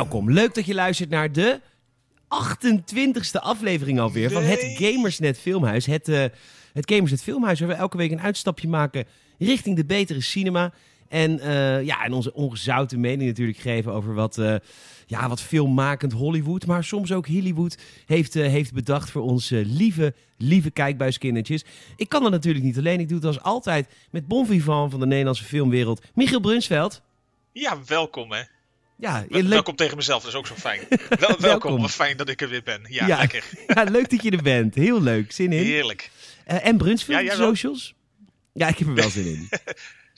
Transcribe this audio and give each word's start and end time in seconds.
Welkom, 0.00 0.30
leuk 0.30 0.54
dat 0.54 0.66
je 0.66 0.74
luistert 0.74 1.10
naar 1.10 1.32
de 1.32 1.60
28e 2.28 3.40
aflevering 3.40 4.00
alweer 4.00 4.30
van 4.30 4.42
het. 4.42 4.60
Gamersnet 4.60 5.38
Filmhuis. 5.38 5.86
Het, 5.86 6.08
eh, 6.08 6.24
het 6.72 6.90
Gamersnet 6.90 7.22
Filmhuis 7.22 7.60
waar 7.60 7.68
we 7.68 7.74
elke 7.74 7.96
week 7.96 8.10
een 8.10 8.20
uitstapje 8.20 8.68
maken 8.68 9.04
richting 9.38 9.76
de 9.76 9.84
betere 9.84 10.20
cinema. 10.20 10.72
En, 11.08 11.40
eh, 11.40 11.82
ja, 11.82 12.04
en 12.04 12.12
onze 12.12 12.34
ongezouten 12.34 13.00
mening 13.00 13.28
natuurlijk 13.28 13.58
geven 13.58 13.92
over 13.92 14.14
wat, 14.14 14.38
eh, 14.38 14.54
ja, 15.06 15.28
wat 15.28 15.40
filmmakend 15.40 16.12
Hollywood, 16.12 16.66
maar 16.66 16.84
soms 16.84 17.12
ook 17.12 17.26
Hollywood 17.26 17.78
heeft, 18.06 18.34
heeft 18.34 18.72
bedacht 18.72 19.10
voor 19.10 19.22
onze 19.22 19.64
lieve, 19.66 20.14
lieve 20.36 20.70
kijkbuiskindertjes. 20.70 21.64
Ik 21.96 22.08
kan 22.08 22.22
dat 22.22 22.30
natuurlijk 22.30 22.64
niet 22.64 22.78
alleen. 22.78 23.00
Ik 23.00 23.08
doe 23.08 23.16
het 23.16 23.26
als 23.26 23.42
altijd 23.42 23.88
met 24.10 24.28
bon 24.28 24.46
vivant 24.46 24.90
van 24.90 25.00
de 25.00 25.06
Nederlandse 25.06 25.44
filmwereld, 25.44 26.04
Michiel 26.14 26.40
Brunsveld. 26.40 27.02
Ja, 27.52 27.78
welkom 27.86 28.32
hè. 28.32 28.42
Ja, 29.00 29.24
Wel- 29.28 29.42
Welkom 29.48 29.76
tegen 29.76 29.96
mezelf, 29.96 30.22
dat 30.22 30.30
is 30.32 30.38
ook 30.38 30.46
zo 30.46 30.54
fijn. 30.54 30.80
Wel, 31.18 31.36
welkom, 31.50 31.80
wat 31.80 31.90
fijn 31.90 32.16
dat 32.16 32.28
ik 32.28 32.40
er 32.40 32.48
weer 32.48 32.62
ben. 32.62 32.80
Ja, 32.88 33.06
Ja. 33.06 33.18
lekker. 33.18 33.44
ja, 33.66 33.82
leuk 33.82 34.10
dat 34.10 34.22
je 34.22 34.30
er 34.30 34.42
bent. 34.42 34.74
Heel 34.74 35.02
leuk. 35.02 35.32
Zin 35.32 35.52
in. 35.52 35.62
Heerlijk. 35.62 36.10
Eh, 36.44 36.66
en 36.66 36.76
Brunsveld 36.76 37.22
Ja, 37.24 37.34
socials? 37.34 37.94
Ja, 38.52 38.68
ik 38.68 38.78
heb 38.78 38.88
er 38.88 38.94
wel 38.94 39.10
zin 39.10 39.26
in. 39.26 39.48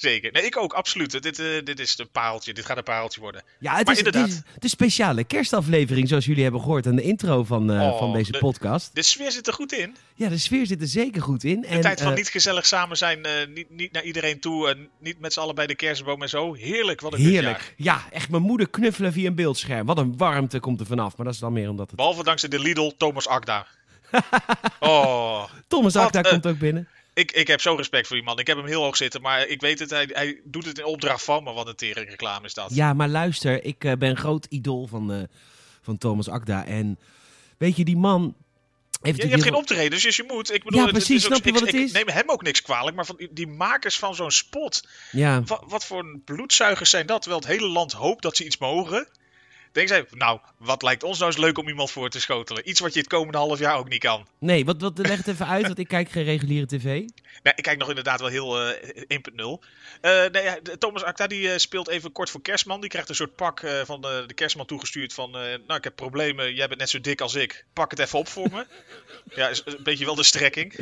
Zeker. 0.03 0.33
Nee, 0.33 0.43
ik 0.43 0.57
ook, 0.57 0.73
absoluut. 0.73 1.23
Dit, 1.23 1.39
eh, 1.39 1.47
dit 1.65 1.81
is 1.81 1.99
een 1.99 2.09
pareltje. 2.13 2.53
Dit 2.55 2.65
gaat 2.65 2.77
een 2.77 2.83
pareltje 2.83 3.21
worden. 3.21 3.43
Ja, 3.59 3.75
het 3.77 3.85
Maar 3.87 3.95
is, 3.95 3.99
het 4.05 4.15
inderdaad. 4.15 4.43
is 4.55 4.61
de 4.61 4.69
speciale 4.69 5.25
kerstaflevering, 5.25 6.09
zoals 6.09 6.25
jullie 6.25 6.43
hebben 6.43 6.61
gehoord 6.61 6.87
aan 6.87 6.97
de 6.97 7.03
intro 7.03 7.45
van, 7.45 7.73
eh, 7.73 7.81
Oh, 7.83 7.99
van 7.99 8.13
deze 8.13 8.33
de- 8.33 8.39
podcast. 8.39 8.91
De 8.95 9.03
sfeer 9.03 9.31
zit 9.31 9.47
er 9.47 9.53
goed 9.53 9.73
in. 9.73 9.97
Ja, 10.15 10.29
de 10.29 10.39
sfeer 10.39 10.67
zit 10.67 10.81
er 10.81 10.87
zeker 10.87 11.23
goed 11.23 11.45
in. 11.45 11.61
De 11.61 11.67
en, 11.67 11.81
tijd 11.81 12.01
van 12.01 12.11
eh, 12.11 12.17
niet 12.17 12.29
gezellig 12.29 12.67
samen 12.67 12.97
zijn, 12.97 13.27
niet, 13.55 13.71
niet 13.71 13.93
naar 13.93 14.03
iedereen 14.05 14.41
toe. 14.41 14.69
en 14.69 14.89
niet 14.99 15.21
met 15.21 15.33
z'n 15.33 15.41
allen 15.41 15.55
bij 15.55 15.67
de 15.67 15.75
kerstboom 15.75 16.23
en 16.23 16.29
zo. 16.29 16.55
Heerlijk, 16.55 17.01
wat 17.01 17.13
een 17.13 17.21
Heerlijk. 17.21 17.75
Ja, 17.77 18.03
echt 18.11 18.31
mijn 18.31 18.43
moeder 18.43 18.69
knuffelen 18.69 19.13
via 19.13 19.27
een 19.27 19.35
beeldscherm. 19.35 19.87
Wat 19.87 19.99
een 19.99 20.17
warmte 20.17 20.61
komt 20.61 20.81
er 20.81 20.87
vanaf. 20.87 21.17
Maar 21.17 21.25
dat 21.27 21.35
is 21.35 21.41
dan 21.41 21.53
meer 21.53 21.69
omdat 21.71 21.87
het... 21.87 21.97
Behalve 21.97 22.25
dankzij 22.25 22.49
de 22.49 22.59
Lidl 22.59 22.91
Thomas 22.97 23.29
Akda. 23.29 23.67
oh, 24.81 25.45
Thomas 25.69 25.97
Akda 25.97 26.21
komt 26.21 26.47
ook 26.47 26.59
binnen. 26.59 26.89
Ik, 27.15 27.33
ik 27.33 27.47
heb 27.47 27.61
zo 27.61 27.75
respect 27.75 28.07
voor 28.07 28.17
die 28.17 28.25
man. 28.25 28.39
Ik 28.39 28.47
heb 28.47 28.57
hem 28.57 28.67
heel 28.67 28.83
hoog 28.83 28.97
zitten, 28.97 29.21
maar 29.23 29.47
ik 29.47 29.61
weet 29.61 29.79
het, 29.79 29.91
hij, 29.91 30.09
hij 30.13 30.41
doet 30.45 30.65
het 30.67 30.79
in 30.79 30.85
opdracht 30.85 31.25
van 31.25 31.45
me. 31.45 31.53
Wat 31.53 31.67
een 31.67 31.75
tering 31.77 32.09
reclame 32.11 32.47
is 32.47 32.55
dat. 32.55 32.75
Ja, 32.75 32.93
maar 32.95 33.09
luister, 33.09 33.65
ik 33.65 33.85
eh, 33.85 33.93
ben 33.93 34.17
groot 34.17 34.47
idool 34.49 34.87
van, 34.87 35.13
eh, 35.13 35.23
van 35.83 35.99
Thomas 35.99 36.29
Akda. 36.29 36.65
En 36.67 36.99
weet 37.59 37.77
je, 37.77 37.85
die 37.85 37.97
man... 37.97 38.35
Heeft 39.03 39.17
Ja, 39.19 39.25
je 39.25 39.31
hebt 39.31 39.43
geen 39.43 39.55
optreden, 39.55 40.01
dus 40.01 40.17
je 40.17 40.25
moet. 40.27 40.53
Ik 40.53 40.65
bedoel, 40.65 40.81
Ja, 40.81 40.87
het- 40.87 40.97
het 40.97 41.05
precies, 41.05 41.25
is 41.25 41.31
ook- 41.31 41.35
snap 41.37 41.45
je 41.45 41.49
ik, 41.53 41.59
wat 41.59 41.67
het 41.67 41.75
ik 41.77 41.85
is? 41.87 41.93
neem 41.93 42.09
hem 42.09 42.31
ook 42.31 42.43
niks 42.43 42.63
kwalijk, 42.63 42.97
maar 42.97 43.07
van 43.07 43.17
die, 43.17 43.29
die 43.33 43.47
makers 43.47 43.99
van 43.99 44.15
zo'n 44.15 44.31
spot. 44.31 44.87
Ja, 45.13 45.43
Wat, 45.43 45.63
wat 45.67 45.85
voor 45.85 46.19
bloedzuigers 46.25 46.91
zijn 46.91 47.07
dat? 47.07 47.21
Terwijl 47.23 47.43
het 47.43 47.51
hele 47.51 47.69
land 47.69 47.93
hoopt 47.93 48.23
dat 48.23 48.37
ze 48.37 48.45
iets 48.45 48.59
mogen. 48.59 49.09
Denk 49.73 49.89
zij, 49.89 50.05
nou, 50.11 50.41
wat 50.59 50.83
lijkt 50.83 51.03
ons 51.03 51.19
nou 51.19 51.31
eens 51.31 51.41
leuk 51.41 51.59
om 51.59 51.69
iemand 51.69 51.91
voor 51.91 52.09
te 52.11 52.21
schotelen? 52.21 52.69
Iets 52.69 52.81
wat 52.81 52.93
je 52.93 52.99
het 52.99 53.09
komende 53.09 53.39
half 53.39 53.59
jaar 53.59 53.77
ook 53.77 53.89
niet 53.89 54.01
kan. 54.01 54.27
nee, 54.39 54.65
wat, 54.65 54.81
wat, 54.81 54.99
leg 54.99 55.17
het 55.17 55.29
even 55.29 55.47
uit, 55.47 55.67
want 55.67 55.79
ik 55.79 55.89
kijk 55.89 56.11
geen 56.11 56.25
reguliere 56.25 56.67
tv. 56.67 56.85
Nee, 57.43 57.53
ik 57.57 57.63
kijk 57.63 57.79
nog 57.79 57.89
inderdaad 57.89 58.21
wel 58.21 58.29
heel 58.29 58.61
eh 58.61 58.93
1.0. 59.03 59.65
Eh, 60.01 60.25
nee, 60.31 60.43
ja, 60.43 60.59
de- 60.63 60.79
Thomas 60.79 61.03
Acta 61.03 61.27
die 61.27 61.51
eh, 61.53 61.59
speelt 61.59 61.89
even 61.89 62.13
kort 62.13 62.31
voor 62.31 62.43
Kerstman. 62.43 62.81
Die 62.81 62.91
krijgt 62.91 63.09
een 63.09 63.15
soort 63.15 63.37
pak 63.37 63.61
eh, 63.61 63.81
van 63.85 64.01
de, 64.01 64.25
de 64.27 64.35
Kerstman 64.35 64.67
toegestuurd 64.67 65.15
van... 65.15 65.37
eh, 65.37 65.41
nou, 65.67 65.75
ik 65.79 65.85
heb 65.85 65.97
problemen, 65.97 66.55
jij 66.55 66.67
bent 66.69 66.81
net 66.81 66.91
zo 66.91 67.01
dik 67.01 67.21
als 67.21 67.35
ik. 67.35 67.65
Pak 67.73 67.91
het 67.91 67.99
even 68.01 68.19
op 68.19 68.29
voor 68.29 68.51
me. 68.51 68.67
ja, 69.35 69.49
is 69.49 69.63
een 69.65 69.83
beetje 69.83 70.05
wel 70.05 70.15
de 70.15 70.23
strekking. 70.23 70.75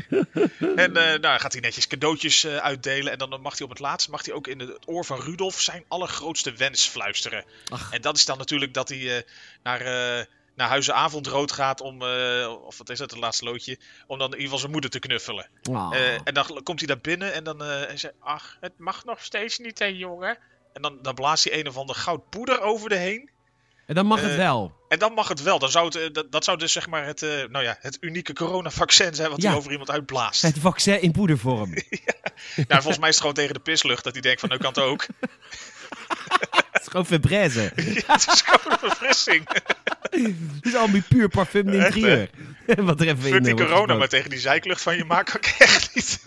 en 0.77 0.97
eh, 0.97 1.19
nou, 1.21 1.41
gaat 1.41 1.53
hij 1.53 1.61
netjes 1.61 1.87
cadeautjes 1.87 2.45
eh, 2.45 2.57
uitdelen. 2.57 3.13
En 3.13 3.19
dan 3.19 3.41
mag 3.41 3.53
hij 3.59 3.63
op 3.65 3.71
het 3.71 3.79
laatst 3.81 4.09
mag 4.09 4.25
hij 4.25 4.35
ook 4.35 4.47
in 4.47 4.59
het 4.61 4.79
oor 4.87 5.05
van 5.05 5.21
Rudolf 5.21 5.61
zijn 5.61 5.85
allergrootste 5.89 6.53
wens 6.53 6.87
fluisteren. 6.89 7.45
Ach. 7.69 7.93
En 7.93 8.01
dat 8.01 8.17
is 8.17 8.25
dan 8.25 8.39
natuurlijk 8.39 8.75
dat 8.87 8.89
hij 8.99 9.17
eh, 9.17 9.23
naar... 9.63 9.81
eh 9.81 10.25
naar 10.55 10.69
Huizen 10.69 10.95
Avondrood 10.95 11.53
gaat 11.53 11.81
om, 11.81 12.03
eh, 12.03 12.55
of 12.67 12.79
wat 12.79 12.91
is 12.91 12.99
het, 12.99 13.11
het 13.11 13.21
laatste 13.21 13.45
loodje, 13.45 13.79
om 14.07 14.19
dan 14.19 14.27
in 14.27 14.33
ieder 14.33 14.43
geval 14.45 14.59
zijn 14.59 14.73
moeder 14.73 14.91
te 14.91 14.99
knuffelen. 14.99 15.49
Oh. 15.71 15.91
Eh, 15.95 16.15
en 16.25 16.35
dan 16.35 16.61
komt 16.63 16.79
hij 16.79 16.89
daar 16.89 17.01
binnen 17.01 17.33
en 17.33 17.45
dan 17.45 17.61
hij 17.61 17.97
zegt 17.97 18.15
ach, 18.21 18.57
het 18.61 18.73
mag 18.79 19.05
nog 19.05 19.23
steeds 19.25 19.59
niet, 19.59 19.79
hè, 19.79 19.85
jongen. 19.85 20.39
En 20.73 20.83
dan, 20.83 20.99
dan 21.03 21.15
blaast 21.15 21.45
hij 21.45 21.59
een 21.59 21.69
of 21.69 21.77
ander 21.77 21.97
goud 21.97 22.31
poeder 22.31 22.61
over 22.61 22.89
de 22.89 22.97
heen. 22.97 23.31
en 23.87 23.95
dan 23.95 24.07
mag 24.07 24.21
het 24.21 24.37
wel. 24.37 24.73
En 24.89 24.99
dan 24.99 25.13
mag 25.13 25.29
het 25.29 25.43
wel. 25.43 25.59
Dan 25.59 25.71
zou 25.71 25.99
het, 25.99 26.15
dat, 26.15 26.33
dat 26.33 26.45
zou 26.45 26.59
dus 26.59 26.73
zeg 26.73 26.87
maar 26.87 27.05
het, 27.07 27.21
nou 27.51 27.63
ja, 27.65 27.77
het 27.81 27.97
unieke 28.01 28.33
coronavaccin 28.33 29.15
zijn 29.15 29.31
wat 29.31 29.43
Ja. 29.43 29.49
hij 29.49 29.59
over 29.59 29.71
iemand 29.71 29.91
uitblaast. 29.91 30.43
Het 30.43 30.59
vaccin 30.59 31.03
in 31.03 31.13
poedervorm. 31.13 31.71
nou, 32.69 32.83
volgens 32.83 32.99
mij 32.99 33.09
is 33.09 33.15
het 33.15 33.21
gewoon 33.21 33.35
tegen 33.35 33.55
de 33.55 33.61
pislucht 33.61 34.05
dat 34.05 34.13
hij 34.13 34.23
denkt 34.23 34.41
van, 34.41 34.49
nou 34.49 34.61
kan 34.61 34.73
het 34.73 34.83
ook. 34.83 35.07
Gewoon 36.91 37.07
verbrazen. 37.07 37.63
ja, 37.77 38.13
het 38.13 38.27
is 38.33 38.43
gewoon 38.45 38.73
een 38.73 38.79
verfrissing. 38.89 39.49
Het 40.11 40.67
is 40.67 40.75
allemaal 40.75 41.01
puur 41.09 41.29
parfum 41.29 41.69
Echt, 41.69 41.93
d'interieur. 41.93 42.31
Wat 42.87 43.01
er 43.01 43.09
even 43.09 43.35
in 43.35 43.43
die 43.43 43.55
eh, 43.55 43.67
corona, 43.67 43.95
maar 43.95 44.09
tegen 44.09 44.31
die 44.31 44.39
zijklucht 44.39 44.83
van 44.83 44.97
je 44.97 45.05
maak 45.05 45.35
ik 45.35 45.55
echt 45.59 45.95
niet. 45.95 46.23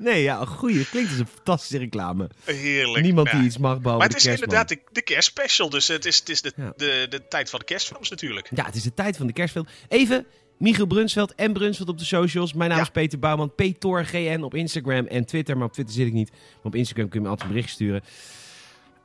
Nee, 0.00 0.22
ja, 0.22 0.40
een 0.40 0.46
goeie. 0.46 0.86
Klinkt 0.88 1.10
als 1.10 1.18
een 1.18 1.26
fantastische 1.34 1.78
reclame. 1.78 2.30
Heerlijk. 2.44 3.04
Niemand 3.04 3.30
Ja. 3.30 3.36
die 3.36 3.46
iets 3.46 3.58
mag 3.58 3.80
behalve 3.80 3.98
Maar 3.98 4.08
de 4.08 4.14
het 4.14 4.24
is 4.26 4.32
inderdaad 4.32 4.68
de, 4.68 4.78
de 4.92 5.02
kerstspecial, 5.02 5.70
dus 5.70 5.88
het 5.88 6.04
is, 6.04 6.18
het 6.18 6.28
is 6.28 6.42
de, 6.42 6.52
Ja. 6.56 6.72
de, 6.76 7.06
de 7.10 7.28
tijd 7.28 7.50
van 7.50 7.58
de 7.58 7.64
kerstfilms 7.64 8.10
natuurlijk. 8.10 8.48
Ja, 8.54 8.64
het 8.64 8.74
is 8.74 8.82
de 8.82 8.94
tijd 8.94 9.16
van 9.16 9.26
de 9.26 9.32
kerstfilm. 9.32 9.66
Even, 9.88 10.26
Michiel 10.58 10.86
Brunsveld 10.86 11.34
en 11.34 11.52
Brunsveld 11.52 11.88
op 11.88 11.98
de 11.98 12.04
socials. 12.04 12.52
Mijn 12.52 12.68
naam 12.70 12.78
Ja. 12.78 12.84
is 12.84 12.90
Peter 12.90 13.18
Bouwman. 13.18 13.54
PTORGN 13.54 14.40
op 14.42 14.54
Instagram 14.54 15.06
en 15.06 15.24
Twitter. 15.26 15.56
Maar 15.56 15.66
op 15.66 15.72
Twitter 15.72 15.94
zit 15.94 16.06
ik 16.06 16.12
niet. 16.12 16.30
Maar 16.30 16.40
op 16.62 16.74
Instagram 16.74 17.08
kun 17.08 17.18
je 17.18 17.24
me 17.24 17.30
altijd 17.30 17.48
een 17.48 17.54
bericht 17.54 17.72
sturen. 17.72 18.02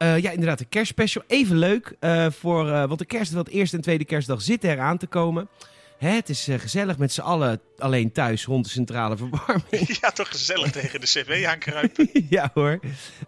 Eh, 0.01 0.19
ja, 0.19 0.31
inderdaad, 0.31 0.57
de 0.57 0.65
kerstspecial. 0.65 1.23
Even 1.27 1.57
leuk, 1.57 1.95
eh, 1.99 2.25
voor, 2.29 2.69
eh, 2.69 2.85
want 2.85 2.99
de 2.99 3.05
kerst, 3.05 3.31
want 3.31 3.49
eerste 3.49 3.75
en 3.75 3.81
tweede 3.81 4.05
kerstdag 4.05 4.41
zitten 4.41 4.69
eraan 4.69 4.97
te 4.97 5.07
komen. 5.07 5.49
Hè, 5.97 6.09
het 6.09 6.29
is 6.29 6.47
gezellig 6.57 6.97
met 6.97 7.11
z'n 7.11 7.21
allen 7.21 7.61
alleen 7.77 8.11
thuis 8.11 8.45
rond 8.45 8.65
de 8.65 8.71
centrale 8.71 9.17
verwarming. 9.21 9.97
Ja, 10.01 10.11
toch 10.11 10.27
gezellig 10.27 10.71
tegen 10.81 10.99
de 10.99 11.05
cv 11.05 11.45
aankruipen. 11.47 12.09
ja 12.29 12.51
hoor. 12.53 12.79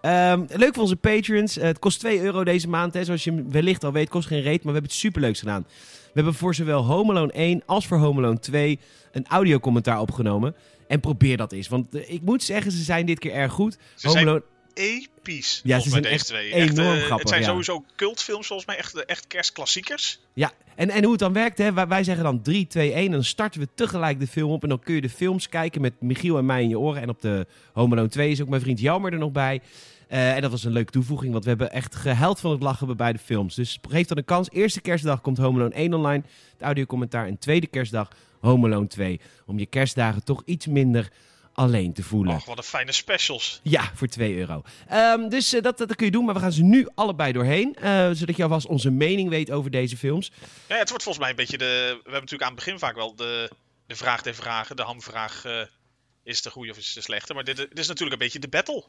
Ehm, 0.02 0.44
leuk 0.50 0.74
voor 0.74 0.84
onze 0.84 0.96
patrons. 0.96 1.56
Het 1.56 1.80
kost 1.80 2.00
2 2.00 2.22
euro 2.22 2.44
deze 2.44 2.70
maand. 2.70 2.94
Hè. 2.94 3.04
Zoals 3.04 3.24
je 3.24 3.46
wellicht 3.50 3.84
al 3.84 3.92
weet, 3.92 4.10
kost 4.10 4.28
geen 4.28 4.42
reet. 4.42 4.64
Maar 4.64 4.74
we 4.74 4.80
hebben 4.80 4.92
het 4.92 5.00
superleuks 5.00 5.40
gedaan. 5.40 5.66
We 6.04 6.12
hebben 6.14 6.34
voor 6.34 6.56
zowel 6.56 6.84
Home 6.84 7.12
Alone 7.12 7.32
1 7.32 7.64
als 7.66 7.88
voor 7.88 7.98
Home 7.98 8.20
Alone 8.20 8.40
2 8.40 8.80
een 9.12 9.26
audiocommentaar 9.28 10.00
opgenomen. 10.00 10.56
En 10.88 11.00
probeer 11.00 11.38
dat 11.38 11.52
eens. 11.52 11.68
Want 11.68 12.10
ik 12.10 12.22
moet 12.22 12.44
zeggen, 12.44 12.72
ze 12.72 12.84
zijn 12.84 13.06
dit 13.06 13.20
keer 13.20 13.34
erg 13.34 13.52
goed. 13.52 13.74
Ze 13.74 14.08
Home 14.08 14.20
zijn 14.20 14.28
Alone... 14.28 14.44
episch. 14.74 15.62
Ja, 15.64 15.80
ze 15.80 15.90
zijn 15.90 16.02
deze 16.02 16.14
echt 16.14 16.26
twee. 16.26 16.54
enorm 16.54 16.98
eh, 16.98 17.04
grappig, 17.04 17.18
Het 17.18 17.30
zijn 17.30 17.42
ja. 17.42 17.48
sowieso 17.48 17.86
cultfilms, 17.96 18.48
volgens 18.48 18.68
mij 18.68 18.78
echt, 18.78 19.06
echt 19.06 19.28
kerstklassiekers. 19.28 20.20
Ja, 20.34 20.52
en, 20.76 20.90
en 20.90 21.02
hoe 21.02 21.12
het 21.12 21.20
dan 21.20 21.34
werkt, 21.34 21.58
hè? 21.58 21.88
wij, 21.88 22.04
zeggen 22.04 22.24
dan 22.24 22.42
3, 22.42 22.68
2, 22.68 22.94
1. 22.94 23.06
En 23.06 23.12
dan 23.12 23.24
starten 23.24 23.62
we 23.62 23.68
tegelijk 23.76 24.20
de 24.20 24.28
film 24.28 24.52
op. 24.52 24.64
En 24.64 24.70
dan 24.70 24.80
kun 24.80 24.96
je 24.96 25.02
de 25.02 25.10
films 25.10 25.50
kijken 25.50 25.82
met 25.82 25.94
Michiel 26.02 26.38
en 26.38 26.46
mij 26.46 26.62
in 26.62 26.70
je 26.70 26.80
oren. 26.80 27.02
En 27.02 27.10
op 27.10 27.22
de 27.22 27.48
Home 27.74 27.94
Alone 27.96 28.10
2 28.10 28.32
is 28.32 28.42
ook 28.42 28.50
mijn 28.50 28.62
vriend 28.62 28.80
Jelmer 28.80 29.14
er 29.14 29.20
nog 29.20 29.32
bij. 29.32 29.62
Eh, 30.08 30.36
en 30.36 30.42
dat 30.42 30.52
was 30.52 30.64
een 30.64 30.72
leuke 30.72 30.92
toevoeging, 30.92 31.32
want 31.32 31.44
we 31.44 31.50
hebben 31.50 31.72
echt 31.72 31.96
gehuild 31.96 32.40
van 32.40 32.52
het 32.52 32.62
lachen 32.62 32.88
bij 32.88 32.96
beide 32.96 33.20
films. 33.20 33.56
Dus 33.56 33.80
geef 33.90 34.08
dan 34.08 34.18
een 34.18 34.26
kans. 34.26 34.50
Eerste 34.52 34.82
kerstdag 34.82 35.22
komt 35.22 35.38
Home 35.38 35.60
Alone 35.60 35.76
1 35.76 35.94
online, 35.94 36.24
het 36.52 36.62
audiocommentaar. 36.62 37.28
En 37.28 37.38
tweede 37.38 37.68
kerstdag 37.68 38.10
Home 38.40 38.68
Alone 38.68 38.88
2. 38.88 39.20
Om 39.46 39.60
je 39.60 39.66
kerstdagen 39.66 40.24
toch 40.24 40.42
iets 40.46 40.68
minder 40.68 41.12
alleen 41.54 41.94
te 41.94 42.04
voelen. 42.04 42.36
Och, 42.36 42.46
wat 42.46 42.58
een 42.58 42.64
fijne 42.64 42.92
specials. 42.92 43.60
Ja, 43.64 43.92
voor 43.94 44.08
2 44.08 44.36
euro. 44.38 44.62
Ehm, 44.88 45.30
dus 45.30 45.54
eh, 45.54 45.62
dat, 45.62 45.78
dat 45.78 45.96
kun 45.96 46.06
je 46.06 46.12
doen, 46.12 46.26
maar 46.26 46.34
we 46.34 46.40
gaan 46.40 46.52
ze 46.52 46.64
nu 46.64 46.88
allebei 46.96 47.32
doorheen. 47.32 47.76
eh, 47.76 48.10
zodat 48.12 48.36
je 48.36 48.44
alvast 48.44 48.66
onze 48.68 48.90
mening 48.92 49.30
weet 49.30 49.52
over 49.52 49.72
deze 49.72 49.98
films. 49.98 50.32
Ja, 50.68 50.78
het 50.78 50.90
wordt 50.90 51.04
volgens 51.04 51.18
mij 51.18 51.30
een 51.30 51.36
beetje 51.36 51.58
de... 51.58 51.66
We 51.88 51.94
hebben 51.94 52.12
natuurlijk 52.14 52.42
aan 52.42 52.56
het 52.56 52.64
begin 52.66 52.80
vaak 52.80 52.96
wel 52.96 53.16
de, 53.16 53.50
de 53.88 53.96
vraag 53.96 54.22
der 54.22 54.36
vragen. 54.36 54.76
De 54.76 54.82
hamvraag, 54.84 55.46
eh, 55.46 55.60
is 56.24 56.36
het 56.36 56.44
de 56.44 56.50
goede 56.50 56.72
of 56.72 56.78
is 56.78 56.86
het 56.86 56.96
de 56.96 57.02
slechte? 57.02 57.34
Maar 57.34 57.44
dit, 57.44 57.58
dit 57.58 57.80
is 57.80 57.88
natuurlijk 57.88 58.14
een 58.22 58.26
beetje 58.26 58.40
de 58.40 58.48
battle. 58.48 58.84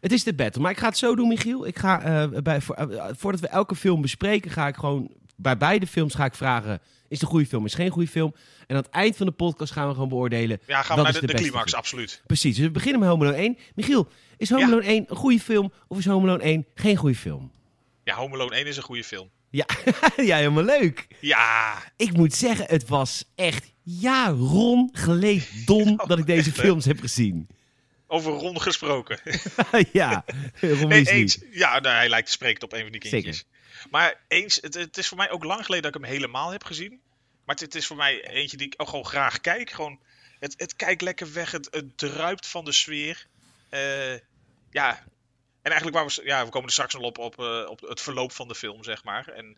Het 0.00 0.12
is 0.12 0.24
de 0.24 0.34
battle. 0.34 0.62
Maar 0.62 0.70
ik 0.70 0.78
ga 0.78 0.88
het 0.88 0.98
zo 0.98 1.14
doen, 1.14 1.28
Michiel. 1.28 1.66
Ik 1.66 1.78
ga, 1.78 2.28
bij, 2.42 2.60
voor- 2.60 2.88
voordat 3.16 3.40
we 3.40 3.48
elke 3.48 3.74
film 3.76 4.00
bespreken, 4.00 4.50
ga 4.50 4.66
ik 4.66 4.74
gewoon 4.76 5.10
bij 5.36 5.56
beide 5.56 5.86
films 5.86 6.14
ga 6.14 6.24
ik 6.24 6.34
vragen: 6.34 6.80
is 7.10 7.16
het 7.18 7.22
een 7.22 7.28
goede 7.28 7.46
film, 7.46 7.64
is 7.64 7.72
het 7.72 7.80
geen 7.80 7.90
goede 7.90 8.08
film? 8.08 8.34
En 8.66 8.76
aan 8.76 8.82
het 8.82 8.90
eind 8.90 9.16
van 9.16 9.26
de 9.26 9.32
podcast 9.32 9.72
gaan 9.72 9.86
we 9.88 9.92
gewoon 9.94 10.08
beoordelen. 10.08 10.60
Ja, 10.66 10.82
gaan 10.82 10.96
we 10.96 11.02
naar 11.02 11.12
is 11.14 11.20
de, 11.20 11.26
de 11.26 11.32
de 11.32 11.38
climax, 11.42 11.64
film. 11.70 11.78
absoluut. 11.82 12.22
Precies. 12.26 12.56
Dus 12.56 12.64
we 12.64 12.70
beginnen 12.70 13.00
met 13.00 13.08
Home 13.08 13.24
Alone 13.24 13.38
1. 13.42 13.58
Michiel, 13.74 14.08
is 14.36 14.50
Home 14.50 14.60
Ja. 14.62 14.66
Alone 14.68 14.84
1 14.86 15.04
een 15.08 15.16
goede 15.16 15.40
film 15.40 15.72
of 15.88 15.98
is 15.98 16.06
Home 16.06 16.26
Alone 16.28 16.42
1 16.42 16.66
geen 16.74 16.96
goede 16.96 17.14
film? 17.16 17.50
Ja, 18.04 18.14
Home 18.14 18.34
Alone 18.34 18.54
1 18.54 18.66
is 18.66 18.76
een 18.76 18.82
goede 18.82 19.04
film. 19.04 19.30
Ja, 19.50 19.66
ja 20.16 20.36
helemaal 20.36 20.64
leuk. 20.64 21.06
Ja, 21.20 21.78
Ik 21.96 22.12
moet 22.12 22.34
zeggen, 22.34 22.64
het 22.68 22.88
was 22.88 23.24
echt 23.34 23.72
jaron 23.82 24.88
geleden 24.92 25.44
don 25.64 25.96
dat 26.06 26.18
ik 26.18 26.26
deze 26.26 26.52
films 26.52 26.84
heb 26.84 27.00
gezien. 27.00 27.48
over 28.06 28.32
Ron 28.32 28.60
gesproken. 28.60 29.18
ja, 29.92 30.24
Ron 30.60 30.70
Nee, 30.78 30.86
Weasley. 30.86 31.14
eens. 31.18 31.38
Ja, 31.50 31.78
nou, 31.80 31.94
hij 31.96 32.08
lijkt 32.08 32.26
te 32.26 32.32
spreken 32.32 32.62
op 32.62 32.72
een 32.72 32.82
van 32.82 32.92
die 32.92 33.00
kindjes. 33.00 33.44
Maar 33.90 34.20
eens, 34.28 34.58
het, 34.60 34.74
het 34.74 34.96
is 34.96 35.08
voor 35.08 35.16
mij 35.16 35.30
ook 35.30 35.44
lang 35.44 35.64
geleden 35.64 35.92
dat 35.92 35.94
ik 35.94 36.06
hem 36.06 36.16
helemaal 36.16 36.50
heb 36.50 36.64
gezien. 36.64 37.00
Maar 37.44 37.54
het, 37.54 37.60
het 37.60 37.74
is 37.74 37.86
voor 37.86 37.96
mij 37.96 38.28
eentje 38.28 38.56
die 38.56 38.66
ik 38.66 38.74
ook 38.76 38.88
gewoon 38.88 39.06
graag 39.06 39.40
kijk. 39.40 39.70
Gewoon, 39.70 39.98
het, 40.38 40.54
het 40.56 40.76
kijkt 40.76 41.02
lekker 41.02 41.32
weg, 41.32 41.50
het, 41.50 41.68
het 41.70 41.98
druipt 41.98 42.46
van 42.46 42.64
de 42.64 42.72
sfeer. 42.72 43.26
Eh, 43.68 44.14
ja, 44.70 45.04
En 45.62 45.70
eigenlijk 45.70 45.96
waar 45.96 46.06
we, 46.06 46.20
ja, 46.24 46.44
we 46.44 46.50
komen 46.50 46.66
er 46.66 46.72
straks 46.72 46.94
nog 46.94 47.02
op, 47.02 47.18
op, 47.18 47.38
eh, 47.38 47.66
op 47.68 47.80
het 47.80 48.00
verloop 48.00 48.32
van 48.32 48.48
de 48.48 48.54
film, 48.54 48.84
zeg 48.84 49.04
maar. 49.04 49.28
En 49.28 49.56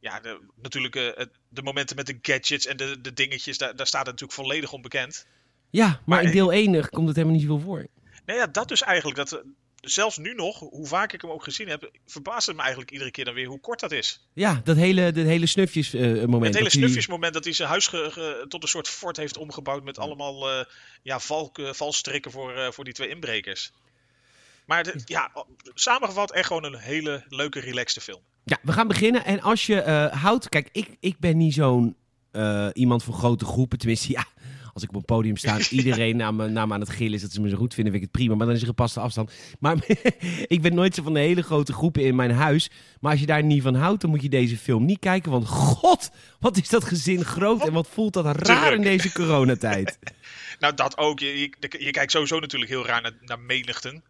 ja, 0.00 0.20
de, 0.20 0.40
natuurlijk 0.54 0.96
eh, 0.96 1.26
de 1.48 1.62
momenten 1.62 1.96
met 1.96 2.06
de 2.06 2.18
gadgets 2.22 2.66
en 2.66 2.76
de, 2.76 3.00
de 3.00 3.12
dingetjes, 3.12 3.58
daar, 3.58 3.76
daar 3.76 3.86
staat 3.86 4.06
het 4.06 4.20
natuurlijk 4.20 4.40
volledig 4.40 4.72
onbekend. 4.72 5.26
Ja, 5.70 5.86
maar, 5.86 6.02
Maar 6.04 6.22
in 6.22 6.30
deel 6.30 6.52
1 6.52 6.88
komt 6.88 7.06
het 7.06 7.16
helemaal 7.16 7.38
niet 7.38 7.46
zoveel 7.46 7.64
voor. 7.64 7.86
Nou 8.24 8.38
ja, 8.38 8.46
dat 8.46 8.68
dus 8.68 8.82
eigenlijk. 8.82 9.16
Dat, 9.16 9.42
zelfs 9.80 10.16
nu 10.16 10.34
nog, 10.34 10.58
hoe 10.58 10.86
vaak 10.86 11.12
ik 11.12 11.20
hem 11.22 11.30
ook 11.30 11.42
gezien 11.44 11.68
heb, 11.68 11.90
verbaast 12.06 12.46
het 12.46 12.56
me 12.56 12.60
eigenlijk 12.60 12.90
iedere 12.90 13.10
keer 13.10 13.24
dan 13.24 13.34
weer 13.34 13.46
hoe 13.46 13.60
kort 13.60 13.80
dat 13.80 13.92
is. 13.92 14.28
Ja, 14.32 14.60
dat 14.64 14.76
hele, 14.76 15.12
dat 15.12 15.24
hele 15.24 15.46
snufjes 15.46 15.94
eh, 15.94 16.02
moment. 16.24 16.44
Het 16.44 16.54
hele 16.56 16.70
snufjesmoment 16.70 17.34
dat 17.34 17.44
hij 17.44 17.52
zijn 17.52 17.68
huis 17.68 17.86
ge- 17.86 18.08
ge- 18.10 18.44
tot 18.48 18.62
een 18.62 18.68
soort 18.68 18.88
fort 18.88 19.16
heeft 19.16 19.36
omgebouwd 19.36 19.84
met 19.84 19.98
allemaal 19.98 20.50
eh, 20.50 20.64
ja, 21.02 21.18
valk, 21.20 21.58
eh, 21.58 21.72
valstrikken 21.72 22.30
voor, 22.30 22.72
voor 22.72 22.84
die 22.84 22.92
twee 22.92 23.08
inbrekers. 23.08 23.72
Maar 24.66 24.82
de- 24.82 25.02
ja, 25.04 25.44
samengevat 25.74 26.32
echt 26.32 26.46
gewoon 26.46 26.64
een 26.64 26.78
hele 26.78 27.24
leuke, 27.28 27.60
relaxte 27.60 28.00
film. 28.00 28.20
Ja, 28.44 28.58
we 28.62 28.72
gaan 28.72 28.88
beginnen. 28.88 29.24
En 29.24 29.40
als 29.40 29.66
je 29.66 30.08
houdt... 30.12 30.48
Kijk, 30.48 30.68
ik, 30.72 30.96
ik 31.00 31.18
ben 31.18 31.36
niet 31.36 31.54
zo'n 31.54 31.96
iemand 32.72 33.04
van 33.04 33.14
grote 33.14 33.44
groepen. 33.44 33.78
Tenminste, 33.78 34.12
ja, 34.12 34.24
als 34.80 34.88
ik 34.88 34.96
op 34.96 34.96
een 34.96 35.16
podium 35.16 35.36
sta 35.36 35.58
en 35.58 35.64
iedereen 35.70 36.16
naar 36.16 36.34
me, 36.34 36.48
naar 36.48 36.66
me 36.66 36.74
aan 36.74 36.80
het 36.80 36.90
gillen 36.90 37.14
is 37.14 37.20
dat 37.22 37.32
ze 37.32 37.40
me 37.40 37.48
zo 37.48 37.56
goed 37.56 37.74
vinden, 37.74 37.92
vind 37.92 38.04
ik 38.04 38.10
het 38.12 38.20
prima. 38.20 38.34
Maar 38.34 38.46
dan 38.46 38.54
is 38.54 38.60
er 38.60 38.66
gepaste 38.66 39.00
afstand. 39.00 39.32
Maar 39.58 39.76
ik 40.46 40.62
ben 40.62 40.74
nooit 40.74 40.94
zo 40.94 41.02
van 41.02 41.14
de 41.14 41.20
hele 41.20 41.42
grote 41.42 41.72
groepen 41.72 42.02
in 42.02 42.16
mijn 42.16 42.30
huis. 42.30 42.70
Maar 43.00 43.10
als 43.10 43.20
je 43.20 43.26
daar 43.26 43.42
niet 43.42 43.62
van 43.62 43.74
houdt, 43.74 44.00
dan 44.00 44.10
moet 44.10 44.22
je 44.22 44.28
deze 44.28 44.56
film 44.56 44.84
niet 44.84 44.98
kijken. 44.98 45.30
Want 45.30 45.46
god, 45.48 46.10
wat 46.40 46.56
is 46.56 46.68
dat 46.68 46.84
gezin 46.84 47.24
groot 47.24 47.66
en 47.66 47.72
wat 47.72 47.88
voelt 47.88 48.12
dat 48.12 48.46
raar 48.46 48.72
in 48.72 48.82
deze 48.82 49.12
coronatijd. 49.12 49.98
Nou, 50.58 50.74
dat 50.74 50.98
ook. 50.98 51.18
Je, 51.18 51.38
je, 51.38 51.50
je 51.78 51.90
kijkt 51.90 52.12
sowieso 52.12 52.40
natuurlijk 52.40 52.70
heel 52.70 52.86
raar 52.86 53.02
naar, 53.02 53.12
naar 53.20 53.40
menigten. 53.40 54.02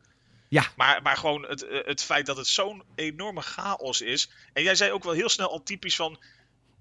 Ja. 0.48 0.66
Maar, 0.76 1.02
maar 1.02 1.16
gewoon 1.16 1.46
het, 1.48 1.66
het 1.84 2.02
feit 2.02 2.26
dat 2.26 2.36
het 2.36 2.46
zo'n 2.46 2.82
enorme 2.94 3.40
chaos 3.40 4.00
is. 4.00 4.30
En 4.52 4.62
jij 4.62 4.74
zei 4.74 4.92
ook 4.92 5.04
wel 5.04 5.12
heel 5.12 5.28
snel 5.28 5.50
al 5.50 5.62
typisch 5.62 5.96
van. 5.96 6.18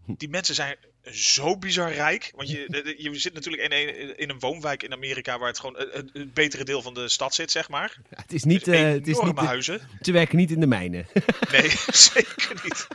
Die 0.07 0.30
mensen 0.30 0.56
zijn 0.56 0.75
zo 1.12 1.57
bizar 1.57 1.94
rijk. 1.94 2.31
Want 2.36 2.50
je, 2.50 2.95
je 2.98 3.19
zit 3.19 3.33
natuurlijk 3.33 3.63
in 3.63 3.71
een, 3.71 4.18
in 4.18 4.30
een 4.30 4.39
woonwijk 4.39 4.83
in 4.83 4.94
Amerika 4.94 5.39
waar 5.39 5.48
het 5.48 5.59
gewoon 5.59 5.75
het, 5.92 6.33
betere 6.33 6.63
deel 6.63 6.81
van 6.81 6.94
de 6.94 7.09
stad 7.09 7.36
zit, 7.36 7.51
zeg 7.51 7.69
maar. 7.69 8.01
Ja, 8.09 8.18
het 8.21 8.33
is 8.33 8.44
niet, 8.44 8.65
Dus 8.65 8.75
eh, 8.75 8.83
het 8.83 9.07
is 9.07 9.19
niet 9.19 9.38
huizen. 9.38 9.81
te 10.01 10.12
werken 10.12 10.38
niet 10.38 10.51
in 10.51 10.59
de 10.59 10.68
mijnen. 10.68 11.06
Nee, 11.51 11.69
zeker 12.12 12.62
niet. 12.63 12.88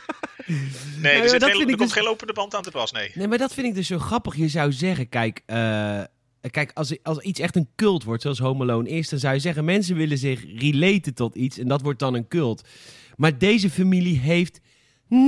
Nee, 0.45 1.13
maar 1.13 1.23
er, 1.23 1.29
zit 1.29 1.43
geen, 1.43 1.59
er 1.59 1.65
komt 1.65 1.77
dus- 1.79 1.91
geen 1.91 2.03
lopende 2.03 2.33
band 2.33 2.55
aan 2.55 2.63
te 2.63 2.71
pas, 2.71 2.91
nee. 2.91 3.11
Nee, 3.13 3.27
maar 3.27 3.37
dat 3.37 3.53
vind 3.53 3.67
ik 3.67 3.75
dus 3.75 3.87
zo 3.87 3.99
grappig. 3.99 4.35
Je 4.35 4.47
zou 4.47 4.71
zeggen, 4.71 5.09
kijk, 5.09 5.41
eh, 5.45 6.03
kijk 6.51 6.71
als, 6.73 7.03
als 7.03 7.19
iets 7.19 7.39
echt 7.39 7.55
een 7.55 7.69
cult 7.75 8.03
wordt, 8.03 8.21
zoals 8.21 8.39
Home 8.39 8.63
Alone 8.63 8.89
is, 8.89 9.09
dan 9.09 9.19
zou 9.19 9.33
je 9.33 9.39
zeggen, 9.39 9.65
mensen 9.65 9.95
willen 9.95 10.17
zich 10.17 10.43
relaten 10.59 11.13
tot 11.13 11.35
iets 11.35 11.57
en 11.57 11.67
dat 11.67 11.81
wordt 11.81 11.99
dan 11.99 12.13
een 12.13 12.27
cult. 12.27 12.67
Maar 13.15 13.37
deze 13.37 13.69
familie 13.69 14.19
heeft 14.19 14.59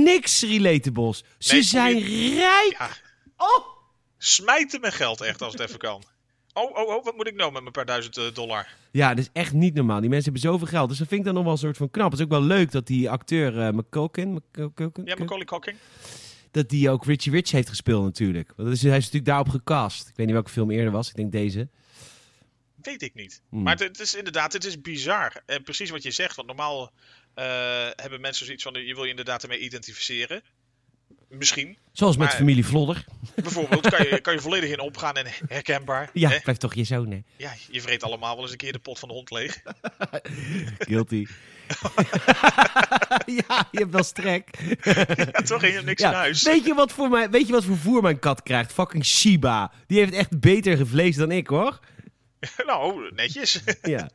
niks 0.04 0.42
relatables. 0.42 1.24
Ze 1.38 1.52
Nee, 1.54 1.62
zijn 1.62 1.98
rijk. 2.34 2.74
Ja, 2.78 2.88
Oh! 3.36 3.66
smijten 4.18 4.80
met 4.80 4.94
geld 4.94 5.20
echt 5.20 5.42
als 5.42 5.52
het 5.52 5.62
even 5.62 5.78
kan. 5.78 6.02
Oh, 6.52 6.76
oh, 6.76 6.88
oh, 6.88 7.04
wat 7.04 7.16
moet 7.16 7.26
ik 7.26 7.34
nou 7.34 7.52
met 7.52 7.60
mijn 7.60 7.72
paar 7.72 7.84
duizend 7.84 8.16
eh, 8.16 8.24
dollar? 8.32 8.68
Ja, 8.90 9.08
dat 9.08 9.18
is 9.18 9.30
echt 9.32 9.52
niet 9.52 9.74
normaal. 9.74 10.00
Die 10.00 10.08
mensen 10.10 10.32
hebben 10.32 10.50
zoveel 10.50 10.66
geld. 10.66 10.88
Dus 10.88 10.98
dat 10.98 11.08
vind 11.08 11.20
ik 11.20 11.26
dan 11.26 11.34
nog 11.34 11.42
wel 11.44 11.52
een 11.52 11.58
soort 11.58 11.76
van 11.76 11.90
knap. 11.90 12.10
Het 12.10 12.18
is 12.18 12.24
ook 12.24 12.30
wel 12.30 12.42
leuk 12.42 12.70
dat 12.70 12.86
die 12.86 13.10
acteur 13.10 13.54
uh, 13.56 13.68
McCulkin, 13.68 14.32
McCulkin, 14.32 15.04
Ja, 15.04 15.14
Macaulay 15.18 15.44
Culkin. 15.44 15.76
dat 16.50 16.68
die 16.68 16.90
ook 16.90 17.04
Richie 17.04 17.32
Rich 17.32 17.50
heeft 17.50 17.68
gespeeld 17.68 18.04
natuurlijk. 18.04 18.52
Want 18.56 18.68
dat 18.68 18.76
is, 18.76 18.82
hij 18.82 18.90
is 18.96 19.04
natuurlijk 19.04 19.24
daarop 19.24 19.48
gecast. 19.48 20.08
Ik 20.08 20.16
weet 20.16 20.26
niet 20.26 20.34
welke 20.34 20.50
film 20.50 20.70
eerder 20.70 20.92
was. 20.92 21.08
Ik 21.08 21.16
denk 21.16 21.32
deze. 21.32 21.68
Weet 22.82 23.02
ik 23.02 23.14
niet. 23.14 23.42
Hmm. 23.50 23.62
Maar 23.62 23.72
het, 23.72 23.82
het 23.82 24.00
is 24.00 24.14
inderdaad, 24.14 24.52
het 24.52 24.64
is 24.64 24.80
bizar. 24.80 25.42
En 25.46 25.62
precies 25.62 25.90
wat 25.90 26.02
je 26.02 26.10
zegt, 26.10 26.36
want 26.36 26.48
normaal 26.48 26.90
hebben 27.96 28.20
mensen 28.20 28.44
zoiets 28.46 28.62
van, 28.62 28.84
je 28.86 28.94
wil 28.94 29.04
je 29.04 29.10
inderdaad 29.10 29.42
ermee 29.42 29.58
identificeren. 29.58 30.42
Misschien. 31.28 31.76
Zoals 31.92 32.16
met 32.16 32.28
Maar- 32.28 32.36
familie 32.36 32.66
Vlodder. 32.66 33.04
Bijvoorbeeld 33.34 33.88
kan 33.88 34.08
je, 34.08 34.20
kan 34.20 34.32
je 34.34 34.40
volledig 34.48 34.70
in 34.70 34.80
opgaan 34.80 35.14
en 35.16 35.26
herkenbaar. 35.48 36.10
Ja, 36.12 36.28
hè? 36.30 36.40
blijft 36.40 36.60
toch 36.60 36.74
je 36.74 36.84
zoon, 36.84 37.10
hè? 37.10 37.20
ja, 37.36 37.52
je 37.70 37.80
vreet 37.80 38.02
allemaal 38.02 38.32
wel 38.34 38.42
eens 38.42 38.50
een 38.52 38.56
keer 38.56 38.72
de 38.72 38.78
pot 38.78 38.98
van 38.98 39.08
de 39.08 39.14
hond 39.14 39.30
leeg. 39.30 39.62
Guilty. 40.88 41.26
ja, 43.46 43.68
je 43.70 43.78
hebt 43.78 43.90
wel 43.92 44.02
strek. 44.02 44.48
ja, 44.82 45.30
toch? 45.42 45.60
Je 45.60 45.70
hebt 45.70 45.84
niks 45.84 46.02
in 46.02 46.08
Ja. 46.10 46.14
huis. 46.14 46.42
Weet, 46.42 46.64
je 46.66 46.74
wat 46.74 46.92
voor 46.92 47.08
mij, 47.08 47.30
weet 47.30 47.46
je 47.46 47.52
wat 47.52 47.64
voor 47.64 47.76
voer 47.76 48.02
mijn 48.02 48.18
kat 48.18 48.42
krijgt? 48.42 48.72
Fucking 48.72 49.04
Shiba. 49.04 49.72
Die 49.86 49.98
heeft 49.98 50.12
echt 50.14 50.40
beter 50.40 50.86
vlees 50.86 51.16
dan 51.16 51.30
ik, 51.30 51.46
hoor. 51.46 51.78
nou, 52.66 53.10
netjes. 53.14 53.60
Ja. 53.82 54.08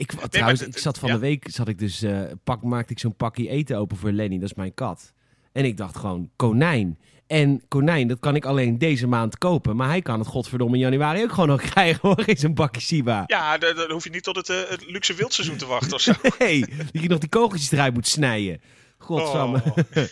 Ik, 0.00 0.12
trouwens, 0.12 0.60
het- 0.60 0.68
ik 0.68 0.78
zat 0.78 0.98
van 0.98 1.08
ja. 1.08 1.14
de 1.14 1.20
week, 1.20 1.46
zat 1.50 1.68
ik 1.68 1.78
dus, 1.78 2.02
eh, 2.02 2.20
pak, 2.44 2.62
maakte 2.62 2.92
ik 2.92 2.98
zo'n 2.98 3.16
pakje 3.16 3.48
eten 3.48 3.76
open 3.78 3.96
voor 3.96 4.12
Lenny, 4.12 4.38
dat 4.38 4.50
is 4.50 4.54
mijn 4.54 4.74
kat. 4.74 5.12
En 5.52 5.64
ik 5.64 5.76
dacht 5.76 5.96
gewoon, 5.96 6.30
konijn. 6.36 6.98
En 7.26 7.62
konijn, 7.68 8.08
dat 8.08 8.18
kan 8.20 8.36
ik 8.36 8.44
alleen 8.44 8.78
deze 8.78 9.06
maand 9.06 9.38
kopen. 9.38 9.76
Maar 9.76 9.88
hij 9.88 10.02
kan 10.02 10.18
het 10.18 10.28
godverdomme 10.28 10.74
in 10.76 10.80
januari 10.82 11.22
ook 11.22 11.32
gewoon 11.32 11.48
nog 11.48 11.60
krijgen, 11.70 11.98
hoor, 12.02 12.22
in 12.28 12.36
zo'n 12.36 12.54
bakje 12.54 12.80
Shiba. 12.80 13.22
Ja, 13.26 13.58
dan, 13.58 13.76
dan 13.76 13.90
hoef 13.90 14.04
je 14.04 14.10
niet 14.10 14.22
tot 14.22 14.36
het, 14.36 14.48
eh, 14.48 14.56
het 14.68 14.90
luxe 14.90 15.14
wildseizoen 15.14 15.56
te 15.56 15.66
wachten 15.66 15.92
of 15.94 16.00
zo. 16.00 16.12
Nee, 16.38 16.60
dat 16.92 17.02
je 17.02 17.08
nog 17.08 17.18
die 17.18 17.28
kogeltjes 17.28 17.70
eruit 17.70 17.94
moet 17.94 18.08
snijden. 18.08 18.60
Godsamme. 18.98 19.62
Oh. 19.64 19.76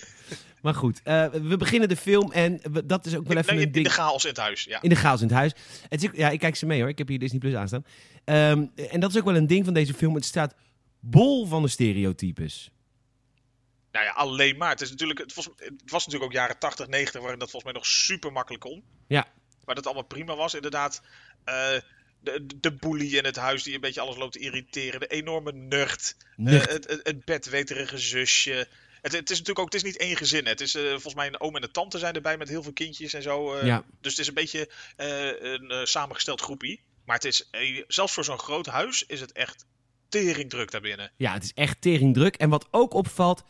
Maar 0.63 0.75
goed, 0.75 1.01
eh, 1.05 1.27
we 1.27 1.57
beginnen 1.57 1.89
de 1.89 1.97
film 1.97 2.33
en 2.33 2.61
we- 2.73 2.87
dat 2.87 3.07
is 3.07 3.17
ook 3.17 3.27
wel 3.27 3.37
even 3.37 3.51
Nee, 3.55 3.61
een 3.63 3.67
in 3.67 3.73
ding. 3.73 3.87
de 3.87 3.93
chaos 3.93 4.23
in 4.23 4.29
het 4.29 4.39
huis. 4.39 4.65
Ja. 4.65 4.83
In 4.83 4.89
de 4.89 4.95
chaos 4.97 5.21
in 5.21 5.27
het 5.27 5.37
huis. 5.37 5.53
Het 5.89 6.03
is, 6.03 6.09
ja, 6.13 6.31
ik 6.31 6.39
kijk 6.39 6.57
ze 6.57 6.67
mee 6.67 6.81
hoor. 6.81 6.89
Ik 6.89 6.99
heb 6.99 7.09
hier 7.09 7.19
Disney 7.19 7.39
Plus 7.41 7.55
aanstaan. 7.55 7.85
Ehm, 8.25 8.67
en 8.91 9.01
dat 9.01 9.11
is 9.11 9.19
ook 9.19 9.25
wel 9.25 9.37
een 9.37 9.47
ding 9.47 9.65
van 9.65 9.75
deze 9.75 9.95
film. 9.95 10.15
Het 10.15 10.25
staat 10.25 10.55
bol 11.01 11.47
van 11.47 11.63
de 11.63 11.69
stereotypes. 11.69 12.71
Nou 13.93 14.05
ja, 14.05 14.11
alleen 14.13 14.57
maar. 14.57 14.71
Het, 14.71 14.81
is 14.81 14.91
natuurlijk, 14.91 15.19
het, 15.19 15.35
was, 15.35 15.45
het 15.57 15.91
was 15.91 16.07
natuurlijk 16.07 16.25
ook 16.33 16.37
jaren 16.39 16.59
80, 16.59 16.89
90 16.89 17.21
waarin 17.21 17.39
dat 17.39 17.51
volgens 17.51 17.73
mij 17.73 17.81
nog 17.83 17.91
super 17.91 18.33
makkelijk 18.33 18.63
kon. 18.63 18.83
Ja. 19.07 19.27
Waar 19.65 19.75
dat 19.75 19.85
allemaal 19.87 20.05
prima 20.05 20.37
was. 20.37 20.55
Inderdaad, 20.55 21.03
eh, 21.45 21.55
de, 22.21 22.47
de 22.61 22.73
bully 22.73 23.17
in 23.17 23.25
het 23.25 23.37
huis 23.37 23.63
die 23.63 23.75
een 23.75 23.81
beetje 23.81 24.01
alles 24.01 24.17
loopt 24.17 24.33
te 24.33 24.39
irriteren. 24.39 25.01
De 25.01 25.07
enorme 25.07 25.53
nerd. 25.53 26.17
Eh, 26.19 26.25
Nucht. 26.37 26.71
het, 26.73 26.89
het, 26.89 27.01
het 27.03 27.25
bedweterige 27.25 27.99
zusje. 27.99 28.69
Het, 29.03 29.13
het 29.13 29.31
is 29.31 29.39
natuurlijk 29.39 29.59
ook, 29.59 29.65
het 29.65 29.75
is 29.75 29.83
niet 29.83 29.97
één 29.97 30.17
gezin. 30.17 30.45
hè. 30.45 30.51
Het 30.51 30.61
is 30.61 30.75
eh, 30.75 30.83
volgens 30.89 31.15
mij 31.15 31.27
een 31.27 31.41
oom 31.41 31.57
en 31.57 31.63
een 31.63 31.71
tante 31.73 31.99
zijn 31.99 32.15
erbij 32.15 32.37
met 32.37 32.49
heel 32.49 32.63
veel 32.63 32.73
kindjes 32.73 33.13
en 33.15 33.23
zo. 33.23 33.55
eh. 33.55 33.67
Ja. 33.67 33.85
Dus 34.01 34.11
het 34.13 34.21
is 34.21 34.29
een 34.29 34.35
beetje 34.35 34.71
eh, 34.97 35.51
een 35.53 35.87
samengesteld 35.87 36.41
groepie. 36.41 36.81
Maar 37.05 37.17
het 37.17 37.25
is, 37.25 37.51
zelfs 37.87 38.13
voor 38.13 38.25
zo'n 38.25 38.39
groot 38.39 38.67
huis 38.67 39.03
is 39.07 39.21
het 39.21 39.33
echt 39.33 39.67
teringdruk 40.09 40.71
daarbinnen. 40.71 41.13
Ja, 41.17 41.33
het 41.33 41.43
is 41.45 41.53
echt 41.55 41.81
teringdruk. 41.81 42.37
En 42.37 42.49
wat 42.49 42.69
ook 42.71 42.95
opvalt, 42.95 43.43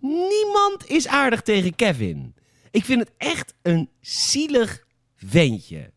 niemand 0.00 0.86
is 0.88 1.06
aardig 1.06 1.42
tegen 1.42 1.74
Kevin. 1.76 2.34
Ik 2.70 2.84
vind 2.84 3.00
het 3.00 3.10
echt 3.16 3.54
een 3.62 3.90
zielig 4.00 4.84
ventje. 5.16 5.92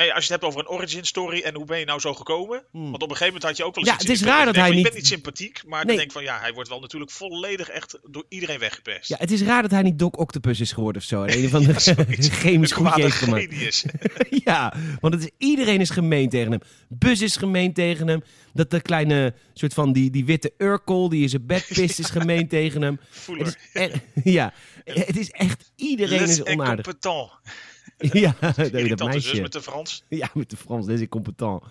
Nee, 0.00 0.12
als 0.14 0.26
je 0.26 0.32
het 0.32 0.40
hebt 0.42 0.44
over 0.54 0.60
een 0.60 0.76
origin 0.76 1.04
story 1.04 1.40
en 1.40 1.54
hoe 1.54 1.64
ben 1.64 1.78
je 1.78 1.84
nou 1.84 2.00
zo 2.00 2.14
gekomen? 2.14 2.62
Hmm. 2.70 2.90
Want 2.90 2.94
op 3.02 3.10
een 3.10 3.16
gegeven 3.16 3.26
moment 3.26 3.42
had 3.44 3.56
je 3.56 3.64
ook 3.64 3.74
wel 3.74 3.84
eens 3.84 3.92
Ja, 3.92 3.98
iets 4.00 4.08
het 4.08 4.20
is 4.20 4.22
raar 4.26 4.44
dat 4.44 4.54
hij 4.54 4.64
van, 4.66 4.74
niet- 4.74 4.84
Je 4.84 4.90
bent 4.90 5.02
niet 5.02 5.06
sympathiek, 5.12 5.62
maar 5.66 5.78
Nee. 5.78 5.86
dan 5.86 5.96
denk 5.96 6.06
ik 6.06 6.12
van 6.12 6.22
ja, 6.22 6.38
hij 6.40 6.52
wordt 6.52 6.68
wel 6.68 6.80
natuurlijk 6.80 7.10
volledig 7.10 7.68
echt 7.68 7.98
door 8.10 8.24
iedereen 8.28 8.58
weggepest. 8.58 9.08
Ja, 9.08 9.16
het 9.18 9.30
is 9.30 9.42
raar 9.42 9.62
dat 9.62 9.70
hij 9.70 9.82
niet 9.82 9.98
Doc 9.98 10.10
Octopus 10.10 10.60
is 10.60 10.72
geworden 10.72 11.02
of 11.02 11.08
zo. 11.08 11.22
En 11.22 11.38
een 11.38 11.44
of 11.44 11.54
andere 11.54 11.80
zoiets. 11.94 12.28
chemisch 12.42 12.72
goedje 12.72 13.02
heeft 13.02 13.16
gemaakt. 13.16 13.84
ja, 14.44 14.74
want 15.00 15.14
het 15.14 15.22
is, 15.22 15.30
iedereen 15.48 15.80
is 15.80 15.90
gemeen 15.90 16.28
tegen 16.28 16.50
hem. 16.50 16.60
Bus 16.88 17.20
is 17.20 17.36
gemeen 17.36 17.72
tegen 17.72 18.08
hem. 18.08 18.22
Dat 18.52 18.70
de 18.70 18.80
kleine 18.80 19.34
soort 19.54 19.74
van 19.74 19.92
die, 19.92 20.10
die 20.10 20.24
witte 20.24 20.52
Urkel 20.58 21.08
die 21.08 21.22
in 21.22 21.28
zijn 21.28 21.46
bed 21.46 21.66
pist 21.74 21.98
is 21.98 22.10
gemeen 22.10 22.48
tegen 22.48 22.82
hem. 22.82 22.98
Het 23.00 23.18
Voeler. 23.18 23.46
is 23.46 23.56
echt, 23.72 23.96
ja, 24.24 24.52
het 24.84 25.16
is 25.18 25.30
echt 25.30 25.72
iedereen 25.76 26.20
Les 26.20 26.30
is 26.30 26.42
onaardig. 26.44 26.86
incompetent. 26.86 27.30
Ja, 28.12 28.34
dat, 28.40 28.56
dat 28.56 28.72
Irritante 28.72 29.20
zus 29.20 29.40
met 29.40 29.52
de 29.52 29.62
Frans. 29.62 30.04
Ja, 30.08 30.30
met 30.34 30.50
de 30.50 30.56
Frans, 30.56 30.86
deze 30.86 31.02
is 31.02 31.08
competent. 31.08 31.62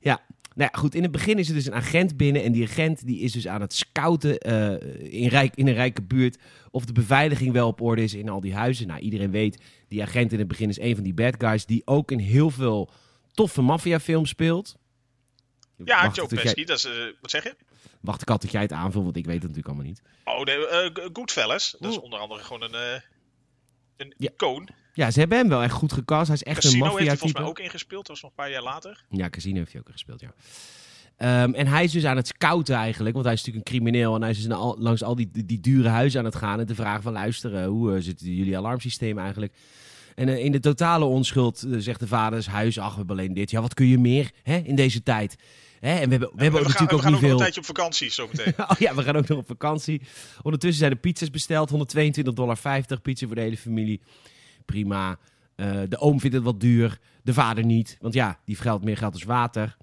Ja, 0.00 0.20
nou 0.54 0.70
ja, 0.72 0.78
goed. 0.78 0.94
In 0.94 1.02
het 1.02 1.12
begin 1.12 1.38
is 1.38 1.48
er 1.48 1.54
dus 1.54 1.66
een 1.66 1.74
agent 1.74 2.16
binnen. 2.16 2.42
En 2.42 2.52
die 2.52 2.64
agent 2.68 3.06
die 3.06 3.20
is 3.20 3.32
dus 3.32 3.48
aan 3.48 3.60
het 3.60 3.74
scouten 3.74 4.38
eh, 4.38 5.22
in, 5.22 5.28
rijk, 5.28 5.54
in 5.56 5.66
een 5.68 5.74
rijke 5.74 6.02
buurt. 6.02 6.38
Of 6.70 6.84
de 6.84 6.92
beveiliging 6.92 7.52
wel 7.52 7.66
op 7.68 7.80
orde 7.80 8.02
is 8.02 8.14
in 8.14 8.28
al 8.28 8.40
die 8.40 8.54
huizen. 8.54 8.86
Nou, 8.86 9.00
iedereen 9.00 9.30
weet, 9.30 9.62
die 9.88 10.02
agent 10.02 10.32
in 10.32 10.38
het 10.38 10.48
begin 10.48 10.68
is 10.68 10.78
een 10.78 10.94
van 10.94 11.04
die 11.04 11.14
bad 11.14 11.34
guys. 11.38 11.66
Die 11.66 11.82
ook 11.84 12.10
in 12.10 12.18
heel 12.18 12.50
veel 12.50 12.90
toffe 13.32 13.62
maffiafilms 13.62 14.28
speelt. 14.28 14.76
Ja, 15.84 16.02
wacht, 16.02 16.16
Joe 16.16 16.26
Pesci, 16.26 16.52
jij, 16.54 16.64
dat 16.64 16.78
is, 16.78 16.84
eh, 16.84 16.92
wat 17.20 17.30
zeg 17.30 17.42
je? 17.42 17.56
wacht 18.00 18.22
ik 18.22 18.30
al 18.30 18.38
tot 18.38 18.50
jij 18.50 18.62
het 18.62 18.72
aanvult, 18.72 19.04
want 19.04 19.16
ik 19.16 19.24
weet 19.24 19.42
het 19.42 19.54
natuurlijk 19.56 19.68
allemaal 19.68 19.86
niet. 19.86 20.02
Oh, 20.24 20.42
nee, 20.44 20.66
eh, 20.66 21.08
Goodfellas. 21.12 21.76
Dat 21.78 21.90
is 21.90 22.00
onder 22.00 22.18
andere 22.18 22.42
gewoon 22.42 22.62
een, 22.62 23.02
een 23.96 24.14
Ja. 24.16 24.30
icoon. 24.30 24.68
Ja, 24.92 25.10
ze 25.10 25.18
hebben 25.18 25.38
hem 25.38 25.48
wel 25.48 25.62
echt 25.62 25.74
goed 25.74 25.92
gecast. 25.92 26.26
Hij 26.26 26.36
is 26.36 26.42
echt 26.42 26.60
Casino 26.60 26.84
een 26.84 26.90
heeft 26.90 27.06
hij 27.06 27.16
volgens 27.16 27.40
mij 27.40 27.48
ook 27.48 27.58
ingespeeld. 27.58 28.06
Dat 28.06 28.20
was 28.20 28.22
nog 28.22 28.30
een 28.30 28.36
paar 28.36 28.50
jaar 28.50 28.62
later. 28.62 29.04
Ja, 29.10 29.28
Casino 29.28 29.56
heeft 29.58 29.72
hij 29.72 29.80
ook 29.80 29.90
gespeeld, 29.90 30.20
ja. 30.20 30.32
Ehm, 31.16 31.54
en 31.54 31.66
hij 31.66 31.84
is 31.84 31.92
dus 31.92 32.04
aan 32.04 32.16
het 32.16 32.26
scouten 32.26 32.74
eigenlijk, 32.74 33.14
want 33.14 33.26
hij 33.26 33.34
is 33.34 33.40
natuurlijk 33.44 33.68
een 33.68 33.74
crimineel. 33.74 34.14
En 34.14 34.20
hij 34.20 34.30
is 34.30 34.42
dus 34.42 34.52
al- 34.52 34.76
langs 34.78 35.02
al 35.02 35.14
die, 35.14 35.30
die, 35.44 35.60
dure 35.60 35.88
huizen 35.88 36.18
aan 36.20 36.24
het 36.24 36.36
gaan 36.36 36.60
en 36.60 36.66
te 36.66 36.74
vragen 36.74 37.02
van 37.02 37.12
luisteren, 37.12 37.68
hoe 37.68 37.94
eh, 37.94 38.02
zitten 38.02 38.34
jullie 38.34 38.56
alarmsysteem 38.56 39.18
eigenlijk? 39.18 39.52
En 40.14 40.28
eh, 40.28 40.44
in 40.44 40.52
de 40.52 40.60
totale 40.60 41.04
onschuld 41.04 41.62
eh, 41.62 41.78
zegt 41.78 42.00
de 42.00 42.06
vader, 42.06 42.46
huis, 42.50 42.78
ach, 42.78 42.90
we 42.90 42.96
hebben 42.96 43.18
alleen 43.18 43.34
dit. 43.34 43.50
Ja, 43.50 43.60
wat 43.60 43.74
kun 43.74 43.86
je 43.86 43.98
meer 43.98 44.30
hè, 44.42 44.56
in 44.56 44.74
deze 44.74 45.02
tijd? 45.02 45.36
Hè? 45.80 45.94
En 45.98 46.04
we 46.04 46.10
hebben, 46.10 46.30
we 46.34 46.42
hebben 46.42 46.60
we 46.60 46.66
ook 46.66 46.72
gaan, 46.72 46.86
natuurlijk 46.86 46.90
we 46.90 46.96
ook 46.96 47.02
gaan 47.02 47.12
niet 47.12 47.16
ook 47.16 47.20
nog 47.20 47.20
veel... 47.20 47.30
een 47.30 47.36
tijdje 47.38 47.60
op 47.60 47.66
vakantie 47.66 48.10
zo 48.10 48.28
meteen. 48.32 48.54
Oh 48.70 48.78
ja, 48.78 48.94
we 48.94 49.02
gaan 49.02 49.16
ook 49.16 49.28
nog 49.28 49.38
op 49.38 49.46
vakantie. 49.46 50.02
Ondertussen 50.42 50.78
zijn 50.78 50.90
de 50.90 50.98
pizza's 50.98 51.30
besteld. 51.30 51.70
122,50 51.72 51.76
dollar 52.34 52.58
pizza 53.02 53.26
voor 53.26 53.34
de 53.34 53.40
hele 53.40 53.56
familie. 53.56 54.00
Prima. 54.64 55.18
Eh, 55.54 55.80
de 55.88 55.98
oom 55.98 56.20
vindt 56.20 56.36
het 56.36 56.44
wat 56.44 56.60
duur. 56.60 56.98
De 57.22 57.34
vader 57.34 57.64
niet. 57.64 57.96
Want 58.00 58.14
ja, 58.14 58.38
die 58.44 58.56
geldt 58.56 58.84
meer 58.84 58.96
geld 58.96 59.12
als 59.12 59.24
water. 59.24 59.76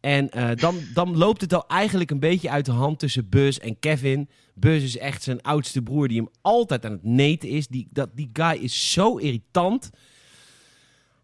En 0.00 0.30
eh, 0.30 0.50
dan, 0.56 0.76
dan 0.94 1.16
loopt 1.16 1.40
het 1.40 1.54
al 1.54 1.68
eigenlijk 1.68 2.10
een 2.10 2.18
beetje 2.18 2.50
uit 2.50 2.64
de 2.64 2.72
hand 2.72 2.98
tussen 2.98 3.28
Buzz 3.28 3.58
en 3.58 3.78
Kevin. 3.78 4.28
Buzz 4.54 4.84
is 4.84 4.98
echt 4.98 5.22
zijn 5.22 5.42
oudste 5.42 5.82
broer 5.82 6.08
die 6.08 6.16
hem 6.16 6.28
altijd 6.40 6.84
aan 6.84 6.92
het 6.92 7.04
neten 7.04 7.48
is. 7.48 7.66
Die, 7.66 7.88
dat, 7.90 8.10
die 8.14 8.30
guy 8.32 8.62
is 8.62 8.92
zo 8.92 9.16
irritant. 9.16 9.90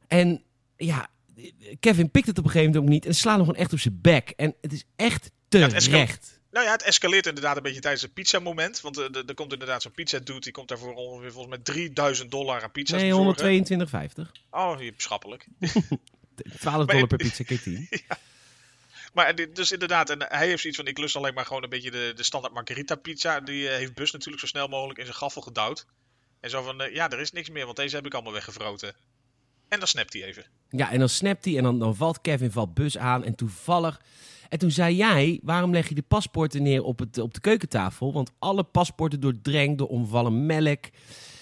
En 0.06 0.42
ja, 0.76 1.08
Kevin 1.80 2.10
pikt 2.10 2.26
het 2.26 2.38
op 2.38 2.44
een 2.44 2.50
gegeven 2.50 2.72
moment 2.72 2.90
ook 2.90 2.94
niet. 2.94 3.06
En 3.06 3.14
slaat 3.14 3.36
nog 3.36 3.46
gewoon 3.46 3.60
echt 3.60 3.72
op 3.72 3.78
zijn 3.78 3.98
bek. 4.00 4.32
En 4.36 4.54
het 4.60 4.72
is 4.72 4.84
echt 4.96 5.30
terecht. 5.48 6.37
Nou 6.50 6.66
ja, 6.66 6.72
het 6.72 6.82
escaleert 6.82 7.26
inderdaad 7.26 7.56
een 7.56 7.62
beetje 7.62 7.80
tijdens 7.80 8.02
het 8.02 8.12
pizza-moment. 8.12 8.80
Want 8.80 8.98
eh, 8.98 9.04
er 9.04 9.24
er 9.26 9.34
komt 9.34 9.52
inderdaad 9.52 9.82
zo'n 9.82 9.92
pizza-dude, 9.92 10.40
die 10.40 10.52
komt 10.52 10.68
daarvoor 10.68 10.94
ongeveer 10.94 11.32
volgens 11.32 11.54
mij 11.54 11.64
3000 11.64 12.30
dollar 12.30 12.62
aan 12.62 12.70
pizza's 12.70 13.00
Nee, 13.00 13.10
bezorgen. 13.10 14.26
122,50. 14.26 14.32
Oh, 14.50 14.78
schappelijk. 14.96 15.46
12 16.60 16.86
dollar 16.86 17.06
per 17.06 17.16
pizza, 17.16 17.44
keer 17.44 17.60
10. 17.60 17.88
Maar 19.12 19.34
dus 19.52 19.72
inderdaad, 19.72 20.10
en 20.10 20.22
hij 20.28 20.46
heeft 20.46 20.60
zoiets 20.60 20.78
van, 20.78 20.88
ik 20.88 20.98
lust 20.98 21.16
alleen 21.16 21.34
maar 21.34 21.46
gewoon 21.46 21.62
een 21.62 21.68
beetje 21.68 21.90
de, 21.90 22.12
de 22.16 22.22
standaard 22.22 22.54
margarita 22.54 22.94
pizza. 22.94 23.40
Die 23.40 23.68
eh, 23.68 23.76
heeft 23.76 23.94
Bus 23.94 24.10
natuurlijk 24.10 24.40
zo 24.40 24.46
snel 24.46 24.68
mogelijk 24.68 24.98
in 24.98 25.04
zijn 25.04 25.16
gaffel 25.16 25.42
gedouwd. 25.42 25.86
En 26.40 26.50
zo 26.50 26.62
van, 26.62 26.80
eh, 26.80 26.94
ja, 26.94 27.10
er 27.10 27.20
is 27.20 27.32
niks 27.32 27.50
meer, 27.50 27.64
want 27.64 27.76
deze 27.76 27.96
heb 27.96 28.06
ik 28.06 28.14
allemaal 28.14 28.32
weggevroten. 28.32 28.94
En 29.68 29.78
dan 29.78 29.88
snapt 29.88 30.12
hij 30.12 30.22
even. 30.22 30.44
Ja, 30.70 30.90
en 30.90 30.98
dan 30.98 31.08
snapt 31.08 31.44
hij 31.44 31.56
en 31.56 31.62
dan, 31.62 31.78
dan 31.78 31.96
valt 31.96 32.20
Kevin 32.20 32.50
valt 32.50 32.74
Bus 32.74 32.98
aan. 32.98 33.24
En 33.24 33.34
toevallig... 33.34 34.00
En 34.48 34.58
toen 34.58 34.70
zei 34.70 34.96
jij, 34.96 35.40
waarom 35.42 35.72
leg 35.72 35.88
je 35.88 35.94
de 35.94 36.02
paspoorten 36.02 36.62
neer 36.62 36.82
op, 36.82 36.98
het, 36.98 37.18
op 37.18 37.34
de 37.34 37.40
keukentafel? 37.40 38.12
Want 38.12 38.30
alle 38.38 38.64
paspoorten 38.64 39.20
doordrenkt 39.20 39.78
door 39.78 39.88
omvallen 39.88 40.46
melk. 40.46 40.84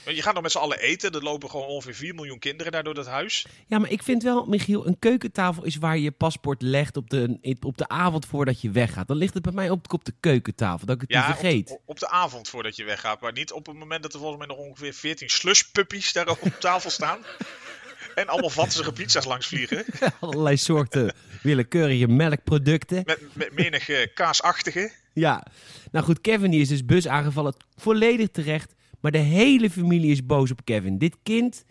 Want 0.05 0.17
Je 0.17 0.23
gaat 0.23 0.35
nog 0.35 0.43
met 0.43 0.53
z'n 0.53 0.59
allen 0.59 0.79
eten, 0.79 1.13
er 1.13 1.23
lopen 1.23 1.51
gewoon 1.51 1.67
ongeveer 1.67 1.95
4 1.95 2.15
miljoen 2.15 2.39
kinderen 2.39 2.73
daar 2.73 2.85
door 2.85 2.95
dat 2.95 3.07
huis. 3.07 3.47
Ja, 3.67 3.79
maar 3.79 3.91
ik 3.91 4.03
vind 4.03 4.23
wel, 4.23 4.45
Michiel, 4.45 4.87
een 4.87 4.99
keukentafel 4.99 5.65
is 5.65 5.77
waar 5.77 5.97
je 5.97 6.03
je 6.03 6.11
paspoort 6.11 6.63
legt 6.63 6.97
op 6.97 7.11
de, 7.11 7.57
op 7.61 7.79
de 7.79 7.89
avond 7.89 8.27
voordat 8.27 8.61
je 8.61 8.71
weggaat. 8.71 9.09
Dan 9.09 9.17
ligt 9.17 9.35
het 9.35 9.43
bij 9.43 9.53
mij 9.53 9.71
op, 9.71 9.93
op 9.93 10.05
de 10.05 10.15
keukentafel, 10.21 10.87
dat 10.87 10.95
ik 10.95 11.01
het 11.01 11.11
Ja, 11.11 11.27
niet 11.27 11.37
vergeet. 11.37 11.71
Op, 11.71 11.81
op 11.85 11.99
de 11.99 12.09
avond 12.09 12.49
voordat 12.49 12.77
je 12.77 12.85
weggaat, 12.85 13.21
maar 13.21 13.33
niet 13.33 13.53
op 13.53 13.67
het 13.67 13.77
moment 13.77 14.03
dat 14.03 14.13
er 14.13 14.19
volgens 14.19 14.39
mij 14.39 14.57
nog 14.57 14.67
ongeveer 14.67 14.93
14 14.93 15.29
slushpuppies 15.29 16.13
daar 16.13 16.29
op 16.29 16.57
tafel 16.61 16.91
staan. 16.91 17.19
En 18.17 18.29
allemaal 18.29 18.51
vatsige 18.51 18.93
pizza's 18.93 19.25
langs 19.25 19.47
vliegen. 19.47 19.85
Allerlei 20.21 20.57
soorten 20.57 21.15
willekeurige 21.43 22.07
melkproducten. 22.09 23.03
Met, 23.05 23.21
met 23.33 23.53
menig 23.53 23.89
eh, 23.89 24.15
kaasachtige. 24.15 24.93
Ja, 25.13 25.47
nou 25.93 26.05
goed, 26.05 26.21
Kevin 26.21 26.51
die 26.51 26.61
is 26.61 26.69
dus 26.69 26.85
bus 26.85 27.09
aangevallen. 27.09 27.57
Volledig 27.77 28.29
terecht. 28.31 28.75
Maar 29.01 29.11
de 29.11 29.19
hele 29.19 29.71
familie 29.71 30.11
is 30.11 30.27
boos 30.27 30.51
op 30.51 30.65
Kevin. 30.65 30.99
Dit 30.99 31.17
kind, 31.23 31.65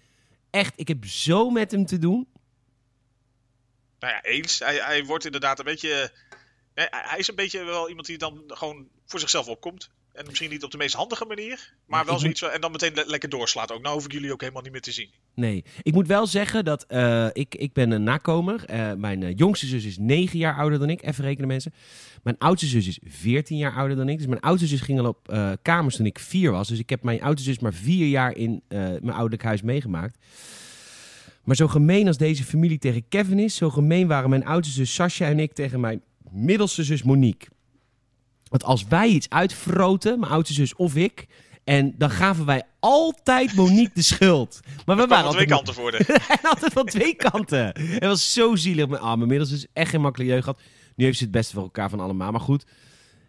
echt, 0.49 0.73
ik 0.75 0.87
heb 0.87 1.05
zo 1.05 1.49
met 1.49 1.71
hem 1.71 1.85
te 1.85 1.97
doen. 1.97 2.27
Nou 3.99 4.13
ja, 4.13 4.23
eens. 4.23 4.59
Hij, 4.59 4.75
hij 4.75 5.05
wordt 5.05 5.25
inderdaad 5.25 5.59
een 5.59 5.65
beetje. 5.65 6.11
eh, 6.73 6.85
hij 6.89 7.19
is 7.19 7.27
een 7.27 7.35
beetje 7.35 7.63
wel 7.63 7.89
iemand 7.89 8.07
die 8.07 8.17
dan 8.17 8.43
gewoon 8.47 8.87
voor 9.05 9.19
zichzelf 9.19 9.47
opkomt. 9.47 9.89
En 10.15 10.25
misschien 10.25 10.49
niet 10.49 10.63
op 10.63 10.71
de 10.71 10.77
meest 10.77 10.95
handige 10.95 11.25
manier. 11.25 11.73
Maar 11.87 12.05
wel 12.05 12.19
zoiets. 12.19 12.41
En 12.41 12.61
dan 12.61 12.71
meteen 12.71 12.93
le- 12.93 13.03
lekker 13.07 13.29
doorslaat 13.29 13.71
ook. 13.71 13.81
Nou 13.81 13.93
hoef 13.93 14.05
ik 14.05 14.11
jullie 14.11 14.31
ook 14.31 14.41
helemaal 14.41 14.61
niet 14.61 14.71
meer 14.71 14.81
te 14.81 14.91
zien. 14.91 15.09
Nee, 15.33 15.63
ik 15.81 15.93
moet 15.93 16.07
wel 16.07 16.27
zeggen 16.27 16.65
dat 16.65 16.85
eh, 16.87 17.27
ik, 17.33 17.55
ik 17.55 17.73
ben 17.73 17.91
een 17.91 18.03
nakomer. 18.03 18.65
Eh, 18.65 18.93
mijn 18.93 19.23
eh, 19.23 19.33
jongste 19.35 19.65
zus 19.65 19.85
is 19.85 19.97
9 19.97 20.39
jaar 20.39 20.55
ouder 20.55 20.79
dan 20.79 20.89
ik. 20.89 21.03
Even 21.03 21.23
rekenen 21.23 21.47
mensen. 21.47 21.73
Mijn 22.23 22.37
oudste 22.37 22.67
zus 22.67 22.87
is 22.87 22.99
14 23.03 23.57
jaar 23.57 23.75
ouder 23.75 23.97
dan 23.97 24.09
ik. 24.09 24.17
Dus 24.17 24.27
mijn 24.27 24.41
oudste 24.41 24.67
zus 24.67 24.81
ging 24.81 24.99
al 24.99 25.07
op 25.07 25.37
kamers 25.61 25.95
toen 25.95 26.05
ik 26.05 26.19
4 26.19 26.51
was. 26.51 26.67
Dus 26.67 26.79
ik 26.79 26.89
heb 26.89 27.03
mijn 27.03 27.21
oudste 27.21 27.47
zus 27.47 27.59
maar 27.59 27.73
4 27.73 28.07
jaar 28.07 28.37
in 28.37 28.63
mijn 28.67 29.09
ouderlijk 29.09 29.43
huis 29.43 29.61
meegemaakt. 29.61 30.17
Maar 31.43 31.55
zo 31.55 31.67
gemeen 31.67 32.07
als 32.07 32.17
deze 32.17 32.43
familie 32.43 32.77
tegen 32.77 33.07
Kevin 33.09 33.39
is, 33.39 33.55
zo 33.55 33.69
gemeen 33.69 34.07
waren 34.07 34.29
mijn 34.29 34.45
oudste 34.45 34.73
zus 34.73 34.93
Sascha 34.93 35.25
en 35.25 35.39
ik 35.39 35.53
tegen 35.53 35.79
mijn 35.79 36.01
middelste 36.31 36.83
zus 36.83 37.03
Monique. 37.03 37.47
Want 38.49 38.63
als 38.63 38.85
wij 38.87 39.07
iets 39.07 39.29
uitfroten, 39.29 40.19
mijn 40.19 40.31
oudste 40.31 40.53
zus 40.53 40.75
of 40.75 40.95
ik, 40.95 41.25
en 41.63 41.93
dan 41.97 42.09
gaven 42.09 42.45
wij 42.45 42.63
altijd 42.79 43.55
Monique 43.55 43.91
de 43.93 44.01
schuld. 44.01 44.59
Maar 44.85 44.95
we 44.95 45.07
waren 45.07 45.07
kwamen 45.07 45.31
twee 45.31 45.45
kanten 45.45 45.73
voor 45.73 45.91
de. 45.91 45.97
en 46.41 46.49
altijd 46.49 46.73
van 46.73 46.85
twee 46.85 47.15
kanten. 47.15 47.65
Het 47.81 48.03
was 48.03 48.33
zo 48.33 48.55
zielig. 48.55 48.87
Mijn 48.87 49.01
arme 49.01 49.25
middels 49.25 49.51
is 49.51 49.65
echt 49.73 49.89
geen 49.89 50.01
makkelijke 50.01 50.33
jeugd 50.33 50.45
gehad. 50.47 50.61
Nu 50.95 51.05
heeft 51.05 51.17
ze 51.17 51.23
het 51.23 51.33
beste 51.33 51.53
voor 51.53 51.63
elkaar 51.63 51.89
van 51.89 51.99
allemaal. 51.99 52.31
Maar 52.31 52.41
goed, 52.41 52.65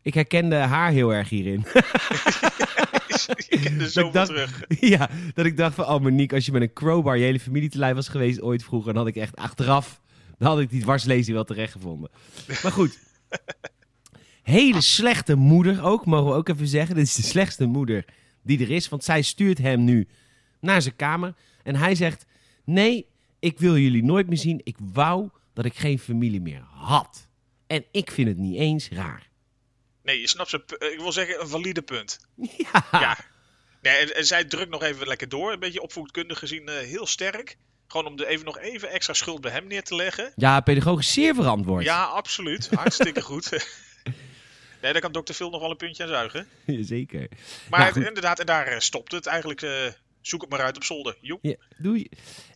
ik 0.03 0.15
herkende 0.15 0.57
haar 0.57 0.91
heel 0.91 1.15
erg 1.15 1.29
hierin. 1.29 1.65
ik 3.49 3.61
ken 3.61 3.79
Dat 3.79 3.91
zoveel 3.91 4.07
ik 4.07 4.13
dacht- 4.13 4.29
terug. 4.29 4.65
ja, 4.97 5.09
dat 5.35 5.47
ik 5.47 5.57
dacht 5.57 5.75
van, 5.75 5.85
oh 5.87 6.01
Monique, 6.01 6.35
als 6.37 6.47
je 6.47 6.53
met 6.53 6.63
een 6.63 6.73
crowbar 6.73 7.17
je 7.17 7.25
hele 7.25 7.41
familie 7.41 7.69
te 7.69 7.79
lijf 7.79 7.95
was 7.95 8.09
geweest 8.09 8.41
ooit 8.43 8.65
vroeger, 8.65 8.93
dan 8.93 9.03
had 9.03 9.15
ik 9.15 9.23
echt 9.23 9.37
achteraf, 9.37 10.01
dan 10.39 10.49
had 10.49 10.61
ik 10.61 10.71
die 10.71 10.81
dwarslesie 10.83 11.35
wel 11.35 11.45
terecht 11.45 11.73
gevonden. 11.73 12.11
Maar 12.63 12.73
goed. 12.73 12.99
Hele 14.47 14.81
slechte 14.81 15.35
moeder 15.35 15.85
ook, 15.85 16.05
mogen 16.07 16.31
we 16.31 16.37
ook 16.37 16.49
even 16.49 16.67
zeggen. 16.67 16.95
Dit 16.95 17.07
is 17.07 17.15
de 17.15 17.23
slechtste 17.23 17.67
moeder 17.67 18.05
die 18.43 18.61
er 18.61 18.71
is, 18.71 18.89
want 18.89 19.05
zij 19.05 19.23
stuurt 19.23 19.59
hem 19.59 19.85
nu 19.85 20.09
naar 20.61 20.83
zijn 20.83 20.97
kamer. 20.97 21.35
En 21.63 21.77
hij 21.77 21.95
zegt, 21.95 22.25
nee, 22.65 23.07
ik 23.39 23.59
wil 23.59 23.77
jullie 23.77 24.05
nooit 24.05 24.29
meer 24.29 24.39
zien. 24.39 24.61
Ik 24.65 24.77
wou 24.93 25.29
dat 25.53 25.65
ik 25.65 25.75
geen 25.75 25.99
familie 25.99 26.41
meer 26.41 26.63
had. 26.71 27.29
En 27.67 27.85
ik 27.91 28.11
vind 28.11 28.29
het 28.29 28.37
niet 28.37 28.59
eens 28.59 28.89
raar. 28.89 29.29
Nee, 30.03 30.21
je 30.21 30.29
snapt 30.29 30.51
ze. 30.51 30.63
Ik 30.93 30.99
wil 31.01 31.13
zeggen, 31.13 31.41
een 31.41 31.49
valide 31.49 31.83
punt. 31.83 32.19
Ja, 32.73 32.85
Ja. 32.91 33.19
Nee, 33.83 33.97
en, 33.97 34.15
en 34.15 34.27
zij 34.27 34.45
drukt 34.45 34.71
nog 34.71 34.83
even 34.83 35.07
lekker 35.07 35.29
door. 35.29 35.53
Een 35.53 35.59
beetje 35.59 35.83
opvoedkundig 35.83 36.39
gezien 36.39 36.69
eh, 36.69 36.75
heel 36.75 37.07
sterk. 37.07 37.57
Gewoon 37.87 38.07
om 38.07 38.17
de 38.17 38.27
even, 38.27 38.45
nog 38.45 38.59
even 38.59 38.91
extra 38.91 39.15
schuld 39.15 39.41
bij 39.41 39.53
hem 39.53 39.67
neer 39.67 39.83
te 39.83 39.95
leggen. 39.95 40.33
ja 40.37 40.61
pedagogisch 40.61 41.13
zeer 41.13 41.35
verantwoord. 41.35 41.85
Ja, 41.85 42.05
absoluut. 42.05 42.69
Hartstikke 42.75 43.23
goed. 43.31 43.69
Nee, 44.87 44.95
daar 44.95 45.11
kan 45.11 45.13
dokter 45.13 45.35
Phil 45.35 45.51
nog 45.51 45.61
wel 45.61 45.71
een 45.71 45.77
puntje 45.77 46.03
aan 46.03 46.09
zuigen. 46.09 46.47
Zeker. 46.95 47.29
Maar 47.71 47.81
Nou, 47.95 48.07
inderdaad, 48.07 48.39
en 48.39 48.47
daar 48.47 48.67
eh, 48.67 48.79
stopt 48.79 49.13
het. 49.13 49.27
Eigenlijk 49.27 49.63
eh, 49.63 49.71
zoek 50.21 50.41
het 50.41 50.51
maar 50.51 50.61
uit 50.61 50.77
op 50.77 50.85
zolder. 50.85 51.17
Joep. 51.21 51.39
Ja, 51.43 51.57
doei. 51.79 52.09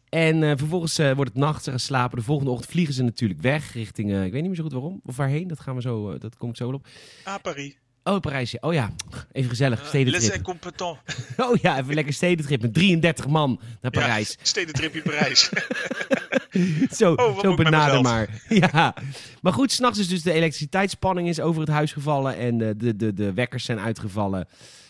En 0.09 0.43
eh, 0.43 0.53
vervolgens 0.57 0.97
wordt 0.97 1.31
het 1.31 1.35
nacht, 1.35 1.65
ze 1.65 1.71
gaan 1.71 1.79
slapen. 1.79 2.19
De 2.19 2.25
volgende 2.25 2.51
ochtend 2.51 2.71
vliegen 2.71 2.95
ze 2.95 3.03
natuurlijk 3.03 3.41
weg 3.41 3.73
richting, 3.73 4.09
ik 4.11 4.33
weet 4.33 4.33
niet 4.33 4.47
meer 4.47 4.55
zo 4.55 4.63
goed 4.63 4.73
waarom, 4.73 5.01
of 5.05 5.17
waarheen. 5.17 5.49
Dat 5.49 5.61
gaan 5.61 5.75
we 5.75 5.81
zo, 5.81 6.19
dat 6.19 6.37
kom 6.37 6.51
ik 6.51 6.57
zo 6.57 6.67
wel 6.67 6.75
op. 6.75 6.87
Ah, 7.25 7.43
Paris. 7.43 7.77
Oh, 8.05 8.21
Parijs. 8.21 8.51
ja. 8.51 8.59
Oh 8.61 8.73
ja, 8.73 8.93
even 9.33 9.51
gezellig, 9.51 9.79
Les 9.81 9.89
stedentrip. 9.89 10.35
incompetents. 10.35 10.99
Oh 11.37 11.57
ja, 11.57 11.79
even 11.79 11.95
lekker 11.95 12.13
stedentrip 12.13 12.63
met 12.63 12.75
33 12.75 13.27
man 13.27 13.61
naar 13.81 13.91
Parijs. 13.91 14.31
Ja, 14.39 14.45
stedentripje 14.45 15.03
Parijs. 15.03 15.49
Zo, 16.99 17.13
Oh, 17.15 17.41
zo 17.41 17.55
benader 17.55 18.01
maar. 18.03 18.29
Ja. 18.49 18.95
Maar 19.43 19.53
goed, 19.53 19.73
s'nachts 19.73 19.99
is 19.99 20.09
dus 20.09 20.23
de 20.23 20.33
elektriciteitsspanning 20.33 21.29
is 21.29 21.41
over 21.41 21.61
het 21.61 21.71
huis 21.71 21.93
gevallen 21.93 22.37
en 22.37 22.61
eh, 22.63 22.69
de, 22.77 22.97
de, 22.97 23.15
de 23.15 23.33
wekkers 23.33 23.65
zijn 23.65 23.81
uitgevallen. 23.81 24.49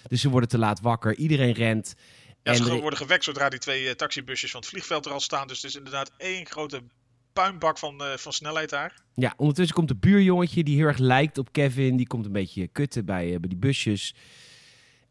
Dus 0.09 0.21
ze 0.21 0.29
worden 0.29 0.49
te 0.49 0.59
laat 0.59 0.81
wakker. 0.81 1.14
Iedereen 1.17 1.52
rent. 1.52 1.95
Ja, 2.43 2.55
ze 2.55 2.71
En 2.71 2.81
worden 2.81 2.99
gewekt 2.99 3.25
zodra 3.25 3.49
die 3.49 3.59
twee 3.59 3.88
eh, 3.88 3.95
taxibusjes 3.95 4.50
van 4.50 4.61
het 4.61 4.69
vliegveld 4.69 5.07
er 5.07 5.12
al 5.12 5.21
staan. 5.21 5.47
Dus 5.49 5.57
het 5.62 5.71
is 5.71 5.76
inderdaad 5.76 6.11
één 6.17 6.47
grote 6.47 6.83
puinbak 7.32 7.78
van, 7.78 8.00
eh, 8.02 8.16
van 8.16 8.32
snelheid 8.32 8.70
daar. 8.70 8.94
Ja, 9.14 9.34
ondertussen 9.37 9.76
komt 9.76 9.88
de 9.88 9.96
buurjongetje 9.96 10.64
die 10.64 10.76
heel 10.76 10.87
erg 10.87 10.99
lijkt 10.99 11.38
op 11.38 11.52
Kevin. 11.52 11.96
Die 11.96 12.06
komt 12.06 12.26
een 12.26 12.32
beetje 12.32 12.68
kutten 12.68 13.04
bij, 13.04 13.25
eh, 13.25 13.40
bij 13.40 13.49
die 13.49 13.58
busjes. 13.58 14.14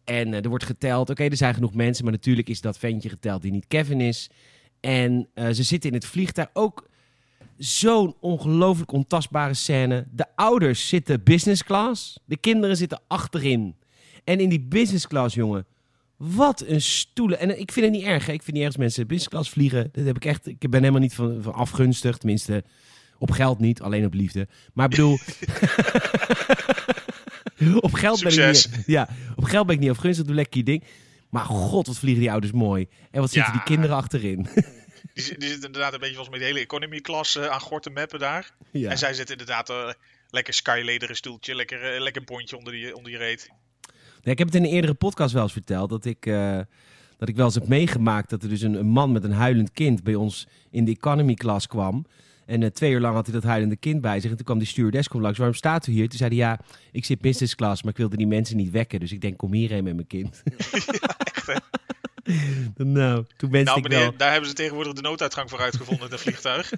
En 0.04 0.34
eh, 0.34 0.44
er 0.44 0.50
wordt 0.50 0.66
geteld. 0.66 1.10
Oké, 1.10 1.24
er 1.24 1.38
zijn 1.38 1.54
genoeg 1.54 1.74
mensen, 1.74 2.04
maar 2.04 2.14
natuurlijk 2.14 2.50
is 2.50 2.62
dat 2.62 2.78
ventje 2.78 3.10
geteld 3.10 3.42
die 3.42 3.52
niet 3.52 3.68
Kevin 3.68 4.02
is. 4.02 4.30
En 4.80 5.30
ze 5.36 5.64
zitten 5.64 5.90
in 5.90 5.96
het 5.96 6.06
vliegtuig. 6.06 6.50
Ook 6.54 6.88
zo'n 7.58 8.16
ongelooflijk 8.20 8.92
ontastbare 8.92 9.54
scène. 9.54 10.08
De 10.12 10.26
ouders 10.36 10.88
zitten 10.88 11.24
business 11.24 11.64
class. 11.64 12.20
De 12.26 12.38
kinderen 12.38 12.78
zitten 12.78 13.02
achterin. 13.08 13.76
En 14.24 14.40
in 14.40 14.50
die 14.50 14.62
business 14.62 15.08
class, 15.08 15.36
jongen. 15.36 15.66
Wat 16.22 16.64
een 16.68 16.82
stoelen. 16.82 17.40
En 17.40 17.60
ik 17.60 17.72
vind 17.72 17.86
het 17.86 17.96
niet 17.96 18.04
erg. 18.06 18.26
Hè? 18.26 18.32
Ik 18.34 18.44
vind 18.44 18.52
niet 18.58 18.66
erg 18.66 18.74
als 18.74 18.82
mensen 18.82 19.08
business 19.08 19.30
class 19.30 19.50
vliegen. 19.50 19.90
Dat 19.92 20.06
heb 20.06 20.16
ik 20.16 20.26
echt. 20.26 20.48
Ik 20.48 20.60
ben 20.70 20.80
helemaal 20.80 21.02
niet 21.02 21.14
van, 21.14 21.42
van 21.42 21.54
afgunstig. 21.54 22.18
Tenminste, 22.18 22.64
op 23.18 23.32
geld 23.32 23.60
niet, 23.60 23.82
alleen 23.82 24.06
op 24.06 24.14
liefde. 24.14 24.48
Maar 24.74 24.86
ik 24.86 24.92
bedoel. 24.92 25.18
op 27.82 27.94
geld 27.94 28.24
ben 28.24 28.32
ik 28.32 28.46
niet. 28.46 28.84
Ja, 28.86 29.10
op 29.36 29.44
geld 29.44 29.66
ben 29.66 29.76
ik 29.76 29.82
niet 29.82 29.90
afgunstig. 29.90 30.26
Doe 30.26 30.36
lekker 30.36 30.58
je 30.58 30.64
ding. 30.64 30.84
Maar 31.30 31.46
god, 31.46 31.88
wat 31.88 31.98
vliegen 32.00 32.22
die 32.22 32.32
ouders 32.32 32.52
mooi. 32.54 32.88
En 33.12 33.20
wat 33.22 33.32
zitten 33.32 33.52
Ja. 33.54 33.58
die 33.58 33.68
kinderen 33.68 33.96
achterin. 33.96 34.48
Die, 35.14 35.24
zi- 35.24 35.36
die 35.38 35.48
zitten 35.50 35.66
inderdaad 35.66 35.94
een 35.94 36.00
beetje 36.00 36.16
volgens 36.16 36.36
mij 36.38 36.46
de 36.46 36.52
hele 36.54 36.66
economy 36.66 37.00
class 37.02 37.36
eh, 37.36 37.46
aan 37.48 37.60
gorten 37.60 37.94
mappen 37.94 38.20
daar. 38.20 38.52
ja. 38.72 38.90
En 38.90 38.98
zij 38.98 39.14
zitten 39.14 39.38
inderdaad 39.38 39.70
eh, 39.70 39.90
lekker 40.30 40.54
skylederen 40.54 41.16
stoeltje, 41.16 41.56
lekker, 41.56 41.94
eh, 41.94 42.02
lekker 42.02 42.24
bondje 42.24 42.58
onder 42.58 42.74
die, 42.74 42.96
onder 42.96 43.12
die 43.12 43.20
reet. 43.20 43.50
Ja, 44.22 44.32
ik 44.32 44.38
heb 44.38 44.48
het 44.48 44.56
in 44.56 44.64
een 44.64 44.70
eerdere 44.70 44.94
podcast 44.94 45.34
wel 45.34 45.44
eens 45.44 45.52
verteld 45.52 45.90
dat 45.90 46.06
ik, 46.06 46.26
eh, 46.26 46.60
dat 47.18 47.30
ik 47.30 47.36
wel 47.36 47.46
eens 47.46 47.56
heb 47.56 47.68
meegemaakt 47.68 48.30
dat 48.30 48.44
er 48.44 48.50
dus 48.50 48.62
een, 48.62 48.74
een 48.74 48.88
man 48.88 49.12
met 49.12 49.24
een 49.24 49.32
huilend 49.32 49.72
kind 49.72 50.04
bij 50.04 50.16
ons 50.16 50.48
in 50.72 50.86
de 50.86 50.92
economy 50.92 51.34
class 51.34 51.68
kwam. 51.68 52.06
En 52.46 52.64
eh, 52.64 52.70
twee 52.70 52.92
uur 52.92 53.00
lang 53.00 53.16
had 53.16 53.26
hij 53.26 53.36
dat 53.36 53.44
huilende 53.44 53.76
kind 53.76 54.02
bij 54.02 54.20
zich. 54.20 54.30
En 54.30 54.36
toen 54.36 54.46
kwam 54.46 54.58
die 54.58 54.68
stewardess 54.68 55.10
langs. 55.12 55.38
Waarom 55.38 55.56
staat 55.56 55.88
u 55.88 55.92
hier? 55.92 56.10
Toen 56.10 56.18
zei 56.18 56.30
hij, 56.30 56.40
ja, 56.40 56.60
ik 56.92 57.06
zit 57.06 57.22
business 57.22 57.56
class, 57.56 57.84
maar 57.84 57.92
ik 57.92 57.98
wilde 57.98 58.18
die 58.18 58.28
mensen 58.28 58.58
niet 58.58 58.72
wekken. 58.72 59.00
Dus 59.00 59.12
ik 59.12 59.22
denk, 59.22 59.38
kom 59.38 59.54
hierheen 59.54 59.84
met 59.84 59.96
mijn 59.96 60.08
kind. 60.08 60.44
nou, 62.78 63.26
toen 63.38 63.52
wenste 63.52 63.80
Nou 63.80 63.82
meneer, 63.90 64.00
wel... 64.00 64.18
daar 64.18 64.32
hebben 64.32 64.50
ze 64.50 64.56
tegenwoordig 64.56 64.94
de 64.94 65.02
nooduitgang 65.02 65.50
voor 65.50 65.60
uitgevonden 65.60 66.06
in 66.06 66.12
het 66.12 66.22
vliegtuig. 66.22 66.72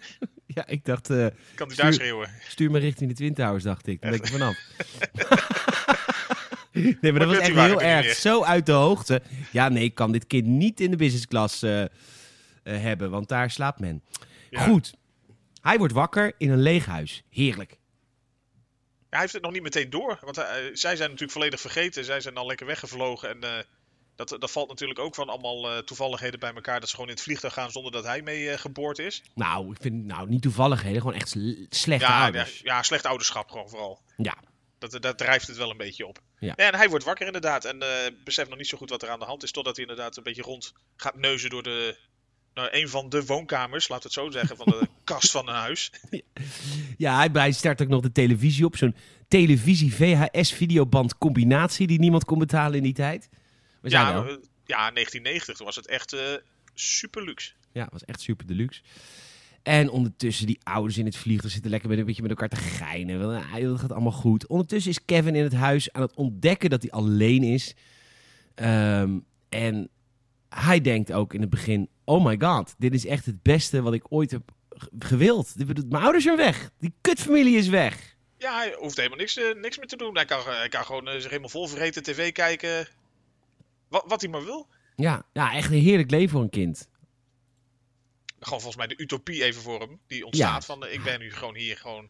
Ja, 0.54 0.68
ik 0.68 0.86
dacht, 0.86 1.10
eh, 1.10 1.26
Kan 1.56 1.68
die 1.68 1.78
daar 1.78 1.94
Stuur- 1.94 1.94
schreeuwen? 1.94 2.30
stuur 2.48 2.72
me 2.72 2.80
richting 2.80 3.10
de 3.10 3.16
Twin 3.16 3.34
Towers, 3.34 3.64
dacht 3.64 3.88
ik. 3.88 4.02
Dan 4.02 4.10
ben 4.12 4.20
ik 4.20 4.28
vanaf. 4.28 4.56
nee, 6.72 7.12
maar 7.12 7.20
dat 7.20 7.28
was 7.36 7.38
echt 7.38 7.48
heel 7.56 7.82
er 7.82 8.06
erg. 8.06 8.14
Zo 8.16 8.44
uit 8.44 8.66
de 8.66 8.72
hoogte. 8.72 9.22
Ja, 9.52 9.70
nee, 9.70 9.84
ik 9.84 9.96
kan 9.96 10.12
dit 10.12 10.28
kind 10.28 10.46
niet 10.46 10.80
in 10.80 10.92
de 10.92 10.98
business 10.98 11.28
class 11.28 11.62
eh, 11.64 11.82
eh, 11.82 11.90
hebben, 12.64 13.10
want 13.10 13.28
daar 13.30 13.52
slaapt 13.52 13.80
men. 13.80 14.04
Ja. 14.50 14.62
Goed. 14.64 14.94
Hij 15.62 15.78
wordt 15.78 15.94
wakker 15.94 16.34
in 16.38 16.50
een 16.50 16.62
leeg 16.62 16.86
huis. 16.86 17.24
Heerlijk. 17.30 17.78
Hij 19.10 19.20
heeft 19.20 19.34
het 19.34 19.42
nog 19.42 19.52
niet 19.52 19.62
meteen 19.64 19.90
door. 19.90 20.18
Want 20.22 20.38
eh, 20.38 20.46
zij 20.74 20.96
zijn 20.96 21.00
natuurlijk 21.10 21.32
volledig 21.32 21.60
vergeten. 21.60 22.06
Zij 22.06 22.22
zijn 22.22 22.36
al 22.36 22.46
lekker 22.46 22.66
weggevlogen. 22.66 23.30
En 23.30 23.66
dat, 24.16 24.36
dat 24.40 24.52
valt 24.52 24.70
natuurlijk 24.70 25.00
ook 25.00 25.16
van 25.16 25.30
allemaal 25.30 25.84
toevalligheden 25.84 26.40
bij 26.40 26.54
elkaar. 26.54 26.80
Dat 26.80 26.90
ze 26.90 26.96
gewoon 26.96 27.10
in 27.10 27.16
het 27.16 27.24
vliegtuig 27.24 27.54
gaan 27.54 27.72
zonder 27.72 27.92
dat 27.92 28.04
hij 28.06 28.22
mee 28.22 28.58
geboord 28.58 29.00
is. 29.00 29.24
Nou, 29.36 29.72
ik 29.72 29.78
vind 29.82 30.06
nou 30.06 30.30
niet 30.30 30.42
toevalligheden, 30.42 31.02
gewoon 31.02 31.16
echt 31.16 31.30
sle- 31.30 31.66
slechte 31.70 32.06
Ja, 32.06 32.18
ja, 32.18 32.24
ouders. 32.24 32.60
ja, 32.64 32.84
slecht 32.84 33.06
ouderschap 33.06 33.50
gewoon 33.50 33.70
vooral. 33.70 34.02
Ja. 34.18 34.38
Dat, 34.90 35.02
dat 35.02 35.18
drijft 35.18 35.48
het 35.48 35.58
wel 35.58 35.70
een 35.72 35.78
beetje 35.78 36.08
op. 36.08 36.20
Ja. 36.40 36.56
en 36.56 36.76
hij 36.76 36.90
wordt 36.90 37.06
wakker 37.06 37.26
inderdaad. 37.26 37.66
En 37.66 37.82
eh 37.82 38.12
beseft 38.24 38.50
nog 38.50 38.58
niet 38.58 38.68
zo 38.68 38.78
goed 38.78 38.90
wat 38.90 39.02
er 39.04 39.10
aan 39.10 39.20
de 39.20 39.26
hand 39.26 39.44
is. 39.44 39.52
Totdat 39.52 39.76
hij 39.76 39.86
inderdaad 39.86 40.18
een 40.18 40.24
beetje 40.24 40.42
rond 40.42 40.74
gaat 40.96 41.16
neuzen 41.18 41.50
door 41.50 41.64
de... 41.64 41.98
Nou, 42.54 42.68
een 42.72 42.90
van 42.90 43.10
de 43.10 43.26
woonkamers, 43.26 43.88
laten 43.88 44.12
we 44.12 44.22
het 44.22 44.26
zo 44.34 44.40
zeggen, 44.40 44.58
van 44.58 44.66
de 44.66 44.88
kast 45.04 45.32
van 45.32 45.48
een 45.48 45.56
huis. 45.56 45.92
Ja, 46.98 47.16
hij, 47.18 47.30
hij 47.34 47.52
start 47.52 47.82
ook 47.82 47.88
nog 47.88 48.02
de 48.02 48.12
televisie 48.12 48.66
op. 48.66 48.78
Zo'n 48.78 48.96
televisie-VHS-videoband 49.28 51.18
combinatie 51.18 51.88
die 51.88 52.00
niemand 52.00 52.26
kon 52.26 52.40
betalen 52.40 52.78
in 52.78 52.84
die 52.84 52.94
tijd. 52.94 53.30
We 53.82 53.90
zijn 53.90 54.06
Ja, 54.06 54.14
wel. 54.14 54.22
eh, 54.24 54.30
ja, 54.66 54.92
1990 54.92 55.56
toen 55.58 55.66
was 55.66 55.76
het 55.76 55.88
echt 55.88 56.14
eh, 56.14 56.22
super 56.74 57.24
luxe. 57.24 57.52
Ja, 57.72 57.88
was 57.92 58.06
echt 58.06 58.22
super 58.22 58.48
deluxe. 58.48 58.82
En 59.64 59.90
ondertussen 59.90 60.48
die 60.48 60.60
ouders 60.64 60.98
in 60.98 61.06
het 61.06 61.16
vliegtuig 61.16 61.54
zitten 61.54 61.72
lekker 61.72 61.90
met 61.90 61.98
een 62.00 62.06
beetje 62.06 62.22
met 62.22 62.32
elkaar 62.32 62.50
te 62.50 62.56
geinen. 62.56 63.20
Dat 63.20 63.80
gaat 63.80 63.92
allemaal 63.92 64.12
goed. 64.12 64.48
Ondertussen 64.48 64.92
is 64.92 65.06
Kevin 65.06 65.36
in 65.36 65.44
het 65.44 65.54
huis 65.54 65.94
aan 65.94 66.02
het 66.02 66.14
ontdekken 66.16 66.70
dat 66.70 66.82
hij 66.82 66.92
alleen 66.92 67.44
is. 67.44 67.76
Ehm, 68.56 69.20
en 69.50 69.90
hij 70.50 70.82
denkt 70.82 71.12
ook 71.12 71.34
in 71.34 71.42
het 71.42 71.50
begin: 71.50 71.90
oh 72.04 72.26
my 72.26 72.36
god, 72.40 72.76
dit 72.78 72.94
is 72.94 73.06
echt 73.06 73.26
het 73.26 73.42
beste 73.42 73.82
wat 73.82 73.94
ik 73.94 74.06
ooit 74.10 74.32
heb 74.32 74.52
gewild. 75.00 75.54
Mijn 75.90 76.04
ouders 76.04 76.24
zijn 76.24 76.38
weg. 76.38 76.72
Die 76.80 76.94
kutfamilie 77.02 77.58
is 77.58 77.68
weg. 77.68 78.16
Ja, 78.38 78.58
hij 78.58 78.76
hoeft 78.80 78.98
helemaal 78.98 79.18
niks, 79.18 79.38
eh, 79.38 79.56
niks 79.56 79.78
meer 79.78 79.88
te 79.88 79.98
doen. 79.98 80.16
Hij 80.16 80.26
kan, 80.26 80.42
hij 80.46 80.70
kan 80.70 80.86
gewoon 80.86 81.08
eh, 81.08 81.14
zich 81.14 81.30
helemaal 81.30 81.50
vol 81.50 81.68
vergeten, 81.68 82.04
tv 82.04 82.32
kijken. 82.32 82.88
Wat, 83.88 84.04
wat 84.08 84.22
hij 84.22 84.30
maar 84.30 84.44
wil. 84.44 84.68
Ja, 84.96 85.26
ja, 85.34 85.54
echt 85.54 85.72
een 85.72 85.78
heerlijk 85.78 86.12
leven 86.12 86.30
voor 86.30 86.42
een 86.42 86.50
kind. 86.50 86.90
Gewoon 88.42 88.62
volgens 88.62 88.86
mij 88.86 88.88
de 88.96 89.04
utopie 89.04 89.44
even 89.44 89.62
voor 89.62 89.80
hem. 89.80 90.00
Die 90.08 90.26
ontstaat 90.26 90.50
Ja. 90.68 90.74
van, 90.74 90.86
eh, 90.86 90.94
ik 90.94 91.04
ben 91.04 91.20
nu 91.20 91.32
gewoon 91.32 91.56
hier 91.56 91.78
gewoon 91.78 92.08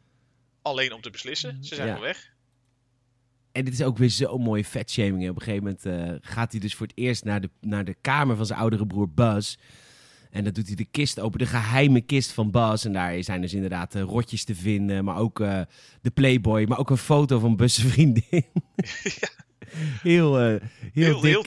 alleen 0.62 0.94
om 0.94 1.02
te 1.02 1.10
beslissen. 1.10 1.64
Ze 1.64 1.76
zijn 1.76 1.88
Ja. 1.88 1.96
al 1.96 2.02
weg. 2.02 2.30
En 3.52 3.66
dit 3.66 3.74
is 3.74 3.82
ook 3.84 3.98
weer 3.98 4.10
zo'n 4.10 4.42
mooie 4.42 4.66
vetshaming. 4.66 5.30
Op 5.30 5.36
een 5.36 5.42
gegeven 5.42 5.64
moment 5.64 5.86
eh, 5.86 6.30
gaat 6.32 6.52
hij 6.52 6.62
dus 6.62 6.76
voor 6.76 6.88
het 6.88 6.98
eerst 6.98 7.24
naar 7.24 7.42
de, 7.42 7.50
naar 7.62 7.86
de 7.86 7.96
kamer 8.02 8.36
van 8.36 8.46
zijn 8.46 8.60
oudere 8.60 8.88
broer 8.88 9.10
Buzz. 9.10 9.56
En 10.30 10.44
dan 10.44 10.54
doet 10.54 10.68
hij 10.68 10.76
de 10.76 10.86
kist 10.92 11.20
open, 11.20 11.40
de 11.40 11.46
geheime 11.46 12.02
kist 12.02 12.32
van 12.32 12.52
Buzz. 12.52 12.86
En 12.86 12.94
daar 12.94 13.24
zijn 13.24 13.42
dus 13.42 13.54
inderdaad 13.54 13.96
eh, 13.96 14.02
rotjes 14.02 14.44
te 14.44 14.56
vinden, 14.56 15.04
maar 15.04 15.18
ook 15.18 15.38
de 16.02 16.12
Playboy, 16.14 16.64
maar 16.68 16.78
ook 16.80 16.90
een 16.90 16.98
foto 16.98 17.40
van 17.40 17.56
Buzz' 17.56 17.82
vriendin. 17.82 18.46
Heel, 20.02 20.40
eh, 20.40 20.62
heel, 20.94 21.22
Heel, 21.22 21.22
dik, 21.22 21.32
heel 21.32 21.46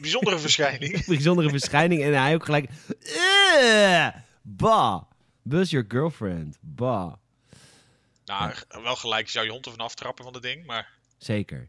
bijzondere 0.00 0.38
verschijning. 0.48 1.04
bijzondere 1.04 1.48
verschijning. 1.48 2.02
En 2.02 2.20
hij 2.20 2.34
ook 2.34 2.44
gelijk, 2.44 2.70
"Eh, 3.00 4.08
bah, 4.42 5.02
Buzz 5.42 5.70
your 5.70 5.86
girlfriend, 5.88 6.58
bah. 6.60 7.12
Nou, 8.24 8.52
wel 8.82 8.96
gelijk, 8.96 9.26
je 9.26 9.32
zou 9.32 9.44
je 9.44 9.50
hond 9.50 9.64
ervan 9.66 9.80
aftrappen 9.80 10.24
van 10.24 10.32
dat 10.32 10.42
ding. 10.42 10.66
Maar 10.66 10.88
Zeker. 11.18 11.68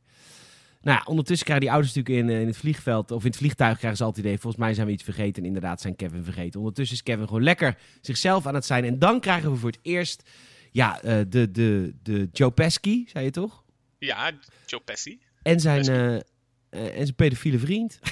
Nou 0.81 0.97
ja, 0.97 1.03
ondertussen 1.05 1.45
krijgen 1.45 1.65
die 1.65 1.75
ouders 1.75 1.95
natuurlijk 1.95 2.25
in, 2.25 2.35
eh, 2.35 2.41
in 2.41 2.47
het 2.47 2.57
vliegveld, 2.57 3.11
of 3.11 3.21
in 3.21 3.27
het 3.29 3.37
vliegtuig 3.37 3.77
krijgen 3.77 3.97
ze 3.97 4.03
altijd 4.03 4.25
idee, 4.25 4.37
volgens 4.39 4.63
mij 4.63 4.73
zijn 4.73 4.87
we 4.87 4.93
iets 4.93 5.03
vergeten. 5.03 5.41
En 5.41 5.47
inderdaad 5.47 5.81
zijn 5.81 5.95
Kevin 5.95 6.23
vergeten. 6.23 6.59
Ondertussen 6.59 6.95
is 6.95 7.03
Kevin 7.03 7.27
gewoon 7.27 7.43
lekker 7.43 7.77
zichzelf 8.01 8.45
aan 8.45 8.55
het 8.55 8.65
zijn. 8.65 8.85
En 8.85 8.99
dan 8.99 9.19
krijgen 9.19 9.51
we 9.51 9.57
voor 9.57 9.69
het 9.69 9.79
eerst, 9.81 10.29
ja, 10.71 11.01
eh, 11.01 11.19
de, 11.27 11.51
de, 11.51 11.95
de 12.03 12.29
Joe 12.31 12.51
Pesci, 12.51 13.05
zei 13.11 13.25
je 13.25 13.31
toch? 13.31 13.63
ja, 13.99 14.31
Joe 14.65 14.79
Pesci. 14.79 15.19
En 15.41 15.59
zijn, 15.59 15.85
Pesci. 15.85 16.21
Eh, 16.69 16.85
en 16.85 17.03
zijn 17.03 17.15
pedofiele 17.15 17.59
vriend. 17.59 17.99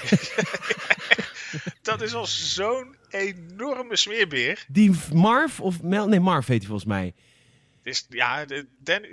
Dat 1.82 2.02
is 2.02 2.12
wel 2.12 2.26
zo'n 2.26 2.96
enorme 3.10 3.96
smeerbeer. 3.96 4.66
Die 4.68 4.92
Marv, 5.14 5.60
of 5.60 5.82
Mel, 5.82 6.08
nee, 6.08 6.20
Marv 6.20 6.48
heet 6.48 6.58
hij 6.58 6.68
volgens 6.68 6.90
mij. 6.90 7.14
Is, 7.84 8.06
ja, 8.10 8.46
Dan, 8.80 9.06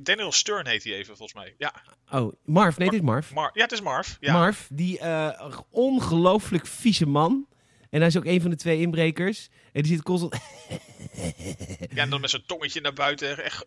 Daniel 0.00 0.32
Stern 0.32 0.66
heet 0.66 0.84
hij 0.84 0.92
even 0.92 1.16
volgens 1.16 1.34
mij. 1.34 1.54
Ja, 1.58 1.82
Oh, 2.10 2.32
Marv, 2.44 2.76
nee, 2.76 2.90
dit 2.90 3.00
is 3.00 3.04
Marv. 3.04 3.32
Mar 3.32 3.50
ja 3.54 3.62
het 3.62 3.72
is 3.72 3.80
Marv. 3.80 4.16
Ja. 4.20 4.32
Marv, 4.32 4.66
die 4.68 4.98
eh, 4.98 5.58
ongelooflijk 5.70 6.66
vieze 6.66 7.06
man. 7.06 7.46
En 7.90 7.98
hij 7.98 8.08
is 8.08 8.16
ook 8.16 8.24
een 8.24 8.40
van 8.40 8.50
de 8.50 8.56
twee 8.56 8.80
inbrekers. 8.80 9.48
En 9.72 9.82
die 9.82 9.92
zit 9.92 10.02
constant... 10.02 10.34
ja, 11.94 12.02
en 12.02 12.10
dan 12.10 12.20
met 12.20 12.30
zijn 12.30 12.42
tongetje 12.46 12.80
naar 12.80 12.92
buiten. 12.92 13.44
Echt 13.44 13.66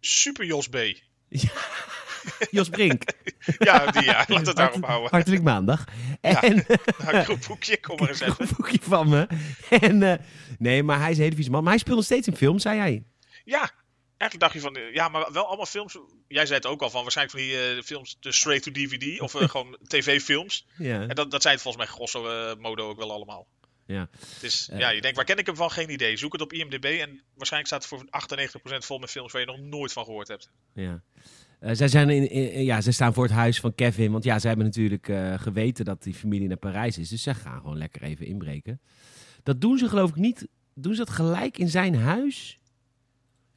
super 0.00 0.44
Jos 0.44 0.68
B. 0.68 0.76
Jos 2.50 2.68
Brink. 2.68 3.02
Ja, 3.58 3.86
die 3.86 4.04
ja. 4.04 4.24
Laat 4.28 4.46
het 4.46 4.56
daarop 4.56 4.84
houden. 4.84 5.10
Hartelijk 5.10 5.42
maandag. 5.42 5.84
Ja. 6.20 6.42
En 6.42 6.54
Nou, 7.04 7.16
een 7.16 7.24
goed 7.24 7.46
boekje, 7.46 7.80
kom 7.80 7.96
maar 7.98 8.08
eens 8.08 8.20
even. 8.20 8.36
een 8.38 8.48
boekje 8.56 8.78
van 8.82 9.08
me. 9.08 9.26
En, 9.80 10.02
eh, 10.02 10.18
nee, 10.58 10.82
maar 10.82 11.00
hij 11.00 11.10
is 11.10 11.16
een 11.16 11.22
hele 11.22 11.34
vieze 11.34 11.50
man. 11.50 11.62
Maar 11.62 11.72
hij 11.72 11.80
speelt 11.80 11.96
nog 11.96 12.04
steeds 12.04 12.26
in 12.26 12.36
films, 12.36 12.62
zei 12.62 12.78
hij. 12.78 13.04
Ja, 13.44 13.70
eigenlijk 14.16 14.40
dacht 14.40 14.52
je 14.52 14.60
van, 14.60 14.76
eh, 14.76 14.94
ja, 14.94 15.08
maar 15.08 15.32
wel 15.32 15.46
allemaal 15.46 15.66
films. 15.66 15.98
Jij 16.28 16.46
zei 16.46 16.58
het 16.58 16.66
ook 16.66 16.82
al 16.82 16.90
van, 16.90 17.02
waarschijnlijk 17.02 17.38
van 17.38 17.46
die 17.46 17.76
eh, 17.76 17.82
films, 17.82 18.16
de 18.20 18.32
straight 18.32 18.64
to 18.64 18.72
DVD 18.72 19.20
of 19.20 19.34
eh, 19.34 19.48
gewoon 19.48 19.76
tv-films. 19.86 20.66
Ja. 20.76 21.00
En 21.00 21.14
dat, 21.14 21.30
dat 21.30 21.42
zijn 21.42 21.54
het 21.54 21.62
volgens 21.62 21.84
mij 21.84 21.94
grosso 21.94 22.28
eh, 22.28 22.56
modo 22.56 22.88
ook 22.88 22.98
wel 22.98 23.12
allemaal. 23.12 23.46
Ja. 23.92 24.08
Het 24.34 24.42
is, 24.42 24.68
Eh. 24.68 24.78
ja, 24.78 24.88
je 24.90 25.00
denkt, 25.00 25.16
waar 25.16 25.24
ken 25.26 25.36
ik 25.38 25.46
hem 25.46 25.56
van? 25.56 25.70
Geen 25.70 25.90
idee. 25.90 26.16
Zoek 26.16 26.32
het 26.32 26.42
op 26.42 26.52
IMDb 26.52 26.84
en 26.84 27.20
waarschijnlijk 27.34 27.66
staat 27.66 27.82
het 27.82 27.86
voor 27.86 28.06
98% 28.10 28.84
vol 28.84 28.98
met 28.98 29.10
films 29.10 29.32
waar 29.32 29.40
je 29.40 29.46
nog 29.46 29.58
nooit 29.60 29.92
van 29.92 30.04
gehoord 30.04 30.28
hebt. 30.28 30.50
ja. 30.74 31.02
Eh, 31.60 31.70
zij, 31.74 31.88
zijn 31.88 32.10
in, 32.10 32.30
in- 32.30 32.64
ja, 32.64 32.80
zij 32.80 32.92
staan 32.92 33.14
voor 33.14 33.24
het 33.24 33.32
huis 33.32 33.60
van 33.60 33.74
Kevin. 33.74 34.12
Want 34.12 34.24
ja, 34.24 34.38
zij 34.38 34.48
hebben 34.48 34.66
natuurlijk 34.66 35.08
eh, 35.08 35.38
geweten 35.38 35.84
dat 35.84 36.02
die 36.02 36.14
familie 36.14 36.48
naar 36.48 36.56
Parijs 36.56 36.98
is. 36.98 37.08
Dus 37.08 37.22
zij 37.22 37.34
gaan 37.34 37.60
gewoon 37.60 37.78
lekker 37.78 38.02
even 38.02 38.26
inbreken. 38.26 38.80
Dat 39.42 39.60
doen 39.60 39.78
ze 39.78 39.88
geloof 39.88 40.10
ik 40.10 40.16
niet. 40.16 40.46
Doen 40.74 40.92
ze 40.94 40.98
dat 41.04 41.10
gelijk 41.14 41.58
in 41.58 41.68
zijn 41.68 41.94
huis? 41.94 42.58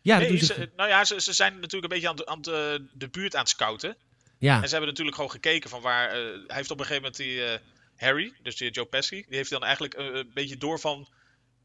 Ja, 0.02 0.18
Nee, 0.18 0.38
ze. 0.38 0.46
ze, 0.46 0.70
nou 0.76 0.90
ja, 0.90 1.06
ze, 1.06 1.22
ze 1.22 1.34
zijn 1.34 1.54
natuurlijk 1.60 1.84
een 1.84 1.90
beetje 2.00 2.10
aan, 2.10 2.16
de- 2.16 2.26
aan 2.26 2.42
de, 2.42 2.86
de 2.94 3.10
buurt 3.10 3.34
aan 3.36 3.42
het 3.42 3.50
scouten. 3.50 3.96
ja, 4.38 4.56
En 4.62 4.64
ze 4.64 4.70
hebben 4.70 4.90
natuurlijk 4.90 5.16
gewoon 5.16 5.32
gekeken 5.32 5.70
van 5.70 5.82
waar. 5.82 6.10
hij 6.12 6.42
heeft 6.48 6.72
op 6.72 6.80
een 6.80 6.86
gegeven 6.86 7.12
moment 7.12 7.16
die 7.18 7.42
Harry, 7.96 8.34
dus 8.42 8.56
die 8.56 8.72
Joe 8.72 8.86
Pesci, 8.86 9.26
die 9.28 9.36
heeft 9.38 9.50
dan 9.50 9.64
eigenlijk 9.64 9.94
een 9.98 10.32
beetje 10.34 10.58
door 10.58 10.80
van. 10.80 10.98
Moet 10.98 11.08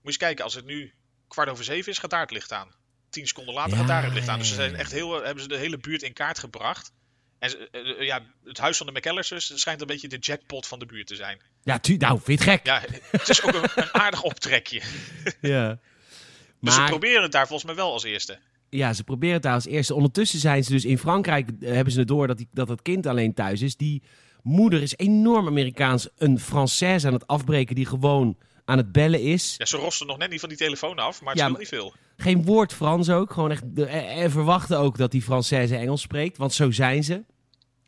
je 0.02 0.08
eens 0.08 0.16
kijken, 0.16 0.44
als 0.44 0.54
het 0.54 0.64
nu 0.64 0.92
kwart 1.28 1.48
over 1.48 1.64
zeven 1.64 1.92
is, 1.92 1.98
gaat 1.98 2.10
daar 2.10 2.20
het 2.20 2.30
licht 2.30 2.52
aan. 2.52 2.68
Tien 3.10 3.26
seconden 3.26 3.54
later 3.54 3.70
Ja, 3.72 3.76
gaat 3.78 3.88
daar 3.88 4.04
het 4.04 4.12
licht 4.12 4.28
aan. 4.28 4.38
Dus 4.38 4.48
ze 4.48 4.54
zijn 4.54 4.74
echt 4.74 4.92
heel, 4.92 5.16
eh, 5.18 5.24
hebben 5.24 5.42
ze 5.42 5.48
de 5.48 5.56
hele 5.56 5.78
buurt 5.78 6.02
in 6.02 6.12
kaart 6.12 6.38
gebracht. 6.38 6.92
En 7.38 7.50
ze- 7.50 7.68
eh, 7.70 7.90
eh, 8.00 8.06
ja, 8.06 8.22
het 8.44 8.58
huis 8.58 8.76
van 8.76 8.86
de 8.86 8.92
McAllisters 8.92 9.52
schijnt 9.60 9.80
een 9.80 9.86
beetje 9.86 10.08
de 10.08 10.16
jackpot 10.18 10.66
van 10.66 10.78
de 10.78 10.86
buurt 10.86 11.06
te 11.06 11.16
zijn. 11.16 11.40
ja 11.62 11.78
tu- 11.78 11.96
nou, 11.96 12.20
vind 12.22 12.42
je 12.44 12.50
het 12.50 12.60
gek? 12.60 12.66
Ja, 12.66 12.82
het 13.10 13.28
is 13.28 13.42
ook 13.42 13.54
een, 13.54 13.70
een 13.74 13.94
aardig 13.94 14.22
optrekje. 14.22 14.82
Ja. 15.40 15.78
Dus 16.60 16.74
ze 16.74 16.80
Maar- 16.80 16.88
proberen 16.88 17.22
het 17.22 17.32
daar 17.32 17.46
volgens 17.46 17.66
mij 17.68 17.74
wel 17.84 17.92
als 17.92 18.02
eerste. 18.04 18.38
Ja, 18.70 18.92
ze 18.92 19.04
proberen 19.04 19.34
het 19.34 19.42
daar 19.42 19.54
als 19.54 19.66
eerste. 19.66 19.94
Ondertussen 19.94 20.38
zijn 20.38 20.64
ze 20.64 20.70
dus 20.70 20.84
in 20.84 20.98
Frankrijk, 20.98 21.48
hebben 21.60 21.92
ze 21.92 21.98
het 21.98 22.08
door 22.08 22.26
dat, 22.26 22.36
die, 22.36 22.48
dat 22.52 22.68
het 22.68 22.82
kind 22.82 23.06
alleen 23.06 23.34
thuis 23.34 23.60
is. 23.62 23.76
Die 23.76 24.02
moeder 24.48 24.82
is 24.82 24.96
enorm 24.96 25.46
Amerikaans. 25.46 26.08
Een 26.16 26.38
Française 26.40 27.06
aan 27.06 27.12
het 27.12 27.26
afbreken 27.26 27.74
die 27.74 27.86
gewoon 27.86 28.36
aan 28.64 28.76
het 28.76 28.92
bellen 28.92 29.22
is. 29.22 29.54
Ja, 29.58 29.64
ze 29.64 29.76
rosten 29.76 30.06
nog 30.06 30.18
net 30.18 30.30
niet 30.30 30.40
van 30.40 30.48
die 30.48 30.58
telefoon 30.58 30.98
af, 30.98 31.20
maar 31.22 31.32
het 31.32 31.42
Ja, 31.42 31.48
maar- 31.48 31.58
niet 31.58 31.68
veel. 31.68 31.92
Geen 32.16 32.44
woord 32.44 32.72
Frans 32.74 33.10
ook. 33.10 33.32
Gewoon 33.32 33.50
echt, 33.50 33.62
en 33.74 33.88
en 34.08 34.30
verwachten 34.30 34.78
ook 34.78 34.96
dat 34.98 35.10
die 35.10 35.22
Française 35.22 35.74
Engels 35.74 36.00
spreekt. 36.00 36.36
Want 36.36 36.52
zo 36.52 36.70
zijn 36.70 37.04
ze. 37.04 37.24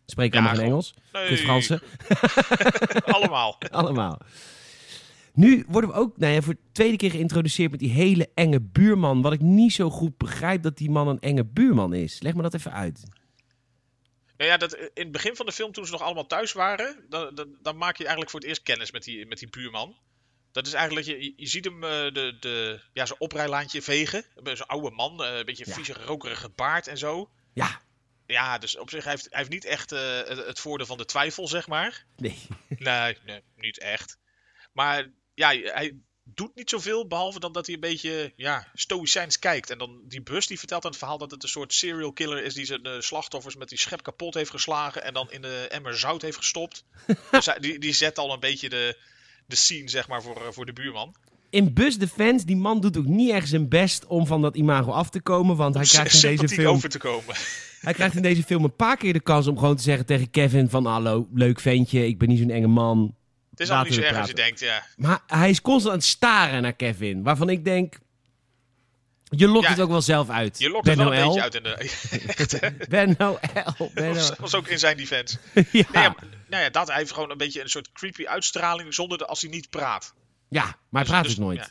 Spreken 0.07 0.42
Ja, 0.42 0.46
allemaal 0.49 0.64
geen 0.64 0.73
gewoon- 0.73 0.85
Engels. 0.87 0.94
Nee, 1.12 1.29
Kut 1.29 1.40
Fransen. 1.40 1.81
Allemaal. 3.16 3.59
Allemaal. 3.70 4.18
Nu 5.35 5.64
worden 5.68 5.90
we 5.90 5.96
ook 5.96 6.18
nou 6.18 6.33
ja, 6.33 6.40
voor 6.42 6.55
de 6.55 6.61
tweede 6.73 6.96
keer 6.96 7.11
geïntroduceerd 7.11 7.70
met 7.70 7.81
die 7.81 7.90
hele 7.90 8.29
enge 8.35 8.61
buurman. 8.61 9.23
Wat 9.23 9.33
ik 9.33 9.40
niet 9.40 9.73
zo 9.73 9.90
goed 9.90 10.16
begrijp 10.16 10.62
dat 10.62 10.77
die 10.77 10.90
man 10.90 11.09
een 11.09 11.20
enge 11.20 11.44
buurman 11.44 11.94
is. 11.94 12.23
Leg 12.23 12.35
me 12.35 12.42
dat 12.42 12.55
even 12.55 12.73
uit. 12.73 13.03
Nou 14.40 14.53
ja, 14.53 14.59
dat, 14.59 14.74
in 14.74 14.90
het 14.94 15.12
begin 15.12 15.37
van 15.37 15.46
de 15.46 15.53
film, 15.53 15.72
toen 15.72 15.87
ze 15.87 15.92
nog 15.92 16.03
allemaal 16.03 16.26
thuis 16.26 16.53
waren, 16.53 17.05
dan, 17.09 17.35
dan, 17.35 17.57
dan 17.62 17.76
maak 17.76 17.96
je 17.96 18.03
eigenlijk 18.03 18.31
voor 18.31 18.40
het 18.40 18.48
eerst 18.48 18.62
kennis 18.62 18.90
met 18.90 19.03
die, 19.03 19.26
met 19.26 19.38
die 19.38 19.48
buurman. 19.48 19.98
Dat 20.53 20.66
is 20.66 20.72
eigenlijk, 20.72 21.07
je, 21.07 21.33
je 21.37 21.46
ziet 21.46 21.64
hem 21.64 21.74
uh, 21.74 21.90
de, 21.90 22.37
de, 22.40 22.81
ja, 22.92 23.07
zo'n 23.07 23.18
oprijlaantje 23.18 23.83
vegen. 23.83 24.24
Zo'n 24.42 24.66
oude 24.66 24.90
man, 24.90 25.22
uh, 25.22 25.37
een 25.37 25.44
beetje 25.44 25.64
ja. 25.66 25.74
vieze, 25.74 25.92
rokerige 25.92 26.48
baard 26.48 26.87
en 26.87 26.98
zo. 26.98 27.31
Ja. 27.55 27.81
Ja, 28.26 28.59
dus 28.59 28.79
op 28.79 28.90
zich 28.90 29.05
hij 29.05 29.12
heeft 29.12 29.26
hij 29.31 29.38
heeft 29.38 29.50
niet 29.50 29.64
echt 29.64 29.92
uh, 29.92 30.16
het, 30.16 30.46
het, 30.46 30.61
voordeel 30.61 30.87
van 30.87 30.98
de 30.98 31.05
twijfel, 31.05 31.48
zeg 31.48 31.66
maar. 31.66 32.05
Nee. 32.16 32.38
nee, 32.68 33.18
nee, 33.24 33.42
niet 33.57 33.79
echt. 33.79 34.18
Maar 34.72 35.11
ja, 35.35 35.48
hij 35.48 35.96
doet 36.35 36.55
niet 36.55 36.71
zoveel, 36.71 37.07
behalve 37.07 37.40
dan 37.40 37.53
dat 37.53 37.66
hij 37.66 37.75
een 37.75 37.81
beetje 37.81 38.33
ja, 38.37 38.69
stoïcijns 38.75 39.38
kijkt. 39.38 39.71
En 39.71 39.79
dan 39.79 40.01
die 40.09 40.23
bus 40.23 40.47
die 40.47 40.59
vertelt 40.59 40.85
aan 40.85 40.90
het 40.90 40.99
verhaal 40.99 41.19
dat 41.19 41.31
het 41.31 41.43
een 41.43 41.49
soort 41.49 41.75
serial 41.75 42.12
killer 42.12 42.45
is 42.45 42.55
die 42.55 42.64
zijn 42.64 42.87
uh, 42.87 42.93
slachtoffers 43.01 43.57
met 43.57 43.69
die 43.69 43.79
schep 43.79 44.03
kapot 44.03 44.35
heeft 44.35 44.51
geslagen 44.51 45.05
en 45.05 45.14
dan 45.14 45.31
in 45.31 45.43
de 45.43 45.66
emmer 45.69 45.99
zout 45.99 46.23
heeft 46.23 46.37
gestopt. 46.37 46.85
dus 47.31 47.47
hij, 47.47 47.59
die, 47.59 47.79
die 47.79 47.93
zet 47.93 48.19
al 48.19 48.33
een 48.33 48.40
beetje 48.40 48.69
de, 48.69 48.99
de 49.47 49.57
scene, 49.57 49.88
zeg 49.88 50.09
maar, 50.09 50.23
voor, 50.23 50.37
uh, 50.37 50.49
voor 50.51 50.66
de 50.66 50.73
buurman. 50.73 51.14
In 51.51 51.75
Bus 51.75 51.99
Defense, 51.99 52.47
die 52.47 52.57
man 52.57 52.81
doet 52.81 52.97
ook 52.97 53.07
niet 53.07 53.31
erg 53.31 53.47
zijn 53.47 53.69
best 53.69 54.07
om 54.07 54.27
van 54.27 54.43
dat 54.43 54.57
imago 54.57 54.90
af 54.90 55.11
te 55.11 55.21
komen, 55.21 55.57
want 55.57 55.75
hij 55.75 55.85
krijgt 55.85 56.23
in 56.23 56.37
deze 56.37 56.49
film... 56.49 56.75
over 56.75 56.88
te 56.88 56.99
komen. 56.99 57.35
Hij 57.81 57.93
krijgt 57.93 58.16
in 58.16 58.23
deze 58.23 58.43
film 58.43 58.64
een 58.64 58.77
paar 58.77 58.97
keer 58.97 59.12
de 59.12 59.21
kans 59.21 59.47
om 59.47 59.59
gewoon 59.59 59.77
te 59.77 59.83
zeggen 59.83 60.07
tegen 60.07 60.31
Kevin 60.31 60.69
van... 60.69 60.87
Hallo, 60.87 61.29
leuk 61.33 61.61
ventje, 61.61 62.07
ik 62.07 62.19
ben 62.19 62.29
niet 62.29 62.38
zo'n 62.38 62.51
enge 62.51 62.66
man. 62.66 63.14
Het 63.61 63.68
is 63.68 63.75
al 63.75 63.83
niet 63.85 63.94
zo 63.94 64.01
erg 64.01 64.16
als 64.18 64.29
je 64.29 64.35
denkt, 64.35 64.61
ja. 64.61 64.87
Maar 64.96 65.20
hij 65.27 65.51
is 65.51 65.61
constant 65.61 65.92
aan 65.94 65.99
het 66.01 66.09
staren 66.09 66.62
naar 66.62 66.73
Kevin. 66.73 67.23
Waarvan 67.23 67.49
ik 67.49 67.64
denk... 67.64 67.99
Je 69.25 69.46
lokt 69.49 69.64
Ja, 69.64 69.70
het 69.70 69.81
ook 69.81 69.88
wel 69.90 70.03
zelf 70.03 70.29
uit. 70.29 70.59
Je 70.59 70.70
lokt 70.70 70.85
ben 70.85 70.99
het 70.99 71.09
wel 71.09 71.18
een 71.18 71.27
beetje 71.27 71.42
uit 71.42 71.55
in 71.55 71.62
de... 71.62 72.87
Ben 72.88 73.14
Noël. 73.18 73.38
Ben 73.94 74.14
Dat 74.14 74.29
was- 74.29 74.38
was 74.38 74.55
ook 74.55 74.68
in 74.68 74.79
zijn 74.79 74.96
defense. 74.96 75.38
Ja. 75.55 75.64
Nee, 75.92 76.03
ja, 76.03 76.14
nou 76.49 76.62
ja, 76.62 76.70
dat 76.70 76.88
hij 76.88 76.96
heeft 76.96 77.12
gewoon 77.12 77.31
een 77.31 77.37
beetje 77.37 77.62
een 77.62 77.68
soort 77.68 77.92
creepy 77.92 78.27
uitstraling 78.27 78.94
zonder 78.94 79.18
de, 79.18 79.27
als 79.27 79.40
hij 79.40 79.51
niet 79.51 79.70
praat. 79.70 80.14
ja, 80.49 80.64
maar 80.88 81.03
hij 81.03 81.11
praat 81.11 81.23
dus, 81.25 81.35
dus- 81.35 81.44
nooit. 81.44 81.59
ja. 81.59 81.68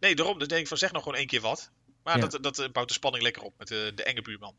Nee, 0.00 0.14
daarom. 0.14 0.38
Dan 0.38 0.48
denk 0.48 0.60
ik 0.60 0.68
van 0.68 0.76
zeg 0.78 0.92
nog 0.92 1.02
gewoon 1.02 1.18
één 1.18 1.26
keer 1.26 1.40
wat. 1.40 1.70
Maar 2.02 2.18
Ja. 2.18 2.26
dat, 2.26 2.42
dat 2.42 2.58
eh, 2.58 2.68
bouwt 2.72 2.88
de 2.88 2.94
spanning 2.94 3.22
lekker 3.22 3.42
op 3.42 3.54
met 3.58 3.68
de, 3.68 3.92
de 3.94 4.02
enge 4.04 4.22
buurman. 4.22 4.54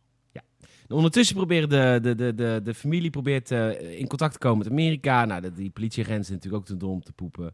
Ondertussen 0.87 1.35
proberen 1.35 1.69
de, 1.69 1.99
de, 2.01 2.15
de, 2.15 2.35
de, 2.35 2.61
de 2.63 2.73
familie 2.73 3.09
probeert, 3.09 3.51
eh, 3.51 3.99
in 3.99 4.07
contact 4.07 4.33
te 4.33 4.39
komen 4.39 4.57
met 4.57 4.67
Amerika. 4.69 5.25
Nou, 5.25 5.41
de- 5.41 5.53
die 5.53 5.69
politieagent 5.69 6.23
is 6.23 6.29
natuurlijk 6.29 6.55
ook 6.61 6.65
te 6.67 6.77
dom 6.77 7.03
te 7.03 7.11
poepen. 7.11 7.53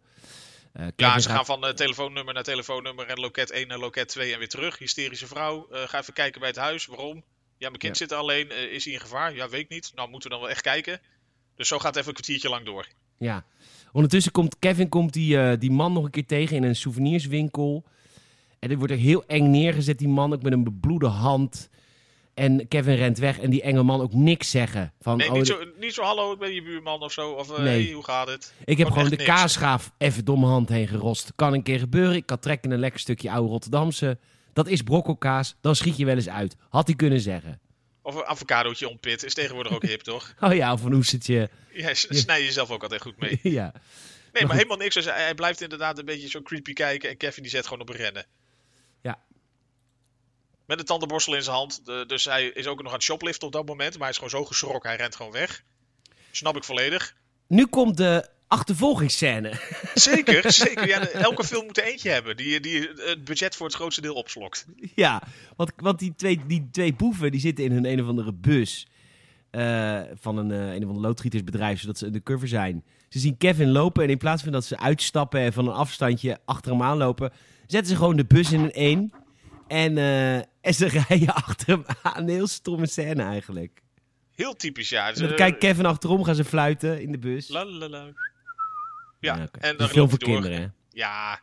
Eh, 0.74 0.88
Ja, 0.96 1.20
ze 1.20 1.28
gaat- 1.28 1.36
gaan 1.38 1.46
van 1.46 1.66
eh, 1.66 1.74
telefoonnummer 1.74 2.34
naar 2.34 2.44
telefoonnummer 2.44 3.06
en 3.08 3.20
loket 3.20 3.52
1 3.52 3.68
naar 3.68 3.80
loket 3.80 4.08
2 4.08 4.34
en 4.34 4.40
weer 4.40 4.50
terug. 4.50 4.78
Hysterische 4.78 5.28
vrouw. 5.28 5.68
Ga 5.72 6.00
even 6.00 6.14
kijken 6.14 6.40
bij 6.40 6.50
het 6.50 6.58
huis. 6.58 6.86
Waarom? 6.86 7.16
Ja, 7.58 7.68
mijn 7.68 7.80
kind 7.80 7.98
Ja. 7.98 8.04
zit 8.04 8.12
er 8.12 8.18
alleen. 8.18 8.72
Is 8.72 8.84
hij 8.86 8.94
in 8.94 9.00
gevaar? 9.00 9.36
Ja, 9.36 9.50
weet 9.50 9.62
ik 9.62 9.70
niet. 9.70 9.92
Nou, 9.96 10.10
moeten 10.10 10.30
we 10.30 10.36
dan 10.36 10.44
wel 10.46 10.54
echt 10.54 10.62
kijken. 10.62 11.00
Dus 11.56 11.68
zo 11.68 11.78
gaat 11.78 11.86
het 11.88 11.96
even 11.96 12.08
een 12.08 12.14
kwartiertje 12.14 12.50
lang 12.50 12.66
door. 12.66 12.88
Ja. 13.18 13.46
Ondertussen 13.92 14.32
komt 14.32 14.60
Kevin 14.60 14.90
komt 14.90 15.14
die, 15.14 15.58
die 15.58 15.72
man 15.72 15.94
nog 15.94 16.04
een 16.04 16.12
keer 16.12 16.26
tegen 16.26 16.56
in 16.56 16.64
een 16.64 16.76
souvenirswinkel. 16.76 17.84
En 18.60 18.70
dit 18.70 18.78
wordt 18.78 18.94
er 18.94 19.00
heel 19.00 19.24
eng 19.28 19.50
neergezet, 19.50 19.98
die 20.00 20.08
man 20.08 20.34
ook 20.34 20.42
met 20.42 20.54
een 20.54 20.64
bebloede 20.64 21.08
hand. 21.08 21.70
En 22.34 22.68
Kevin 22.68 22.96
rent 22.96 23.18
weg 23.18 23.40
en 23.40 23.50
die 23.50 23.62
enge 23.62 23.84
man 23.84 24.02
ook 24.02 24.14
niks 24.14 24.50
zeggen. 24.50 24.94
Van, 25.02 25.18
Nee, 25.18 25.28
oh, 25.28 25.34
niet, 25.34 25.46
de- 25.46 25.54
zo, 25.54 25.80
niet 25.80 25.94
zo 25.94 26.02
hallo, 26.04 26.34
ik 26.34 26.40
ben 26.40 26.54
je 26.54 26.62
buurman 26.64 27.02
of 27.02 27.12
zo. 27.12 27.32
Of 27.32 27.52
eh, 27.52 27.64
Nee. 27.64 27.84
hey, 27.84 27.94
hoe 27.94 28.04
gaat 28.04 28.28
het? 28.28 28.54
ik 28.66 28.78
heb 28.78 28.88
gewoon 28.88 29.04
de 29.10 29.16
niks. 29.16 29.24
kaasschaaf 29.30 29.92
even 29.98 30.26
door 30.26 30.40
mijn 30.40 30.52
hand 30.52 30.70
heen 30.70 30.88
gerost. 30.88 31.32
Kan 31.36 31.54
een 31.54 31.64
keer 31.64 31.80
gebeuren. 31.80 32.16
Ik 32.16 32.26
kan 32.26 32.40
trekken 32.40 32.72
een 32.72 32.80
lekker 32.80 33.00
stukje 33.00 33.32
oude 33.32 33.50
Rotterdamse. 33.50 34.18
Dat 34.54 34.68
is 34.68 34.82
brokkelkaas. 34.82 35.56
Dan 35.62 35.76
schiet 35.76 35.98
je 35.98 36.06
wel 36.06 36.16
eens 36.16 36.30
uit. 36.30 36.56
Had 36.70 36.88
hij 36.88 36.96
kunnen 36.96 37.20
zeggen. 37.22 37.60
Of 38.02 38.16
een 38.16 38.26
avocadootje 38.26 38.90
ontpit. 38.90 39.24
Is 39.24 39.34
tegenwoordig 39.34 39.74
ook 39.74 39.86
hip, 39.86 40.02
toch? 40.02 40.34
Oh 40.40 40.54
ja, 40.54 40.74
of 40.74 40.84
een 40.84 40.94
oestertje. 40.94 41.50
Ja, 41.74 41.94
snij 41.94 42.40
je 42.40 42.46
jezelf 42.46 42.72
ook 42.72 42.84
altijd 42.84 43.02
goed 43.02 43.20
mee. 43.20 43.40
ja. 43.60 43.74
Nee, 44.34 44.46
maar 44.46 44.56
helemaal 44.56 44.78
niks. 44.78 44.96
Dus 44.96 45.06
hij, 45.06 45.24
hij 45.24 45.36
blijft 45.36 45.62
inderdaad 45.62 45.98
een 46.00 46.06
beetje 46.06 46.30
zo 46.30 46.42
creepy 46.42 46.74
kijken. 46.74 47.10
En 47.10 47.18
Kevin 47.18 47.44
die 47.44 47.52
zet 47.52 47.64
gewoon 47.68 47.82
op 47.82 47.90
rennen. 47.90 48.26
Met 50.72 50.80
een 50.80 50.86
tandenborstel 50.86 51.36
in 51.36 51.44
zijn 51.44 51.56
hand. 51.56 51.86
De- 51.86 52.04
dus 52.08 52.26
hij 52.26 52.46
is 52.46 52.68
ook 52.68 52.78
nog 52.78 52.88
aan 52.88 52.94
het 52.94 53.04
shopliften 53.04 53.48
op 53.48 53.54
dat 53.54 53.66
moment. 53.66 53.92
Maar 53.92 54.02
hij 54.02 54.10
is 54.10 54.16
gewoon 54.16 54.30
zo 54.30 54.46
geschrokken. 54.46 54.90
Hij 54.90 55.00
rent 55.00 55.16
gewoon 55.16 55.32
weg. 55.32 55.64
Snap 56.32 56.56
ik 56.56 56.64
volledig. 56.64 57.16
Nu 57.48 57.66
komt 57.66 57.98
de 57.98 58.30
achtervolgingsscène. 58.48 59.54
Zeker, 59.94 60.52
zeker. 60.66 60.88
Ja, 60.88 61.08
elke 61.08 61.44
film 61.44 61.66
moet 61.66 61.78
er 61.78 61.84
eentje 61.84 62.10
hebben. 62.10 62.38
Die, 62.38 62.60
die 62.60 62.90
het 62.96 63.24
budget 63.24 63.56
voor 63.56 63.66
het 63.66 63.76
grootste 63.76 64.02
deel 64.02 64.14
opslokt. 64.14 64.66
Ja, 64.96 65.24
want, 65.56 65.72
want 65.76 66.00
die, 66.00 66.14
twee, 66.16 66.42
die 66.48 66.70
twee 66.72 66.94
boeven 66.94 67.32
die 67.32 67.40
zitten 67.40 67.66
in 67.66 67.72
hun 67.72 67.86
een 67.86 68.02
of 68.02 68.08
andere 68.08 68.34
bus 68.34 68.88
eh, 69.50 70.02
van 70.14 70.38
een, 70.38 70.52
eh, 70.52 70.74
een 70.74 70.84
of 70.84 70.88
ander 70.88 71.02
loodgietersbedrijf, 71.02 71.80
zodat 71.80 71.98
ze 71.98 72.06
undercover 72.06 72.48
zijn. 72.48 72.84
Ze 73.10 73.20
zien 73.20 73.38
Kevin 73.38 73.72
lopen 73.72 74.04
en 74.04 74.10
in 74.10 74.18
plaats 74.18 74.44
van 74.44 74.52
dat 74.52 74.66
ze 74.66 74.78
uitstappen 74.78 75.40
en 75.40 75.54
van 75.54 75.68
een 75.68 75.74
afstandje 75.74 76.40
achter 76.46 76.72
hem 76.72 76.82
aanlopen, 76.82 77.32
zetten 77.68 77.92
ze 77.92 77.98
gewoon 77.98 78.16
de 78.16 78.26
bus 78.26 78.52
in 78.52 78.60
een 78.60 78.72
één. 78.72 79.14
En, 79.72 79.98
eh, 79.98 80.36
en 80.38 80.74
ze 80.74 80.88
rijden 81.08 81.34
achter 81.34 81.68
hem 81.68 81.86
aan. 82.02 82.18
Een 82.24 82.30
heel 82.30 82.48
stomme 82.48 82.88
scène 82.88 83.24
eigenlijk. 83.24 83.82
Heel 84.36 84.56
typisch, 84.56 84.90
ja. 84.90 85.12
Dan 85.12 85.30
Ze- 85.30 85.36
kijkt 85.36 85.58
Kevin 85.58 85.86
achterom, 85.86 86.24
gaan 86.24 86.36
ze 86.36 86.44
fluiten 86.44 87.02
in 87.02 87.12
de 87.12 87.18
bus. 87.18 87.48
La, 87.48 87.66
la, 87.66 87.90
la. 87.90 88.08
Ja, 89.20 89.48
en 89.60 89.78
dan 89.78 89.88
film 89.88 90.00
loopt 90.00 90.10
voor 90.10 90.20
door. 90.20 90.30
kinderen, 90.30 90.62
hè? 90.62 90.68
Ja, 90.90 91.40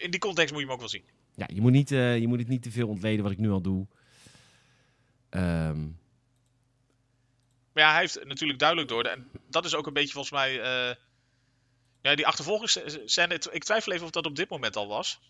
in 0.00 0.10
die 0.10 0.20
context 0.20 0.50
moet 0.52 0.60
je 0.60 0.66
hem 0.66 0.74
ook 0.74 0.80
wel 0.80 0.88
zien. 0.88 1.04
Ja, 1.34 1.46
je 1.52 1.60
moet, 1.60 1.72
niet, 1.72 1.90
eh, 1.92 2.18
je 2.18 2.26
moet 2.28 2.38
het 2.38 2.48
niet 2.48 2.62
te 2.62 2.70
veel 2.70 2.88
ontleden 2.88 3.22
wat 3.22 3.32
ik 3.32 3.38
nu 3.38 3.50
al 3.50 3.60
doe. 3.60 3.86
Ehm, 5.30 5.80
Maar 7.72 7.84
ja, 7.84 7.90
hij 7.90 8.00
heeft 8.00 8.24
natuurlijk 8.24 8.58
duidelijk 8.58 8.88
door. 8.88 9.04
En 9.04 9.30
dat 9.50 9.64
is 9.64 9.74
ook 9.74 9.86
een 9.86 9.92
beetje 9.92 10.12
volgens 10.12 10.32
mij. 10.34 10.60
eh, 10.60 10.94
ja, 12.02 12.14
die 12.14 12.26
achtervolgingsscène. 12.26 13.34
Ik 13.50 13.64
twijfel 13.64 13.92
even 13.92 14.04
of 14.04 14.10
dat 14.10 14.26
op 14.26 14.36
dit 14.36 14.48
moment 14.48 14.76
al 14.76 14.88
was. 14.88 15.20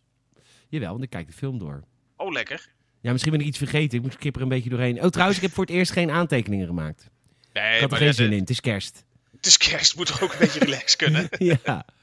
Jawel, 0.68 0.90
want 0.90 1.02
ik 1.02 1.10
kijk 1.10 1.26
de 1.26 1.32
film 1.32 1.58
door. 1.58 1.84
Oh, 2.16 2.32
lekker. 2.32 2.74
Ja, 3.00 3.12
misschien 3.12 3.32
ben 3.32 3.40
ik 3.40 3.46
iets 3.46 3.58
vergeten. 3.58 3.98
Ik 3.98 4.04
moet 4.04 4.12
skip 4.12 4.36
er 4.36 4.42
een 4.42 4.48
beetje 4.48 4.70
doorheen. 4.70 5.02
Oh, 5.02 5.08
trouwens, 5.08 5.38
ik 5.38 5.44
heb 5.44 5.54
voor 5.54 5.64
het 5.64 5.74
eerst 5.74 5.92
geen 5.92 6.10
aantekeningen 6.10 6.66
gemaakt. 6.66 7.10
Nee, 7.52 7.74
Ik 7.74 7.80
had 7.80 7.92
er 7.92 7.96
geen 7.96 8.14
zin 8.14 8.32
in. 8.32 8.40
Het 8.40 8.50
is 8.50 8.60
kerst. 8.60 9.04
Het 9.36 9.46
is 9.46 9.56
kerst, 9.56 9.96
moet 9.96 10.06
toch 10.06 10.22
ook 10.22 10.32
een 10.32 10.38
beetje 10.38 10.58
relaxed 10.58 10.96
kunnen. 10.96 11.28
ja. 11.64 11.84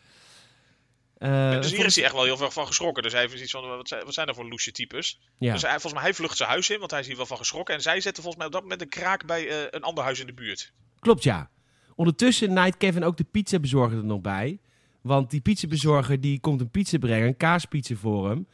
Eh, 1.23 1.51
dus 1.61 1.71
hier 1.71 1.85
is 1.85 1.95
hij 1.95 2.03
echt 2.03 2.13
wel 2.13 2.23
heel 2.23 2.37
veel 2.37 2.51
van 2.51 2.67
geschrokken. 2.67 3.03
Dus 3.03 3.11
hij 3.11 3.21
heeft 3.21 3.41
iets 3.41 3.51
van: 3.51 3.67
wat 3.67 3.87
zijn, 3.87 4.05
wat 4.05 4.13
zijn 4.13 4.27
er 4.27 4.35
voor 4.35 4.45
loesje 4.45 4.71
types? 4.71 5.19
ja. 5.39 5.53
Dus 5.53 5.61
hij, 5.61 5.71
volgens 5.71 5.93
mij 5.93 6.01
hij 6.01 6.13
vlucht 6.13 6.37
zijn 6.37 6.49
huis 6.49 6.69
in, 6.69 6.79
want 6.79 6.91
hij 6.91 6.99
is 6.99 7.07
hier 7.07 7.15
wel 7.15 7.25
van 7.25 7.37
geschrokken. 7.37 7.75
En 7.75 7.81
zij 7.81 8.01
zetten 8.01 8.23
volgens 8.23 8.35
mij 8.35 8.45
op 8.45 8.51
dat 8.51 8.61
moment 8.61 8.81
een 8.81 8.89
kraak 8.89 9.25
bij 9.25 9.49
eh, 9.49 9.67
een 9.69 9.81
ander 9.81 10.03
huis 10.03 10.19
in 10.19 10.25
de 10.25 10.33
buurt. 10.33 10.73
Klopt, 10.99 11.23
ja. 11.23 11.49
Ondertussen 11.95 12.53
naait 12.53 12.77
Kevin 12.77 13.03
ook 13.03 13.17
de 13.17 13.23
pizzabezorger 13.23 13.97
er 13.97 14.05
nog 14.05 14.21
bij. 14.21 14.59
Want 15.03 15.29
die 15.29 15.41
pizzabezorger 15.41 16.21
die 16.21 16.39
komt 16.39 16.61
een 16.61 16.69
pizza 16.69 16.97
brengen, 16.97 17.27
een 17.27 17.37
kaaspizza 17.37 17.95
voor 17.95 18.29
hem. 18.29 18.47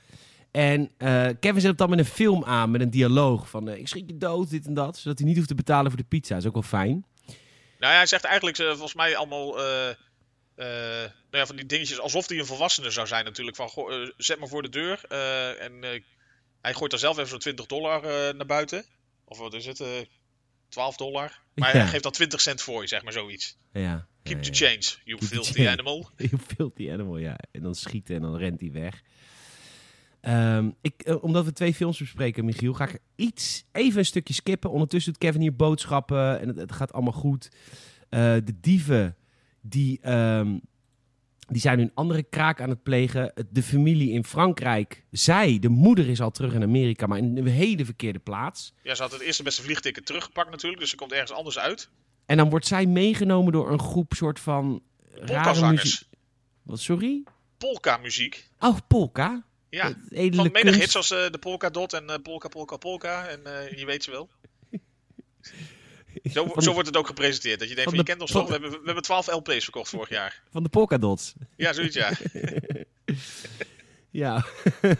En 0.51 0.91
eh, 0.97 1.27
Kevin 1.39 1.61
zet 1.61 1.71
op 1.71 1.77
dat 1.77 1.89
met 1.89 1.99
een 1.99 2.05
film 2.05 2.43
aan, 2.43 2.71
met 2.71 2.81
een 2.81 2.89
dialoog 2.89 3.49
van... 3.49 3.69
eh, 3.69 3.77
ik 3.77 3.87
schrik 3.87 4.03
je 4.07 4.17
dood, 4.17 4.49
dit 4.49 4.65
en 4.65 4.73
dat. 4.73 4.97
Zodat 4.97 5.17
hij 5.17 5.27
niet 5.27 5.35
hoeft 5.35 5.47
te 5.47 5.55
betalen 5.55 5.91
voor 5.91 5.99
de 5.99 6.07
pizza. 6.07 6.33
Dat 6.33 6.43
is 6.43 6.47
ook 6.47 6.53
wel 6.53 6.63
fijn. 6.63 7.05
Nou 7.79 7.91
ja, 7.93 7.97
hij 7.97 8.05
zegt 8.05 8.23
eigenlijk 8.23 8.57
eh, 8.57 8.67
volgens 8.67 8.93
mij 8.93 9.17
allemaal. 9.17 9.55
nou 9.55 11.13
ja, 11.31 11.45
van 11.45 11.55
die 11.55 11.65
dingetjes 11.65 11.99
alsof 11.99 12.27
hij 12.27 12.37
een 12.37 12.45
volwassene 12.45 12.91
zou 12.91 13.07
zijn 13.07 13.25
natuurlijk. 13.25 13.55
Van, 13.55 13.69
zet 14.17 14.39
maar 14.39 14.47
voor 14.47 14.61
de 14.61 14.69
deur. 14.69 15.03
en 15.59 15.73
hij 16.61 16.73
gooit 16.73 16.91
daar 16.91 16.99
zelf 16.99 17.17
even 17.17 17.29
zo'n 17.29 17.39
20 17.39 17.65
dollar 17.65 18.01
naar 18.35 18.45
buiten. 18.45 18.85
Of 19.25 19.37
wat 19.37 19.53
is 19.53 19.65
het? 19.65 20.07
Eh 20.69 20.75
12 20.75 20.95
dollar. 20.97 21.41
Maar 21.55 21.75
Ja. 21.75 21.79
hij 21.81 21.87
geeft 21.89 22.03
dan 22.03 22.11
20 22.11 22.41
cent 22.41 22.61
voor 22.61 22.81
je, 22.81 22.87
zeg 22.87 23.03
maar 23.03 23.13
zoiets. 23.13 23.57
Ja. 23.73 24.07
Keep 24.23 24.41
the 24.41 24.53
change, 24.53 24.79
you 25.03 25.03
Keep 25.03 25.19
the 25.19 25.25
filthy 25.25 25.53
change. 25.53 25.69
animal. 25.69 26.09
Vult 26.55 26.75
die 26.75 26.91
animal, 26.91 27.17
ja. 27.17 27.37
En 27.51 27.61
dan 27.61 27.75
schieten 27.75 28.15
en 28.15 28.21
dan 28.21 28.35
rent 28.37 28.59
hij 28.59 28.71
weg. 28.71 29.01
Ehm, 30.21 30.69
ik, 30.81 31.01
eh, 31.01 31.23
omdat 31.23 31.45
we 31.45 31.53
twee 31.53 31.73
films 31.73 31.97
bespreken, 31.99 32.45
Michiel, 32.45 32.73
ga 32.73 32.87
ik 32.87 32.99
iets, 33.15 33.63
even 33.71 33.99
een 33.99 34.05
stukje 34.05 34.33
skippen. 34.33 34.71
Ondertussen 34.71 35.11
doet 35.13 35.21
Kevin 35.21 35.41
hier 35.41 35.55
boodschappen 35.55 36.39
en 36.39 36.47
het, 36.47 36.57
het 36.57 36.71
gaat 36.71 36.93
allemaal 36.93 37.13
goed. 37.13 37.49
Eh, 38.09 38.19
de 38.43 38.59
dieven, 38.61 39.15
die, 39.61 39.99
ehm, 40.01 40.57
die 41.49 41.61
zijn 41.61 41.79
hun 41.79 41.91
andere 41.93 42.23
kraak 42.23 42.61
aan 42.61 42.69
het 42.69 42.83
plegen. 42.83 43.33
De 43.49 43.63
familie 43.63 44.11
in 44.11 44.23
Frankrijk, 44.23 45.05
zij, 45.11 45.59
de 45.59 45.69
moeder 45.69 46.09
is 46.09 46.21
al 46.21 46.31
terug 46.31 46.53
in 46.53 46.63
Amerika, 46.63 47.07
maar 47.07 47.17
in 47.17 47.37
een 47.37 47.47
hele 47.47 47.85
verkeerde 47.85 48.19
plaats. 48.19 48.73
Ja, 48.83 48.95
ze 48.95 49.01
had 49.01 49.11
het 49.11 49.21
eerste 49.21 49.43
beste 49.43 49.61
vliegticket 49.61 50.05
teruggepakt 50.05 50.49
natuurlijk. 50.49 50.81
Dus 50.81 50.89
ze 50.89 50.95
komt 50.95 51.11
ergens 51.11 51.31
anders 51.31 51.59
uit. 51.59 51.89
En 52.25 52.37
dan 52.37 52.49
wordt 52.49 52.67
zij 52.67 52.85
meegenomen 52.85 53.51
door 53.51 53.71
een 53.71 53.79
groep 53.79 54.13
soort 54.13 54.39
van 54.39 54.81
rare 55.13 55.71
muziek. 55.71 56.01
Wat, 56.63 56.79
sorry? 56.79 57.23
Polka 57.57 57.97
muziek. 57.97 58.49
Oh, 58.59 58.77
polka? 58.87 59.43
Ja, 59.69 59.93
van 60.09 60.49
menig 60.51 60.75
hits 60.75 60.91
zoals 60.91 61.11
eh, 61.11 61.29
de 61.29 61.37
Polka 61.37 61.69
Dot 61.69 61.93
en 61.93 62.09
eh, 62.09 62.15
Polka 62.23 62.47
Polka 62.47 62.77
Polka. 62.77 63.27
En 63.27 63.45
eh, 63.45 63.77
je 63.77 63.85
weet 63.85 64.03
ze 64.03 64.11
wel. 64.11 64.29
Zo, 66.33 66.53
zo 66.57 66.73
wordt 66.73 66.87
het 66.87 66.97
ook 66.97 67.07
gepresenteerd. 67.07 67.59
Dat 67.59 67.69
je 67.69 67.75
denkt 67.75 67.89
van 67.91 67.99
van, 67.99 68.05
je 68.07 68.15
de 68.15 68.17
kent 68.17 68.21
ons 68.21 68.31
toch? 68.31 68.45
We 68.45 68.51
hebben, 68.51 68.71
we 68.71 68.85
hebben 68.85 69.03
12 69.03 69.27
LP's 69.27 69.63
verkocht 69.63 69.89
vorig 69.89 70.09
jaar. 70.09 70.41
Van 70.51 70.63
de 70.63 70.69
polkadots. 70.69 71.33
Ja, 71.55 71.73
zoiets 71.73 71.95
ja. 71.95 72.11
Ja. 74.11 74.45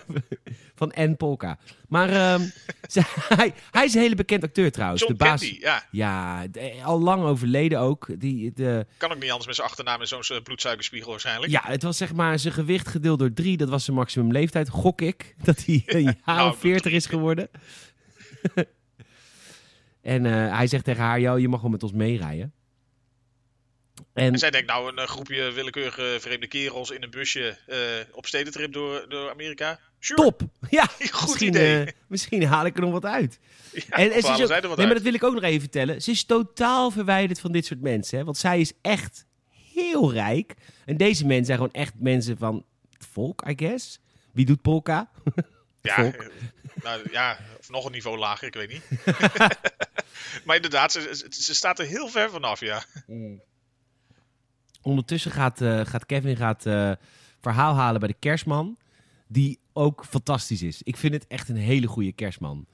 van 0.75 0.93
N. 0.99 1.15
Polka. 1.17 1.58
Maar 1.88 2.10
ehm, 2.10 2.41
ze- 2.89 3.01
hij, 3.36 3.53
hij 3.71 3.86
is 3.86 3.93
een 3.93 4.01
hele 4.01 4.15
bekend 4.15 4.43
acteur 4.43 4.71
trouwens. 4.71 5.01
John 5.01 5.13
de 5.13 5.17
baas, 5.17 5.39
Candy, 5.41 5.58
ja. 5.60 5.88
Ja, 5.91 6.47
de- 6.47 6.73
al 6.84 6.99
lang 7.01 7.23
overleden 7.23 7.79
ook. 7.79 8.08
Die, 8.19 8.51
de, 8.55 8.86
Kan 8.97 9.12
ook 9.12 9.19
niet 9.19 9.29
anders 9.29 9.45
met 9.47 9.55
zijn 9.55 9.67
achternaam 9.67 10.01
en 10.01 10.08
zo'n 10.08 10.21
eh, 10.21 10.41
bloedsuikerspiegel 10.41 11.10
waarschijnlijk. 11.12 11.51
ja, 11.51 11.62
het 11.63 11.84
was 11.84 11.97
zeg 11.97 12.13
maar 12.13 12.39
zijn 12.39 12.53
gewicht 12.53 12.88
gedeeld 12.88 13.19
door 13.19 13.34
drie. 13.34 13.58
Dat 13.58 13.69
was 13.69 13.84
zijn 13.86 13.95
maximum 13.97 14.32
leeftijd. 14.32 14.69
Gok 14.69 15.01
ik 15.01 15.36
dat 15.43 15.65
hij 15.65 15.84
een 15.86 16.03
jaar 16.03 16.15
nou, 16.25 16.49
of 16.51 16.60
40 16.60 16.91
is 16.91 17.05
geworden. 17.05 17.49
En 20.10 20.26
eh, 20.26 20.56
hij 20.58 20.67
zegt 20.67 20.84
tegen 20.84 21.04
haar, 21.04 21.19
"Yo, 21.19 21.38
je 21.38 21.48
mag 21.48 21.62
wel 21.62 21.69
met 21.69 21.84
ons 21.84 21.91
meerijden. 21.91 22.54
En 24.13 24.34
En 24.34 24.39
zij 24.39 24.50
denkt 24.52 24.67
nou 24.67 24.89
een 24.91 24.98
eh, 24.98 25.08
groepje 25.08 25.52
willekeurige 25.52 26.17
vreemde 26.19 26.48
kerels 26.48 26.89
in 26.91 27.04
een 27.04 27.10
busje 27.10 27.58
eh, 27.67 27.78
op 28.15 28.26
stedentrip 28.26 28.74
door, 28.74 29.06
door 29.10 29.30
Amerika. 29.30 29.80
Sure. 30.00 30.22
top! 30.22 30.41
Ja, 30.69 30.86
Goed 31.12 31.28
misschien, 31.28 31.48
idee. 31.48 31.93
misschien 32.08 32.43
haal 32.45 32.65
ik 32.65 32.76
er 32.76 32.82
nog 32.82 32.91
wat 32.91 33.06
uit. 33.06 33.39
Ja, 33.72 33.82
en, 33.89 34.12
en 34.12 34.22
ze 34.22 34.32
is 34.32 34.41
ook- 34.52 34.78
nee, 34.78 34.86
maar 34.86 34.93
dat 34.95 35.02
wil 35.04 35.13
ik 35.13 35.24
ook 35.24 35.34
nog 35.34 35.43
even 35.43 35.60
vertellen. 35.62 36.02
Ze 36.02 36.12
is 36.12 36.24
totaal 36.24 36.91
verwijderd 36.91 37.39
van 37.39 37.52
dit 37.52 37.65
soort 37.65 37.82
mensen. 37.82 38.17
Hè? 38.17 38.24
Want 38.24 38.38
zij 38.38 38.60
is 38.60 38.74
echt 38.82 39.26
heel 39.74 40.13
rijk. 40.13 40.54
En 40.86 40.98
deze 40.98 41.26
mensen 41.26 41.45
zijn 41.45 41.58
gewoon 41.58 41.74
echt 41.74 41.93
mensen 41.98 42.38
van 42.38 42.65
het 42.98 43.08
volk, 43.12 43.43
I 43.50 43.54
guess. 43.56 44.00
Wie 44.34 44.45
doet 44.45 44.62
polka? 44.62 45.10
Ja, 45.82 45.95
volk. 45.95 46.32
nou, 46.84 47.02
ja, 47.12 47.39
of 47.60 47.69
nog 47.69 47.86
een 47.86 47.91
niveau 47.91 48.17
lager, 48.17 48.48
ik 48.48 48.54
weet 48.54 48.69
niet. 48.69 48.84
maar 50.45 50.56
inderdaad, 50.56 50.91
ze, 50.91 51.54
staat 51.54 51.80
er 51.80 51.86
heel 51.86 52.08
ver 52.08 52.30
vanaf, 52.30 52.60
ja. 52.60 52.84
Ondertussen 54.82 55.32
gaat, 55.32 55.62
eh, 55.62 55.86
gaat 55.86 56.06
Kevin 56.06 56.38
gaat, 56.38 56.65
eh, 56.65 56.91
verhaal 57.41 57.76
halen 57.76 58.00
bij 58.00 58.10
de 58.10 58.15
kerstman. 58.19 58.78
Die 59.28 59.60
ook 59.74 60.06
fantastisch 60.06 60.62
is. 60.62 60.84
Ik 60.84 60.98
vind 60.98 61.13
het 61.13 61.28
echt 61.28 61.50
een 61.50 61.56
hele 61.56 61.88
goede 61.88 62.12
kerstman. 62.12 62.67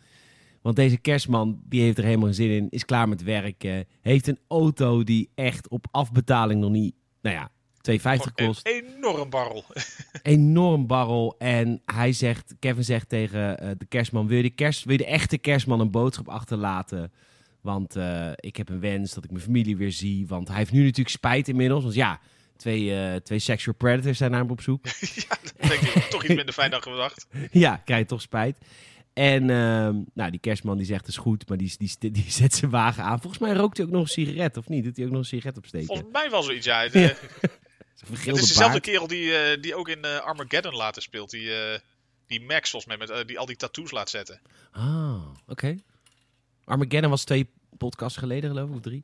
Want 0.61 0.75
deze 0.75 0.97
kerstman, 0.97 1.61
die 1.65 1.81
heeft 1.81 1.97
er 1.97 2.03
helemaal 2.03 2.25
geen 2.25 2.35
zin 2.35 2.49
in. 2.49 2.67
Is 2.69 2.85
klaar 2.85 3.09
met 3.09 3.23
werken. 3.23 3.87
Heeft 4.01 4.27
een 4.27 4.39
auto 4.47 5.03
die 5.03 5.29
echt 5.35 5.67
op 5.67 5.87
afbetaling 5.91 6.61
nog 6.61 6.71
niet... 6.71 6.95
Nou 7.21 7.35
ja, 7.35 7.49
2,50 7.91 8.01
Een 8.01 8.33
kost. 8.33 8.65
enorm 8.67 9.29
barrel. 9.29 9.65
Enorm 10.23 10.87
barrel. 10.87 11.35
En 11.37 11.81
hij 11.85 12.13
zegt, 12.13 12.55
Kevin 12.59 12.83
zegt 12.83 13.09
tegen 13.09 13.59
eh, 13.59 13.69
de 13.77 13.85
kerstman... 13.85 14.27
Wil 14.27 14.37
je, 14.37 14.43
de 14.43 14.49
kerst, 14.49 14.83
wil 14.83 14.91
je 14.91 15.03
de 15.03 15.05
echte 15.05 15.37
kerstman 15.37 15.79
een 15.79 15.91
boodschap 15.91 16.29
achterlaten? 16.29 17.11
Want 17.61 17.95
eh, 17.95 18.31
ik 18.35 18.55
heb 18.55 18.69
een 18.69 18.79
wens 18.79 19.13
dat 19.13 19.23
ik 19.23 19.31
mijn 19.31 19.43
familie 19.43 19.77
weer 19.77 19.91
zie. 19.91 20.27
Want 20.27 20.47
hij 20.47 20.57
heeft 20.57 20.71
nu 20.71 20.79
natuurlijk 20.79 21.09
spijt 21.09 21.47
inmiddels. 21.47 21.83
Want 21.83 21.95
ja, 21.95 22.19
twee, 22.57 22.95
eh, 22.95 23.15
twee 23.15 23.39
sexual 23.39 23.75
predators 23.75 24.17
zijn 24.17 24.31
naar 24.31 24.39
hem 24.39 24.49
op 24.49 24.61
zoek. 24.61 24.85
ja, 25.29 25.37
dat 25.43 25.69
denk 25.69 25.81
ik 25.81 26.03
toch 26.03 26.23
iets 26.23 26.35
minder 26.35 26.53
fijn 26.61 26.71
dan 26.71 26.81
gedacht. 26.81 27.27
ja, 27.51 27.81
krijg 27.85 28.01
je 28.01 28.07
toch 28.07 28.21
spijt. 28.21 28.57
En 29.13 29.49
ehm, 29.49 29.95
nou, 30.13 30.31
die 30.31 30.39
kerstman 30.39 30.77
die 30.77 30.85
zegt, 30.85 31.07
is 31.07 31.17
goed. 31.17 31.49
Maar 31.49 31.57
die, 31.57 31.75
die, 31.77 32.11
die, 32.11 32.25
zet 32.27 32.53
zijn 32.53 32.71
wagen 32.71 33.03
aan. 33.03 33.19
Volgens 33.21 33.41
mij 33.41 33.53
rookt 33.53 33.77
hij 33.77 33.85
ook 33.85 33.91
nog 33.91 34.01
een 34.01 34.07
sigaret, 34.07 34.57
of 34.57 34.69
niet? 34.69 34.83
Doet 34.83 34.97
hij 34.97 35.05
ook 35.05 35.11
nog 35.11 35.19
een 35.19 35.25
sigaret 35.25 35.57
opsteken? 35.57 35.87
Volgens 35.87 36.07
mij 36.11 36.29
wel 36.29 36.43
zoiets, 36.43 36.65
ja. 36.65 36.81
Ja. 36.91 37.13
Het 37.99 38.27
is 38.27 38.47
dezelfde 38.47 38.79
kerel 38.79 39.07
die, 39.07 39.37
eh, 39.37 39.61
die 39.61 39.75
ook 39.75 39.89
in 39.89 40.03
eh, 40.03 40.19
Armageddon 40.19 40.75
later 40.75 41.01
speelt. 41.01 41.29
Die, 41.29 41.55
eh, 41.55 41.79
die 42.27 42.41
Max, 42.41 42.69
volgens 42.69 42.97
mij, 42.97 43.07
met, 43.07 43.27
die 43.27 43.39
al 43.39 43.45
die 43.45 43.55
tattoos 43.55 43.91
laat 43.91 44.09
zetten. 44.09 44.41
Ah, 44.71 45.21
oké. 45.47 45.75
Armageddon 46.63 47.09
was 47.09 47.23
twee 47.23 47.49
podcasts 47.77 48.17
geleden, 48.17 48.49
geloof 48.49 48.69
ik, 48.69 48.75
of 48.75 48.81
drie. 48.81 49.03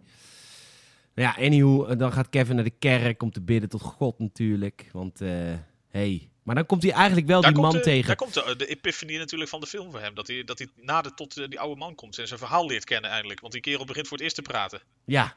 Nou 1.15 1.27
ja, 1.27 1.45
anyhow, 1.45 1.99
dan 1.99 2.13
gaat 2.13 2.29
Kevin 2.29 2.55
naar 2.55 2.63
de 2.63 2.69
kerk 2.79 3.23
om 3.23 3.31
te 3.31 3.41
bidden 3.41 3.69
tot 3.69 3.81
God 3.81 4.19
natuurlijk. 4.19 4.89
Want, 4.91 5.21
eh 5.21 5.53
hey. 5.89 6.29
Maar 6.43 6.55
dan 6.55 6.65
komt 6.65 6.83
hij 6.83 6.91
eigenlijk 6.91 7.27
wel 7.27 7.41
Daar 7.41 7.53
die 7.53 7.61
man 7.61 7.71
de, 7.71 7.79
tegen. 7.79 8.07
daar 8.07 8.15
komt 8.15 8.33
de, 8.33 8.55
de 8.57 8.65
epiphanie 8.65 9.17
natuurlijk 9.17 9.49
van 9.49 9.59
de 9.59 9.67
film 9.67 9.91
voor 9.91 9.99
hem. 9.99 10.15
Dat 10.15 10.27
hij, 10.27 10.43
dat 10.43 10.57
hij 10.57 10.67
nader 10.75 11.13
tot 11.13 11.35
die 11.35 11.59
oude 11.59 11.79
man 11.79 11.95
komt 11.95 12.17
en 12.17 12.27
zijn 12.27 12.39
verhaal 12.39 12.67
leert 12.67 12.83
kennen 12.83 13.09
eindelijk. 13.09 13.39
Want 13.39 13.53
die 13.53 13.61
kerel 13.61 13.85
begint 13.85 14.07
voor 14.07 14.17
het 14.17 14.25
eerst 14.25 14.35
te 14.35 14.41
praten. 14.41 14.81
Ja. 15.05 15.35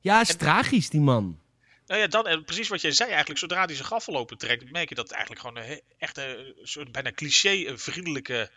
Ja, 0.00 0.20
is 0.20 0.36
tragisch, 0.36 0.90
die 0.90 1.00
man. 1.00 1.38
Nou 1.86 2.00
ja, 2.00 2.06
dan, 2.06 2.44
precies 2.44 2.68
wat 2.68 2.80
jij 2.80 2.92
zei 2.92 3.08
eigenlijk. 3.08 3.40
Zodra 3.40 3.64
hij 3.64 3.74
zijn 3.74 3.86
gaffel 3.86 4.16
open 4.16 4.38
trekt, 4.38 4.72
merk 4.72 4.88
je 4.88 4.94
dat 4.94 5.08
het 5.08 5.16
eigenlijk 5.16 5.46
gewoon 5.46 5.62
een 5.62 5.80
echt 5.98 6.18
een 6.18 6.54
soort 6.62 6.92
bijna 6.92 7.12
cliché, 7.12 7.66
een 7.66 7.78
vriendelijke 7.78 8.50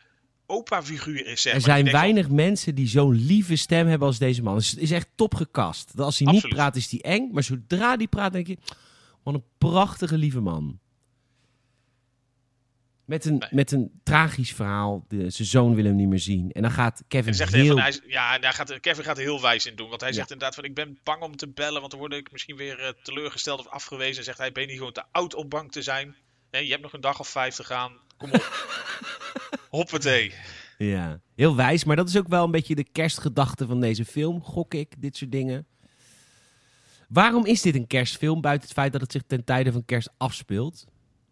opa-figuur 0.46 1.26
is. 1.26 1.42
Zeg 1.42 1.54
Er 1.54 1.60
maar. 1.60 1.68
zijn 1.68 1.84
denkt 1.84 1.92
van, 1.92 2.00
weinig 2.00 2.30
mensen 2.30 2.76
die 2.76 2.88
zo'n 2.88 3.26
lieve 3.26 3.56
stem 3.56 3.88
hebben 3.88 4.08
als 4.08 4.18
deze 4.18 4.44
man. 4.44 4.56
Het 4.56 4.78
is, 4.78 4.92
echt 4.92 5.08
top 5.16 5.36
gekast. 5.36 5.92
Dat 5.96 6.06
Als 6.06 6.20
hij 6.20 6.32
niet 6.32 6.50
praat, 6.50 6.76
is 6.76 6.92
hij 6.92 7.00
eng. 7.00 7.30
Maar 7.32 7.44
zodra 7.44 7.96
hij 7.96 8.08
praat, 8.08 8.34
denk 8.34 8.48
je... 8.48 8.58
Wat 9.24 9.34
een 9.34 9.44
prachtige 9.58 10.18
lieve 10.18 10.40
man. 10.40 10.80
Met 13.06 13.26
een, 13.26 13.38
Nee. 13.38 13.50
met 13.52 13.72
een 13.72 14.00
tragisch 14.04 14.54
verhaal. 14.54 15.06
De, 15.08 15.30
zijn 15.30 15.48
zoon 15.48 15.76
wil 15.76 15.84
hem 15.86 15.96
niet 15.96 16.08
meer 16.08 16.20
zien. 16.20 16.52
En 16.52 16.62
dan 16.62 16.72
gaat 16.72 17.04
Kevin 17.08 17.28
En 17.28 17.36
zegt 17.36 17.54
heel... 17.54 17.62
hij 17.64 17.72
van, 17.72 17.80
hij, 17.80 17.90
is- 17.90 18.02
ja, 18.08 18.40
daar 18.40 18.54
gaat, 18.54 18.80
Kevin 18.80 19.04
gaat 19.04 19.18
er 19.18 19.24
heel 19.24 19.42
wijs 19.42 19.66
in 19.66 19.76
doen. 19.76 19.90
Want 19.90 20.02
hij 20.02 20.10
Ja. 20.10 20.16
zegt 20.16 20.32
inderdaad 20.32 20.56
van, 20.56 20.64
ik 20.64 20.74
ben 20.76 21.00
bang 21.04 21.22
om 21.22 21.36
te 21.36 21.48
bellen, 21.48 21.80
want 21.80 21.92
dan 21.92 22.00
word 22.00 22.14
ik 22.14 22.32
misschien 22.32 22.56
weer 22.56 22.80
eh, 22.80 22.90
teleurgesteld 23.04 23.60
of 23.60 23.68
afgewezen. 23.68 24.18
En 24.18 24.24
zegt 24.24 24.38
hij, 24.38 24.52
ben 24.52 24.64
je 24.64 24.70
niet 24.70 24.78
gewoon 24.78 24.94
te 24.94 25.04
oud 25.12 25.36
om 25.36 25.50
bang 25.50 25.72
te 25.72 25.82
zijn? 25.82 26.16
Nee, 26.52 26.64
je 26.66 26.70
hebt 26.72 26.84
nog 26.84 26.94
een 26.94 27.02
dag 27.02 27.20
of 27.20 27.28
vijf 27.28 27.56
te 27.56 27.64
gaan. 27.64 27.92
Kom 28.18 28.32
op. 28.32 28.68
Hoppatee. 29.70 30.34
Ja, 30.78 31.20
heel 31.36 31.56
wijs. 31.56 31.84
Maar 31.84 31.96
dat 31.96 32.10
is 32.10 32.18
ook 32.18 32.28
wel 32.28 32.44
een 32.44 32.52
beetje 32.52 32.76
de 32.76 32.90
kerstgedachte 32.92 33.68
van 33.68 33.80
deze 33.82 34.06
film, 34.06 34.42
gok 34.44 34.74
ik, 34.74 34.94
dit 34.98 35.18
soort 35.18 35.32
dingen. 35.32 35.68
Waarom 37.10 37.46
is 37.46 37.62
dit 37.62 37.76
een 37.76 37.88
kerstfilm, 37.88 38.42
buiten 38.42 38.68
het 38.68 38.78
feit 38.78 38.92
dat 38.92 39.02
het 39.02 39.12
zich 39.12 39.22
ten 39.28 39.44
tijde 39.44 39.72
van 39.72 39.86
kerst 39.86 40.10
afspeelt? 40.18 40.86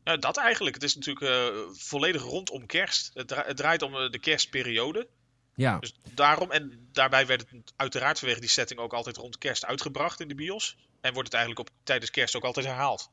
Nou, 0.04 0.20
dat 0.20 0.38
eigenlijk. 0.38 0.76
Het 0.76 0.84
is 0.84 0.96
natuurlijk 0.96 1.26
eh, 1.26 1.60
volledig 1.74 2.22
rondom 2.24 2.66
kerst. 2.66 3.12
Het, 3.13 3.28
dra- 3.28 3.44
het 3.46 3.58
draait 3.58 3.82
om 3.82 3.96
eh, 3.96 4.10
de 4.10 4.20
kerstperiode. 4.20 5.08
Ja, 5.56 5.80
Dus 5.80 5.94
daarom, 6.13 6.52
en 6.52 6.88
daarbij 6.92 7.26
werd 7.26 7.46
het 7.50 7.74
uiteraard 7.76 8.20
vanwege 8.20 8.39
die 8.39 8.50
setting 8.50 8.80
ook 8.80 8.94
altijd 8.94 9.18
rond 9.18 9.38
kerst 9.38 9.66
uitgebracht 9.66 10.20
in 10.20 10.28
de 10.28 10.36
bios. 10.36 10.78
En 11.02 11.13
wordt 11.13 11.28
het 11.28 11.38
eigenlijk 11.38 11.70
op, 11.70 11.76
tijdens 11.84 12.12
kerst 12.12 12.36
ook 12.36 12.44
altijd 12.44 12.66
herhaald. 12.66 13.10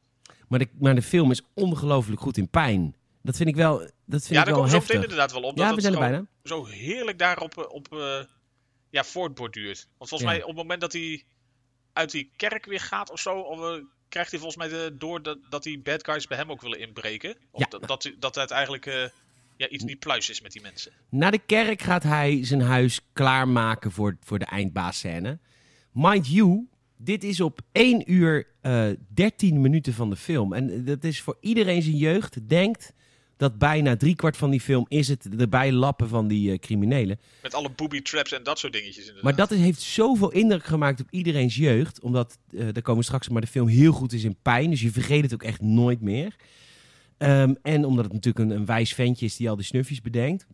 maar 0.48 0.58
de, 0.58 0.68
maar 0.78 0.94
de 0.94 1.02
film 1.02 1.30
is 1.30 1.42
ongelooflijk 1.54 2.20
goed 2.20 2.36
in 2.36 2.48
pijn. 2.48 2.96
Dat 3.22 3.36
vind 3.36 3.48
ik 3.48 3.56
wel, 3.56 3.78
dat 3.78 4.26
vind 4.26 4.28
ja, 4.28 4.40
ik 4.40 4.46
daar 4.46 4.56
meteen 4.56 4.70
heftig. 4.78 5.02
inderdaad 5.02 5.32
wel 5.32 5.42
op. 5.42 5.56
Ja, 5.58 5.66
dat 5.66 5.74
we 5.74 5.80
zijn 5.80 5.92
er 5.92 5.98
bijna. 5.98 6.26
zo 6.44 6.64
heerlijk 6.66 7.18
daarop 7.18 7.58
eh, 7.58 7.64
op, 7.72 7.92
eh, 7.92 8.20
ja, 8.90 9.04
voortborduurt. 9.04 9.88
Want 9.98 10.10
volgens 10.10 10.30
Ja. 10.30 10.36
mij 10.36 10.40
op 10.42 10.48
het 10.48 10.56
moment 10.56 10.80
dat 10.80 10.92
hij 10.92 11.24
uit 11.92 12.10
die 12.10 12.30
kerk 12.36 12.64
weer 12.64 12.80
gaat 12.80 13.10
of 13.10 13.20
zo, 13.20 13.38
of, 13.38 13.80
krijgt 14.10 14.30
hij 14.30 14.40
volgens 14.40 14.68
mij 14.68 14.78
de, 14.78 14.94
door 14.98 15.22
dat, 15.22 15.38
dat 15.50 15.62
die 15.62 15.78
bad 15.78 16.04
guys 16.04 16.26
bij 16.26 16.38
hem 16.38 16.50
ook 16.50 16.62
willen 16.62 16.78
inbreken. 16.78 17.36
Of 17.50 17.60
Ja. 17.60 17.66
dat, 17.68 17.88
dat, 17.88 18.12
dat 18.18 18.34
het 18.34 18.50
eigenlijk 18.50 18.86
eh, 18.86 19.04
ja, 19.56 19.68
iets 19.68 19.84
niet 19.84 19.98
pluis 19.98 20.30
is 20.30 20.40
met 20.40 20.52
die 20.52 20.62
mensen. 20.62 20.92
Na 21.08 21.30
de 21.30 21.38
kerk 21.46 21.82
gaat 21.82 22.02
hij 22.02 22.44
zijn 22.44 22.60
huis 22.60 23.00
klaarmaken 23.12 23.92
voor, 23.92 24.16
voor 24.22 24.38
de 24.38 24.44
eindbaasscène. 24.44 25.38
Mind 25.92 26.28
you, 26.28 26.68
dit 26.96 27.24
is 27.24 27.40
op 27.40 27.60
1 27.72 28.12
uur 28.12 28.46
eh 28.60 28.88
13 29.08 29.60
minuten 29.60 29.92
van 29.92 30.10
de 30.10 30.16
film. 30.16 30.52
En 30.52 30.84
dat 30.84 31.04
is 31.04 31.20
voor 31.20 31.36
iedereen 31.40 31.82
zijn 31.82 31.96
jeugd 31.96 32.48
denkt 32.48 32.92
dat 33.40 33.58
bijna 33.58 33.96
driekwart 33.96 34.36
van 34.36 34.50
die 34.50 34.60
film 34.60 34.84
is 34.88 35.08
het 35.08 35.28
erbij 35.38 35.72
lappen 35.72 36.08
van 36.08 36.28
die 36.28 36.52
eh, 36.52 36.58
criminelen. 36.58 37.20
Met 37.42 37.54
alle 37.54 37.70
booby 37.70 38.02
traps 38.02 38.32
en 38.32 38.42
dat 38.42 38.58
soort 38.58 38.72
dingetjes 38.72 38.98
inderdaad. 38.98 39.22
Maar 39.22 39.36
dat 39.36 39.50
is, 39.50 39.58
heeft 39.58 39.80
zoveel 39.80 40.30
indruk 40.30 40.64
gemaakt 40.64 41.00
op 41.00 41.06
iedereen's 41.10 41.56
jeugd. 41.56 42.00
Omdat, 42.00 42.38
daar 42.48 42.82
komen 42.82 42.96
we 43.00 43.02
straks, 43.02 43.28
maar 43.28 43.40
de 43.40 43.46
film 43.46 43.68
heel 43.68 43.92
goed 43.92 44.12
is 44.12 44.24
in 44.24 44.36
pijn. 44.42 44.70
Dus 44.70 44.80
je 44.80 44.90
vergeet 44.90 45.22
het 45.22 45.34
ook 45.34 45.42
echt 45.42 45.60
nooit 45.60 46.00
meer. 46.00 46.36
Ehm, 47.18 47.54
en 47.62 47.84
omdat 47.84 48.04
het 48.04 48.12
natuurlijk 48.12 48.50
een, 48.50 48.56
een 48.56 48.66
wijs 48.66 48.94
ventje 48.94 49.26
is 49.26 49.36
die 49.36 49.50
al 49.50 49.56
die 49.56 49.64
snufjes 49.64 50.00
bedenkt. 50.00 50.46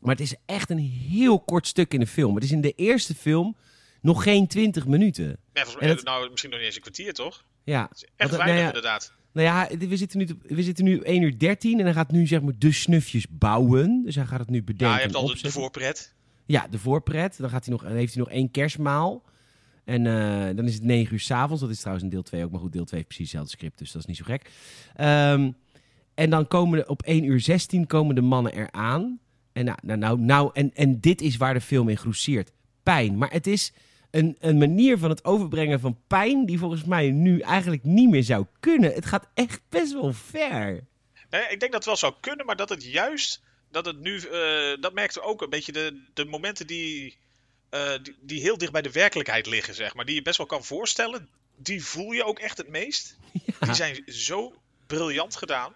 Maar 0.00 0.14
het 0.14 0.24
is 0.24 0.34
echt 0.46 0.70
een 0.70 0.78
heel 1.08 1.40
kort 1.40 1.66
stuk 1.66 1.94
in 1.94 2.00
de 2.00 2.06
film. 2.06 2.34
Het 2.34 2.44
is 2.44 2.52
in 2.52 2.60
de 2.60 2.72
eerste 2.72 3.14
film 3.14 3.56
nog 4.00 4.22
geen 4.22 4.46
20 4.46 4.86
minuten. 4.86 5.36
Volgens 5.52 5.74
en 5.74 5.86
mij, 5.86 5.94
dat- 5.94 6.04
nou, 6.04 6.30
misschien 6.30 6.50
nog 6.50 6.58
niet 6.58 6.66
eens 6.68 6.76
een 6.76 6.82
kwartier, 6.82 7.12
toch? 7.12 7.44
Ja, 7.64 7.82
Dat 7.82 7.96
is 7.96 8.04
echt 8.16 8.30
weinig 8.30 8.46
nou 8.48 8.58
ja, 8.60 8.66
inderdaad. 8.66 9.12
Nou 9.34 9.46
ja, 9.46 9.86
we 9.88 9.96
zitten, 9.96 10.18
nu, 10.18 10.28
we 10.42 10.62
zitten 10.62 10.84
nu 10.84 10.96
op 10.96 11.02
1 11.02 11.22
uur 11.22 11.38
13 11.38 11.78
en 11.78 11.84
hij 11.84 11.94
gaat 11.94 12.10
nu 12.10 12.26
zeg 12.26 12.42
maar 12.42 12.52
de 12.58 12.72
snufjes 12.72 13.26
bouwen. 13.30 14.02
Dus 14.04 14.14
hij 14.14 14.24
gaat 14.24 14.38
het 14.38 14.50
nu 14.50 14.62
bedenken 14.62 14.86
Ja, 14.86 14.94
je 14.94 15.00
hebt 15.00 15.14
en 15.14 15.20
al 15.20 15.26
de, 15.26 15.50
voorpret. 15.50 16.14
Ja, 16.46 16.66
de 16.70 16.78
voorpret. 16.78 17.36
Dan, 17.38 17.50
gaat 17.50 17.64
hij 17.64 17.74
nog, 17.74 17.82
dan 17.82 17.92
heeft 17.92 18.14
hij 18.14 18.22
nog 18.22 18.32
één 18.32 18.50
kerstmaal. 18.50 19.22
En 19.84 20.06
eh, 20.06 20.56
dan 20.56 20.66
is 20.66 20.74
het 20.74 20.82
9 20.82 21.12
uur 21.12 21.20
s'avonds. 21.20 21.60
Dat 21.60 21.70
is 21.70 21.78
trouwens 21.78 22.04
in 22.04 22.10
deel 22.10 22.22
2 22.22 22.44
ook. 22.44 22.50
Maar 22.50 22.60
goed, 22.60 22.72
deel 22.72 22.84
2 22.84 23.00
heeft 23.00 23.14
precies 23.14 23.32
hetzelfde 23.32 23.56
script. 23.56 23.78
Dus 23.78 23.92
dat 23.92 24.02
is 24.02 24.08
niet 24.08 24.16
zo 24.16 24.24
gek. 24.24 24.50
Ehm, 24.96 25.50
en 26.14 26.30
dan 26.30 26.48
komen 26.48 26.78
er 26.78 26.88
op 26.88 27.02
1 27.02 27.24
uur 27.24 27.40
16 27.40 27.86
komen 27.86 28.14
de 28.14 28.20
mannen 28.20 28.52
eraan. 28.52 29.18
En, 29.52 29.64
nou, 29.64 29.78
nou, 29.82 29.98
nou, 29.98 30.20
nou, 30.20 30.50
en, 30.52 30.74
en 30.74 31.00
dit 31.00 31.20
is 31.20 31.36
waar 31.36 31.54
de 31.54 31.60
film 31.60 31.88
in 31.88 31.96
groeseert. 31.96 32.52
Pijn. 32.82 33.18
Maar 33.18 33.32
het 33.32 33.46
is 33.46 33.72
een, 34.14 34.36
een 34.40 34.58
manier 34.58 34.98
van 34.98 35.10
het 35.10 35.24
overbrengen 35.24 35.80
van 35.80 36.00
pijn... 36.06 36.46
die 36.46 36.58
volgens 36.58 36.84
mij 36.84 37.10
nu 37.10 37.40
eigenlijk 37.40 37.84
niet 37.84 38.10
meer 38.10 38.22
zou 38.22 38.46
kunnen. 38.60 38.92
Het 38.92 39.06
gaat 39.06 39.28
echt 39.34 39.60
best 39.68 39.92
wel 39.92 40.12
ver. 40.12 40.86
Nee, 41.30 41.42
ik 41.42 41.60
denk 41.60 41.60
dat 41.60 41.72
het 41.72 41.84
wel 41.84 41.96
zou 41.96 42.14
kunnen, 42.20 42.46
maar 42.46 42.56
dat 42.56 42.68
het 42.68 42.84
juist, 42.84 43.42
dat 43.70 43.86
het 43.86 44.00
nu, 44.00 44.18
eh, 44.18 44.80
dat 44.80 44.94
merkten 44.94 45.22
we 45.22 45.28
ook 45.28 45.42
een 45.42 45.50
beetje 45.50 45.72
de, 45.72 46.02
de 46.14 46.24
momenten 46.24 46.66
die, 46.66 47.18
eh, 47.70 47.92
die, 48.02 48.16
die 48.20 48.40
heel 48.40 48.58
dicht 48.58 48.72
bij 48.72 48.82
de 48.82 48.92
werkelijkheid 48.92 49.46
liggen, 49.46 49.74
zeg 49.74 49.94
maar, 49.94 50.04
die 50.04 50.14
je 50.14 50.22
best 50.22 50.38
wel 50.38 50.46
kan 50.46 50.64
voorstellen, 50.64 51.28
die 51.56 51.84
voel 51.84 52.12
je 52.12 52.24
ook 52.24 52.38
echt 52.38 52.58
het 52.58 52.68
meest. 52.68 53.16
Die 53.60 53.74
zijn 53.74 54.02
zo 54.06 54.54
briljant 54.86 55.36
gedaan. 55.36 55.74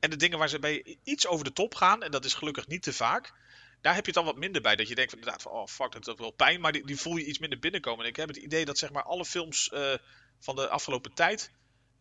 En 0.00 0.10
de 0.10 0.16
dingen 0.16 0.38
waar 0.38 0.48
ze 0.48 0.58
bij 0.58 0.96
iets 1.04 1.26
over 1.26 1.44
de 1.44 1.52
top 1.52 1.74
gaan, 1.74 2.02
en 2.02 2.10
dat 2.10 2.24
is 2.24 2.34
gelukkig 2.34 2.66
niet 2.66 2.82
te 2.82 2.92
vaak, 2.92 3.32
daar 3.80 3.94
heb 3.94 4.06
je 4.06 4.10
het 4.12 4.24
dan 4.24 4.32
wat 4.32 4.36
minder 4.42 4.62
bij. 4.62 4.76
Dat 4.76 4.88
je 4.88 4.94
denkt 4.94 5.10
van, 5.10 5.18
inderdaad 5.18 5.42
van, 5.42 5.52
oh 5.52 5.66
fuck, 5.66 5.92
dat 5.92 6.06
is 6.08 6.14
wel 6.16 6.30
pijn, 6.30 6.60
maar 6.60 6.72
die, 6.72 6.86
die 6.86 6.96
voel 6.96 7.16
je 7.16 7.24
iets 7.24 7.38
minder 7.38 7.58
binnenkomen. 7.58 8.04
En 8.04 8.10
ik 8.10 8.16
heb 8.16 8.28
het 8.28 8.36
idee 8.36 8.64
dat 8.64 8.78
zeg 8.78 8.92
maar 8.92 9.02
alle 9.02 9.24
films 9.24 9.68
eh, 9.70 9.92
van 10.38 10.56
de 10.56 10.68
afgelopen 10.68 11.14
tijd 11.14 11.50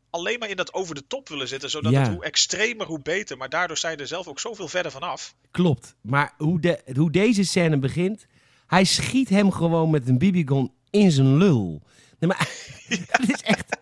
alleen 0.09 0.39
maar 0.39 0.49
in 0.49 0.55
dat 0.55 0.73
over 0.73 0.95
de 0.95 1.07
top 1.07 1.29
willen 1.29 1.47
zitten, 1.47 1.69
zodat 1.69 1.91
Ja. 1.91 1.99
het 2.01 2.09
hoe 2.09 2.23
extremer, 2.23 2.85
hoe 2.87 3.01
beter. 3.01 3.37
Maar 3.37 3.49
daardoor 3.49 3.77
zijn 3.77 3.99
er 3.99 4.07
zelf 4.07 4.27
ook 4.27 4.39
zoveel 4.39 4.67
verder 4.67 4.91
vanaf. 4.91 5.35
Klopt. 5.51 5.95
Maar 6.01 6.33
hoe, 6.37 6.61
de, 6.61 6.81
hoe 6.95 7.11
deze 7.11 7.43
scène 7.43 7.77
begint, 7.77 8.25
hij 8.67 8.83
schiet 8.83 9.29
hem 9.29 9.51
gewoon 9.51 9.89
met 9.89 10.07
een 10.07 10.17
BB-gun 10.17 10.71
in 10.89 11.11
zijn 11.11 11.37
lul. 11.37 11.81
Nee, 12.19 12.29
maar 12.29 12.39
het 13.11 13.29
is 13.29 13.41
echt 13.41 13.77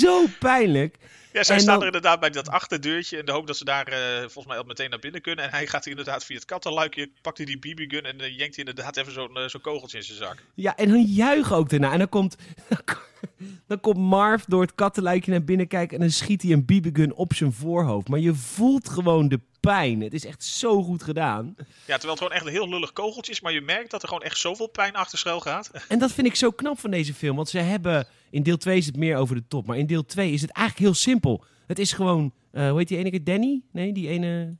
zo 0.00 0.24
pijnlijk. 0.38 0.96
Ja, 1.38 1.44
zij 1.44 1.54
En 1.56 1.60
staan 1.62 1.74
dan- 1.74 1.80
er 1.88 1.94
inderdaad 1.94 2.20
bij 2.20 2.30
dat 2.30 2.48
achterdeurtje 2.48 3.18
in 3.18 3.24
de 3.24 3.32
hoop 3.32 3.46
dat 3.46 3.56
ze 3.56 3.64
daar 3.64 3.86
eh, 3.86 4.18
volgens 4.20 4.46
mij 4.46 4.56
al 4.56 4.64
meteen 4.64 4.90
naar 4.90 4.98
binnen 4.98 5.20
kunnen. 5.20 5.44
En 5.44 5.50
hij 5.50 5.66
gaat 5.66 5.86
inderdaad 5.86 6.24
via 6.24 6.36
het 6.36 6.44
kattenluikje, 6.44 7.10
pakt 7.22 7.36
hij 7.36 7.46
die 7.46 7.58
BB-gun 7.58 8.02
en 8.04 8.16
uh, 8.20 8.36
jenkt 8.38 8.56
hij 8.56 8.64
inderdaad 8.64 8.96
even 8.96 9.12
zo'n 9.12 9.36
eh, 9.36 9.48
zo'n 9.48 9.60
kogeltje 9.60 9.96
in 9.98 10.04
zijn 10.04 10.18
zak. 10.18 10.36
Ja, 10.54 10.76
en 10.76 10.88
dan 10.88 11.02
juichen 11.02 11.56
ook 11.56 11.68
daarna. 11.70 11.92
En 11.92 11.98
dan 11.98 12.08
komt, 12.08 12.36
dan 13.68 13.80
komt 13.80 13.96
Marv 13.98 14.44
door 14.44 14.62
het 14.62 14.74
kattenluikje 14.74 15.30
naar 15.30 15.44
binnen 15.44 15.68
kijken 15.68 15.94
en 15.96 16.00
dan 16.02 16.10
schiet 16.12 16.42
hij 16.42 16.52
een 16.52 16.64
BB-gun 16.64 17.14
op 17.14 17.34
zijn 17.34 17.52
voorhoofd. 17.52 18.08
Maar 18.08 18.18
je 18.20 18.34
voelt 18.34 18.88
gewoon 18.88 19.28
de 19.28 19.40
pijn. 19.74 20.00
Het 20.00 20.14
is 20.14 20.24
echt 20.24 20.44
zo 20.44 20.82
goed 20.82 21.02
gedaan. 21.02 21.54
Ja, 21.56 21.64
terwijl 21.84 22.08
het 22.08 22.18
gewoon 22.18 22.32
echt 22.32 22.46
een 22.46 22.52
heel 22.52 22.68
lullig 22.68 22.92
kogeltje 22.92 23.32
is, 23.32 23.40
maar 23.40 23.52
je 23.52 23.60
merkt 23.60 23.90
dat 23.90 24.02
er 24.02 24.08
gewoon 24.08 24.22
echt 24.22 24.38
zoveel 24.38 24.66
pijn 24.68 24.94
achter 24.94 25.18
schuil 25.18 25.40
gaat. 25.40 25.70
En 25.88 25.98
dat 25.98 26.12
vind 26.12 26.26
ik 26.26 26.34
zo 26.34 26.50
knap 26.50 26.78
van 26.78 26.90
deze 26.90 27.14
film. 27.14 27.36
Want 27.36 27.48
ze 27.48 27.58
hebben, 27.58 28.06
in 28.30 28.42
deel 28.42 28.56
2 28.56 28.76
is 28.76 28.86
het 28.86 28.96
meer 28.96 29.16
over 29.16 29.34
de 29.34 29.46
top. 29.48 29.66
Maar 29.66 29.78
in 29.78 29.86
deel 29.86 30.04
2 30.04 30.32
is 30.32 30.40
het 30.40 30.50
eigenlijk 30.50 30.86
heel 30.86 30.94
simpel. 31.02 31.44
Het 31.66 31.78
is 31.78 31.92
gewoon, 31.92 32.34
eh, 32.50 32.68
hoe 32.68 32.78
heet 32.78 32.88
die 32.88 32.98
ene 32.98 33.10
keer? 33.10 33.24
Danny? 33.24 33.62
Nee, 33.72 33.92
die 33.92 34.08
ene... 34.08 34.56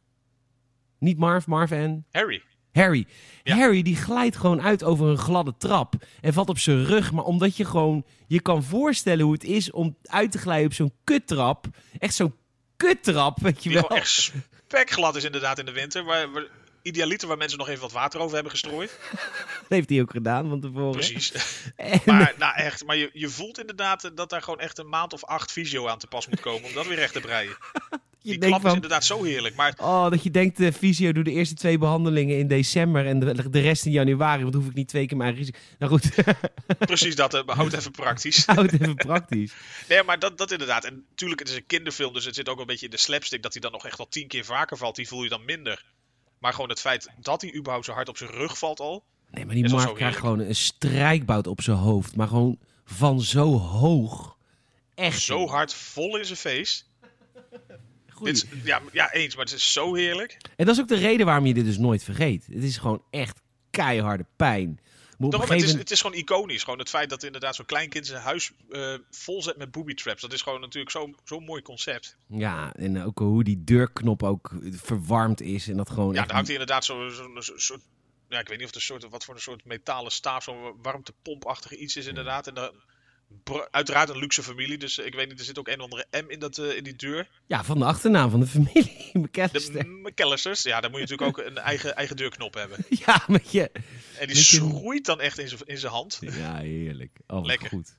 Niet 0.99 1.19
Marv, 1.19 1.47
Marv 1.47 1.71
en... 1.71 2.07
Harry. 2.11 2.43
Harry. 2.73 3.07
Ja. 3.43 3.57
Harry 3.57 3.83
die 3.83 3.97
glijdt 3.97 4.37
gewoon 4.37 4.63
uit 4.63 4.85
over 4.85 5.07
een 5.07 5.19
gladde 5.19 5.55
trap 5.59 5.95
en 6.21 6.33
valt 6.33 6.49
op 6.49 6.59
zijn 6.59 6.85
rug. 6.85 7.13
Maar 7.13 7.25
omdat 7.25 7.57
je 7.57 7.65
gewoon 7.65 8.05
je 8.27 8.41
kan 8.41 8.63
voorstellen 8.63 9.25
hoe 9.25 9.33
het 9.33 9.45
is 9.45 9.71
om 9.71 9.97
uit 10.03 10.33
te 10.33 10.39
glijden 10.39 10.67
op 10.67 10.73
zo'n 10.73 10.93
kuttrap. 11.05 11.67
Echt 11.99 12.15
zo'n 12.15 12.35
kuttrap, 12.77 13.41
weet 13.41 13.63
je 13.63 13.69
Die 13.71 13.79
wel. 13.81 13.89
echt 13.91 14.33
spekglad 14.69 15.17
is 15.17 15.25
inderdaad 15.25 15.59
in 15.59 15.65
de 15.65 15.73
winter. 15.73 16.05
Waar, 16.05 16.31
waar, 16.33 16.47
idealiter 16.83 17.29
waar 17.29 17.37
mensen 17.37 17.59
nog 17.59 17.69
even 17.69 17.81
wat 17.81 17.93
water 17.93 18.21
over 18.21 18.35
hebben 18.35 18.53
gestrooid. 18.53 18.99
Dat 19.61 19.69
heeft 19.69 19.89
hij 19.89 20.01
ook 20.01 20.11
gedaan 20.11 20.49
van 20.49 20.61
tevoren. 20.61 20.91
Precies. 20.91 21.33
En- 21.77 22.01
Maar, 22.05 22.35
nou 22.39 22.55
echt, 22.57 22.85
maar 22.85 22.97
je, 22.97 23.11
je 23.13 23.29
voelt 23.29 23.59
inderdaad 23.59 24.11
dat 24.15 24.31
daar 24.31 24.43
gewoon 24.43 24.61
echt 24.61 24.79
een 24.79 24.89
maand 24.89 25.13
of 25.13 25.25
acht 25.25 25.53
visio 25.53 25.89
aan 25.89 25.99
te 25.99 26.07
pas 26.07 26.27
moet 26.29 26.41
komen 26.41 26.69
om 26.69 26.75
dat 26.75 26.87
weer 26.87 26.97
recht 26.97 27.13
te 27.13 27.21
breien. 27.21 27.57
je 28.29 28.39
Die 28.39 28.41
denkt 28.41 28.61
klap 28.61 28.65
is 28.65 28.67
van, 28.67 28.75
inderdaad 28.75 29.05
zo 29.05 29.25
heerlijk. 29.25 29.55
Maar 29.55 29.75
oh, 29.81 30.11
dat 30.11 30.23
je 30.23 30.31
denkt, 30.31 30.57
de 30.57 30.73
fysio 30.73 31.13
doet 31.13 31.25
de 31.25 31.31
eerste 31.31 31.55
twee 31.55 31.79
behandelingen 31.79 32.39
in 32.39 32.49
december 32.49 33.07
en 33.07 33.19
de, 33.19 33.51
de 33.51 33.61
rest 33.61 33.87
in 33.87 33.93
januari. 33.93 34.43
Want 34.43 34.55
hoef 34.55 34.67
ik 34.67 34.75
niet 34.75 34.89
twee 34.89 35.07
keer 35.07 35.17
mijn 35.17 35.35
risico. 35.35 35.59
Nou 35.79 35.93
goed, 35.93 36.11
precies 36.79 37.17
dat, 37.17 37.35
eh, 37.35 37.43
houd 37.47 37.73
even 37.73 37.91
praktisch. 37.91 38.47
houd 38.55 38.73
even 38.73 38.95
praktisch. 38.95 39.53
Nee, 39.89 40.03
maar 40.03 40.19
dat, 40.19 40.39
dat 40.39 40.53
inderdaad. 40.53 40.85
En 40.85 41.05
natuurlijk, 41.09 41.41
het 41.41 41.49
is 41.49 41.57
een 41.57 41.67
kinderfilm, 41.67 42.13
dus 42.13 42.25
het 42.25 42.35
zit 42.35 42.49
ook 42.49 42.61
een 42.61 42.67
beetje 42.67 42.85
in 42.85 42.91
de 42.91 42.99
slapstick. 42.99 43.43
Dat 43.43 43.53
hij 43.53 43.63
dan 43.63 43.73
nog 43.73 43.87
echt 43.87 43.97
wel 43.97 44.09
tien 44.09 44.27
keer 44.27 44.45
vaker 44.45 44.77
valt, 44.77 44.97
die 44.97 45.09
voel 45.09 45.23
je 45.23 45.29
dan 45.29 45.45
minder. 45.45 45.85
Maar 46.39 46.53
gewoon 46.53 46.69
het 46.69 46.81
feit 46.81 47.11
dat 47.21 47.41
hij 47.41 47.55
überhaupt 47.55 47.87
zo 47.87 47.93
hard 47.93 48.09
op 48.09 48.17
zijn 48.17 48.31
rug 48.31 48.59
valt 48.59 48.81
al. 48.81 49.05
Nee, 49.31 49.47
maar 49.47 49.55
die 49.55 49.65
Is 49.65 49.73
Mark 49.73 49.95
krijgt 49.95 50.19
gewoon 50.19 50.41
een 50.41 50.55
strijkbout 50.55 51.47
op 51.47 51.63
zijn 51.63 51.77
hoofd. 51.77 52.17
Maar 52.17 52.29
gewoon 52.29 52.59
van 52.85 53.21
zo 53.21 53.59
hoog. 53.59 54.37
Echt. 54.95 55.21
Zo 55.21 55.47
hard 55.47 55.75
vol 55.75 56.17
in 56.17 56.25
zijn 56.25 56.39
face. 56.39 56.83
Dit 58.25 58.35
is- 58.37 58.45
ja, 58.65 58.83
ja, 58.93 59.13
eens, 59.13 59.37
maar 59.37 59.45
het 59.45 59.55
is 59.55 59.73
zo 59.73 59.95
heerlijk. 59.95 60.37
En 60.57 60.67
dat 60.67 60.75
is 60.75 60.81
ook 60.81 60.89
de 60.89 60.95
reden 60.97 61.27
waarom 61.27 61.47
je 61.47 61.55
dit 61.55 61.65
dus 61.65 61.79
nooit 61.79 62.05
vergeet. 62.05 62.47
Het 62.53 62.63
is 62.63 62.77
gewoon 62.77 63.03
echt 63.11 63.41
keiharde 63.71 64.27
pijn. 64.37 64.81
Het, 65.19 65.51
is, 65.51 65.73
het 65.73 65.91
is 65.91 66.01
gewoon 66.01 66.17
iconisch. 66.17 66.63
Gewoon 66.63 66.79
het 66.79 66.89
feit 66.89 67.11
dat 67.11 67.23
inderdaad 67.23 67.55
zo'n 67.55 67.65
klein 67.67 67.89
kind 67.89 68.07
zijn 68.07 68.23
huis 68.23 68.51
eh, 68.71 68.95
vol 69.11 69.43
zet 69.43 69.57
met 69.57 69.71
booby 69.71 69.95
traps. 69.95 70.21
Dat 70.23 70.33
is 70.33 70.43
gewoon 70.43 70.61
natuurlijk 70.61 70.91
zo'n 70.93 71.17
zo'n 71.25 71.45
mooi 71.45 71.63
concept. 71.63 72.17
Ja, 72.29 72.73
en 72.75 73.03
ook 73.05 73.19
hoe 73.19 73.45
die 73.45 73.65
deurknop 73.65 74.23
ook 74.23 74.51
verwarmd 74.71 75.41
is. 75.41 75.69
En 75.69 75.77
dat 75.77 75.91
gewoon 75.91 76.13
Ja, 76.13 76.19
echt... 76.19 76.27
dan 76.27 76.35
hangt 76.37 76.51
hij 76.51 76.59
inderdaad 76.61 76.85
zo'n 76.85 77.11
zo, 77.11 77.41
zo, 77.41 77.53
soort. 77.57 77.81
Ja, 78.29 78.39
ik 78.39 78.49
weet 78.49 78.59
niet 78.59 78.67
of 78.67 78.73
het 78.75 78.77
een 78.77 78.87
soort, 78.87 79.09
wat 79.09 79.25
voor 79.25 79.35
een 79.35 79.41
soort 79.41 79.65
metalen 79.65 80.13
staaf, 80.13 80.43
zo'n 80.45 80.77
warmtepompachtige 80.83 81.77
iets 81.77 81.97
is 81.97 82.07
inderdaad. 82.07 82.47
En 82.47 82.55
dan, 82.55 82.71
uiteraard 83.71 84.09
een 84.09 84.19
luxe 84.19 84.43
familie, 84.43 84.79
dus 84.79 84.99
ik 84.99 85.15
weet 85.15 85.29
niet, 85.29 85.39
er 85.39 85.45
zit 85.45 85.59
ook 85.59 85.69
een 85.69 85.81
of 85.81 85.83
andere 85.83 86.07
M 86.11 86.31
in, 86.31 86.39
dat, 86.39 86.59
eh, 86.59 86.77
in 86.77 86.85
die 86.85 86.97
deur. 86.97 87.29
Ja, 87.47 87.65
van 87.65 87.79
de 87.79 87.85
achternaam 87.85 88.31
van 88.31 88.41
de 88.41 88.47
familie. 88.47 89.11
De 89.13 89.19
McAllister. 89.19 89.87
McAllisters, 89.87 90.63
ja, 90.63 90.81
dan 90.81 90.91
moet 90.91 91.01
je 91.01 91.07
natuurlijk 91.07 91.39
ook 91.39 91.47
een 91.47 91.59
eigen, 91.59 91.97
eigen 91.97 92.17
deurknop 92.17 92.55
hebben. 92.55 92.79
Ja, 93.07 93.23
met 93.27 93.51
je... 93.53 93.71
En 94.19 94.27
die 94.27 94.37
je- 94.37 94.43
schroeit 94.43 95.05
dan 95.05 95.21
echt 95.21 95.39
in 95.39 95.49
zijn 95.49 95.61
in 95.65 95.79
zijn 95.79 95.93
hand. 95.93 96.19
Ja, 96.21 96.57
heerlijk. 96.57 97.19
Oh, 97.27 97.45
Lekker. 97.45 97.69
goed. 97.69 97.97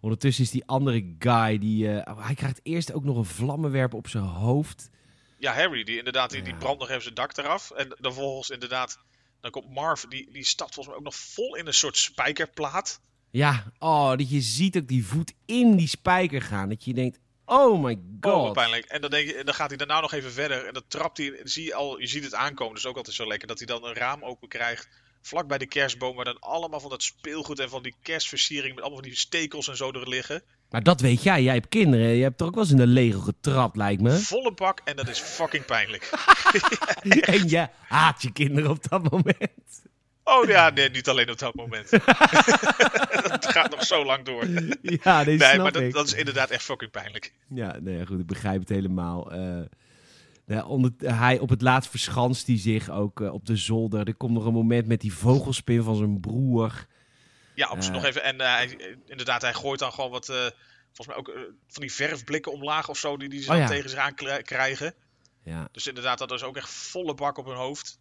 Ondertussen 0.00 0.44
is 0.44 0.50
die 0.50 0.66
andere 0.66 1.14
guy, 1.18 1.58
die, 1.58 1.88
eh, 2.00 2.24
hij 2.26 2.34
krijgt 2.34 2.60
eerst 2.62 2.92
ook 2.92 3.04
nog 3.04 3.16
een 3.16 3.24
vlammenwerper 3.24 3.98
op 3.98 4.08
zijn 4.08 4.24
hoofd. 4.24 4.90
Ja, 5.38 5.54
Harry, 5.54 5.84
die 5.84 5.98
inderdaad, 5.98 6.30
die, 6.30 6.54
brandt 6.56 6.80
nog 6.80 6.88
even 6.88 7.02
zijn 7.02 7.14
dak 7.14 7.36
eraf. 7.36 7.70
En 7.70 7.88
dan 7.88 8.12
vervolgens 8.12 8.50
inderdaad, 8.50 8.98
dan 9.40 9.50
komt 9.50 9.70
Marv, 9.70 10.02
die, 10.02 10.28
die 10.32 10.44
stapt 10.44 10.74
volgens 10.74 10.86
mij 10.86 10.96
ook 10.96 11.12
nog 11.12 11.14
vol 11.14 11.56
in 11.56 11.66
een 11.66 11.74
soort 11.74 11.96
spijkerplaat. 11.96 13.00
Ja, 13.32 13.72
oh, 13.78 14.08
dat 14.08 14.30
je 14.30 14.40
ziet 14.40 14.76
ook 14.76 14.88
die 14.88 15.06
voet 15.06 15.32
in 15.46 15.76
die 15.76 15.88
spijker 15.88 16.42
gaan. 16.42 16.68
Dat 16.68 16.84
je 16.84 16.94
denkt, 16.94 17.18
oh 17.44 17.82
my 17.82 17.98
Oh, 18.20 18.32
god. 18.32 18.52
pijnlijk. 18.52 18.84
En 18.84 19.00
dan, 19.00 19.10
denk 19.10 19.28
je, 19.28 19.44
dan 19.44 19.54
gaat 19.54 19.68
hij 19.68 19.76
daarna 19.78 20.00
nog 20.00 20.12
even 20.12 20.32
verder. 20.32 20.66
En 20.66 20.72
dan 20.72 20.82
trapt 20.88 21.18
hij, 21.18 21.40
zie 21.42 21.64
je 21.64 21.74
al, 21.74 22.00
je 22.00 22.06
ziet 22.06 22.24
het 22.24 22.34
aankomen, 22.34 22.74
dus 22.74 22.86
ook 22.86 22.96
altijd 22.96 23.16
zo 23.16 23.26
lekker, 23.26 23.48
dat 23.48 23.58
hij 23.58 23.66
dan 23.66 23.84
een 23.84 23.94
raam 23.94 24.22
open 24.22 24.48
krijgt. 24.48 24.88
Vlak 25.22 25.46
bij 25.46 25.58
de 25.58 25.66
kerstboom, 25.66 26.16
waar 26.16 26.24
dan 26.24 26.38
allemaal 26.40 26.80
van 26.80 26.90
dat 26.90 27.02
speelgoed 27.02 27.58
en 27.58 27.68
van 27.68 27.82
die 27.82 27.94
kerstversiering 28.02 28.74
met 28.74 28.84
allemaal 28.84 29.00
van 29.00 29.08
die 29.08 29.18
stekels 29.18 29.68
en 29.68 29.76
zo 29.76 29.90
er 29.90 30.08
liggen. 30.08 30.42
maar 30.70 30.82
dat 30.82 31.00
weet 31.00 31.22
jij, 31.22 31.42
jij 31.42 31.54
hebt 31.54 31.68
kinderen. 31.68 32.08
Je 32.08 32.22
hebt 32.22 32.38
toch 32.38 32.48
ook 32.48 32.54
wel 32.54 32.62
eens 32.62 32.72
in 32.72 32.78
de 32.78 32.86
Lego 32.86 33.20
getrapt, 33.20 33.76
lijkt 33.76 34.02
me. 34.02 34.18
Volle 34.18 34.52
bak 34.52 34.80
en 34.84 34.96
dat 34.96 35.08
is 35.08 35.18
fucking 35.18 35.64
pijnlijk. 35.64 36.10
en 37.34 37.48
je 37.48 37.68
haat 37.88 38.22
je 38.22 38.32
kinderen 38.32 38.70
op 38.70 38.88
dat 38.88 39.10
moment. 39.10 39.82
Oh 40.24 40.48
ja, 40.48 40.70
nee, 40.70 40.90
niet 40.90 41.08
alleen 41.08 41.30
op 41.30 41.38
dat 41.38 41.54
moment. 41.54 41.90
dat 43.30 43.46
gaat 43.46 43.70
nog 43.70 43.84
zo 43.84 44.04
lang 44.04 44.24
door. 44.24 44.46
Ja, 44.82 45.24
deze 45.24 45.36
Nee, 45.44 45.48
snap 45.52 45.56
maar 45.62 45.72
dat, 45.72 45.92
dat 45.92 46.06
is 46.06 46.12
inderdaad 46.14 46.50
echt 46.50 46.62
fucking 46.64 46.90
pijnlijk. 46.90 47.32
Ja, 47.48 47.76
nee, 47.80 48.06
goed, 48.06 48.20
ik 48.20 48.26
begrijp 48.26 48.60
het 48.60 48.68
helemaal. 48.68 49.32
Eh, 49.32 49.60
ja, 50.46 50.64
onder, 50.64 50.90
hij, 50.98 51.38
op 51.38 51.48
het 51.48 51.62
laatst 51.62 51.90
verschanst 51.90 52.46
hij 52.46 52.58
zich 52.58 52.90
ook 52.90 53.20
eh, 53.20 53.32
op 53.32 53.46
de 53.46 53.56
zolder. 53.56 54.06
Er 54.06 54.14
komt 54.14 54.32
nog 54.32 54.44
een 54.44 54.52
moment 54.52 54.86
met 54.86 55.00
die 55.00 55.12
vogelspin 55.14 55.82
van 55.82 55.96
zijn 55.96 56.20
broer. 56.20 56.86
Ja, 57.54 57.70
op 57.70 57.78
Eh. 57.78 57.88
nog 57.90 58.04
even. 58.04 58.22
En 58.22 58.40
hij, 58.40 58.76
inderdaad, 59.06 59.42
hij 59.42 59.54
gooit 59.54 59.78
dan 59.78 59.92
gewoon 59.92 60.10
wat, 60.10 60.26
volgens 60.92 61.06
mij 61.06 61.16
ook 61.16 61.32
van 61.68 61.82
die 61.82 61.92
verfblikken 61.92 62.52
omlaag 62.52 62.88
of 62.88 62.98
zo, 62.98 63.16
die, 63.16 63.28
die 63.28 63.42
ze 63.42 63.52
Oh 63.52 63.56
ja. 63.58 63.66
tegen 63.66 63.90
zich 63.90 63.98
aan 63.98 64.14
kri- 64.14 64.42
krijgen. 64.42 64.94
Ja, 65.44 65.68
Dus 65.72 65.86
inderdaad, 65.86 66.18
dat 66.18 66.32
is 66.32 66.42
ook 66.42 66.56
echt 66.56 66.70
volle 66.70 67.14
bak 67.14 67.38
op 67.38 67.46
hun 67.46 67.56
hoofd. 67.56 67.98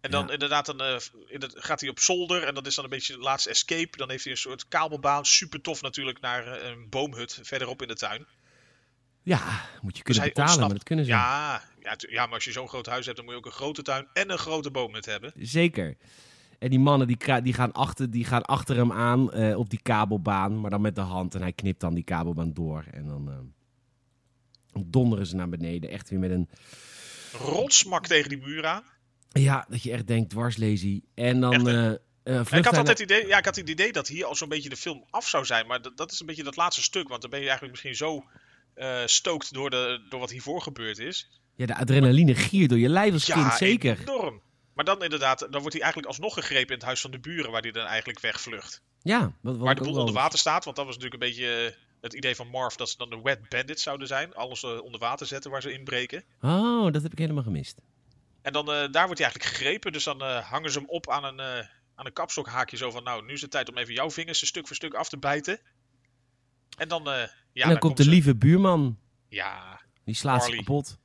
En 0.00 0.10
dan 0.10 0.26
Ja. 0.26 0.32
inderdaad, 0.32 0.66
dan, 0.66 0.80
eh, 0.80 0.96
gaat 1.38 1.80
hij 1.80 1.90
op 1.90 1.98
zolder 1.98 2.42
en 2.42 2.54
dat 2.54 2.66
is 2.66 2.74
dan 2.74 2.84
een 2.84 2.90
beetje 2.90 3.12
de 3.12 3.18
laatste 3.18 3.50
escape. 3.50 3.96
Dan 3.96 4.10
heeft 4.10 4.22
hij 4.24 4.32
een 4.32 4.38
soort 4.38 4.68
kabelbaan, 4.68 5.24
super 5.24 5.60
tof 5.60 5.82
natuurlijk, 5.82 6.20
naar 6.20 6.46
eh, 6.46 6.68
een 6.68 6.88
boomhut 6.88 7.38
verderop 7.42 7.82
in 7.82 7.88
de 7.88 7.94
tuin. 7.94 8.26
ja 9.22 9.38
moet 9.82 9.96
je 9.96 10.02
Dus 10.04 10.16
kunnen 10.16 10.34
betalen, 10.34 10.60
maar 10.60 10.74
dat 10.74 10.82
kunnen 10.82 11.04
ze. 11.04 11.10
Ja, 11.10 11.62
ja, 11.82 11.96
ja, 11.98 12.24
maar 12.26 12.34
als 12.34 12.44
je 12.44 12.52
zo'n 12.52 12.68
groot 12.68 12.86
huis 12.86 13.04
hebt, 13.04 13.16
dan 13.16 13.24
moet 13.24 13.34
je 13.34 13.40
ook 13.40 13.46
een 13.46 13.52
grote 13.58 13.82
tuin 13.82 14.08
en 14.12 14.30
een 14.30 14.38
grote 14.38 14.70
boomhut 14.70 15.06
hebben. 15.06 15.32
Zeker. 15.36 15.96
En 16.58 16.70
die 16.70 16.78
mannen 16.78 17.06
die, 17.06 17.42
die, 17.42 17.52
gaan, 17.52 17.72
achter, 17.72 18.10
die 18.10 18.24
gaan 18.24 18.42
achter 18.42 18.76
hem 18.76 18.92
aan 18.92 19.32
eh, 19.32 19.58
op 19.58 19.70
die 19.70 19.82
kabelbaan, 19.82 20.60
maar 20.60 20.70
dan 20.70 20.80
met 20.80 20.94
de 20.94 21.00
hand. 21.00 21.34
En 21.34 21.40
hij 21.40 21.52
knipt 21.52 21.80
dan 21.80 21.94
die 21.94 22.04
kabelbaan 22.04 22.52
door. 22.52 22.84
En 22.90 23.06
dan 23.06 23.52
donderen 24.86 25.26
ze 25.26 25.36
naar 25.36 25.48
beneden. 25.48 25.90
Echt 25.90 26.10
weer 26.10 26.18
met 26.18 26.30
een... 26.30 26.48
Rotsmak 27.32 28.06
tegen 28.06 28.28
die 28.28 28.38
muur 28.38 28.66
aan. 28.66 28.82
Ja, 29.32 29.66
dat 29.68 29.82
je 29.82 29.92
echt 29.92 30.06
denkt, 30.06 30.30
dwarslazy. 30.30 31.02
En 31.14 31.40
dan... 31.40 31.68
Echt, 31.68 31.98
Ja, 32.24 32.44
vlucht 32.44 32.52
ik 32.52 32.64
had 32.64 32.76
altijd 32.76 32.98
het 32.98 33.10
idee, 33.10 33.26
ja, 33.26 33.38
ik 33.38 33.44
had 33.44 33.56
het 33.56 33.68
idee 33.68 33.92
dat 33.92 34.08
hier 34.08 34.24
al 34.24 34.34
zo'n 34.34 34.48
beetje 34.48 34.68
de 34.68 34.76
film 34.76 35.04
af 35.10 35.28
zou 35.28 35.44
zijn. 35.44 35.66
Maar 35.66 35.82
dat, 35.82 35.96
dat 35.96 36.12
is 36.12 36.20
een 36.20 36.26
beetje 36.26 36.42
dat 36.42 36.56
laatste 36.56 36.82
stuk. 36.82 37.08
Want 37.08 37.20
dan 37.20 37.30
ben 37.30 37.40
je 37.40 37.48
eigenlijk 37.48 37.72
misschien 37.72 37.96
zo 37.96 38.24
eh 38.74 39.02
stookt 39.06 39.52
door, 39.52 39.70
de, 39.70 40.06
door 40.08 40.20
wat 40.20 40.30
hiervoor 40.30 40.62
gebeurd 40.62 40.98
is. 40.98 41.28
Ja, 41.56 41.66
de 41.66 41.76
adrenaline 41.76 42.34
giert 42.34 42.68
door 42.68 42.78
je 42.78 42.88
lijf 42.88 43.12
als 43.12 43.24
kind, 43.24 43.52
zeker. 43.52 43.98
enorm. 44.00 44.40
Maar 44.74 44.84
dan 44.84 45.02
inderdaad, 45.02 45.38
dan 45.38 45.60
wordt 45.60 45.72
hij 45.72 45.80
eigenlijk 45.82 46.06
alsnog 46.06 46.34
gegrepen 46.34 46.68
in 46.68 46.74
het 46.74 46.84
huis 46.84 47.00
van 47.00 47.10
de 47.10 47.18
buren, 47.18 47.50
waar 47.50 47.62
hij 47.62 47.70
dan 47.70 47.86
eigenlijk 47.86 48.20
wegvlucht. 48.20 48.82
Ja, 49.02 49.20
wat, 49.20 49.56
wat 49.56 49.56
waar 49.56 49.74
de 49.74 49.82
boel 49.82 49.98
onder 49.98 50.14
water 50.14 50.38
staat, 50.38 50.64
want 50.64 50.76
dat 50.76 50.86
was 50.86 50.94
natuurlijk 50.94 51.22
een 51.22 51.28
beetje 51.28 51.74
het 52.00 52.14
idee 52.14 52.36
van 52.36 52.48
Marv 52.48 52.74
dat 52.74 52.88
ze 52.88 52.96
dan 52.96 53.10
de 53.10 53.20
wet 53.22 53.48
bandits 53.48 53.82
zouden 53.82 54.06
zijn. 54.06 54.34
Alles 54.34 54.64
onder 54.64 55.00
water 55.00 55.26
zetten 55.26 55.50
waar 55.50 55.62
ze 55.62 55.72
inbreken. 55.72 56.24
Oh, 56.40 56.92
dat 56.92 57.02
heb 57.02 57.12
ik 57.12 57.18
helemaal 57.18 57.42
gemist. 57.42 57.80
En 58.42 58.52
dan, 58.52 58.64
eh, 58.72 58.74
daar 58.74 59.06
wordt 59.06 59.18
hij 59.20 59.28
eigenlijk 59.28 59.44
gegrepen, 59.44 59.92
dus 59.92 60.04
dan 60.04 60.20
eh, 60.22 60.50
hangen 60.50 60.70
ze 60.72 60.78
hem 60.78 60.88
op 60.88 61.10
aan 61.10 61.24
een, 61.24 61.40
eh, 61.40 61.66
aan 61.94 62.06
een 62.06 62.12
kapstokhaakje 62.12 62.76
zo 62.76 62.90
van, 62.90 63.02
nou, 63.02 63.24
nu 63.24 63.32
is 63.32 63.40
het 63.40 63.50
tijd 63.50 63.68
om 63.68 63.78
even 63.78 63.94
jouw 63.94 64.10
vingers 64.10 64.40
een 64.40 64.46
stuk 64.46 64.66
voor 64.66 64.76
stuk 64.76 64.94
af 64.94 65.08
te 65.08 65.18
bijten. 65.18 65.60
En 66.78 66.88
dan, 66.88 67.02
ja, 67.04 67.28
en 67.64 67.68
dan, 67.68 67.78
komt 67.78 67.96
de 67.96 68.02
ze- 68.02 68.08
lieve 68.10 68.36
buurman. 68.36 68.98
Ja, 69.28 69.80
Die 70.04 70.14
slaat 70.14 70.44
ze 70.44 70.56
kapot. 70.56 70.98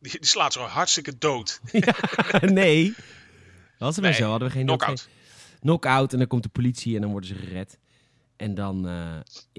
Die, 0.00 0.12
die 0.12 0.26
slaat 0.26 0.52
zo 0.52 0.60
hartstikke 0.62 1.18
dood. 1.18 1.60
nee. 2.40 2.94
Dat 3.78 3.78
was 3.78 3.94
maar 4.00 4.10
Nee, 4.10 4.18
zo. 4.20 4.30
Hadden 4.30 4.48
we 4.48 4.54
geen 4.54 4.66
Knockout. 4.66 5.08
knock-out 5.60 6.12
en 6.12 6.18
dan 6.18 6.26
komt 6.26 6.42
de 6.42 6.48
politie 6.48 6.94
en 6.94 7.00
dan 7.00 7.10
worden 7.10 7.28
ze 7.28 7.34
gered. 7.34 7.78
En 8.36 8.54
dan, 8.54 8.82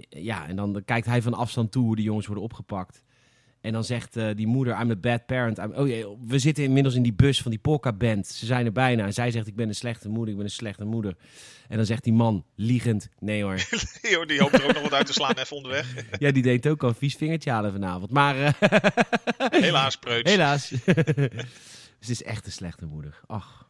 ja, 0.10 0.48
en 0.48 0.56
dan 0.56 0.82
kijkt 0.86 1.06
hij 1.08 1.22
van 1.22 1.34
afstand 1.34 1.72
toe 1.72 1.84
hoe 1.84 1.96
de 1.96 2.02
jongens 2.02 2.26
worden 2.26 2.44
opgepakt. 2.44 3.04
En 3.66 3.74
dan 3.74 3.84
zegt 3.84 4.16
eh, 4.18 4.30
die 4.36 4.48
moeder, 4.48 4.82
I'm 4.82 4.92
a 4.92 4.96
bad 4.96 5.26
parent. 5.26 5.58
I'm- 5.58 5.74
oh, 5.76 5.88
jee, 5.88 6.06
we 6.28 6.40
zitten 6.40 6.64
inmiddels 6.64 6.96
in 6.96 7.02
die 7.04 7.14
bus 7.14 7.42
van 7.42 7.52
die 7.52 7.60
polka-band. 7.60 8.28
Ze 8.28 8.46
zijn 8.46 8.66
er 8.66 8.72
bijna. 8.72 9.06
En 9.06 9.14
zij 9.14 9.32
zegt, 9.32 9.48
ik 9.48 9.56
ben 9.56 9.68
een 9.68 9.76
slechte 9.76 10.10
moeder, 10.10 10.30
ik 10.30 10.36
ben 10.36 10.46
een 10.46 10.52
slechte 10.52 10.86
moeder. 10.86 11.16
En 11.68 11.78
dan 11.78 11.86
zegt 11.86 12.04
die 12.04 12.14
man, 12.14 12.46
liegend, 12.56 13.10
nee 13.20 13.44
hoor. 13.44 13.56
Die 14.28 14.40
hoopt 14.42 14.54
er 14.54 14.64
ook 14.66 14.74
nog 14.74 14.82
wat 14.82 14.94
uit 14.94 15.06
te 15.06 15.14
slaan 15.14 15.34
even 15.38 15.56
onderweg. 15.56 15.94
ja, 16.20 16.32
die 16.32 16.44
deed 16.44 16.68
ook 16.68 16.84
al 16.84 16.90
een 16.90 16.96
vies 16.96 17.16
vingertje 17.16 17.52
halen 17.52 17.72
vanavond. 17.72 18.12
Maar 18.12 18.36
eh, 18.40 18.54
Helaas, 19.64 19.98
preuts. 19.98 20.30
helaas. 20.32 20.68
Ze 22.00 22.12
is 22.12 22.24
echt 22.24 22.46
een 22.46 22.52
slechte 22.52 22.86
moeder. 22.86 23.20
Ach. 23.28 23.70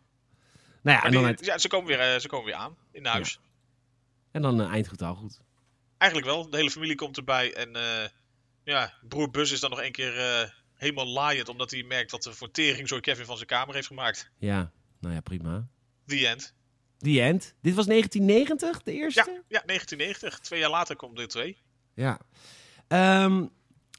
Nou 0.82 0.98
ja, 0.98 1.04
en 1.04 1.12
dan, 1.12 1.26
uit- 1.26 1.46
ja, 1.46 1.58
ze, 1.58 1.68
komen 1.68 1.88
weer, 1.88 2.00
eh, 2.00 2.20
ze 2.20 2.28
komen 2.28 2.46
weer 2.46 2.56
aan 2.56 2.76
in 2.91 3.06
huis. 3.06 3.39
en 4.32 4.41
dan 4.41 4.62
eh, 4.62 4.68
eind 4.72 4.88
goed 4.88 5.02
al 5.02 5.16
goed. 5.16 5.39
Eigenlijk 5.98 6.32
wel. 6.32 6.50
De 6.50 6.58
hele 6.58 6.70
familie 6.72 6.96
komt 6.96 7.18
erbij. 7.18 7.54
En 7.54 7.70
ja, 8.66 8.93
broer 9.07 9.30
Bus 9.32 9.51
is 9.51 9.59
dan 9.59 9.70
nog 9.70 9.82
een 9.82 9.91
keer 9.91 10.18
eh, 10.20 10.49
helemaal 10.74 11.07
laaiend. 11.07 11.49
Omdat 11.49 11.72
hij 11.72 11.84
merkt 11.84 12.11
dat 12.11 12.24
de 12.24 12.34
voor 12.34 12.51
tering 12.51 12.88
zo 12.88 12.99
Kevin 12.99 13.26
van 13.26 13.36
zijn 13.36 13.47
kamer 13.47 13.76
heeft 13.76 13.88
gemaakt. 13.88 14.30
Ja, 14.38 14.72
nou 14.99 15.13
ja, 15.13 15.22
prima. 15.22 15.68
The 16.05 16.28
end. 16.28 16.53
The 16.97 17.22
end. 17.22 17.55
Dit 17.61 17.74
was 17.76 17.86
1990, 17.86 18.84
de 18.84 18.93
eerste? 18.93 19.24
Ja, 19.28 19.41
ja, 19.47 19.61
1990. 19.66 20.39
Twee 20.39 20.59
jaar 20.59 20.70
later 20.70 20.95
komt 20.95 21.16
deel 21.16 21.28
2. 21.28 21.57
Ja. 21.93 22.20
Ehm, 22.88 23.45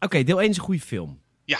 Oké, 0.00 0.22
deel 0.22 0.40
1 0.40 0.50
is 0.50 0.56
een 0.56 0.62
goede 0.62 0.80
film. 0.80 1.22
Ja. 1.44 1.58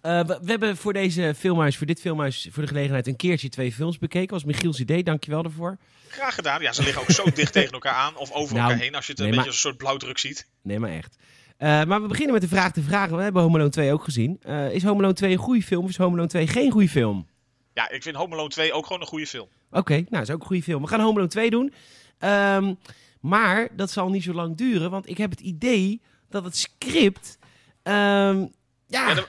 Eh, 0.00 0.20
we, 0.24 0.38
we 0.42 0.50
hebben 0.50 0.76
voor 0.76 0.92
deze 0.92 1.34
filmhuis, 1.36 1.76
voor 1.76 1.86
dit 1.86 2.00
filmhuis, 2.00 2.48
voor 2.50 2.62
de 2.62 2.68
gelegenheid 2.68 3.06
een 3.06 3.16
keertje 3.16 3.48
twee 3.48 3.72
films 3.72 3.98
bekeken. 3.98 4.30
was 4.30 4.44
Michiel's 4.44 4.78
idee, 4.78 5.02
dankjewel 5.02 5.42
daarvoor. 5.42 5.78
Graag 6.08 6.34
gedaan. 6.34 6.62
Ja, 6.62 6.72
ze 6.72 6.82
liggen 6.82 7.02
ook 7.02 7.10
zo 7.10 7.24
dicht 7.34 7.52
tegen 7.58 7.72
elkaar 7.72 7.94
aan. 7.94 8.16
Of 8.16 8.30
over 8.32 8.54
Nou, 8.54 8.66
elkaar 8.66 8.82
heen. 8.82 8.94
Als 8.94 9.06
je 9.06 9.12
het 9.12 9.20
een 9.20 9.26
beetje 9.30 9.44
als 9.44 9.54
een 9.54 9.60
soort 9.60 9.76
blauwdruk 9.76 10.18
ziet. 10.18 10.48
Nee, 10.62 10.78
maar 10.78 10.90
echt. 10.90 11.16
Eh, 11.62 11.84
maar 11.84 12.02
we 12.02 12.08
beginnen 12.08 12.32
met 12.32 12.42
de 12.42 12.48
vraag 12.48 12.72
te 12.72 12.82
vragen. 12.82 13.16
We 13.16 13.22
hebben 13.22 13.42
Home 13.42 13.54
Alone 13.54 13.70
2 13.70 13.92
ook 13.92 14.04
gezien. 14.04 14.38
Eh, 14.42 14.74
is 14.74 14.82
Home 14.82 14.98
Alone 14.98 15.12
2 15.12 15.32
een 15.32 15.38
goede 15.38 15.62
film 15.62 15.84
of 15.84 15.90
is 15.90 15.96
Home 15.96 16.12
Alone 16.12 16.28
2 16.28 16.46
geen 16.46 16.70
goede 16.70 16.88
film? 16.88 17.28
Ja, 17.74 17.90
ik 17.90 18.02
vind 18.02 18.16
Home 18.16 18.32
Alone 18.34 18.48
2 18.48 18.72
ook 18.72 18.86
gewoon 18.86 19.00
een 19.00 19.06
goede 19.08 19.26
film. 19.26 19.48
Oké, 19.70 20.04
nou, 20.08 20.22
is 20.22 20.30
ook 20.30 20.40
een 20.40 20.46
goede 20.46 20.62
film. 20.62 20.82
We 20.82 20.88
gaan 20.88 21.00
Home 21.00 21.12
Alone 21.12 21.28
2 21.28 21.50
doen. 21.50 21.72
Ehm, 22.18 22.74
maar 23.20 23.68
dat 23.76 23.90
zal 23.90 24.10
niet 24.10 24.22
zo 24.22 24.32
lang 24.32 24.56
duren, 24.56 24.90
want 24.90 25.08
ik 25.08 25.18
heb 25.18 25.30
het 25.30 25.40
idee 25.40 26.00
dat 26.30 26.44
het 26.44 26.56
script... 26.56 27.38
ehm, 27.82 28.46
ja, 28.86 29.08
Ja, 29.08 29.14
de, 29.14 29.26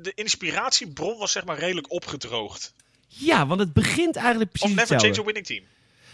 de 0.00 0.12
inspiratiebron 0.14 1.18
was 1.18 1.32
zeg 1.32 1.44
maar 1.44 1.58
redelijk 1.58 1.92
opgedroogd. 1.92 2.74
ja, 3.06 3.46
want 3.46 3.60
het 3.60 3.72
begint 3.72 4.16
eigenlijk 4.16 4.50
Of 4.52 4.58
precies 4.58 4.76
Never 4.76 4.92
hetzelfde. 4.94 5.06
Change 5.06 5.20
a 5.20 5.24
Winning 5.24 5.46
Team. 5.46 5.64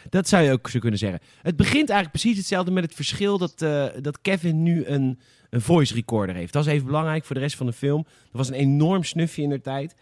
Dat 0.08 0.28
zou 0.28 0.44
je 0.44 0.52
ook 0.52 0.68
zo 0.68 0.78
kunnen 0.78 0.98
zeggen. 0.98 1.20
Het 1.42 1.56
begint 1.56 1.90
eigenlijk 1.90 2.10
precies 2.10 2.36
hetzelfde 2.38 2.70
met 2.70 2.84
het 2.84 2.94
verschil 2.94 3.38
dat, 3.38 3.62
eh, 3.62 3.86
dat 4.00 4.20
Kevin 4.20 4.62
nu 4.62 4.84
een, 4.84 5.18
een 5.50 5.60
voice 5.60 5.94
recorder 5.94 6.34
heeft. 6.34 6.52
Dat 6.52 6.66
is 6.66 6.72
even 6.72 6.86
belangrijk 6.86 7.24
voor 7.24 7.34
de 7.34 7.40
rest 7.40 7.56
van 7.56 7.66
de 7.66 7.72
film. 7.72 8.02
Dat 8.02 8.32
was 8.32 8.48
een 8.48 8.54
enorm 8.54 9.04
snufje 9.04 9.42
in 9.42 9.48
de 9.48 9.60
tijd. 9.60 9.94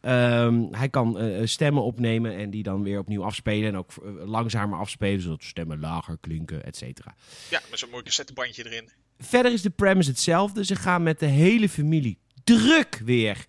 Ehm, 0.00 0.62
hij 0.70 0.88
kan 0.88 1.18
eh, 1.18 1.46
stemmen 1.46 1.82
opnemen 1.82 2.36
en 2.36 2.50
die 2.50 2.62
dan 2.62 2.82
weer 2.82 2.98
opnieuw 2.98 3.24
afspelen. 3.24 3.68
En 3.68 3.76
ook 3.76 3.90
eh, 3.90 4.26
langzamer 4.26 4.78
afspelen, 4.78 5.20
zodat 5.20 5.44
stemmen 5.44 5.80
lager 5.80 6.18
klinken, 6.20 6.64
et 6.64 6.76
cetera. 6.76 7.14
Ja, 7.50 7.60
met 7.70 7.78
zo'n 7.78 7.90
mooi 7.90 8.02
cassettebandje 8.02 8.66
erin. 8.66 8.88
Verder 9.18 9.52
is 9.52 9.62
de 9.62 9.70
premise 9.70 10.10
hetzelfde. 10.10 10.64
Ze 10.64 10.76
gaan 10.76 11.02
met 11.02 11.18
de 11.18 11.26
hele 11.26 11.68
familie 11.68 12.18
druk 12.44 13.00
weer. 13.04 13.46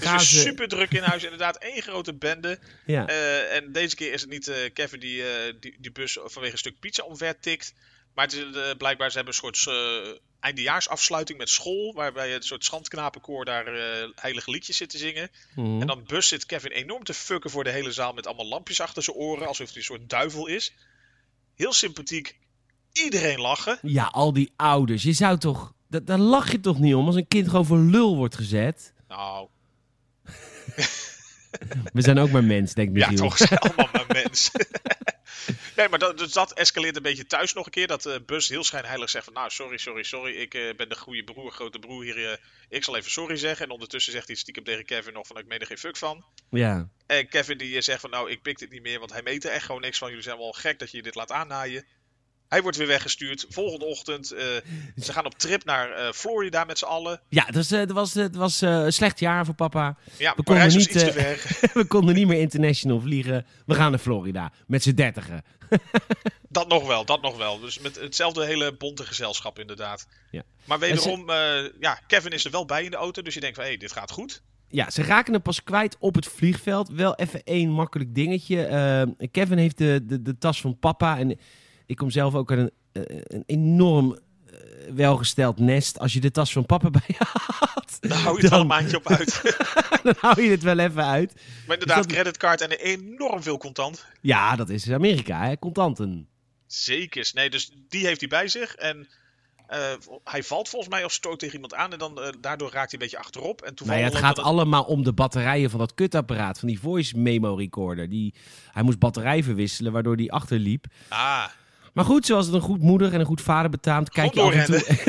Het 0.00 0.08
Gaan 0.08 0.20
is 0.20 0.28
ze... 0.28 0.34
weer 0.34 0.44
super 0.44 0.68
druk 0.68 0.90
in 0.92 1.02
huis. 1.02 1.22
Inderdaad, 1.22 1.56
één 1.56 1.82
grote 1.82 2.14
bende. 2.14 2.58
Ja. 2.86 3.06
Eh, 3.06 3.54
en 3.56 3.72
deze 3.72 3.96
keer 3.96 4.12
is 4.12 4.20
het 4.20 4.30
niet 4.30 4.48
eh, 4.48 4.56
Kevin 4.72 5.00
die, 5.00 5.22
eh, 5.28 5.54
die 5.60 5.76
die 5.78 5.92
bus 5.92 6.18
vanwege 6.24 6.52
een 6.52 6.58
stuk 6.58 6.80
pizza 6.80 7.02
omver 7.02 7.40
tikt. 7.40 7.74
Maar 8.14 8.24
het 8.24 8.34
is, 8.34 8.44
blijkbaar 8.78 9.10
ze 9.10 9.16
hebben 9.16 9.34
een 9.34 9.52
soort 9.52 9.74
eindejaarsafsluiting 10.40 11.38
met 11.38 11.48
school. 11.48 11.92
Waarbij 11.94 12.34
een 12.34 12.42
soort 12.42 12.64
schandknapenkoor 12.64 13.44
daar 13.44 13.64
heilige 14.14 14.50
liedjes 14.50 14.76
zit 14.76 14.90
te 14.90 14.98
zingen. 14.98 15.30
Mhm. 15.54 15.80
En 15.80 15.86
dan 15.86 16.04
bus 16.06 16.28
zit 16.28 16.46
Kevin 16.46 16.70
enorm 16.70 17.04
te 17.04 17.14
fucken 17.14 17.50
voor 17.50 17.64
de 17.64 17.70
hele 17.70 17.92
zaal 17.92 18.12
met 18.12 18.26
allemaal 18.26 18.46
lampjes 18.46 18.80
achter 18.80 19.02
zijn 19.02 19.16
oren. 19.16 19.46
Alsof 19.46 19.66
hij 19.68 19.76
een 19.76 19.82
soort 19.82 20.08
duivel 20.10 20.46
is. 20.46 20.72
Heel 21.56 21.72
sympathiek. 21.72 22.36
Iedereen 22.92 23.40
lachen. 23.40 23.78
Ja, 23.82 24.04
al 24.04 24.32
die 24.32 24.52
ouders. 24.56 25.02
Je 25.02 25.12
zou 25.12 25.38
toch... 25.38 25.72
da- 25.88 26.00
Daar 26.00 26.18
lach 26.18 26.50
je 26.52 26.60
toch 26.60 26.78
niet 26.78 26.94
om 26.94 27.06
als 27.06 27.16
een 27.16 27.28
kind 27.28 27.48
gewoon 27.48 27.66
voor 27.66 27.78
lul 27.78 28.16
wordt 28.16 28.34
gezet? 28.36 28.92
Nou, 29.08 29.48
We 31.92 32.02
zijn 32.02 32.18
ook 32.18 32.30
maar 32.30 32.44
mens, 32.44 32.74
denkt 32.74 32.96
ja 32.96 33.08
Michiel. 33.08 33.28
toch, 33.28 33.36
zijn 33.36 33.58
allemaal 33.58 33.88
maar 33.92 34.04
mensen. 34.08 34.66
nee, 35.76 35.88
maar 35.88 35.98
dat, 35.98 36.18
dus 36.18 36.32
dat 36.32 36.52
escaleert 36.52 36.96
een 36.96 37.02
beetje 37.02 37.26
thuis 37.26 37.52
nog 37.52 37.64
een 37.64 37.70
keer. 37.70 37.86
Dat 37.86 38.06
eh 38.06 38.14
Bus 38.26 38.48
heel 38.48 38.64
schijnheilig 38.64 39.10
zegt 39.10 39.24
van... 39.24 39.32
Nou, 39.34 39.50
sorry, 39.50 39.76
sorry, 39.76 40.02
sorry. 40.02 40.34
Ik 40.34 40.54
eh, 40.54 40.76
ben 40.76 40.88
de 40.88 40.96
goede 40.96 41.24
broer, 41.24 41.52
grote 41.52 41.78
broer 41.78 42.02
hier. 42.02 42.30
eh, 42.30 42.36
ik 42.68 42.84
zal 42.84 42.96
even 42.96 43.10
sorry 43.10 43.36
zeggen. 43.36 43.66
En 43.66 43.72
ondertussen 43.72 44.12
zegt 44.12 44.26
hij 44.26 44.36
stiekem 44.36 44.64
tegen 44.64 44.84
Kevin 44.84 45.12
nog 45.12 45.26
van... 45.26 45.38
Ik 45.38 45.46
meen 45.46 45.60
er 45.60 45.66
geen 45.66 45.78
fuck 45.78 45.96
van. 45.96 46.24
Ja. 46.50 46.88
En 47.06 47.28
Kevin 47.28 47.58
die 47.58 47.80
zegt 47.80 48.00
van... 48.00 48.10
Nou, 48.10 48.30
ik 48.30 48.42
pik 48.42 48.58
dit 48.58 48.70
niet 48.70 48.82
meer, 48.82 48.98
want 48.98 49.12
hij 49.12 49.22
meet 49.22 49.44
er 49.44 49.50
echt 49.50 49.64
gewoon 49.64 49.80
niks 49.80 49.98
van. 49.98 50.08
Jullie 50.08 50.24
zijn 50.24 50.38
wel 50.38 50.52
gek 50.52 50.78
dat 50.78 50.90
je 50.90 51.02
dit 51.02 51.14
laat 51.14 51.32
aannaaien. 51.32 51.84
Hij 52.50 52.62
wordt 52.62 52.76
weer 52.76 52.86
weggestuurd. 52.86 53.46
Volgende 53.48 53.84
ochtend, 53.84 54.30
eh, 54.30 54.44
ze 54.96 55.12
gaan 55.12 55.24
op 55.24 55.34
trip 55.34 55.64
naar 55.64 55.90
eh, 55.90 56.12
Florida 56.12 56.64
met 56.64 56.78
z'n 56.78 56.84
allen. 56.84 57.20
Ja, 57.28 57.44
dat 57.44 57.54
was, 57.54 57.70
eh, 57.70 57.78
dat 57.78 57.90
was, 57.90 58.14
het 58.14 58.36
was 58.36 58.60
een 58.60 58.92
slecht 58.92 59.20
jaar 59.20 59.44
voor 59.44 59.54
papa. 59.54 59.96
Ja, 60.18 60.32
We 60.36 60.42
konden 60.42 60.68
niet, 60.68 60.76
iets 60.76 60.92
te 60.92 61.12
ver. 61.12 61.58
We 61.80 61.84
konden 61.84 62.14
niet 62.14 62.26
meer 62.26 62.40
international 62.40 63.00
vliegen. 63.00 63.46
We 63.66 63.74
gaan 63.74 63.90
naar 63.90 64.00
Florida. 64.00 64.52
Met 64.66 64.82
z'n 64.82 64.94
dertigen. 64.94 65.44
Dat 66.48 66.68
nog 66.68 66.86
wel, 66.86 67.04
dat 67.04 67.22
nog 67.22 67.36
wel. 67.36 67.60
Dus 67.60 67.78
met 67.78 68.00
hetzelfde 68.00 68.44
hele 68.44 68.76
bonte 68.76 69.06
gezelschap 69.06 69.58
inderdaad. 69.58 70.06
Ja. 70.30 70.42
Maar 70.64 70.78
wederom, 70.78 71.30
ja, 71.80 72.00
Kevin 72.06 72.30
is 72.30 72.44
er 72.44 72.50
wel 72.50 72.64
bij 72.64 72.84
in 72.84 72.90
de 72.90 72.96
auto. 72.96 73.22
Dus 73.22 73.34
je 73.34 73.40
denkt 73.40 73.54
van, 73.54 73.64
hé, 73.64 73.70
hey, 73.70 73.78
dit 73.78 73.92
gaat 73.92 74.10
goed. 74.10 74.42
Ja, 74.68 74.90
ze 74.90 75.02
raken 75.02 75.32
hem 75.32 75.42
pas 75.42 75.62
kwijt 75.62 75.96
op 75.98 76.14
het 76.14 76.26
vliegveld. 76.26 76.88
Wel 76.88 77.14
even 77.14 77.44
één 77.44 77.70
makkelijk 77.70 78.14
dingetje. 78.14 79.16
Kevin 79.30 79.58
heeft 79.58 79.78
de, 79.78 80.00
de, 80.02 80.22
de 80.22 80.38
tas 80.38 80.60
van 80.60 80.78
papa. 80.78 81.18
En 81.18 81.38
ik 81.90 81.96
kom 81.96 82.10
zelf 82.10 82.34
ook 82.34 82.50
uit 82.50 82.58
een, 82.58 82.70
eh, 82.92 83.20
een 83.22 83.42
enorm 83.46 84.12
eh, 84.46 84.54
welgesteld 84.94 85.58
nest. 85.58 85.98
Als 85.98 86.12
je 86.12 86.20
de 86.20 86.30
tas 86.30 86.52
van 86.52 86.66
papa 86.66 86.90
bij 86.90 87.02
je 87.06 87.14
had, 87.18 87.96
Daar 88.00 88.18
hou 88.18 88.36
je 88.36 88.40
het 88.40 88.50
Dan- 88.50 88.52
al 88.52 88.60
een 88.60 88.66
maandje 88.66 88.96
op 88.96 89.08
uit. 89.08 89.40
dan 90.02 90.14
hou 90.18 90.42
je 90.42 90.50
het 90.50 90.62
wel 90.62 90.78
even 90.78 91.04
uit. 91.06 91.34
maar 91.66 91.78
inderdaad, 91.78 92.02
dat- 92.02 92.12
creditcard 92.12 92.60
en 92.60 92.70
enorm 92.70 93.42
veel 93.42 93.58
contant. 93.58 94.06
Ja, 94.20 94.56
dat 94.56 94.68
is 94.68 94.90
Amerika, 94.90 95.46
hè? 95.46 95.58
Contanten. 95.58 96.28
Zekers. 96.66 97.32
Nee, 97.32 97.50
dus 97.50 97.70
die 97.88 98.06
heeft 98.06 98.20
hij 98.20 98.28
bij 98.28 98.48
zich. 98.48 98.74
En 98.74 99.08
eh, 99.66 99.78
hij 100.24 100.42
valt 100.42 100.68
volgens 100.68 100.90
mij 100.94 101.04
of 101.04 101.12
stoot 101.12 101.38
tegen 101.38 101.54
iemand 101.54 101.74
aan. 101.74 101.92
En 101.92 101.98
dan, 101.98 102.34
daardoor 102.40 102.70
raakt 102.70 102.90
hij 102.90 102.92
een 102.92 102.98
beetje 102.98 103.18
achterop. 103.18 103.62
En 103.62 103.74
Nou 103.84 103.98
ja, 103.98 104.04
het 104.04 104.14
gaat 104.14 104.36
dat- 104.36 104.44
allemaal 104.44 104.82
om 104.84 105.02
de 105.04 105.12
batterijen 105.12 105.70
van 105.70 105.78
dat 105.78 105.94
kutapparaat. 105.94 106.58
Van 106.58 106.68
die 106.68 106.80
voice 106.80 107.18
memo 107.18 107.54
recorder. 107.54 108.08
Die, 108.08 108.34
hij 108.72 108.82
moest 108.82 108.98
batterij 108.98 109.42
verwisselen, 109.42 109.92
waardoor 109.92 110.16
die 110.16 110.32
achterliep. 110.32 110.84
Ah, 111.08 111.44
Maar 111.92 112.04
goed, 112.04 112.26
zoals 112.26 112.46
het 112.46 112.54
een 112.54 112.60
goed 112.60 112.80
moeder 112.82 113.12
en 113.12 113.20
een 113.20 113.26
goed 113.26 113.40
vader 113.40 113.70
betaamt, 113.70 114.10
kijk 114.10 114.34
je 114.34 114.40
af 114.40 114.52
en 114.54 114.64
toe 114.64 114.78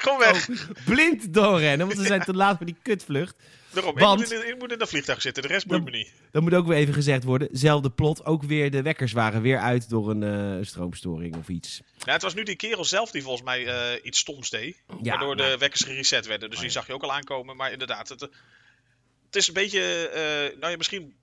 gewoon 0.00 0.18
weg. 0.18 0.48
blind 0.84 1.34
doorrennen. 1.34 1.86
Want 1.86 1.98
ze 1.98 2.06
zijn 2.06 2.20
te 2.24 2.34
laat 2.34 2.56
voor 2.56 2.66
die 2.66 2.76
kutvlucht. 2.82 3.34
Daarom, 3.70 3.94
Want- 3.98 4.20
ik, 4.20 4.28
moet 4.28 4.42
in, 4.44 4.48
ik 4.48 4.58
moet 4.58 4.72
in 4.72 4.78
dat 4.78 4.88
vliegtuig 4.88 5.20
zitten. 5.20 5.42
De 5.42 5.48
rest 5.48 5.66
boeit 5.66 5.84
me 5.84 5.90
niet. 5.90 6.12
Dan 6.30 6.42
moet 6.42 6.54
ook 6.54 6.66
weer 6.66 6.76
even 6.76 6.94
gezegd 6.94 7.24
worden, 7.24 7.48
zelfde 7.52 7.90
plot. 7.90 8.24
Ook 8.24 8.42
weer 8.42 8.70
de 8.70 8.82
wekkers 8.82 9.12
waren 9.12 9.42
weer 9.42 9.58
uit 9.58 9.88
door 9.88 10.10
een 10.10 10.22
eh, 10.58 10.66
stroomstoring 10.66 11.36
of 11.36 11.48
iets. 11.48 11.80
Ja, 11.98 12.12
het 12.12 12.22
was 12.22 12.34
nu 12.34 12.42
die 12.42 12.56
kerel 12.56 12.84
zelf 12.84 13.10
die 13.10 13.22
volgens 13.22 13.44
mij 13.44 13.66
eh, 13.66 14.04
iets 14.04 14.18
stoms 14.18 14.50
deed. 14.50 14.82
Ja, 15.02 15.10
waardoor 15.10 15.36
de 15.36 15.56
wekkers 15.58 15.82
gereset 15.82 16.26
werden. 16.26 16.48
Dus 16.50 16.58
Oh, 16.58 16.64
die 16.64 16.72
ja. 16.72 16.78
zag 16.78 16.86
je 16.86 16.92
ook 16.94 17.02
al 17.02 17.12
aankomen. 17.12 17.56
Maar 17.56 17.72
inderdaad, 17.72 18.08
het, 18.08 18.20
het 18.20 19.36
is 19.36 19.48
een 19.48 19.54
beetje... 19.54 20.08
eh, 20.08 20.58
nou 20.58 20.70
ja, 20.70 20.76
misschien 20.76 21.14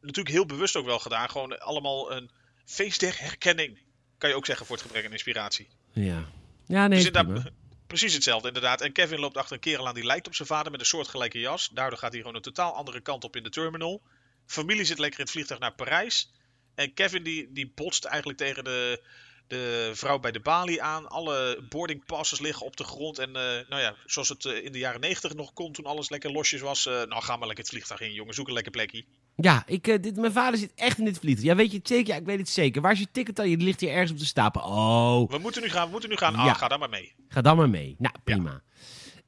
natuurlijk 0.00 0.34
heel 0.34 0.46
bewust 0.46 0.76
ook 0.76 0.86
wel 0.86 0.98
gedaan. 0.98 1.30
Gewoon 1.30 1.58
allemaal 1.58 2.12
een 2.12 2.30
feest 2.66 3.00
der 3.00 3.20
herkenning. 3.20 3.78
Kan 4.18 4.28
je 4.28 4.36
ook 4.36 4.46
zeggen 4.46 4.66
voor 4.66 4.76
het 4.76 4.84
gebrek 4.84 5.04
aan 5.04 5.12
inspiratie. 5.12 5.68
Ja, 5.92 6.24
ja 6.66 6.86
nee, 6.86 7.10
dus 7.10 7.42
precies 7.86 8.14
hetzelfde 8.14 8.48
inderdaad. 8.48 8.80
En 8.80 8.92
Kevin 8.92 9.18
loopt 9.18 9.36
achter 9.36 9.54
een 9.54 9.60
kerel 9.60 9.88
aan 9.88 9.94
die 9.94 10.04
lijkt 10.04 10.26
op 10.26 10.34
zijn 10.34 10.48
vader 10.48 10.70
met 10.70 10.80
een 10.80 10.86
soortgelijke 10.86 11.38
jas. 11.38 11.68
Daardoor 11.68 11.98
gaat 11.98 12.12
hij 12.12 12.20
gewoon 12.20 12.36
een 12.36 12.42
totaal 12.42 12.74
andere 12.74 13.00
kant 13.00 13.24
op 13.24 13.36
in 13.36 13.42
de 13.42 13.50
terminal. 13.50 14.02
Familie 14.46 14.84
zit 14.84 14.98
lekker 14.98 15.18
in 15.18 15.24
het 15.24 15.34
vliegtuig 15.34 15.60
naar 15.60 15.74
Parijs. 15.74 16.32
En 16.74 16.94
Kevin 16.94 17.22
die, 17.22 17.52
die 17.52 17.72
botst 17.74 18.04
eigenlijk 18.04 18.38
tegen 18.38 18.64
de, 18.64 19.02
de 19.46 19.90
vrouw 19.94 20.18
bij 20.18 20.32
de 20.32 20.40
balie 20.40 20.82
aan. 20.82 21.08
Alle 21.08 21.66
boarding 21.68 22.04
passes 22.04 22.40
liggen 22.40 22.66
op 22.66 22.76
de 22.76 22.84
grond. 22.84 23.18
En 23.18 23.36
eh, 23.36 23.68
nou 23.68 23.82
ja, 23.82 23.94
zoals 24.06 24.28
het 24.28 24.44
eh, 24.44 24.64
in 24.64 24.72
de 24.72 24.78
jaren 24.78 25.00
90 25.00 25.34
nog 25.34 25.52
kon 25.52 25.72
toen 25.72 25.84
alles 25.84 26.08
lekker 26.08 26.32
losjes 26.32 26.60
was. 26.60 26.86
eh, 26.86 26.92
nou, 26.92 27.22
ga 27.22 27.36
maar 27.36 27.46
lekker 27.46 27.64
het 27.64 27.72
vliegtuig 27.72 28.00
in, 28.00 28.12
jongen. 28.12 28.34
Zoek 28.34 28.46
een 28.46 28.52
lekker 28.52 28.72
plekje. 28.72 29.04
Ja, 29.36 29.62
ik, 29.66 29.86
eh, 29.86 30.02
dit, 30.02 30.16
mijn 30.16 30.32
vader 30.32 30.58
zit 30.58 30.72
echt 30.74 30.98
in 30.98 31.04
dit 31.04 31.18
vliegtuig. 31.18 31.46
Ja, 31.48 31.56
weet 31.56 31.70
je 31.70 31.76
het 31.78 31.88
zeker? 31.88 32.14
Ja, 32.14 32.20
ik 32.20 32.26
weet 32.26 32.38
het 32.38 32.48
zeker. 32.48 32.82
Waar 32.82 32.92
is 32.92 32.98
je 32.98 33.06
ticket 33.12 33.36
dan? 33.36 33.50
Je 33.50 33.56
ligt 33.56 33.80
hier 33.80 33.90
ergens 33.90 34.10
op 34.10 34.18
de 34.18 34.24
stapel. 34.24 34.60
Oh, 34.62 35.30
We 35.30 35.38
moeten 35.38 35.62
nu 35.62 35.68
gaan, 35.68 35.84
we 35.84 35.90
moeten 35.90 36.10
nu 36.10 36.16
gaan. 36.16 36.32
Ja. 36.32 36.38
Ah, 36.38 36.54
ga 36.54 36.68
daar 36.68 36.78
maar 36.78 36.88
mee. 36.88 37.14
ga 37.28 37.40
dan 37.40 37.56
maar 37.56 37.70
mee. 37.70 37.94
Nou, 37.98 38.14
prima. 38.24 38.62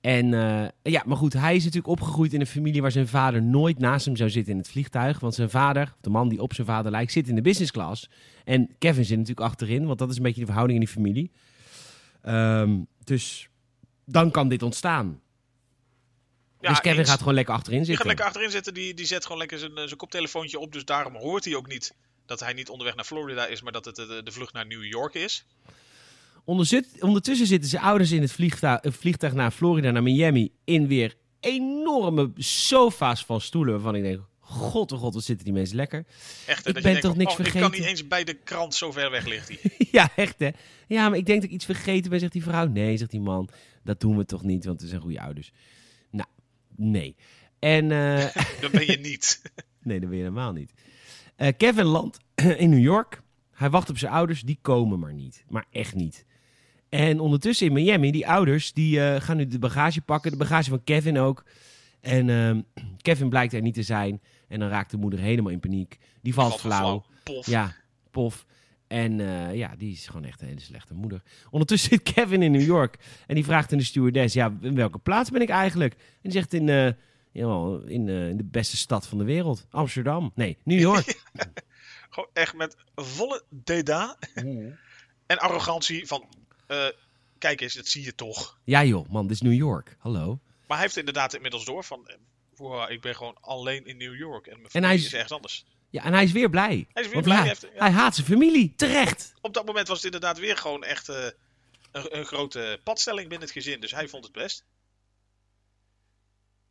En 0.00 0.34
eh, 0.34 0.68
ja, 0.82 1.02
maar 1.06 1.16
goed, 1.16 1.32
hij 1.32 1.56
is 1.56 1.64
natuurlijk 1.64 1.92
opgegroeid 1.92 2.32
in 2.32 2.40
een 2.40 2.46
familie 2.46 2.82
waar 2.82 2.90
zijn 2.90 3.08
vader 3.08 3.42
nooit 3.42 3.78
naast 3.78 4.04
hem 4.04 4.16
zou 4.16 4.30
zitten 4.30 4.52
in 4.52 4.58
het 4.58 4.68
vliegtuig. 4.68 5.20
Want 5.20 5.34
zijn 5.34 5.50
vader, 5.50 5.94
de 6.00 6.10
man 6.10 6.28
die 6.28 6.42
op 6.42 6.54
zijn 6.54 6.66
vader 6.66 6.90
lijkt, 6.90 7.12
zit 7.12 7.28
in 7.28 7.34
de 7.34 7.42
business 7.42 7.70
class. 7.72 8.10
En 8.44 8.70
Kevin 8.78 9.04
zit 9.04 9.18
natuurlijk 9.18 9.46
achterin, 9.46 9.86
want 9.86 9.98
dat 9.98 10.10
is 10.10 10.16
een 10.16 10.22
beetje 10.22 10.40
de 10.40 10.46
verhouding 10.46 10.78
in 10.78 10.84
die 10.84 10.94
familie. 10.94 11.30
Ehm, 12.22 12.78
dus 13.04 13.48
dan 14.04 14.30
kan 14.30 14.48
dit 14.48 14.62
ontstaan. 14.62 15.20
Ja, 16.60 16.68
dus 16.68 16.80
Kevin 16.80 16.98
eens. 16.98 17.08
gaat 17.08 17.18
gewoon 17.18 17.34
lekker 17.34 17.54
achterin 17.54 17.78
Die 17.78 17.86
zitten. 17.86 18.04
gaat 18.06 18.14
lekker 18.14 18.26
achterin 18.26 18.50
zitten, 18.50 18.74
die, 18.74 18.94
die 18.94 19.06
zet 19.06 19.22
gewoon 19.22 19.38
lekker 19.38 19.58
zijn, 19.58 19.76
eh, 19.76 19.84
zijn 19.84 19.96
koptelefoontje 19.96 20.58
op. 20.58 20.72
Dus 20.72 20.84
daarom 20.84 21.14
hoort 21.16 21.44
hij 21.44 21.54
ook 21.54 21.66
niet 21.68 21.94
dat 22.26 22.40
hij 22.40 22.52
niet 22.52 22.68
onderweg 22.68 22.94
naar 22.94 23.04
Florida 23.04 23.46
is, 23.46 23.62
maar 23.62 23.72
dat 23.72 23.84
het 23.84 23.96
de, 23.96 24.20
de 24.24 24.32
vlucht 24.32 24.52
naar 24.52 24.66
New 24.66 24.84
York 24.84 25.14
is. 25.14 25.44
Ondertussen 27.00 27.46
zitten 27.46 27.70
zijn 27.70 27.82
ouders 27.82 28.10
in 28.10 28.20
het 28.22 28.32
vliegtuig, 28.32 28.78
het 28.82 28.96
vliegtuig 28.96 29.32
naar 29.32 29.50
Florida, 29.50 29.90
naar 29.90 30.02
Miami, 30.02 30.52
in 30.64 30.86
weer 30.86 31.14
enorme 31.40 32.30
sofa's 32.36 33.24
van 33.24 33.40
stoelen. 33.40 33.72
Waarvan 33.74 33.94
ik 33.94 34.02
denk, 34.02 34.20
god 34.40 34.92
oh 34.92 34.98
god, 34.98 35.14
wat 35.14 35.24
zitten 35.24 35.44
die 35.44 35.54
mensen 35.54 35.76
lekker. 35.76 36.04
Echt, 36.46 36.64
hè, 36.64 36.68
Ik 36.68 36.74
dat 36.74 36.74
ben 36.74 36.82
denkt, 36.82 37.00
toch 37.00 37.16
niks 37.16 37.32
oh, 37.32 37.38
Ik 37.38 37.44
kan 37.44 37.52
vergeten? 37.52 37.80
niet 37.80 37.88
eens 37.88 38.08
bij 38.08 38.24
de 38.24 38.34
krant, 38.34 38.74
zo 38.74 38.92
ver 38.92 39.10
weg 39.10 39.26
ligt 39.26 39.48
hij. 39.48 39.58
ja, 40.00 40.10
echt 40.16 40.38
hè. 40.38 40.50
Ja, 40.86 41.08
maar 41.08 41.18
ik 41.18 41.26
denk 41.26 41.40
dat 41.40 41.48
ik 41.50 41.54
iets 41.56 41.64
vergeten 41.64 42.10
ben, 42.10 42.20
zegt 42.20 42.32
die 42.32 42.42
vrouw. 42.42 42.66
Nee, 42.66 42.96
zegt 42.96 43.10
die 43.10 43.20
man, 43.20 43.48
dat 43.84 44.00
doen 44.00 44.16
we 44.16 44.24
toch 44.24 44.42
niet, 44.42 44.64
want 44.64 44.80
we 44.80 44.88
zijn 44.88 45.00
goede 45.00 45.20
ouders. 45.20 45.52
Nee. 46.78 47.16
En, 47.58 47.92
eh, 47.92 48.34
Dat 48.60 48.70
ben 48.70 48.86
je 48.86 48.98
niet. 48.98 49.42
nee, 49.82 50.00
dat 50.00 50.08
ben 50.08 50.18
je 50.18 50.24
helemaal 50.24 50.52
niet. 50.52 50.72
Eh, 51.36 51.52
Kevin 51.56 51.84
landt 51.84 52.18
in 52.56 52.70
New 52.70 52.82
York. 52.82 53.22
Hij 53.52 53.70
wacht 53.70 53.90
op 53.90 53.98
zijn 53.98 54.12
ouders, 54.12 54.42
die 54.42 54.58
komen 54.62 54.98
maar 54.98 55.14
niet. 55.14 55.44
Maar 55.48 55.66
echt 55.70 55.94
niet. 55.94 56.26
En 56.88 57.20
ondertussen 57.20 57.66
in 57.66 57.72
Miami, 57.72 58.10
die 58.10 58.28
ouders, 58.28 58.72
die 58.72 59.00
eh, 59.00 59.20
gaan 59.20 59.36
nu 59.36 59.46
de 59.46 59.58
bagage 59.58 60.00
pakken. 60.00 60.30
De 60.30 60.36
bagage 60.36 60.70
van 60.70 60.84
Kevin 60.84 61.18
ook. 61.18 61.44
En 62.00 62.30
ehm, 62.30 62.60
Kevin 63.02 63.28
blijkt 63.28 63.52
er 63.52 63.62
niet 63.62 63.74
te 63.74 63.82
zijn. 63.82 64.20
En 64.48 64.60
dan 64.60 64.68
raakt 64.68 64.90
de 64.90 64.96
moeder 64.96 65.20
helemaal 65.20 65.52
in 65.52 65.60
paniek. 65.60 65.98
Die 66.22 66.34
valt, 66.34 66.48
Valt 66.48 66.60
flauw. 66.60 67.04
Pof. 67.24 67.46
Ja, 67.46 67.76
pof. 68.10 68.46
En 68.88 69.20
eh, 69.20 69.54
ja, 69.54 69.74
die 69.76 69.92
is 69.92 70.06
gewoon 70.06 70.24
echt 70.24 70.40
een 70.40 70.46
hele 70.48 70.60
slechte 70.60 70.94
moeder. 70.94 71.22
Ondertussen 71.50 71.90
zit 71.92 72.02
Kevin 72.14 72.42
in 72.42 72.52
New 72.52 72.66
York. 72.66 72.98
En 73.26 73.34
die 73.34 73.44
vraagt 73.44 73.72
aan 73.72 73.78
de 73.78 73.84
stewardess, 73.84 74.34
ja, 74.34 74.56
in 74.60 74.74
welke 74.74 74.98
plaats 74.98 75.30
ben 75.30 75.40
ik 75.42 75.48
eigenlijk? 75.48 75.92
En 75.94 76.00
die 76.22 76.32
zegt 76.32 76.52
in, 76.52 76.66
ja, 77.32 77.78
in, 77.86 78.08
eh, 78.08 78.28
in 78.28 78.36
de 78.36 78.44
beste 78.44 78.76
stad 78.76 79.06
van 79.08 79.18
de 79.18 79.24
wereld. 79.24 79.66
Amsterdam. 79.70 80.32
Nee, 80.34 80.58
New 80.64 80.78
York. 80.80 81.04
Gewoon 82.10 82.28
echt 82.32 82.54
met 82.54 82.76
volle 82.94 83.42
deda 83.50 84.18
en 85.26 85.38
arrogantie 85.38 86.06
van... 86.06 86.28
kijk 87.38 87.60
eens, 87.60 87.74
dat 87.74 87.86
zie 87.86 88.04
je 88.04 88.14
toch. 88.14 88.58
ja 88.64 88.84
joh, 88.84 89.08
man, 89.08 89.22
dit 89.26 89.30
is 89.36 89.40
New 89.42 89.52
York. 89.52 89.96
Hallo. 89.98 90.38
Maar 90.66 90.76
hij 90.76 90.86
heeft 90.86 90.96
inderdaad 90.98 91.34
inmiddels 91.34 91.64
door 91.64 91.84
van... 91.84 92.10
wow, 92.56 92.90
ik 92.90 93.00
ben 93.00 93.14
gewoon 93.14 93.36
alleen 93.40 93.86
in 93.86 93.96
New 93.96 94.16
York 94.16 94.46
en 94.46 94.52
mijn 94.52 94.64
En 94.64 94.70
familie 94.70 94.96
hij 94.96 95.06
is- 95.06 95.12
ergens 95.14 95.32
anders. 95.32 95.66
Ja, 95.90 96.04
en 96.04 96.12
hij 96.12 96.24
is 96.24 96.32
weer 96.32 96.50
blij. 96.50 96.86
Hij 96.92 97.02
is 97.02 97.08
weer 97.08 97.22
blij. 97.22 97.36
ja, 97.36 97.42
Hij, 97.42 97.48
heeft- 97.48 97.68
ja, 97.74 97.80
hij 97.82 97.90
haat 97.90 98.14
zijn 98.14 98.26
familie. 98.26 98.72
Terecht. 98.76 99.34
Op 99.40 99.54
dat 99.54 99.66
moment 99.66 99.88
was 99.88 99.96
het 99.96 100.06
inderdaad 100.06 100.38
weer 100.38 100.56
gewoon 100.56 100.84
echt 100.84 101.08
eh, 101.08 101.24
een, 101.92 102.18
een 102.18 102.24
grote 102.24 102.80
padstelling 102.84 103.28
binnen 103.28 103.46
het 103.48 103.56
gezin. 103.56 103.80
Dus 103.80 103.90
hij 103.94 104.08
vond 104.08 104.24
het 104.24 104.32
best. 104.32 104.64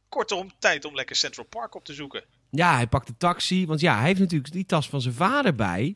Kortom, 0.10 0.52
tijd 0.60 0.86
om 0.86 0.96
lekker 0.96 1.16
Central 1.16 1.46
Park 1.46 1.76
op 1.76 1.86
te 1.86 1.94
zoeken. 1.94 2.24
Ja, 2.50 2.76
hij 2.76 2.88
pakt 2.88 3.08
de 3.08 3.18
taxi. 3.18 3.66
Want 3.66 3.80
ja, 3.80 3.98
hij 3.98 4.06
heeft 4.08 4.20
natuurlijk 4.20 4.52
die 4.54 4.66
tas 4.66 4.90
van 4.90 5.02
zijn 5.02 5.14
vader 5.14 5.56
bij. 5.56 5.96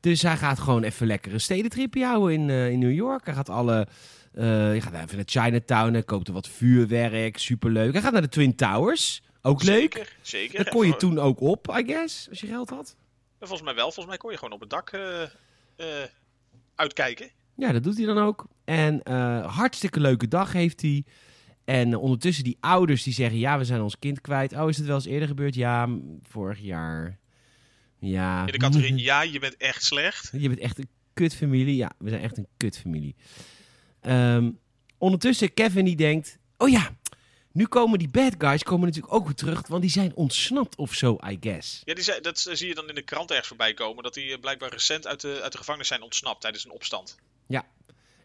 Dus 0.00 0.22
hij 0.22 0.36
gaat 0.36 0.58
gewoon 0.58 0.82
even 0.82 1.06
lekker 1.06 1.32
een 1.32 1.40
stedentripje 1.40 2.04
houden 2.04 2.32
in, 2.40 2.50
eh, 2.50 2.70
in 2.70 2.78
New 2.78 2.92
York. 2.94 3.24
Hij 3.26 3.34
gaat 3.34 3.48
alle... 3.48 3.88
eh, 4.32 4.42
hij 4.44 4.80
gaat 4.80 4.94
even 5.04 5.16
naar 5.16 5.24
Chinatown. 5.26 5.92
Hij 5.92 6.02
koopt 6.02 6.28
er 6.28 6.34
wat 6.34 6.48
vuurwerk. 6.48 7.38
Superleuk. 7.38 7.92
Hij 7.92 8.02
gaat 8.02 8.12
naar 8.12 8.22
de 8.22 8.28
Twin 8.28 8.56
Towers. 8.56 9.22
Ook 9.46 9.62
leuk. 9.62 10.16
Zeker. 10.22 10.64
Daar 10.64 10.72
kon 10.72 10.86
je 10.86 10.92
En 10.92 10.98
toen 10.98 11.18
ook 11.18 11.40
op, 11.40 11.76
I 11.78 11.84
guess. 11.86 12.28
Als 12.28 12.40
je 12.40 12.46
geld 12.46 12.70
had. 12.70 12.96
Volgens 13.38 13.62
mij 13.62 13.74
wel. 13.74 13.84
Volgens 13.84 14.06
mij 14.06 14.16
kon 14.16 14.30
je 14.30 14.36
gewoon 14.36 14.52
op 14.52 14.60
het 14.60 14.70
dak 14.70 14.90
eh, 14.90 15.22
eh, 15.22 16.08
uitkijken. 16.74 17.30
Ja, 17.56 17.72
dat 17.72 17.82
doet 17.82 17.96
hij 17.96 18.06
dan 18.06 18.18
ook. 18.18 18.46
En 18.64 19.02
eh, 19.02 19.56
hartstikke 19.56 20.00
leuke 20.00 20.28
dag 20.28 20.52
heeft 20.52 20.80
hij. 20.80 21.04
En 21.64 21.96
ondertussen 21.96 22.44
die 22.44 22.56
ouders 22.60 23.02
die 23.02 23.12
zeggen... 23.12 23.38
Ja, 23.38 23.58
we 23.58 23.64
zijn 23.64 23.80
ons 23.80 23.98
kind 23.98 24.20
kwijt. 24.20 24.52
Oh, 24.52 24.68
is 24.68 24.76
het 24.76 24.86
wel 24.86 24.94
eens 24.94 25.06
eerder 25.06 25.28
gebeurd? 25.28 25.54
Ja, 25.54 25.88
vorig 26.22 26.60
jaar. 26.60 27.18
Ja. 27.98 28.46
In 28.46 28.52
de 28.52 28.58
categorie, 28.58 29.02
ja, 29.02 29.22
je 29.22 29.38
bent 29.38 29.56
echt 29.56 29.84
slecht. 29.84 30.30
Je 30.32 30.48
bent 30.48 30.60
echt 30.60 30.78
een 30.78 30.88
kutfamilie. 31.14 31.76
Ja, 31.76 31.90
we 31.98 32.08
zijn 32.08 32.22
echt 32.22 32.36
een 32.36 32.48
kutfamilie. 32.56 33.14
Ehm, 34.00 34.50
ondertussen, 34.98 35.54
Kevin 35.54 35.84
die 35.84 35.96
denkt... 35.96 36.38
Oh 36.56 36.68
ja, 36.68 36.90
nu 37.54 37.66
komen 37.66 37.98
die 37.98 38.08
bad 38.08 38.34
guys 38.38 38.62
komen 38.62 38.86
natuurlijk 38.86 39.14
ook 39.14 39.24
weer 39.24 39.34
terug. 39.34 39.66
Want 39.66 39.82
die 39.82 39.90
zijn 39.90 40.14
ontsnapt 40.14 40.76
of 40.76 40.94
zo, 40.94 41.18
I 41.28 41.36
guess. 41.40 41.82
Ja, 41.84 41.94
die 41.94 42.04
zei, 42.04 42.20
dat 42.20 42.38
zie 42.38 42.68
je 42.68 42.74
dan 42.74 42.88
in 42.88 42.94
de 42.94 43.02
krant 43.02 43.30
ergens 43.30 43.48
voorbij 43.48 43.74
komen. 43.74 44.02
Dat 44.02 44.14
die 44.14 44.32
eh, 44.32 44.40
blijkbaar 44.40 44.70
recent 44.70 45.06
uit 45.06 45.20
de, 45.20 45.40
uit 45.42 45.52
de 45.52 45.58
gevangenis 45.58 45.88
zijn 45.88 46.02
ontsnapt 46.02 46.40
tijdens 46.40 46.64
een 46.64 46.70
opstand. 46.70 47.16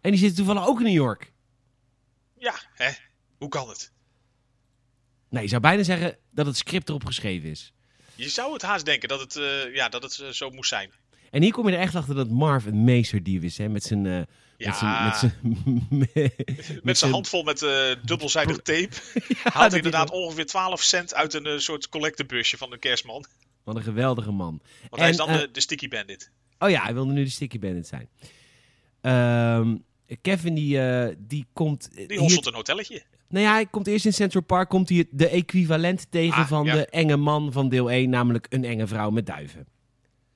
En 0.01 0.11
die 0.11 0.19
zitten 0.19 0.37
toevallig 0.37 0.67
ook 0.67 0.79
in 0.79 0.85
New 0.85 0.93
York. 0.93 1.31
Ja, 2.37 2.55
hè? 2.73 2.91
Hoe 3.37 3.49
kan 3.49 3.69
het? 3.69 3.91
Nou, 5.29 5.43
je 5.43 5.49
zou 5.49 5.61
bijna 5.61 5.83
zeggen 5.83 6.17
dat 6.31 6.45
het 6.45 6.57
script 6.57 6.89
erop 6.89 7.05
geschreven 7.05 7.49
is. 7.49 7.73
Je 8.15 8.29
zou 8.29 8.53
het 8.53 8.61
haast 8.61 8.85
denken 8.85 9.09
dat 9.09 9.19
het, 9.19 9.35
eh, 9.35 9.75
ja, 9.75 9.89
dat 9.89 10.03
het 10.03 10.19
eh, 10.19 10.29
zo 10.29 10.49
moest 10.49 10.69
zijn. 10.69 10.91
En 11.31 11.41
hier 11.41 11.51
kom 11.51 11.67
je 11.69 11.75
er 11.75 11.81
echt 11.81 11.95
achter 11.95 12.15
dat 12.15 12.29
Marv 12.29 12.65
een 12.65 12.83
meesterdief 12.83 13.41
is, 13.41 13.57
hè? 13.57 13.69
Met 13.69 13.83
zijn... 13.83 14.01
Met 14.01 14.11
zijn, 14.11 14.27
Ja, 14.65 15.05
met 15.05 15.17
zijn, 15.17 15.33
met 16.83 16.97
zijn 16.97 17.11
hand 17.11 17.27
vol 17.27 17.43
met 17.43 17.61
eh, 17.61 17.95
dubbelzijdig 18.05 18.57
tape. 18.71 18.89
Ja, 19.27 19.51
haalt 19.51 19.73
inderdaad 19.73 20.11
ongeveer 20.11 20.45
12 20.45 20.81
cent 20.81 21.13
uit 21.13 21.33
een 21.33 21.45
eh, 21.45 21.57
soort 21.57 21.89
collectebusje 21.89 22.57
van 22.57 22.69
de 22.69 22.77
kerstman. 22.77 23.25
Wat 23.63 23.75
een 23.75 23.83
geweldige 23.83 24.31
man. 24.31 24.61
Want 24.89 25.01
hij 25.01 25.09
is 25.09 25.17
dan 25.17 25.29
eh, 25.29 25.37
de, 25.37 25.49
de 25.51 25.61
sticky 25.61 25.87
bandit. 25.87 26.31
Oh 26.59 26.69
ja, 26.69 26.83
hij 26.83 26.93
wilde 26.93 27.11
nu 27.13 27.23
de 27.23 27.29
Sticky 27.29 27.59
Bandit 27.59 27.87
zijn. 27.87 28.09
Ehm, 29.01 29.75
Kevin 30.21 30.53
die, 30.55 30.79
die 31.17 31.45
komt... 31.53 31.89
Die 32.07 32.19
hosselt 32.19 32.45
een 32.45 32.53
hotelletje. 32.53 33.03
Nou 33.29 33.45
ja, 33.45 33.51
hij 33.51 33.65
komt 33.65 33.87
eerst 33.87 34.05
in 34.05 34.13
Central 34.13 34.43
Park, 34.43 34.69
komt 34.69 34.89
hij 34.89 34.97
het- 34.97 35.07
de 35.11 35.27
equivalent 35.29 36.07
tegen 36.09 36.41
Ah, 36.41 36.47
van 36.47 36.65
ja. 36.65 36.73
de 36.75 36.85
enge 36.85 37.17
man 37.17 37.51
van 37.51 37.69
deel 37.69 37.91
1, 37.91 38.09
namelijk 38.09 38.45
een 38.49 38.63
enge 38.63 38.87
vrouw 38.87 39.09
met 39.09 39.25
duiven. 39.25 39.67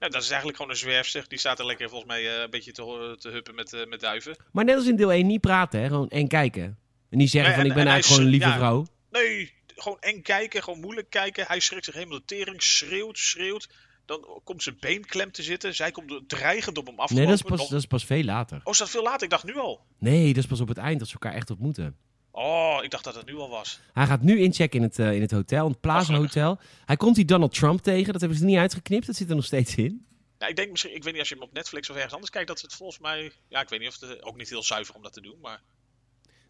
Nou, 0.03 0.15
dat 0.15 0.23
is 0.23 0.29
eigenlijk 0.29 0.57
gewoon 0.57 0.71
een 0.71 0.77
zwerfster. 0.77 1.25
Die 1.27 1.39
staat 1.39 1.59
er 1.59 1.65
lekker 1.65 1.89
volgens 1.89 2.11
mij 2.11 2.35
eh, 2.35 2.41
een 2.41 2.49
beetje 2.49 2.71
te, 2.71 3.15
te 3.19 3.29
huppen 3.29 3.55
met, 3.55 3.73
eh, 3.73 3.85
met 3.85 3.99
duiven. 3.99 4.35
Maar 4.51 4.65
net 4.65 4.75
als 4.75 4.87
in 4.87 4.95
deel 4.95 5.11
1 5.11 5.27
niet 5.27 5.41
praten, 5.41 5.81
hè? 5.81 5.87
gewoon 5.87 6.09
eng 6.09 6.27
kijken. 6.27 6.77
En 7.09 7.17
niet 7.17 7.29
zeggen 7.29 7.53
van 7.53 7.61
en- 7.63 7.67
ik 7.69 7.73
ben 7.73 7.85
en 7.85 7.91
eigenlijk 7.91 8.05
gewoon 8.05 8.33
een 8.33 8.39
lieve 8.39 8.47
ja. 8.47 8.55
vrouw. 8.55 8.85
Nee, 9.11 9.53
gewoon 9.67 9.97
eng 9.99 10.21
kijken, 10.21 10.63
gewoon 10.63 10.79
moeilijk 10.79 11.09
kijken. 11.09 11.45
Hij 11.47 11.59
schrikt 11.59 11.85
zich 11.85 11.93
helemaal 11.93 12.17
de 12.17 12.25
tering, 12.25 12.63
schreeuwt, 12.63 13.17
schreeuwt. 13.17 13.69
Dan 14.05 14.41
komt 14.43 14.63
zijn 14.63 14.77
been 14.79 15.05
klem 15.05 15.31
te 15.31 15.43
zitten. 15.43 15.75
Zij 15.75 15.91
komt 15.91 16.29
dreigend 16.29 16.77
op 16.77 16.85
hem 16.87 16.99
af 16.99 17.07
te 17.07 17.13
Nee, 17.13 17.25
dat 17.25 17.35
is, 17.35 17.41
pas, 17.41 17.59
Nog- 17.59 17.69
dat 17.69 17.79
is 17.79 17.85
pas 17.85 18.05
veel 18.05 18.23
later. 18.23 18.61
Oh, 18.63 18.71
is 18.73 18.77
dat 18.79 18.89
veel 18.89 19.03
later? 19.03 19.23
Ik 19.23 19.29
dacht 19.29 19.43
nu 19.43 19.57
al. 19.57 19.81
Nee, 19.99 20.27
dat 20.27 20.43
is 20.43 20.49
pas 20.49 20.59
op 20.59 20.67
het 20.67 20.77
eind 20.77 20.99
dat 20.99 21.07
ze 21.07 21.13
elkaar 21.13 21.33
echt 21.33 21.49
ontmoeten. 21.49 21.97
Oh, 22.35 22.79
ik 22.81 22.91
dacht 22.91 23.03
dat 23.03 23.15
het 23.15 23.25
nu 23.25 23.35
al 23.35 23.49
was. 23.49 23.79
Hij 23.93 24.05
gaat 24.05 24.21
nu 24.21 24.39
inchecken 24.39 24.79
in 24.79 24.85
het, 24.85 24.99
eh, 24.99 25.13
in 25.13 25.21
het 25.21 25.31
hotel, 25.31 25.65
in 25.65 25.71
het 25.71 25.81
Plaza. 25.81 26.15
Hotel. 26.15 26.59
Hij 26.85 26.97
komt 26.97 27.15
die 27.15 27.25
Donald 27.25 27.53
Trump 27.53 27.81
tegen, 27.81 28.11
dat 28.11 28.21
hebben 28.21 28.39
ze 28.39 28.45
niet 28.45 28.57
uitgeknipt, 28.57 29.05
dat 29.05 29.15
zit 29.15 29.29
er 29.29 29.35
nog 29.35 29.45
steeds 29.45 29.75
in. 29.75 30.05
Ja, 30.37 30.47
ik 30.47 30.55
denk 30.55 30.71
misschien, 30.71 30.95
ik 30.95 31.03
weet 31.03 31.11
niet 31.11 31.21
als 31.21 31.29
je 31.29 31.35
hem 31.35 31.43
op 31.43 31.53
Netflix 31.53 31.89
of 31.89 31.95
ergens 31.95 32.13
anders 32.13 32.31
kijkt, 32.31 32.47
dat 32.47 32.61
het 32.61 32.73
volgens 32.73 32.99
mij, 32.99 33.31
ja, 33.47 33.61
ik 33.61 33.69
weet 33.69 33.79
niet 33.79 33.87
of 33.87 33.99
het 33.99 34.19
eh, 34.19 34.27
ook 34.27 34.37
niet 34.37 34.49
heel 34.49 34.63
zuiver 34.63 34.95
om 34.95 35.01
dat 35.01 35.13
te 35.13 35.21
doen, 35.21 35.35
maar 35.41 35.61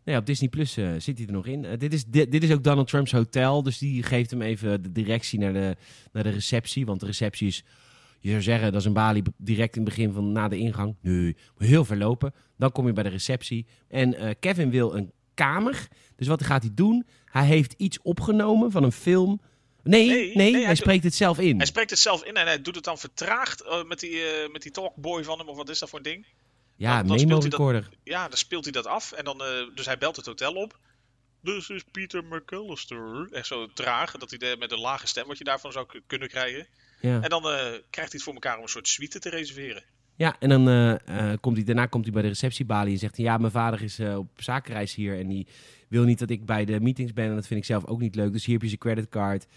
Nee, 0.03 0.17
op 0.17 0.25
Disney 0.25 0.49
Plus 0.49 0.77
eh, 0.77 0.91
zit 0.97 1.17
hij 1.17 1.27
er 1.27 1.33
nog 1.33 1.45
in. 1.45 1.77
Dit, 1.77 1.93
is, 1.93 2.05
dit, 2.05 2.31
dit 2.31 2.43
is 2.43 2.51
ook 2.51 2.63
Donald 2.63 2.87
Trumps 2.87 3.11
hotel, 3.11 3.63
dus 3.63 3.77
die 3.77 4.03
geeft 4.03 4.31
hem 4.31 4.41
even 4.41 4.83
de 4.83 4.91
directie 4.91 5.39
naar 5.39 5.53
de, 5.53 5.75
naar 6.11 6.23
de 6.23 6.29
receptie. 6.29 6.85
Want 6.85 6.99
de 6.99 7.05
receptie 7.05 7.47
is, 7.47 7.63
je 8.19 8.29
zou 8.29 8.41
zeggen, 8.41 8.71
dat 8.71 8.81
is 8.81 8.87
een 8.87 8.93
balie 8.93 9.23
direct 9.37 9.75
in 9.75 9.81
het 9.81 9.89
begin 9.89 10.11
van 10.13 10.31
na 10.31 10.47
de 10.47 10.57
ingang. 10.57 10.95
Nee, 11.01 11.35
moet 11.57 11.67
heel 11.67 11.85
ver 11.85 11.97
lopen. 11.97 12.33
Dan 12.57 12.71
kom 12.71 12.87
je 12.87 12.93
bij 12.93 13.03
de 13.03 13.09
receptie. 13.09 13.65
En 13.87 14.37
Kevin 14.39 14.69
wil 14.69 14.95
een 14.95 15.11
kamer. 15.33 15.87
Dus 16.15 16.27
wat 16.27 16.43
gaat 16.43 16.61
hij 16.61 16.71
doen? 16.73 17.07
Hij 17.25 17.45
heeft 17.45 17.73
iets 17.77 18.01
opgenomen 18.01 18.71
van 18.71 18.83
een 18.83 18.91
film. 18.91 19.41
Nee, 19.83 20.07
nee, 20.07 20.35
Nee, 20.35 20.51
nee, 20.51 20.65
hij, 20.65 20.75
spreekt 20.75 21.03
het 21.03 21.15
zelf 21.15 21.39
in. 21.39 21.57
hij 21.57 21.65
spreekt 21.65 21.89
het 21.89 21.99
zelf 21.99 22.23
in 22.23 22.35
en 22.37 22.45
hij 22.45 22.61
doet 22.61 22.75
het 22.75 22.83
dan 22.83 22.97
vertraagd 22.97 23.61
eh, 23.61 23.83
met, 23.83 23.99
die, 23.99 24.21
eh, 24.23 24.51
met 24.51 24.61
die 24.61 24.71
talkboy 24.71 25.23
van 25.23 25.37
hem, 25.39 25.47
of 25.49 25.55
wat 25.57 25.69
is 25.69 25.79
dat 25.79 25.89
voor 25.89 25.97
een 25.99 26.03
ding? 26.05 26.25
ja, 26.75 26.97
dan- 26.97 27.07
dan 27.07 27.19
speelt 27.19 27.29
memo 27.29 27.41
hij 27.41 27.49
dat- 27.49 27.59
recorder. 27.59 27.89
Ja, 28.03 28.27
dan 28.27 28.37
speelt 28.37 28.63
hij 28.63 28.71
dat 28.73 28.87
af 28.87 29.11
en 29.11 29.23
dan, 29.25 29.43
eh, 29.43 29.47
dus 29.75 29.85
hij 29.85 29.97
belt 29.97 30.15
het 30.15 30.25
hotel 30.25 30.53
op. 30.53 30.79
This 31.43 31.69
is 31.69 31.83
Peter 31.91 32.23
McAllister. 32.23 33.27
Echt 33.31 33.47
zo 33.47 33.67
traag, 33.73 34.11
dat 34.17 34.29
hij 34.29 34.39
de, 34.39 34.55
met 34.59 34.71
een 34.71 34.79
lage 34.79 35.07
stem 35.07 35.27
wat 35.27 35.37
je 35.37 35.43
daarvan 35.43 35.71
zou 35.71 35.85
kunnen 36.07 36.27
krijgen. 36.29 36.67
Ja. 37.01 37.21
En 37.21 37.29
dan 37.29 37.41
krijgt 37.41 37.81
hij 37.95 38.07
het 38.11 38.23
voor 38.23 38.33
elkaar 38.33 38.57
om 38.57 38.63
een 38.63 38.69
soort 38.69 38.87
suite 38.87 39.19
te 39.19 39.29
reserveren. 39.29 39.83
Ja, 40.15 40.35
en 40.39 40.49
dan 40.49 40.67
eh, 40.67 41.31
eh, 41.31 41.39
komt 41.39 41.55
hij, 41.55 41.65
daarna 41.65 41.85
komt 41.85 42.03
hij 42.03 42.13
bij 42.13 42.21
de 42.21 42.27
receptiebalie 42.27 42.93
en 42.93 42.99
zegt 42.99 43.15
hij... 43.15 43.25
Ja, 43.25 43.37
mijn 43.37 43.51
vader 43.51 43.81
is 43.81 43.99
eh, 43.99 44.17
op 44.17 44.27
zakenreis 44.35 44.95
hier 44.95 45.19
en 45.19 45.27
die 45.27 45.47
wil 45.87 46.03
niet 46.03 46.19
dat 46.19 46.29
ik 46.29 46.45
bij 46.45 46.65
de 46.65 46.79
meetings 46.79 47.13
ben. 47.13 47.29
En 47.29 47.35
dat 47.35 47.47
vind 47.47 47.59
ik 47.59 47.65
zelf 47.65 47.85
ook 47.85 47.99
niet 47.99 48.15
leuk. 48.15 48.31
Dus 48.31 48.45
hier 48.45 48.53
heb 48.53 48.61
je 48.61 48.67
zijn 48.67 48.79
creditcard. 48.79 49.47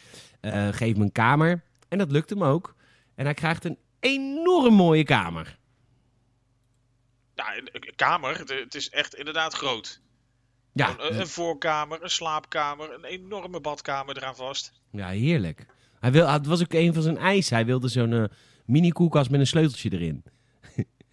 Geef 0.70 0.96
me 0.96 1.02
een 1.02 1.12
kamer. 1.12 1.62
En 1.88 1.98
dat 1.98 2.10
lukt 2.10 2.30
hem 2.30 2.44
ook. 2.44 2.74
En 3.14 3.24
hij 3.24 3.34
krijgt 3.34 3.64
een 3.64 3.78
enorm 4.00 4.74
mooie 4.74 5.04
kamer. 5.04 5.58
Ja, 7.34 7.56
een, 7.56 7.92
kamer, 7.96 8.38
het, 8.38 8.74
is 8.74 8.90
echt 8.90 9.14
inderdaad 9.14 9.54
groot. 9.54 10.00
Ja, 10.72 10.94
een, 10.98 11.20
een 11.20 11.26
voorkamer, 11.26 12.02
een 12.02 12.10
slaapkamer, 12.10 12.94
een 12.94 13.04
enorme 13.04 13.60
badkamer 13.60 14.16
eraan 14.16 14.36
vast. 14.36 14.72
ja 14.90 15.08
heerlijk. 15.08 15.66
Hij 16.00 16.12
wil, 16.12 16.28
het 16.28 16.46
was 16.46 16.62
ook 16.62 16.72
een 16.72 16.94
van 16.94 17.02
zijn 17.02 17.18
eisen. 17.18 17.56
Hij 17.56 17.66
wilde 17.66 17.88
zo'n 17.88 18.28
mini 18.64 18.90
koelkast 18.90 19.30
met 19.30 19.40
een 19.40 19.46
sleuteltje 19.46 19.92
erin. 19.92 20.24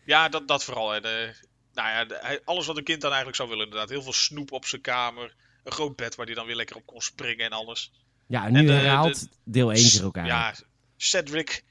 Ja, 0.06 0.30
dat, 0.30 0.48
dat 0.48 0.64
vooral. 0.64 0.90
Hè. 0.92 1.02
De, 1.02 1.34
nou 1.74 1.90
ja, 1.90 2.06
de- 2.06 2.42
alles 2.46 2.66
wat 2.66 2.78
een 2.78 2.84
kind 2.84 3.02
dan 3.02 3.10
eigenlijk 3.10 3.38
zou 3.38 3.50
willen 3.50 3.64
inderdaad. 3.66 3.90
Heel 3.90 4.02
veel 4.02 4.14
snoep 4.14 4.52
op 4.52 4.66
zijn 4.66 4.82
kamer. 4.82 5.36
Een 5.64 5.72
groot 5.72 5.96
bed 5.96 6.16
waar 6.16 6.26
hij 6.26 6.36
dan 6.36 6.46
weer 6.46 6.56
lekker 6.56 6.76
op 6.76 6.86
kon 6.86 7.02
springen 7.02 7.46
en 7.46 7.52
alles. 7.52 7.92
Ja, 8.28 8.46
en 8.46 8.52
nu 8.54 8.60
En 8.60 8.66
de- 8.66 8.72
herhaalt 8.72 9.28
deel 9.44 9.72
1 9.72 9.78
zich 9.78 10.02
ook 10.04 10.18
aan. 10.18 10.26
Ja, 10.26 10.54
Cedric, 10.98 11.64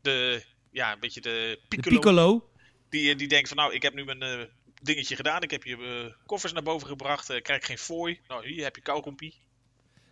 de, 0.00 0.42
ja, 0.70 0.92
een 0.92 1.00
beetje 1.00 1.20
de 1.20 1.58
piccolo, 1.68 1.94
Piccolo. 1.98 2.50
Die, 2.88 3.16
die 3.16 3.28
denkt 3.28 3.48
van 3.48 3.56
nou, 3.56 3.74
ik 3.74 3.82
heb 3.82 3.94
nu 3.94 4.04
mijn 4.04 4.22
eh, 4.22 4.40
dingetje 4.82 5.16
gedaan. 5.16 5.42
Ik 5.42 5.50
heb 5.50 5.62
je 5.64 5.76
eh, 5.76 6.26
koffers 6.26 6.52
naar 6.52 6.62
boven 6.62 6.86
gebracht. 6.88 7.30
eh, 7.30 7.42
krijg 7.42 7.66
geen 7.66 7.78
fooi. 7.78 8.20
Nou, 8.28 8.48
hier 8.48 8.62
heb 8.64 8.76
je 8.76 8.82
kauwgompie. 8.82 9.34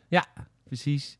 Ja, 0.09 0.27
precies. 0.71 1.18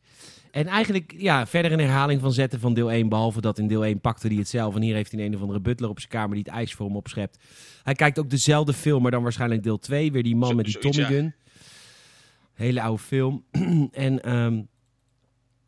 En 0.51 0.67
eigenlijk, 0.67 1.13
ja, 1.17 1.47
verder 1.47 1.71
een 1.71 1.79
herhaling 1.79 2.21
van 2.21 2.33
zetten 2.33 2.59
van 2.59 2.73
deel 2.73 2.91
1. 2.91 3.09
Behalve 3.09 3.41
dat 3.41 3.57
in 3.57 3.67
deel 3.67 3.85
1 3.85 3.99
pakte 3.99 4.27
hij 4.27 4.35
het 4.35 4.47
zelf. 4.47 4.75
En 4.75 4.81
hier 4.81 4.95
heeft 4.95 5.11
hij 5.11 5.25
een 5.25 5.35
of 5.35 5.41
andere 5.41 5.59
butler 5.59 5.89
op 5.89 5.99
zijn 5.99 6.11
kamer 6.11 6.35
die 6.35 6.43
het 6.43 6.53
ijs 6.53 6.73
voor 6.73 6.85
hem 6.85 6.95
opschept. 6.95 7.37
Hij 7.83 7.93
kijkt 7.93 8.19
ook 8.19 8.29
dezelfde 8.29 8.73
film, 8.73 9.01
maar 9.01 9.11
dan 9.11 9.23
waarschijnlijk 9.23 9.63
deel 9.63 9.79
2. 9.79 10.11
Weer 10.11 10.23
die 10.23 10.35
man 10.35 10.49
Zo- 10.49 10.55
met 10.55 10.65
die 10.65 10.73
zoiets, 10.73 10.97
Tommy 10.97 11.13
ja. 11.13 11.21
gun. 11.21 11.35
Hele 12.53 12.81
oude 12.81 13.01
film. 13.01 13.43
en 13.91 14.23
ehm, 14.23 14.61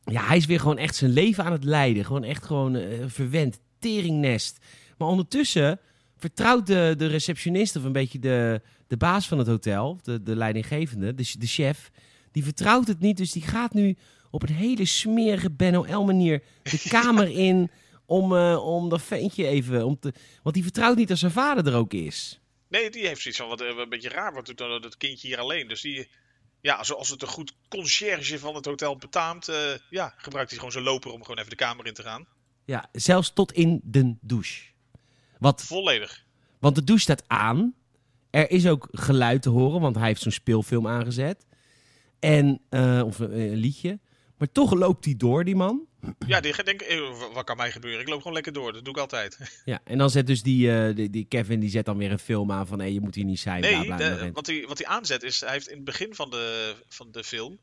ja, 0.03 0.25
hij 0.25 0.37
is 0.37 0.45
weer 0.45 0.59
gewoon 0.59 0.77
echt 0.77 0.95
zijn 0.95 1.11
leven 1.11 1.43
aan 1.43 1.51
het 1.51 1.63
leiden. 1.63 2.05
Gewoon 2.05 2.23
echt 2.23 2.43
gewoon 2.45 2.75
eh, 2.75 3.03
verwend. 3.07 3.59
Teringnest. 3.79 4.65
Maar 4.97 5.07
ondertussen 5.07 5.79
vertrouwt 6.17 6.67
de, 6.67 6.93
de 6.97 7.07
receptionist 7.07 7.75
of 7.75 7.83
een 7.83 7.91
beetje 7.91 8.19
de, 8.19 8.61
de 8.87 8.97
baas 8.97 9.27
van 9.27 9.37
het 9.37 9.47
hotel, 9.47 9.99
de, 10.03 10.23
de 10.23 10.35
leidinggevende, 10.35 11.13
de, 11.13 11.33
de 11.37 11.47
chef, 11.47 11.91
die 12.33 12.43
vertrouwt 12.43 12.87
het 12.87 12.99
niet. 12.99 13.17
Dus 13.17 13.31
die 13.31 13.41
gaat 13.41 13.73
nu 13.73 13.97
op 14.31 14.43
een 14.43 14.55
hele 14.55 14.85
smerige 14.85 15.51
Ben 15.51 15.75
L 15.95 16.03
manier 16.03 16.43
de 16.63 16.83
kamer 16.89 17.29
in 17.29 17.71
om, 18.05 18.35
eh, 18.35 18.65
om 18.65 18.89
dat 18.89 19.01
ventje 19.01 19.47
even... 19.47 19.85
Om 19.85 19.99
te, 19.99 20.13
want 20.43 20.55
die 20.55 20.63
vertrouwt 20.63 20.97
niet 20.97 21.07
dat 21.07 21.17
zijn 21.17 21.31
vader 21.31 21.67
er 21.67 21.75
ook 21.75 21.93
is. 21.93 22.39
Nee, 22.67 22.89
die 22.89 23.07
heeft 23.07 23.21
zoiets 23.21 23.39
van 23.39 23.49
wat 23.49 23.61
eh, 23.61 23.77
een 23.77 23.89
beetje 23.89 24.09
raar. 24.09 24.33
Wat 24.33 24.45
doet 24.45 24.57
dan 24.57 24.81
dat 24.81 24.97
kindje 24.97 25.27
hier 25.27 25.39
alleen? 25.39 25.67
Dus 25.67 25.81
die, 25.81 26.09
ja, 26.61 26.83
zoals 26.83 27.09
het 27.09 27.21
een 27.21 27.27
goed 27.27 27.53
conciërge 27.67 28.39
van 28.39 28.55
het 28.55 28.65
hotel 28.65 28.97
betaamt, 28.97 29.47
eh, 29.47 29.57
ja, 29.89 30.13
gebruikt 30.17 30.49
hij 30.49 30.57
gewoon 30.57 30.73
zijn 30.73 30.83
loper 30.83 31.11
om 31.11 31.21
gewoon 31.21 31.37
even 31.37 31.49
de 31.49 31.55
kamer 31.55 31.85
in 31.85 31.93
te 31.93 32.03
gaan. 32.03 32.27
Ja, 32.65 32.89
zelfs 32.91 33.33
tot 33.33 33.51
in 33.51 33.81
de 33.83 34.15
douche. 34.21 34.61
Wat, 35.39 35.63
Volledig. 35.63 36.25
want 36.59 36.75
de 36.75 36.83
douche 36.83 37.03
staat 37.03 37.23
aan. 37.27 37.75
Er 38.29 38.51
is 38.51 38.67
ook 38.67 38.87
geluid 38.91 39.41
te 39.41 39.49
horen, 39.49 39.81
want 39.81 39.95
hij 39.95 40.07
heeft 40.07 40.21
zo'n 40.21 40.31
speelfilm 40.31 40.87
aangezet. 40.87 41.45
En, 42.23 42.61
eh, 42.69 43.01
of 43.05 43.19
een, 43.19 43.31
een 43.39 43.55
liedje. 43.55 43.99
Maar 44.37 44.51
toch 44.51 44.73
loopt 44.73 45.05
hij 45.05 45.15
door, 45.17 45.43
die 45.43 45.55
man. 45.55 45.87
Ja, 46.27 46.39
die 46.39 46.53
gaat 46.53 46.65
denken, 46.65 46.87
eh, 46.87 46.99
wa- 47.19 47.31
wat 47.31 47.43
kan 47.43 47.57
mij 47.57 47.71
gebeuren? 47.71 48.01
Ik 48.01 48.07
loop 48.07 48.17
gewoon 48.17 48.33
lekker 48.33 48.53
door. 48.53 48.73
Dat 48.73 48.85
doe 48.85 48.93
ik 48.93 48.99
altijd. 48.99 49.37
Ja, 49.65 49.81
en 49.83 49.97
dan 49.97 50.09
zet 50.09 50.27
dus 50.27 50.41
die, 50.43 50.71
eh, 50.77 50.95
die, 50.95 51.09
die 51.09 51.25
Kevin, 51.25 51.59
die 51.59 51.69
zet 51.69 51.85
dan 51.85 51.97
weer 51.97 52.11
een 52.11 52.19
film 52.19 52.51
aan 52.51 52.67
van... 52.67 52.79
hé, 52.79 52.85
je 52.85 53.01
moet 53.01 53.15
hier 53.15 53.25
niet 53.25 53.39
zijn, 53.39 53.61
bla 53.61 53.69
Nee, 53.69 53.85
bla. 53.85 53.97
de- 53.97 54.03
dan 54.09 54.17
rent- 54.17 54.35
wat, 54.35 54.47
hij, 54.47 54.65
wat 54.67 54.77
hij 54.77 54.87
aanzet 54.87 55.23
is, 55.23 55.39
hij 55.41 55.51
heeft 55.51 55.67
in 55.69 55.75
het 55.75 55.85
begin 55.85 56.15
van 56.15 56.29
de, 56.29 56.75
van 56.87 57.11
de 57.11 57.23
film, 57.23 57.57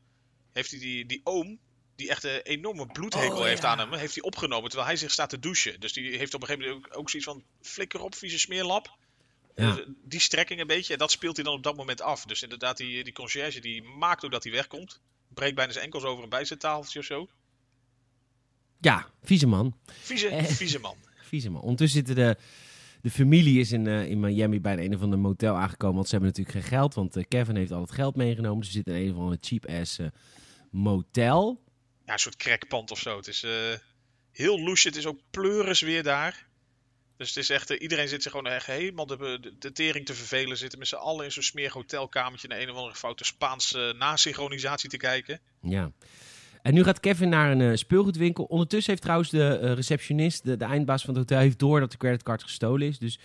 heeft 0.51 0.71
hij 0.71 0.79
die, 0.79 1.05
die 1.05 1.21
oom, 1.23 1.57
die 1.95 2.09
echt 2.09 2.23
een 2.23 2.41
enorme 2.41 2.85
bloedhekel 2.85 3.37
Oh, 3.37 3.43
heeft 3.43 3.61
ja. 3.61 3.67
aan 3.67 3.79
hem, 3.79 3.93
heeft 3.93 4.13
hij 4.15 4.23
opgenomen 4.23 4.65
terwijl 4.69 4.87
hij 4.89 4.97
zich 4.97 5.11
staat 5.11 5.29
te 5.29 5.39
douchen. 5.39 5.79
Dus 5.79 5.93
die 5.93 6.17
heeft 6.17 6.33
op 6.33 6.41
een 6.41 6.47
gegeven 6.47 6.69
moment 6.69 6.87
ook, 6.91 6.97
ook 6.99 7.09
zoiets 7.09 7.29
van, 7.29 7.43
flikker 7.61 8.01
op, 8.01 8.15
vieze 8.15 8.39
smeerlap. 8.39 8.97
Ja. 9.61 9.77
Eh, 9.77 9.85
Die 10.03 10.19
strekking 10.19 10.59
een 10.59 10.67
beetje, 10.67 10.93
en 10.93 10.99
dat 10.99 11.11
speelt 11.11 11.35
hij 11.35 11.45
dan 11.45 11.53
op 11.53 11.63
dat 11.63 11.75
moment 11.77 12.01
af. 12.01 12.25
Dus 12.25 12.43
inderdaad, 12.43 12.77
die, 12.77 13.03
die 13.03 13.13
conciërge, 13.13 13.59
die 13.59 13.83
maakt 13.83 14.25
ook 14.25 14.31
dat 14.31 14.43
hij 14.43 14.51
wegkomt. 14.51 15.01
Breekt 15.33 15.55
bijna 15.55 15.71
zijn 15.71 15.83
enkels 15.85 16.03
over 16.03 16.23
een 16.23 16.29
bijzettafeltje 16.29 16.99
of 16.99 17.05
zo. 17.05 17.27
Ja, 18.79 19.07
vieze 19.23 19.47
man. 19.47 19.77
Vieze, 19.85 20.27
Eh. 20.27 20.43
vieze 20.45 20.79
man. 20.79 20.95
Vieze 21.31 21.49
man. 21.49 21.61
Ondertussen 21.61 21.97
zitten 22.05 22.15
de, 22.15 22.37
de 23.01 23.09
familie 23.11 23.59
is 23.59 23.71
in, 23.71 23.87
eh, 23.87 24.09
in 24.09 24.19
Miami 24.19 24.61
bij 24.61 24.77
een 24.77 24.95
of 24.95 25.01
ander 25.01 25.19
motel 25.19 25.55
aangekomen. 25.55 25.95
Want 25.95 26.07
ze 26.07 26.15
hebben 26.15 26.29
natuurlijk 26.35 26.57
geen 26.65 26.77
geld. 26.77 26.93
Want 26.93 27.27
Kevin 27.27 27.55
heeft 27.55 27.71
al 27.71 27.81
het 27.81 27.91
geld 27.91 28.15
meegenomen. 28.15 28.57
Dus 28.59 28.67
ze 28.67 28.73
zitten 28.73 28.95
in 28.95 29.01
een 29.07 29.11
of 29.13 29.17
andere 29.19 29.37
cheap-ass 29.41 29.99
motel. 30.71 31.61
Ja, 32.05 32.13
een 32.13 32.19
soort 32.19 32.35
crackpand 32.35 32.91
of 32.91 32.99
zo. 32.99 33.17
Het 33.17 33.27
is 33.27 33.45
heel 34.31 34.59
loesje. 34.59 34.87
Het 34.87 34.97
is 34.97 35.05
ook 35.05 35.19
pleuris 35.31 35.81
weer 35.81 36.03
daar. 36.03 36.47
Dus 37.21 37.29
het 37.29 37.43
is 37.43 37.49
echt, 37.49 37.69
eh, 37.69 37.81
iedereen 37.81 38.07
zit 38.07 38.23
zich 38.23 38.31
gewoon 38.31 38.47
echt 38.47 38.65
helemaal 38.65 39.05
de, 39.05 39.17
de, 39.17 39.53
de 39.59 39.71
tering 39.71 40.05
te 40.05 40.13
vervelen. 40.13 40.57
Zitten 40.57 40.79
met 40.79 40.87
z'n 40.87 40.95
allen 40.95 41.25
in 41.25 41.31
zo'n 41.31 41.43
smerig 41.43 41.73
hotelkamertje 41.73 42.47
naar 42.47 42.59
een 42.59 42.69
of 42.69 42.75
andere 42.75 42.95
foute 42.95 43.25
Spaanse 43.25 43.95
nasynchronisatie 43.97 44.89
te 44.89 44.97
kijken. 44.97 45.39
Ja. 45.61 45.91
En 46.61 46.73
nu 46.73 46.83
gaat 46.83 46.99
Kevin 46.99 47.29
naar 47.29 47.51
een 47.51 47.61
eh, 47.61 47.75
speelgoedwinkel. 47.75 48.43
Ondertussen 48.43 48.89
heeft 48.89 49.01
trouwens 49.01 49.29
de 49.29 49.57
eh, 49.57 49.73
receptionist, 49.73 50.45
de, 50.45 50.57
de 50.57 50.65
eindbaas 50.65 51.03
van 51.03 51.09
het 51.09 51.19
hotel, 51.19 51.39
heeft 51.39 51.59
door 51.59 51.79
dat 51.79 51.91
de 51.91 51.97
creditcard 51.97 52.43
gestolen 52.43 52.87
is. 52.87 52.99
Dus 52.99 53.19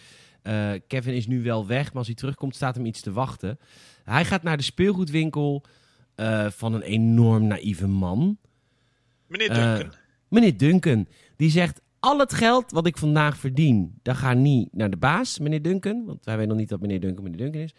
Kevin 0.87 1.15
is 1.15 1.27
nu 1.27 1.43
wel 1.43 1.67
weg, 1.67 1.87
maar 1.87 1.97
als 1.97 2.07
hij 2.07 2.17
terugkomt 2.17 2.55
staat 2.55 2.75
hem 2.75 2.87
iets 2.87 3.01
te 3.01 3.13
wachten. 3.13 3.59
Hij 4.05 4.25
gaat 4.25 4.43
naar 4.43 4.57
de 4.57 4.63
speelgoedwinkel 4.63 5.65
van 6.49 6.73
een 6.73 6.83
enorm 6.83 7.47
naïeve 7.47 7.87
man. 7.87 8.39
Meneer 9.27 9.55
Duncan, 9.55 9.93
Meneer 10.29 10.57
Duncan, 10.57 11.09
die 11.37 11.51
zegt... 11.51 11.81
Al 12.07 12.19
het 12.19 12.35
geld 12.35 12.71
wat 12.71 12.87
ik 12.87 12.99
vandaag 12.99 13.37
verdien, 13.37 13.99
dat 14.03 14.17
gaat 14.17 14.37
niet 14.37 14.69
naar 14.73 14.91
de 14.91 14.97
baas, 14.97 15.39
meneer 15.39 15.63
Duncan. 15.63 16.05
Want 16.05 16.25
wij 16.25 16.35
weten 16.35 16.51
nog 16.51 16.59
niet 16.59 16.69
dat 16.69 16.81
meneer 16.81 17.01
Duncan 17.01 17.23
meneer 17.23 17.39
Duncan 17.39 17.61
is. 17.61 17.75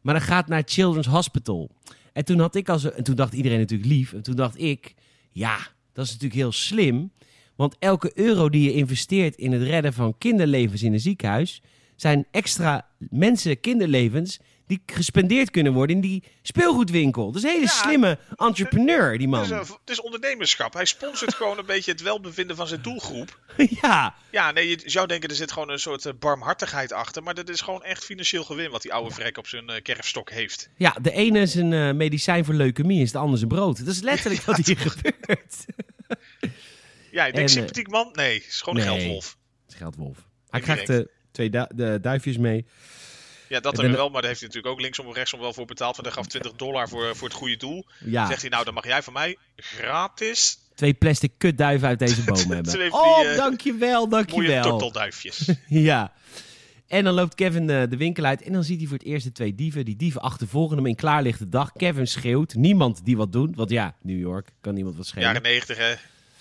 Maar 0.00 0.14
dat 0.14 0.22
gaat 0.22 0.48
naar 0.48 0.62
Children's 0.64 1.06
Hospital. 1.06 1.70
En 2.12 2.24
toen, 2.24 2.38
had 2.38 2.54
ik 2.54 2.68
als, 2.68 2.92
en 2.92 3.04
toen 3.04 3.14
dacht 3.14 3.32
iedereen 3.32 3.58
natuurlijk 3.58 3.90
lief. 3.90 4.12
En 4.12 4.22
toen 4.22 4.36
dacht 4.36 4.60
ik, 4.60 4.94
ja, 5.30 5.56
dat 5.92 6.04
is 6.04 6.10
natuurlijk 6.10 6.40
heel 6.40 6.52
slim. 6.52 7.12
Want 7.56 7.76
elke 7.78 8.10
euro 8.14 8.48
die 8.48 8.62
je 8.62 8.72
investeert 8.72 9.36
in 9.36 9.52
het 9.52 9.62
redden 9.62 9.92
van 9.92 10.18
kinderlevens 10.18 10.82
in 10.82 10.92
een 10.92 11.00
ziekenhuis... 11.00 11.62
zijn 11.96 12.26
extra 12.30 12.86
mensen, 12.98 13.60
kinderlevens, 13.60 14.40
die 14.70 14.82
gespendeerd 14.86 15.50
kunnen 15.50 15.72
worden 15.72 15.96
in 15.96 16.02
die 16.02 16.22
speelgoedwinkel. 16.42 17.26
Dat 17.26 17.36
is 17.36 17.42
een 17.42 17.48
hele 17.54 17.62
Ja, 17.64 17.68
slimme 17.70 18.18
entrepreneur, 18.36 19.18
die 19.18 19.28
het, 19.28 19.42
is, 19.44 19.50
man. 19.50 19.58
het 19.60 19.90
is 19.90 20.00
ondernemerschap. 20.00 20.72
Hij 20.72 20.84
sponsort 20.84 21.34
gewoon 21.34 21.58
een 21.58 21.66
beetje 21.66 21.90
het 21.90 22.00
welbevinden 22.02 22.56
van 22.56 22.66
zijn 22.66 22.82
doelgroep. 22.82 23.38
ja, 23.82 24.14
Ja, 24.30 24.50
nee, 24.50 24.68
je 24.68 24.80
zou 24.84 25.06
denken 25.06 25.28
er 25.28 25.34
zit 25.34 25.52
gewoon 25.52 25.70
een 25.70 25.78
soort 25.78 26.06
eh, 26.06 26.12
barmhartigheid 26.18 26.92
achter. 26.92 27.22
Maar 27.22 27.34
dat 27.34 27.48
is 27.48 27.60
gewoon 27.60 27.82
echt 27.84 28.04
financieel 28.04 28.44
gewin 28.44 28.70
wat 28.70 28.82
die 28.82 28.92
oude 28.92 29.14
vrek 29.14 29.38
op 29.38 29.46
zijn 29.46 29.68
eh, 29.68 29.82
kerfstok 29.82 30.30
heeft. 30.30 30.68
Ja, 30.76 30.96
de 31.02 31.12
ene 31.12 31.40
is 31.40 31.54
een 31.54 31.72
eh, 31.72 31.92
medicijn 31.92 32.44
voor 32.44 32.54
leukemie, 32.54 33.02
is 33.02 33.12
de 33.12 33.18
ander 33.18 33.38
zijn 33.38 33.50
brood. 33.50 33.78
Dat 33.78 33.94
is 33.94 34.00
letterlijk 34.00 34.42
wat 34.50 34.56
hier 34.56 34.78
gebeurt. 34.78 35.64
Ja, 37.10 37.26
ik 37.26 37.34
denk 37.34 37.46
En, 37.46 37.52
sympathiek 37.54 37.88
man? 37.88 38.08
Nee, 38.12 38.34
het 38.34 38.46
is 38.46 38.60
gewoon 38.60 38.78
een 38.78 38.86
geldwolf. 38.86 39.36
Het 39.62 39.72
is 39.72 39.78
Geldwolf. 39.80 40.18
Hij 40.50 40.60
krijgt 40.60 40.86
de 40.86 41.10
twee 41.32 41.50
du- 41.50 41.66
de 41.74 41.98
duifjes 42.00 42.36
mee. 42.38 42.66
Ja, 43.50 43.60
dat 43.60 43.72
Ik 43.72 43.78
er 43.78 43.86
ben- 43.86 43.96
wel, 43.96 44.08
maar 44.08 44.20
daar 44.20 44.30
heeft 44.30 44.40
hij 44.40 44.48
natuurlijk 44.48 44.74
ook 44.74 44.80
linksom 44.80 45.06
of 45.06 45.14
rechtsom 45.14 45.40
wel 45.40 45.52
voor 45.52 45.64
betaald. 45.66 45.96
Want 45.96 46.06
hij 46.06 46.16
gaf 46.16 46.26
20 46.26 46.52
dollar 46.52 46.88
voor, 46.88 47.16
voor 47.16 47.28
het 47.28 47.36
goede 47.36 47.56
doel. 47.56 47.86
Ja, 48.04 48.26
Zegt 48.26 48.40
hij 48.40 48.50
nou, 48.50 48.64
dan 48.64 48.74
mag 48.74 48.84
jij 48.86 49.02
van 49.02 49.12
mij 49.12 49.36
gratis 49.56 50.58
twee 50.74 50.94
plastic 50.94 51.32
kutduiven 51.38 51.88
uit 51.88 51.98
deze 51.98 52.24
boom 52.24 52.50
hebben. 52.52 52.92
Oh, 52.92 53.26
eh, 53.30 53.36
dankjewel, 53.36 54.06
mooie 54.06 54.10
dankjewel. 54.10 54.62
tortelduifjes. 54.62 55.48
Ja. 55.68 56.12
En 56.86 57.04
dan 57.04 57.14
loopt 57.14 57.34
Kevin 57.34 57.70
eh, 57.70 57.82
de 57.88 57.96
winkel 57.96 58.24
uit 58.24 58.42
en 58.42 58.52
dan 58.52 58.64
ziet 58.64 58.78
hij 58.78 58.86
voor 58.88 58.96
het 58.98 59.06
eerst 59.06 59.24
de 59.24 59.32
twee 59.32 59.54
dieven. 59.54 59.84
Die 59.84 59.96
dieven 59.96 60.20
achtervolgen 60.20 60.76
hem 60.76 60.86
in 60.86 60.94
klaarlichte 60.94 61.48
dag. 61.48 61.72
Kevin 61.72 62.06
schreeuwt, 62.06 62.54
niemand 62.54 63.04
die 63.04 63.16
wat 63.16 63.32
doet. 63.32 63.56
Want 63.56 63.70
ja, 63.70 63.94
New 64.02 64.18
York, 64.18 64.48
kan 64.60 64.74
niemand 64.74 64.96
wat 64.96 65.06
schreeuwen. 65.06 65.32
Jaren 65.32 65.48
90 65.50 65.76
hè. 65.76 65.94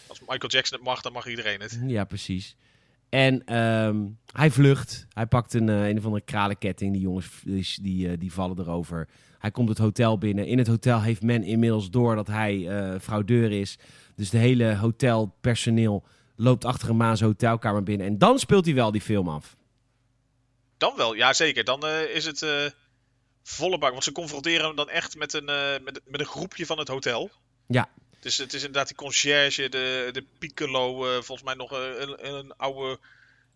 Als 0.07 0.19
Michael 0.19 0.49
Jackson 0.49 0.77
het 0.77 0.87
mag, 0.87 1.01
dan 1.01 1.11
mag 1.13 1.27
iedereen 1.27 1.61
het. 1.61 1.79
Ja, 1.87 2.03
precies. 2.03 2.55
En 3.09 3.45
ehm, 3.45 4.05
hij 4.31 4.51
vlucht. 4.51 5.05
Hij 5.13 5.25
pakt 5.25 5.53
een, 5.53 5.69
eh, 5.69 5.87
een 5.87 5.97
of 5.97 6.05
andere 6.05 6.23
kralenketting. 6.23 6.93
Die 6.93 7.01
jongens 7.01 7.29
die, 7.43 7.65
die, 7.81 8.09
eh, 8.09 8.17
die 8.19 8.33
vallen 8.33 8.59
erover. 8.59 9.07
Hij 9.39 9.51
komt 9.51 9.69
het 9.69 9.77
hotel 9.77 10.17
binnen. 10.17 10.47
In 10.47 10.57
het 10.57 10.67
hotel 10.67 11.01
heeft 11.01 11.21
men 11.21 11.43
inmiddels 11.43 11.89
door 11.89 12.15
dat 12.15 12.27
hij 12.27 12.67
eh, 12.67 12.99
fraudeur 12.99 13.51
is. 13.51 13.77
Dus 14.15 14.29
de 14.29 14.37
hele 14.37 14.75
hotelpersoneel 14.75 16.03
loopt 16.35 16.65
achter 16.65 16.89
een 16.89 16.97
maas 16.97 17.21
hotelkamer 17.21 17.83
binnen. 17.83 18.07
En 18.07 18.17
dan 18.17 18.39
speelt 18.39 18.65
hij 18.65 18.73
wel 18.73 18.91
die 18.91 19.01
film 19.01 19.29
af. 19.29 19.55
Dan 20.77 20.93
wel, 20.95 21.13
ja 21.13 21.33
zeker. 21.33 21.63
Dan 21.63 21.87
is 21.87 22.25
het 22.25 22.73
volle 23.43 23.77
bak. 23.77 23.91
Want 23.91 24.03
ze 24.03 24.11
confronteren 24.11 24.65
hem 24.65 24.75
dan 24.75 24.89
echt 24.89 25.17
met 25.17 25.33
een, 25.33 25.45
met, 25.83 26.01
met 26.05 26.19
een 26.19 26.25
groepje 26.25 26.65
van 26.65 26.77
het 26.77 26.87
hotel. 26.87 27.29
Ja. 27.67 27.89
Dus 28.19 28.37
het 28.37 28.53
is 28.53 28.59
inderdaad 28.59 28.87
die 28.87 28.97
conciërge, 28.97 29.69
de, 29.69 30.09
de 30.11 30.25
piccolo, 30.39 31.05
eh, 31.05 31.13
volgens 31.13 31.43
mij 31.43 31.53
nog 31.53 31.71
een, 31.71 32.01
een, 32.01 32.35
een 32.35 32.53
oude, 32.57 32.99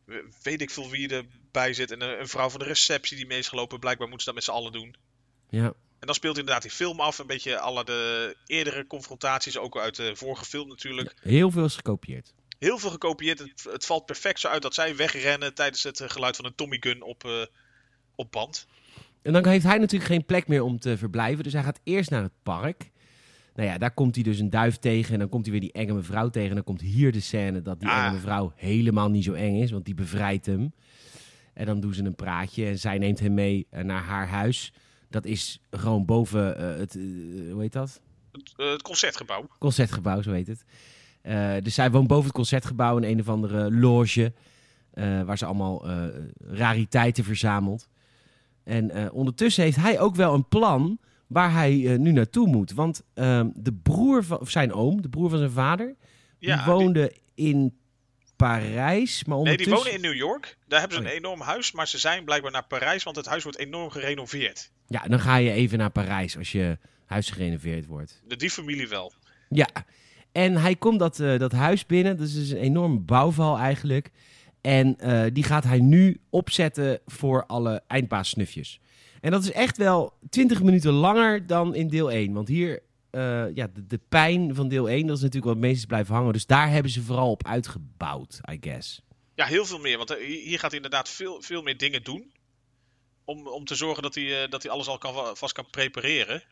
eh, 0.08 0.16
weet 0.42 0.62
ik 0.62 0.70
veel 0.70 0.90
wie 0.90 1.10
erbij 1.10 1.74
zit. 1.74 1.92
En 1.92 2.02
een, 2.02 2.20
een 2.20 2.28
vrouw 2.28 2.50
van 2.50 2.60
de 2.60 2.66
receptie 2.66 3.18
die 3.18 3.26
mee 3.26 3.40
is 3.40 3.48
gelopen. 3.48 3.80
Blijkbaar 3.80 4.08
moeten 4.08 4.26
ze 4.26 4.34
dat 4.34 4.46
met 4.46 4.54
z'n 4.54 4.60
allen 4.60 4.72
doen. 4.72 4.96
Ja. 5.50 5.74
En 6.04 6.10
dan 6.10 6.18
speelt 6.18 6.38
inderdaad 6.38 6.62
die 6.62 6.72
film 6.72 7.00
af. 7.00 7.20
Een 7.20 7.28
beetje 7.28 7.60
alle 7.60 7.84
de 7.84 8.36
eerdere 8.46 8.88
confrontaties, 8.88 9.58
ook 9.58 9.78
uit 9.78 9.96
de 9.96 10.16
vorige 10.16 10.46
film 10.46 10.68
natuurlijk. 10.68 11.14
Heel 11.22 11.52
veel 11.52 11.66
is 11.66 11.76
gekopieerd. 11.76 12.34
Heel 12.60 12.78
veel 12.78 12.90
gekopieerd. 12.90 13.40
Het, 13.40 13.68
het 13.72 13.86
valt 13.86 14.06
perfect 14.06 14.40
zo 14.40 14.48
uit 14.48 14.62
dat 14.62 14.74
zij 14.74 14.96
wegrennen 14.96 15.54
tijdens 15.54 15.84
het 15.84 16.00
eh, 16.00 16.10
geluid 16.10 16.36
van 16.36 16.46
een 16.46 16.56
Tommy 16.56 16.78
Gun 16.80 17.02
op, 17.02 17.26
eh, 17.26 17.46
op 18.16 18.32
band. 18.32 18.68
en 19.22 19.34
dan 19.34 19.48
heeft 19.48 19.66
hij 19.66 19.78
natuurlijk 19.78 20.12
geen 20.12 20.26
plek 20.26 20.48
meer 20.48 20.62
om 20.62 20.80
te 20.80 20.98
verblijven. 20.98 21.44
Dus 21.44 21.54
hij 21.54 21.64
gaat 21.64 21.80
eerst 21.84 22.10
naar 22.10 22.24
het 22.24 22.44
park. 22.44 22.92
Nou 23.56 23.70
ja, 23.70 23.78
daar 23.78 23.92
komt 23.94 24.16
hij 24.16 24.24
dus 24.24 24.40
een 24.40 24.50
duif 24.50 24.78
tegen. 24.78 25.14
En 25.14 25.20
dan 25.20 25.30
komt 25.30 25.44
hij 25.44 25.52
weer 25.52 25.62
die 25.62 25.72
enge 25.72 25.94
mevrouw 25.94 26.30
tegen. 26.30 26.50
En 26.50 26.56
dan 26.56 26.64
komt 26.64 26.82
hier 26.82 27.12
de 27.12 27.20
scène 27.20 27.62
dat 27.62 27.80
die 27.80 27.90
Ah. 27.90 28.04
enge 28.04 28.14
mevrouw 28.14 28.52
helemaal 28.56 29.10
niet 29.10 29.24
zo 29.24 29.34
eng 29.34 29.56
is. 29.62 29.72
Want 29.72 29.86
die 29.86 29.94
bevrijdt 29.94 30.46
hem. 30.46 30.74
En 31.54 31.66
dan 31.66 31.80
doen 31.80 31.94
ze 31.94 32.04
een 32.04 32.16
praatje. 32.16 32.66
En 32.66 32.80
zij 32.80 32.98
neemt 32.98 33.20
hem 33.20 33.34
mee 33.34 33.68
eh, 33.70 33.84
naar 33.84 34.02
haar 34.04 34.28
huis. 34.28 34.74
Dat 35.10 35.26
is 35.26 35.60
gewoon 35.72 36.06
boven 36.06 36.58
eh, 36.58 36.78
het... 36.80 36.96
eh, 36.96 37.02
hoe 37.52 37.62
heet 37.62 37.74
dat? 37.74 38.02
Het, 38.32 38.54
het 38.56 38.82
concertgebouw. 38.82 39.48
Concertgebouw, 39.60 40.22
zo 40.22 40.32
heet 40.32 40.48
het. 40.48 40.66
Dus 41.64 41.74
zij 41.74 41.92
woont 41.92 42.08
boven 42.08 42.26
het 42.26 42.34
concertgebouw 42.34 42.98
in 42.98 43.04
een 43.04 43.20
of 43.20 43.30
andere 43.30 43.72
loge. 43.72 44.34
waar 45.26 45.38
ze 45.38 45.46
allemaal 45.46 45.86
rariteiten 46.48 47.24
verzamelt. 47.24 47.90
En 48.64 49.12
ondertussen 49.12 49.64
heeft 49.64 49.76
hij 49.78 50.00
ook 50.00 50.16
wel 50.16 50.34
een 50.34 50.48
plan 50.48 51.00
waar 51.34 51.52
hij 51.52 51.92
eh, 51.92 52.00
nu 52.00 52.12
naartoe 52.12 52.48
moet. 52.48 52.74
Want 52.74 53.02
ehm, 53.14 53.50
de 53.54 53.74
broer 53.74 54.24
van 54.24 54.40
of 54.40 54.50
zijn 54.50 54.74
oom, 54.74 55.02
de 55.02 55.10
broer 55.10 55.30
van 55.30 55.38
zijn 55.38 55.52
vader, 55.52 55.96
Ja, 56.40 56.56
die 56.56 56.74
woonde 56.74 57.16
in 57.36 57.78
Parijs. 58.36 59.24
Maar 59.24 59.38
Nee, 59.38 59.58
die 59.58 59.70
wonen 59.70 59.94
in 59.94 60.02
New 60.02 60.14
York. 60.14 60.58
Daar 60.68 60.80
hebben 60.80 60.98
ze 60.98 61.04
Oh, 61.04 61.10
een 61.10 61.18
enorm 61.18 61.42
huis, 61.42 61.72
maar 61.72 61.88
ze 61.88 61.98
zijn 61.98 62.24
blijkbaar 62.24 62.52
naar 62.52 62.66
Parijs, 62.66 63.04
want 63.04 63.16
het 63.16 63.26
huis 63.26 63.44
wordt 63.44 63.58
enorm 63.58 63.90
gerenoveerd. 63.90 64.72
Ja, 64.88 65.04
dan 65.08 65.20
ga 65.20 65.36
je 65.36 65.52
even 65.52 65.78
naar 65.78 65.90
Parijs 65.90 66.38
als 66.38 66.52
je 66.52 66.78
huis 67.06 67.30
gerenoveerd 67.30 67.86
wordt. 67.86 68.22
De, 68.28 68.36
die 68.36 68.50
familie 68.50 68.88
wel. 68.88 69.14
Ja, 69.50 69.68
en 70.32 70.56
hij 70.56 70.76
komt 70.76 71.00
dat, 71.00 71.20
eh, 71.20 71.40
dat 71.40 71.52
huis 71.52 71.86
binnen. 71.86 72.18
Dat 72.18 72.28
is 72.28 72.34
dus 72.34 72.50
een 72.50 72.58
enorme 72.58 73.00
bouwval 73.00 73.58
eigenlijk. 73.58 74.10
En 74.62 75.00
eh, 75.00 75.24
die 75.34 75.44
gaat 75.44 75.64
hij 75.64 75.80
nu 75.80 76.22
opzetten 76.30 77.00
voor 77.06 77.46
alle 77.46 77.82
eindpaassnufjes. 77.88 78.80
En 79.24 79.32
dat 79.32 79.44
is 79.44 79.52
echt 79.52 79.78
wel 79.78 80.14
20 80.30 80.64
minuten 80.64 80.92
langer 80.92 81.48
dan 81.48 81.76
in 81.76 81.88
deel 81.88 82.12
1. 82.12 82.34
Want 82.34 82.48
hier, 82.48 82.80
eh, 83.10 83.56
ja, 83.56 83.68
de, 83.74 83.88
de 83.88 84.00
pijn 84.10 84.56
van 84.56 84.68
deel 84.68 84.90
1, 84.90 85.08
dat 85.08 85.16
is 85.18 85.24
natuurlijk 85.24 85.54
wat 85.54 85.62
meest 85.62 85.78
is 85.78 85.86
blijven 85.86 86.16
hangen. 86.16 86.34
Dus 86.34 86.46
daar 86.46 86.70
hebben 86.70 86.92
ze 86.92 87.02
vooral 87.02 87.32
op 87.32 87.48
uitgebouwd, 87.48 88.40
I 88.52 88.58
guess. 88.62 89.02
Ja, 89.36 89.46
heel 89.46 89.66
veel 89.66 89.80
meer. 89.80 89.98
Want 89.98 90.12
eh, 90.12 90.18
hier 90.18 90.60
gaat 90.60 90.72
hij 90.72 90.76
inderdaad 90.76 91.10
veel, 91.10 91.42
veel 91.42 91.62
meer 91.62 91.78
dingen 91.78 92.04
doen. 92.04 92.34
Om, 93.26 93.48
om 93.48 93.66
te 93.66 93.76
zorgen 93.76 94.04
dat 94.04 94.16
hij, 94.16 94.44
eh, 94.44 94.50
dat 94.50 94.64
hij 94.64 94.72
alles 94.72 94.88
al 94.88 94.98
kan, 94.98 95.38
vast 95.38 95.54
kan 95.54 95.70
prepareren. 95.70 96.44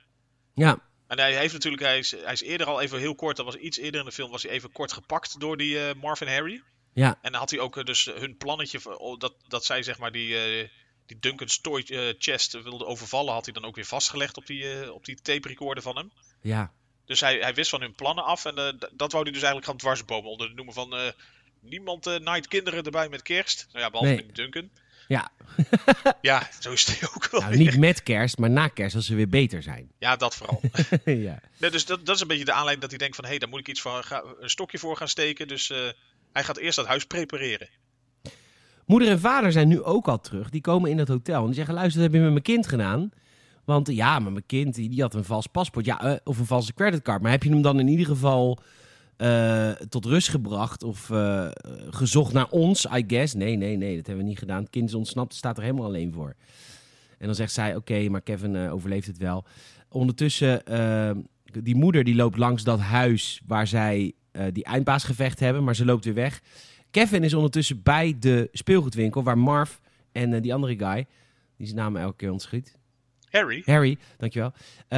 Ja, 0.53 0.79
En 1.07 1.19
hij 1.19 1.37
heeft 1.37 1.53
natuurlijk, 1.53 1.83
hij 1.83 1.97
is, 1.97 2.11
hij 2.11 2.33
is 2.33 2.41
eerder 2.41 2.67
al 2.67 2.81
even 2.81 2.99
heel 2.99 3.15
kort, 3.15 3.37
dat 3.37 3.45
was 3.45 3.55
iets 3.55 3.77
eerder 3.77 3.99
in 3.99 4.05
de 4.05 4.11
film, 4.11 4.31
was 4.31 4.43
hij 4.43 4.51
even 4.51 4.71
kort 4.71 4.91
gepakt 4.91 5.39
door 5.39 5.57
die 5.57 5.77
Marvin 6.01 6.27
Harry. 6.27 6.63
ja, 6.93 7.17
En 7.21 7.31
dan 7.31 7.39
had 7.39 7.49
hij 7.49 7.59
ook 7.59 7.85
dus 7.85 8.05
hun 8.05 8.37
plannetje, 8.37 8.99
oh, 8.99 9.19
dat, 9.19 9.33
dat 9.47 9.65
zij 9.65 9.83
zeg 9.83 9.97
maar 9.99 10.11
die, 10.11 10.35
die 11.11 11.19
Duncan's 11.19 11.61
toy 11.61 11.83
eh, 11.87 12.13
chest 12.17 12.51
wilde 12.63 12.85
overvallen, 12.85 13.33
had 13.33 13.45
hij 13.45 13.53
dan 13.53 13.65
ook 13.65 13.75
weer 13.75 13.85
vastgelegd 13.85 14.37
op 14.37 14.45
die, 14.45 14.81
eh, 14.81 14.89
op 14.89 15.05
die 15.05 15.21
tape 15.21 15.47
recorder 15.47 15.83
van 15.83 15.97
hem. 15.97 16.11
ja. 16.41 16.71
Dus 17.05 17.19
hij, 17.19 17.37
hij 17.39 17.53
wist 17.53 17.69
van 17.69 17.81
hun 17.81 17.95
plannen 17.95 18.23
af 18.23 18.45
en 18.45 18.55
eh, 18.57 18.73
dat 18.91 19.11
wou 19.11 19.23
hij 19.23 19.31
dus 19.31 19.41
eigenlijk 19.41 19.65
gaan 19.65 19.77
dwarsbomen 19.77 20.31
onder 20.31 20.47
de 20.47 20.53
noemen 20.53 20.73
van... 20.73 21.13
niemand 21.59 22.19
naait 22.19 22.47
kinderen 22.47 22.83
erbij 22.83 23.09
met 23.09 23.21
kerst. 23.21 23.67
Nou 23.71 23.83
ja, 23.83 23.89
behalve 23.89 24.13
Nee. 24.13 24.25
met 24.25 24.35
Duncan. 24.35 24.69
Ja, 25.07 25.31
Ja, 26.21 26.49
zo 26.59 26.71
is 26.71 26.85
hij 26.85 27.09
ook 27.15 27.29
wel 27.29 27.41
nou, 27.41 27.57
niet 27.57 27.77
met 27.77 28.03
kerst, 28.03 28.37
maar 28.37 28.49
na 28.49 28.67
kerst 28.67 28.95
als 28.95 29.05
ze 29.05 29.15
weer 29.15 29.29
beter 29.29 29.63
zijn. 29.63 29.91
Ja, 29.99 30.15
dat 30.15 30.35
vooral. 30.35 30.61
ja. 31.05 31.39
Nee, 31.57 31.69
dus 31.69 31.85
dat, 31.85 32.05
dat 32.05 32.15
is 32.15 32.21
een 32.21 32.27
beetje 32.27 32.45
de 32.45 32.51
aanleiding 32.51 32.81
dat 32.81 32.89
hij 32.89 32.99
denkt 32.99 33.15
van... 33.15 33.23
hé, 33.23 33.29
hey, 33.29 33.39
daar 33.39 33.49
moet 33.49 33.59
ik 33.59 33.67
iets 33.67 33.81
van, 33.81 34.03
ga, 34.03 34.23
een 34.39 34.49
stokje 34.49 34.77
voor 34.77 34.97
gaan 34.97 35.07
steken. 35.07 35.47
Dus 35.47 35.67
hij 36.33 36.43
gaat 36.43 36.57
eerst 36.57 36.75
dat 36.75 36.85
huis 36.87 37.05
prepareren. 37.05 37.69
Moeder 38.91 39.09
en 39.09 39.19
vader 39.19 39.51
zijn 39.51 39.67
nu 39.67 39.83
ook 39.83 40.07
al 40.07 40.19
terug. 40.19 40.49
Die 40.49 40.61
komen 40.61 40.89
in 40.89 40.97
dat 40.97 41.07
hotel 41.07 41.39
en 41.39 41.45
die 41.45 41.55
zeggen: 41.55 41.73
Luister, 41.73 42.01
wat 42.01 42.11
heb 42.11 42.19
je 42.19 42.23
met 42.23 42.31
mijn 42.31 42.43
kind 42.43 42.67
gedaan? 42.67 43.11
Want 43.65 43.87
ja, 43.87 44.19
maar 44.19 44.31
mijn 44.31 44.45
kind 44.45 44.75
die, 44.75 45.01
had 45.01 45.13
een 45.13 45.23
vals 45.23 45.47
paspoort. 45.47 45.85
Ja, 45.85 46.01
eh, 46.03 46.15
of 46.23 46.39
een 46.39 46.45
valse 46.45 46.73
creditcard. 46.73 47.21
Maar 47.21 47.31
heb 47.31 47.43
je 47.43 47.49
hem 47.49 47.61
dan 47.61 47.79
in 47.79 47.87
ieder 47.87 48.05
geval 48.05 48.59
eh, 49.17 49.69
tot 49.69 50.05
rust 50.05 50.29
gebracht? 50.29 50.83
Of 50.83 51.09
eh, 51.09 51.47
gezocht 51.89 52.33
naar 52.33 52.49
ons, 52.49 52.85
I 52.85 53.03
guess? 53.07 53.33
Nee, 53.33 53.55
nee, 53.55 53.77
nee, 53.77 53.95
dat 53.95 54.05
hebben 54.05 54.23
we 54.23 54.29
niet 54.29 54.39
gedaan. 54.39 54.61
Het 54.61 54.69
kind 54.69 54.89
is 54.89 54.95
ontsnapt, 54.95 55.33
staat 55.33 55.57
er 55.57 55.63
helemaal 55.63 55.85
alleen 55.85 56.13
voor. 56.13 56.35
En 57.17 57.25
dan 57.25 57.35
zegt 57.35 57.53
zij: 57.53 57.75
Oké, 57.75 58.09
maar 58.09 58.21
Kevin 58.21 58.69
overleeft 58.69 59.07
het 59.07 59.17
wel. 59.17 59.45
Ondertussen, 59.89 60.61
die 61.63 61.75
moeder 61.75 62.03
die 62.03 62.15
loopt 62.15 62.37
langs 62.37 62.63
dat 62.63 62.79
huis 62.79 63.41
waar 63.47 63.67
zij 63.67 64.13
die 64.51 64.63
eindbaasgevecht 64.63 65.39
hebben, 65.39 65.63
maar 65.63 65.75
ze 65.75 65.85
loopt 65.85 66.05
weer 66.05 66.13
weg. 66.13 66.41
Kevin 66.91 67.23
is 67.23 67.33
ondertussen 67.33 67.83
bij 67.83 68.15
de 68.19 68.49
speelgoedwinkel 68.51 69.23
waar 69.23 69.37
Marv 69.37 69.71
en 70.11 70.33
eh, 70.33 70.41
die 70.41 70.53
andere 70.53 70.77
guy, 70.77 71.07
die 71.57 71.67
zijn 71.67 71.79
naam 71.79 71.95
elke 71.95 72.15
keer 72.15 72.31
ontschiet. 72.31 72.79
Harry, 73.31 73.61
Harry, 73.65 73.97
dankjewel. 74.17 74.53
Uh, 74.89 74.97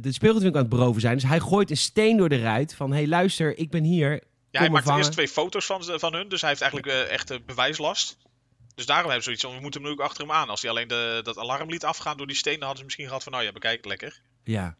de 0.00 0.12
speelgoedwinkel 0.12 0.60
aan 0.60 0.66
het 0.66 0.76
beroven 0.76 1.00
zijn. 1.00 1.14
Dus 1.14 1.24
hij 1.24 1.40
gooit 1.40 1.70
een 1.70 1.76
steen 1.76 2.16
door 2.16 2.28
de 2.28 2.40
ruit 2.40 2.74
van... 2.74 2.92
hey, 2.92 3.06
luister, 3.06 3.58
ik 3.58 3.70
ben 3.70 3.84
hier. 3.84 4.10
ja, 4.50 4.60
hij 4.60 4.70
maakt 4.70 4.84
vangen. 4.84 4.98
eerst 4.98 5.12
twee 5.12 5.28
foto's 5.28 5.66
van, 5.66 5.82
van 5.84 6.14
hun. 6.14 6.28
Dus 6.28 6.40
hij 6.40 6.50
heeft 6.50 6.62
eigenlijk 6.62 6.92
eh, 6.92 7.12
echt 7.12 7.30
eh, 7.30 7.38
bewijslast. 7.46 8.16
Dus 8.74 8.86
daarom 8.86 9.10
hebben 9.10 9.22
ze 9.24 9.28
zoiets 9.30 9.42
van, 9.44 9.54
we 9.54 9.60
moeten 9.60 9.80
hem 9.80 9.90
nu 9.90 9.96
ook 9.96 10.04
achter 10.04 10.22
hem 10.22 10.32
aan. 10.32 10.48
Als 10.48 10.60
hij 10.62 10.70
alleen 10.70 10.88
de, 10.88 11.20
dat 11.22 11.38
alarm 11.38 11.70
liet 11.70 11.84
afgaan 11.84 12.16
door 12.16 12.26
die 12.26 12.36
steen, 12.36 12.52
dan 12.52 12.60
hadden 12.62 12.78
ze 12.78 12.84
misschien 12.84 13.06
gehad 13.06 13.22
van... 13.22 13.32
nou 13.32 13.44
ja, 13.44 13.52
bekijk, 13.52 13.84
lekker. 13.84 14.20
Ja. 14.44 14.76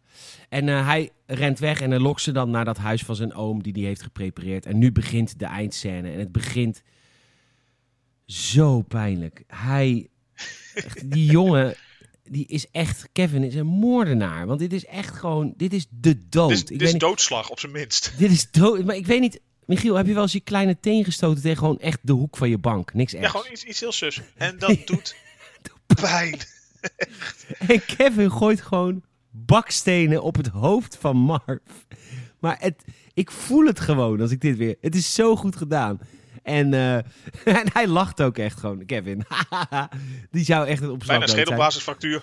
En 0.49 0.69
eh, 0.69 0.87
hij 0.87 1.11
rent 1.27 1.59
weg 1.59 1.81
en 1.81 1.91
hij 1.91 1.99
lokt 2.01 2.21
ze 2.21 2.33
dan 2.33 2.51
naar 2.51 2.65
dat 2.65 2.77
huis 2.79 3.03
van 3.03 3.17
zijn 3.17 3.35
oom... 3.35 3.63
die 3.63 3.73
die 3.73 3.87
heeft 3.87 4.03
geprepareerd. 4.03 4.67
En 4.67 4.79
nu 4.79 4.93
begint 4.93 5.39
de 5.39 5.45
eindscène. 5.47 6.11
En 6.13 6.19
het 6.19 6.33
begint 6.33 6.83
zo 8.27 8.83
pijnlijk. 8.83 9.43
Hij... 9.47 10.09
die 11.05 11.31
jongen... 11.39 11.75
Die 12.31 12.47
is 12.47 12.71
echt, 12.71 13.09
Kevin 13.13 13.43
is 13.45 13.55
een 13.55 13.67
moordenaar. 13.67 14.47
Want 14.47 14.59
dit 14.59 14.73
is 14.73 14.85
echt 14.85 15.15
gewoon, 15.17 15.55
dit 15.57 15.73
is 15.73 15.87
de 15.91 16.29
dood. 16.29 16.49
Dit 16.49 16.57
is, 16.57 16.63
Ik 16.63 16.69
dit 16.69 16.79
weet 16.79 16.87
is 16.87 16.93
niet- 16.93 17.01
doodslag, 17.03 17.51
op 17.51 17.61
zijn 17.61 17.73
minst. 17.73 18.13
Dit 18.19 18.31
is 18.31 18.51
dood. 18.51 18.85
Maar 18.85 18.97
ik 18.97 19.07
weet 19.07 19.21
niet. 19.21 19.41
Michiel, 19.67 19.95
heb 19.95 20.07
je 20.07 20.13
wel 20.13 20.23
eens 20.23 20.33
je 20.33 20.41
kleine 20.41 20.81
teen 20.81 21.05
gestoten 21.05 21.43
tegen 21.43 21.59
gewoon 21.59 21.79
echt 21.79 21.99
de 22.03 22.13
hoek 22.13 22.37
van 22.37 22.49
je 22.49 22.59
bank? 22.59 22.95
Niks 22.95 23.13
Ja, 23.13 23.19
ergs. 23.19 23.31
gewoon 23.31 23.47
iets, 23.53 23.65
iets 23.65 23.81
heel 23.81 23.93
sus. 23.93 24.21
En 24.37 24.59
dat 24.59 24.87
doet 24.87 25.17
pijn. 26.01 26.39
En 27.69 27.85
Kevin 27.97 28.31
gooit 28.31 28.61
gewoon 28.61 29.03
bakstenen 29.31 30.23
op 30.23 30.37
het 30.37 30.47
hoofd 30.47 30.97
van 31.01 31.17
Marv. 31.17 31.59
Maar 32.39 32.57
het, 32.61 32.85
ik 33.15 33.31
voel 33.31 33.67
het 33.67 33.81
gewoon 33.81 34.21
als 34.21 34.31
ik 34.31 34.41
dit 34.41 34.57
weer. 34.57 34.77
Het 34.81 34.95
is 34.95 35.15
zo 35.15 35.37
goed 35.37 35.57
gedaan. 35.57 36.01
En, 36.43 36.75
eh, 36.75 36.95
en 37.45 37.73
hij 37.73 37.87
lacht 37.87 38.23
ook 38.23 38.39
echt 38.39 38.59
gewoon, 38.59 38.87
Kevin. 38.87 39.25
Die 40.31 40.45
zou 40.45 40.67
echt 40.67 40.83
een 40.83 40.91
opslag 40.91 41.19
Bijna. 41.19 41.33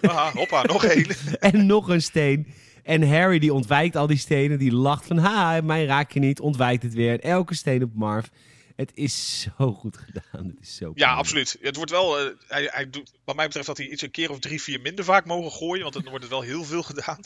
Haha, 0.02 0.32
hoppa, 0.32 0.62
nog 0.64 0.84
één. 0.84 1.08
En 1.40 1.66
nog 1.66 1.90
een 1.90 2.02
steen. 2.02 2.48
En 2.84 3.10
Harry 3.10 3.40
die 3.40 3.54
ontwijkt 3.54 3.96
al 3.96 4.08
die 4.08 4.18
stenen. 4.18 4.60
Die 4.60 4.74
lacht 4.74 5.06
van, 5.06 5.18
ha, 5.18 5.62
mij 5.62 5.86
raak 5.86 6.12
je 6.12 6.20
niet. 6.20 6.40
Ontwijkt 6.40 6.84
het 6.84 6.94
weer. 6.94 7.12
En 7.12 7.22
elke 7.22 7.56
steen 7.56 7.84
op 7.84 7.94
Marv. 7.94 8.28
Het 8.76 8.92
is 8.94 9.42
zo 9.58 9.74
goed 9.74 9.98
gedaan. 9.98 10.46
Het 10.46 10.60
is 10.62 10.76
zo 10.76 10.92
Ja, 10.96 11.14
absoluut. 11.14 11.58
Het 11.62 11.76
wordt 11.76 11.92
wel, 11.92 12.20
eh, 12.20 12.26
hij, 12.48 12.70
hij 12.72 12.90
doet, 12.90 13.12
wat 13.24 13.36
mij 13.36 13.46
betreft 13.46 13.68
had 13.68 13.78
hij 13.78 13.88
iets 13.88 14.02
een 14.02 14.12
keer 14.12 14.32
of 14.32 14.40
drie, 14.40 14.62
vier 14.62 14.82
minder 14.82 15.06
vaak 15.06 15.26
mogen 15.26 15.52
gooien. 15.52 15.82
Want 15.82 15.94
dan 15.94 16.04
wordt 16.04 16.22
het 16.22 16.30
wel 16.30 16.42
heel 16.42 16.64
veel 16.64 16.84
gedaan. 16.84 17.20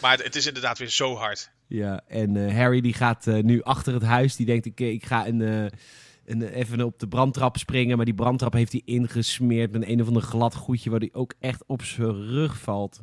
Maar 0.00 0.10
het, 0.10 0.22
het 0.22 0.36
is 0.36 0.46
inderdaad 0.46 0.78
weer 0.78 0.88
zo 0.88 1.14
hard. 1.14 1.50
Ja, 1.66 2.02
en 2.06 2.36
eh, 2.36 2.56
Harry 2.56 2.80
die 2.80 2.94
gaat 2.94 3.26
eh, 3.26 3.42
nu 3.42 3.62
achter 3.62 3.94
het 3.94 4.02
huis. 4.02 4.36
Die 4.36 4.46
denkt, 4.46 4.66
ik, 4.66 4.80
ik 4.80 5.06
ga 5.06 5.26
een, 5.26 5.40
een, 6.24 6.42
even 6.42 6.80
op 6.80 6.98
de 6.98 7.08
brandtrap 7.08 7.56
springen. 7.56 7.96
Maar 7.96 8.06
die 8.06 8.14
brandtrap 8.14 8.52
heeft 8.52 8.72
hij 8.72 8.82
ingesmeerd 8.84 9.72
met 9.72 9.88
een 9.88 10.00
of 10.00 10.06
ander 10.06 10.22
glad 10.22 10.54
goedje... 10.54 10.90
waar 10.90 11.00
hij 11.00 11.10
ook 11.12 11.34
echt 11.40 11.64
op 11.66 11.82
zijn 11.82 12.26
rug 12.28 12.58
valt. 12.58 13.00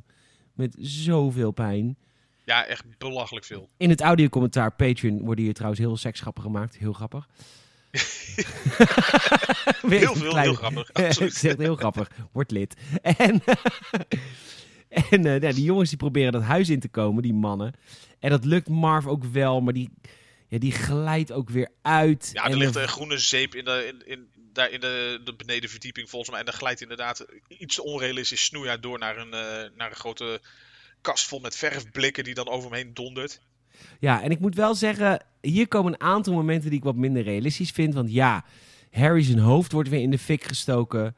Met 0.58 0.76
zoveel 0.80 1.52
pijn. 1.52 1.98
Ja, 2.46 2.66
echt 2.66 2.98
belachelijk 2.98 3.46
veel. 3.46 3.70
In 3.78 3.90
het 3.90 4.02
audiocommentaar 4.02 4.76
Patreon 4.76 5.20
worden 5.20 5.44
hier 5.44 5.54
trouwens 5.54 5.82
heel 5.82 5.98
seksgrappen 5.98 6.44
gemaakt. 6.44 6.78
Heel 6.78 6.94
grappig. 6.94 7.28
Heel 9.88 10.16
veel, 10.16 10.38
heel 10.38 10.54
grappig. 10.54 10.90
Het 10.94 11.06
Absoluut. 11.06 11.32
is 11.36 11.44
echt 11.44 11.58
heel 11.58 11.76
grappig. 11.76 12.12
Word 12.32 12.52
lid. 12.52 12.76
En, 13.02 13.42
en 15.10 15.26
eh, 15.26 15.42
ja, 15.42 15.52
die 15.52 15.64
jongens 15.64 15.90
die 15.90 15.98
proberen 15.98 16.32
dat 16.32 16.42
huis 16.42 16.70
in 16.70 16.80
te 16.80 16.88
komen, 16.88 17.24
die 17.24 17.34
mannen. 17.34 17.74
En 18.20 18.30
dat 18.30 18.46
lukt 18.46 18.70
Marv 18.70 19.06
ook 19.06 19.24
wel, 19.24 19.62
maar 19.62 19.74
die, 19.74 19.90
ja, 20.48 20.58
die 20.58 20.72
glijdt 20.72 21.32
ook 21.32 21.50
weer 21.50 21.70
uit. 21.82 22.30
Ja, 22.34 22.44
En 22.44 22.52
er 22.52 22.58
ligt 22.58 22.76
een 22.76 22.88
groene 22.88 23.18
zeep 23.18 23.56
in 23.56 23.66
de, 23.66 23.86
in, 23.88 24.08
in, 24.12 24.28
daar 24.58 24.72
in 24.72 24.80
de, 24.80 25.22
de 25.24 25.36
benedenverdieping 25.36 26.10
volgens 26.10 26.32
mij. 26.32 26.40
En 26.40 26.46
dan 26.46 26.54
glijdt 26.54 26.82
inderdaad 26.82 27.26
iets 27.48 27.80
onrealistisch 27.80 28.44
snoeihard 28.44 28.84
door 28.84 29.00
naar 29.00 29.18
een, 29.18 29.34
eh, 29.34 29.70
naar 29.76 29.90
een 29.90 29.96
grote 29.96 30.42
kast 31.02 31.28
vol 31.28 31.40
met 31.40 31.56
verfblikken 31.56 32.24
die 32.24 32.34
dan 32.34 32.48
over 32.48 32.70
hem 32.70 32.80
heen 32.80 32.94
dondert. 32.94 33.42
Ja, 34.00 34.22
en 34.22 34.32
ik 34.32 34.40
moet 34.40 34.56
wel 34.56 34.76
zeggen, 34.76 35.26
hier 35.42 35.68
komen 35.68 35.94
een 35.94 36.02
aantal 36.02 36.34
momenten 36.34 36.70
die 36.70 36.80
ik 36.80 36.86
wat 36.86 36.96
minder 36.96 37.24
realistisch 37.24 37.72
vind. 37.72 37.94
Want 37.94 38.12
ja, 38.12 38.46
Harry 38.92 39.24
zijn 39.24 39.40
hoofd 39.40 39.72
wordt 39.72 39.90
weer 39.90 40.02
in 40.02 40.12
de 40.12 40.20
fik 40.20 40.44
gestoken. 40.44 41.16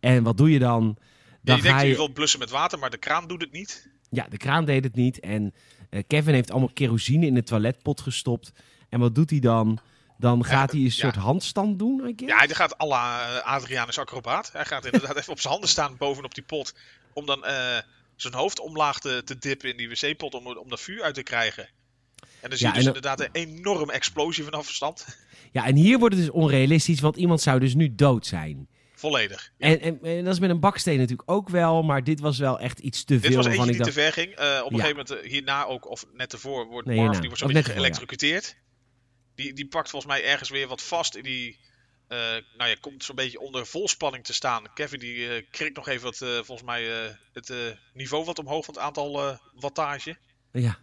En 0.00 0.22
wat 0.22 0.36
doe 0.36 0.50
je 0.50 0.58
dan? 0.58 0.96
Ja, 0.98 1.36
Dan 1.42 1.56
je 1.56 1.62
denkt 1.62 1.80
je 1.80 1.86
je... 1.86 1.96
wil 1.96 2.12
blussen 2.12 2.38
met 2.38 2.50
water, 2.50 2.78
maar 2.78 2.90
de 2.90 2.96
kraan 2.98 3.26
doet 3.28 3.40
het 3.40 3.52
niet. 3.52 3.90
Ja, 4.10 4.26
de 4.28 4.36
kraan 4.36 4.64
deed 4.64 4.84
het 4.84 4.94
niet. 4.94 5.20
En 5.20 5.54
eh, 5.90 6.02
Kevin 6.06 6.34
heeft 6.34 6.50
allemaal 6.50 6.72
kerosine 6.72 7.26
in 7.26 7.34
de 7.34 7.42
toiletpot 7.42 8.00
gestopt. 8.00 8.52
En 8.88 9.00
wat 9.00 9.14
doet 9.14 9.30
hij 9.30 9.40
dan? 9.40 9.78
Dan 10.22 10.44
gaat 10.44 10.72
hij 10.72 10.80
een 10.80 10.90
soort 10.90 11.14
handstand 11.16 11.78
doen, 11.78 11.98
I 12.08 12.12
guess? 12.16 12.32
Ja, 12.32 12.36
hij 12.38 12.48
gaat 12.48 12.80
à 12.80 12.86
la 12.86 13.36
eh, 13.38 13.46
Adrianus 13.46 13.98
acrobaat. 13.98 14.50
Hij 14.52 14.64
gaat 14.64 14.84
inderdaad 14.84 15.16
even 15.20 15.32
op 15.32 15.40
zijn 15.40 15.52
handen 15.52 15.70
staan 15.70 15.96
bovenop 15.98 16.34
die 16.34 16.44
pot. 16.44 16.74
om 17.12 17.26
dan 17.26 17.44
eh, 17.44 17.78
zijn 18.16 18.34
hoofd 18.34 18.60
omlaag 18.60 18.98
te, 19.00 19.22
te 19.24 19.38
dippen 19.38 19.70
in 19.70 19.76
die 19.76 19.88
wc-pot 19.88 20.34
om, 20.34 20.46
om 20.46 20.68
dat 20.68 20.80
vuur 20.80 21.02
uit 21.02 21.14
te 21.14 21.22
krijgen. 21.22 21.68
En 22.40 22.48
dan 22.48 22.58
zie 22.58 22.66
Ja, 22.66 22.72
je 22.72 22.78
dus 22.78 22.86
en 22.88 22.94
inderdaad 22.94 23.20
een 23.20 23.28
enorme 23.32 23.92
explosie 23.92 24.44
vanaf 24.44 24.66
afstand. 24.68 25.04
Ja, 25.52 25.66
en 25.66 25.76
hier 25.76 25.98
wordt 25.98 26.14
het 26.14 26.24
dus 26.24 26.32
onrealistisch, 26.34 27.00
want 27.00 27.16
iemand 27.16 27.40
zou 27.40 27.60
dus 27.60 27.74
nu 27.74 27.94
dood 27.94 28.26
zijn. 28.26 28.68
Volledig. 28.94 29.52
En, 29.58 29.80
en, 29.80 29.98
en 30.02 30.24
dat 30.24 30.32
is 30.34 30.40
met 30.40 30.50
een 30.50 30.60
baksteen 30.60 30.98
natuurlijk 30.98 31.30
ook 31.30 31.48
wel, 31.48 31.82
maar 31.82 32.04
dit 32.04 32.20
was 32.20 32.38
wel 32.38 32.58
echt 32.58 32.78
iets 32.78 33.04
te 33.04 33.14
Dit 33.14 33.26
veel 33.26 33.36
was 33.36 33.46
waarvan 33.46 33.66
eentje 33.68 33.82
die 33.82 33.92
te 33.92 34.00
ver 34.00 34.12
ging. 34.12 34.32
Eh, 34.34 34.60
op 34.64 34.70
een 34.70 34.76
Ja. 34.76 34.82
gegeven 34.84 35.04
moment, 35.08 35.26
hierna 35.32 35.64
ook, 35.64 35.90
of 35.90 36.04
net 36.12 36.32
ervoor, 36.32 36.66
wordt 36.66 36.86
Nee, 36.86 36.96
Marv, 36.96 37.18
die 37.18 37.28
wordt 37.28 37.52
net 37.52 37.74
beetje. 37.74 38.42
Die, 39.34 39.52
die 39.52 39.66
pakt 39.66 39.90
volgens 39.90 40.12
mij 40.12 40.24
ergens 40.24 40.50
weer 40.50 40.68
wat 40.68 40.82
vast 40.82 41.14
in 41.14 41.22
die... 41.22 41.58
eh, 42.08 42.18
nou 42.56 42.70
ja, 42.70 42.76
komt 42.80 43.04
zo'n 43.04 43.16
beetje 43.16 43.40
onder 43.40 43.66
volspanning 43.66 44.24
te 44.24 44.32
staan. 44.32 44.72
Kevin 44.74 44.98
die 44.98 45.28
eh, 45.28 45.44
krikt 45.50 45.76
nog 45.76 45.88
even 45.88 46.04
wat, 46.04 46.20
eh, 46.20 46.28
volgens 46.28 46.62
mij, 46.62 46.84
het 47.32 47.76
niveau 47.94 48.24
wat 48.24 48.38
omhoog 48.38 48.64
van 48.64 48.74
het 48.74 48.82
aantal 48.82 49.38
wattage. 49.54 50.16
Ja, 50.52 50.78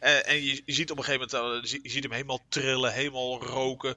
en 0.00 0.42
je, 0.42 0.62
je 0.64 0.72
ziet 0.72 0.90
op 0.90 0.98
een 0.98 1.04
gegeven 1.04 1.40
moment, 1.40 1.70
je, 1.70 1.80
ziet 1.82 2.02
hem 2.02 2.12
helemaal 2.12 2.44
trillen, 2.48 2.92
helemaal 2.92 3.42
roken. 3.42 3.96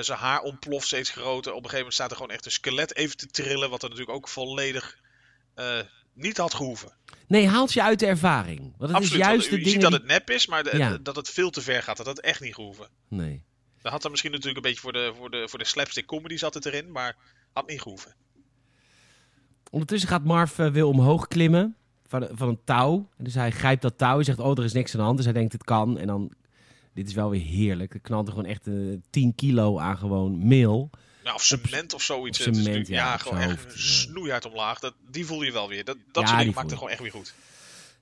Zijn 0.00 0.18
haar 0.18 0.40
ontploft 0.40 0.86
steeds 0.86 1.10
groter. 1.10 1.52
Op 1.52 1.64
een 1.64 1.70
gegeven 1.70 1.78
moment 1.78 1.94
staat 1.94 2.10
er 2.10 2.16
gewoon 2.16 2.32
echt 2.32 2.44
een 2.44 2.50
skelet 2.50 2.96
even 2.96 3.16
te 3.16 3.26
trillen. 3.26 3.70
Wat 3.70 3.82
er 3.82 3.88
natuurlijk 3.88 4.16
ook 4.16 4.28
volledig 4.28 4.98
niet 6.14 6.36
had 6.36 6.54
gehoeven. 6.54 6.92
Nee, 7.26 7.46
haalt 7.48 7.72
je 7.72 7.82
uit 7.82 7.98
de 7.98 8.06
ervaring. 8.06 8.58
Want 8.60 8.72
het 8.78 8.90
Absoluut. 8.92 9.12
is 9.12 9.26
juist 9.26 9.48
want 9.50 9.62
de 9.62 9.66
je 9.66 9.72
ziet 9.72 9.80
dat 9.80 9.90
die- 9.90 10.00
het 10.00 10.08
nep 10.08 10.30
is, 10.30 10.46
maar 10.46 10.62
de- 10.64 10.76
Ja. 10.76 10.98
dat 11.02 11.16
het 11.16 11.28
veel 11.30 11.50
te 11.50 11.60
ver 11.60 11.82
gaat. 11.82 11.96
Dat 11.96 12.06
had 12.06 12.18
echt 12.20 12.40
niet 12.40 12.54
gehoeven. 12.54 12.88
Nee. 13.08 13.44
Dat 13.82 13.92
had 13.92 14.04
er 14.04 14.10
misschien 14.10 14.30
natuurlijk 14.30 14.56
een 14.56 14.62
beetje 14.70 14.80
voor 14.80 14.92
de, 14.92 15.12
voor 15.16 15.30
de, 15.30 15.48
voor 15.48 15.58
de 15.58 15.64
slapstick 15.64 16.06
comedy 16.06 16.36
zat 16.36 16.54
het 16.54 16.66
erin, 16.66 16.92
maar 16.92 17.16
had 17.52 17.68
niet 17.68 17.80
gehoeven. 17.82 18.14
Ondertussen 19.70 20.08
gaat 20.08 20.24
Marv 20.24 20.58
eh, 20.58 20.70
wil 20.70 20.88
omhoog 20.88 21.28
klimmen 21.28 21.76
van, 22.06 22.28
van 22.32 22.48
een 22.48 22.60
touw. 22.64 23.08
En 23.16 23.24
dus 23.24 23.34
hij 23.34 23.50
grijpt 23.50 23.82
dat 23.82 23.98
touw 23.98 24.18
en 24.18 24.24
zegt, 24.24 24.38
oh, 24.38 24.58
er 24.58 24.64
is 24.64 24.72
niks 24.72 24.92
aan 24.92 24.98
de 24.98 25.04
hand. 25.04 25.16
Dus 25.16 25.24
hij 25.26 25.34
denkt, 25.34 25.52
het 25.52 25.64
kan. 25.64 25.98
En 25.98 26.06
dan, 26.06 26.32
dit 26.94 27.08
is 27.08 27.14
wel 27.14 27.30
weer 27.30 27.40
heerlijk. 27.40 27.94
Er 27.94 28.00
knalt 28.00 28.26
er 28.26 28.32
gewoon 28.34 28.48
echt 28.50 28.66
eh 28.66 28.74
10 29.10 29.34
kilo 29.34 29.78
aan 29.78 29.98
gewoon 29.98 30.46
meel. 30.46 30.90
Nou, 31.30 31.42
of 31.42 31.48
cement 31.48 31.94
of 31.94 32.02
zoiets. 32.02 32.38
of 32.40 32.44
Het 32.46 32.56
cement, 32.56 32.88
nu- 32.88 32.94
ja, 32.94 33.04
ja, 33.04 33.16
gewoon 33.16 33.38
echt 33.38 33.62
ja. 33.62 33.70
snoeihard 33.76 34.44
omlaag. 34.46 34.78
Dat, 34.78 34.94
die 35.10 35.26
voel 35.26 35.42
je 35.42 35.52
wel 35.52 35.68
weer. 35.68 35.84
Dat, 35.84 35.96
dat 36.12 36.28
Ja, 36.28 36.40
soort 36.42 36.54
maakt 36.54 36.70
er 36.70 36.76
gewoon 36.76 36.92
echt 36.92 37.00
weer 37.00 37.10
goed. 37.10 37.34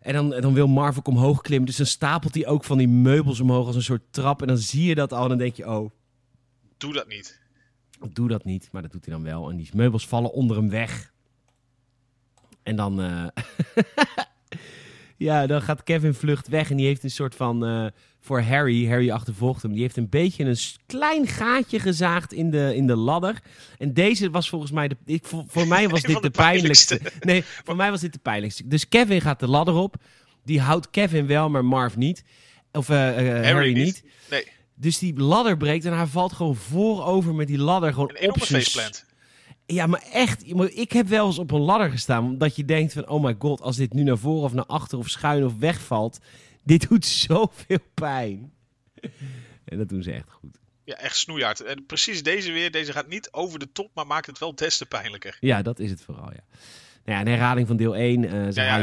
En 0.00 0.12
dan, 0.14 0.34
en 0.34 0.42
dan 0.42 0.54
wil 0.54 0.66
Marv 0.66 0.98
ook 0.98 1.08
omhoog 1.08 1.40
klimmen. 1.40 1.66
Dus 1.66 1.76
dan 1.76 1.86
stapelt 1.86 2.34
hij 2.34 2.46
ook 2.46 2.64
van 2.64 2.78
die 2.78 2.88
meubels 2.88 3.40
omhoog 3.40 3.66
als 3.66 3.76
een 3.76 3.82
soort 3.82 4.02
trap. 4.10 4.40
En 4.40 4.46
dan 4.46 4.58
zie 4.58 4.84
je 4.84 4.94
dat 4.94 5.12
al 5.12 5.22
en 5.22 5.28
dan 5.28 5.38
denk 5.38 5.54
je, 5.56 5.66
oh, 5.70 5.90
Doe 6.76 6.92
dat 6.92 7.08
niet. 7.08 7.40
doe 8.12 8.28
dat 8.28 8.44
niet. 8.44 8.68
Maar 8.72 8.82
dat 8.82 8.92
doet 8.92 9.04
hij 9.04 9.14
dan 9.14 9.22
wel. 9.24 9.50
En 9.50 9.56
die 9.56 9.68
meubels 9.72 10.06
vallen 10.06 10.32
onder 10.32 10.56
hem 10.56 10.70
weg. 10.70 11.12
En 12.62 12.76
dan, 12.76 13.00
eh, 13.02 13.26
ja, 15.16 15.46
dan 15.46 15.62
gaat 15.62 15.82
Kevin 15.82 16.14
vlucht 16.14 16.48
weg. 16.48 16.70
En 16.70 16.76
die 16.76 16.86
heeft 16.86 17.04
een 17.04 17.10
soort 17.10 17.34
van, 17.34 17.64
eh, 17.66 17.86
voor 18.20 18.40
Harry, 18.40 18.88
Harry 18.88 19.10
achtervolgt 19.10 19.62
hem. 19.62 19.72
Die 19.72 19.80
heeft 19.82 19.96
een 19.96 20.08
beetje 20.08 20.44
een 20.44 20.56
klein 20.86 21.26
gaatje 21.26 21.80
gezaagd 21.80 22.32
in 22.32 22.50
de, 22.50 22.72
in 22.76 22.86
de 22.86 22.96
ladder. 22.96 23.42
En 23.78 23.94
deze 23.94 24.30
was 24.30 24.48
volgens 24.48 24.70
mij, 24.70 24.88
de, 24.88 24.96
ik, 25.04 25.24
voor, 25.24 25.44
voor 25.46 25.66
mij 25.66 25.88
was 25.88 26.02
dit 26.12 26.14
de, 26.14 26.20
de 26.20 26.30
pijnlijkste. 26.30 26.94
pijnlijkste. 26.94 27.26
Nee, 27.26 27.44
voor 27.64 27.76
mij 27.76 27.90
was 27.90 28.00
dit 28.00 28.12
de 28.12 28.18
pijnlijkste. 28.18 28.66
Dus 28.66 28.88
Kevin 28.88 29.20
gaat 29.20 29.40
de 29.40 29.48
ladder 29.48 29.74
op. 29.74 29.96
Die 30.44 30.60
houdt 30.60 30.90
Kevin 30.90 31.26
wel, 31.26 31.50
maar 31.50 31.64
Marv 31.64 31.96
niet. 31.96 32.24
Of 32.72 32.88
eh, 32.88 33.38
eh, 33.38 33.44
Harry, 33.44 33.72
niet. 33.72 34.04
Nee, 34.30 34.46
Dus 34.74 34.98
die 34.98 35.18
ladder 35.18 35.56
breekt 35.56 35.84
en 35.84 35.96
hij 35.96 36.06
valt 36.06 36.32
gewoon 36.32 36.56
voorover 36.56 37.34
met 37.34 37.46
die 37.46 37.58
ladder 37.58 37.92
gewoon 37.92 38.16
een 38.18 38.28
op 38.34 38.44
zijn... 38.44 38.92
Ja, 39.66 39.86
maar 39.86 40.04
echt. 40.12 40.44
Ik 40.78 40.92
heb 40.92 41.08
wel 41.08 41.26
eens 41.26 41.38
op 41.38 41.50
een 41.50 41.60
ladder 41.60 41.90
gestaan. 41.90 42.24
Omdat 42.24 42.56
je 42.56 42.64
denkt 42.64 42.92
van, 42.92 43.08
oh 43.08 43.22
my 43.22 43.36
god, 43.38 43.60
als 43.60 43.76
dit 43.76 43.92
nu 43.92 44.02
naar 44.02 44.18
voren 44.18 44.42
of 44.42 44.52
naar 44.52 44.66
achter 44.66 44.98
of 44.98 45.08
schuin 45.08 45.44
of 45.44 45.52
wegvalt. 45.58 46.18
Dit 46.68 46.88
doet 46.88 47.06
zoveel 47.06 47.78
pijn. 47.94 48.52
En 49.64 49.78
dat 49.78 49.88
doen 49.88 50.02
ze 50.02 50.12
echt 50.12 50.30
goed. 50.30 50.58
Ja, 50.84 50.94
echt 50.96 51.16
snoeihard. 51.16 51.60
En 51.60 51.86
precies 51.86 52.22
deze 52.22 52.52
weer. 52.52 52.70
Deze 52.70 52.92
gaat 52.92 53.08
niet 53.08 53.28
over 53.32 53.58
de 53.58 53.72
top, 53.72 53.90
maar 53.94 54.06
maakt 54.06 54.26
het 54.26 54.38
wel 54.38 54.54
des 54.54 54.76
te 54.76 54.86
pijnlijker. 54.86 55.36
Ja, 55.40 55.62
dat 55.62 55.78
is 55.78 55.90
het 55.90 56.00
vooral, 56.02 56.30
ja. 56.32 56.44
Nou 57.04 57.18
ja, 57.18 57.20
een 57.20 57.26
herhaling 57.26 57.66
van 57.66 57.76
deel 57.76 57.96
1. 57.96 58.24
eh 58.24 58.30
zei 58.30 58.66
Ja, 58.66 58.76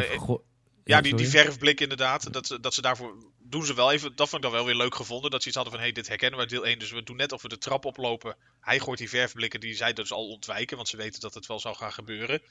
ja, 0.83 0.97
eh, 0.97 1.03
die, 1.03 1.15
die 1.15 1.27
verfblik 1.27 1.79
inderdaad. 1.81 2.33
Dat, 2.33 2.47
ze- 2.47 2.59
dat 2.59 2.73
ze 2.73 2.81
daarvoor 2.81 3.15
doen 3.43 3.65
ze 3.65 3.73
wel 3.73 3.91
even. 3.91 4.15
Dat 4.15 4.29
vond 4.29 4.43
ik 4.43 4.49
dan 4.49 4.57
wel 4.57 4.65
weer 4.65 4.75
leuk 4.75 4.95
gevonden. 4.95 5.31
Dat 5.31 5.41
ze 5.41 5.47
iets 5.47 5.55
hadden 5.57 5.73
van: 5.73 5.83
hé, 5.83 5.88
hey, 5.89 5.95
dit 6.01 6.07
herkennen 6.07 6.36
we 6.39 6.45
uit 6.45 6.53
deel 6.53 6.65
1. 6.65 6.79
Dus 6.79 6.91
we 6.91 7.03
doen 7.03 7.15
net 7.15 7.31
of 7.31 7.41
we 7.41 7.47
de 7.47 7.57
trap 7.57 7.86
oplopen. 7.86 8.36
Hij 8.59 8.79
gooit 8.79 8.97
die 8.99 9.09
verfblikken 9.09 9.59
die 9.59 9.73
zij 9.75 9.93
dus 9.93 10.11
al 10.11 10.27
ontwijken. 10.29 10.75
Want 10.77 10.88
ze 10.89 10.97
weten 10.97 11.21
dat 11.21 11.33
het 11.33 11.45
wel 11.45 11.59
zou 11.59 11.75
gaan 11.75 11.93
gebeuren. 11.93 12.41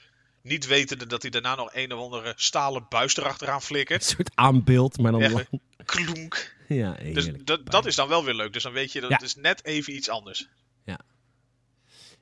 Niet 0.44 0.66
wetende 0.66 1.06
dat 1.06 1.22
hij 1.22 1.30
daarna 1.30 1.54
nog 1.54 1.70
een 1.74 1.92
of 1.92 2.00
andere 2.00 2.32
stalen 2.36 2.86
buis 2.88 3.16
erachteraan 3.16 3.54
Een 3.54 3.60
flikkert. 3.60 4.04
soort 4.04 4.30
aanbeeld, 4.34 4.98
maar 4.98 5.12
dan 5.12 5.22
Echt. 5.22 5.48
Klonk. 5.84 6.52
Ja, 6.68 6.96
Dus 7.12 7.30
dat, 7.44 7.70
dat 7.70 7.86
is 7.86 7.94
dan 7.94 8.08
wel 8.08 8.24
weer 8.24 8.34
leuk. 8.34 8.52
Dus 8.52 8.62
dan 8.62 8.72
weet 8.72 8.92
je 8.92 9.00
dat 9.00 9.10
Ja. 9.10 9.16
het 9.16 9.24
is 9.24 9.34
net 9.34 9.64
even 9.64 9.94
iets 9.94 10.08
anders. 10.08 10.48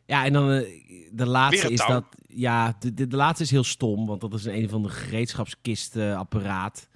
Ja, 0.07 0.25
en 0.25 0.33
dan 0.33 0.51
eh, 0.51 0.67
de 1.13 1.27
laatste 1.27 1.67
een 1.67 1.73
is 1.73 1.87
dat... 1.87 2.05
Ja, 2.29 2.77
de, 2.81 2.95
de, 2.95 3.07
de 3.07 3.17
laatste 3.17 3.43
is 3.45 3.51
heel 3.51 3.65
stom. 3.65 4.07
Want 4.07 4.21
dat 4.21 4.35
is 4.35 4.45
een, 4.45 4.55
een 4.55 4.69
van 4.69 4.83
de 4.83 4.89
gereedschapskistapparaat. 4.89 6.89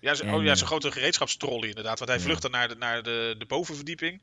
Ja, 0.00 0.14
zo, 0.14 0.24
En, 0.24 0.34
oh 0.34 0.42
ja, 0.42 0.50
eh, 0.50 0.56
zo'n 0.56 0.66
grote 0.66 0.92
gereedschapstrolley 0.92 1.68
inderdaad. 1.68 1.98
Want 1.98 2.10
hij 2.10 2.18
Ja. 2.18 2.24
vlucht 2.24 2.42
dan 2.42 2.50
naar 2.50 2.68
de, 2.68 2.74
naar 2.74 3.02
de, 3.02 3.34
de 3.38 3.46
bovenverdieping. 3.46 4.22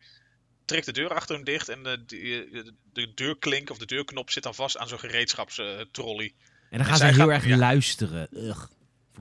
Trekt 0.67 0.85
de 0.85 0.91
deur 0.91 1.13
achter 1.13 1.35
hem 1.35 1.43
dicht. 1.43 1.69
En 1.69 1.83
de, 1.83 2.05
de, 2.05 2.73
de 2.93 3.13
deurklink 3.13 3.69
of 3.69 3.77
de 3.77 3.85
deurknop 3.85 4.29
zit 4.29 4.43
dan 4.43 4.55
vast 4.55 4.77
aan 4.77 4.87
zo'n 4.87 4.99
gereedschapstrolley. 4.99 6.33
En 6.69 6.77
dan 6.77 6.87
gaan 6.87 6.97
ze 6.97 7.05
heel 7.05 7.31
erg 7.31 7.45
ja. 7.45 7.57
luisteren. 7.57 8.27
Ugh, 8.33 8.63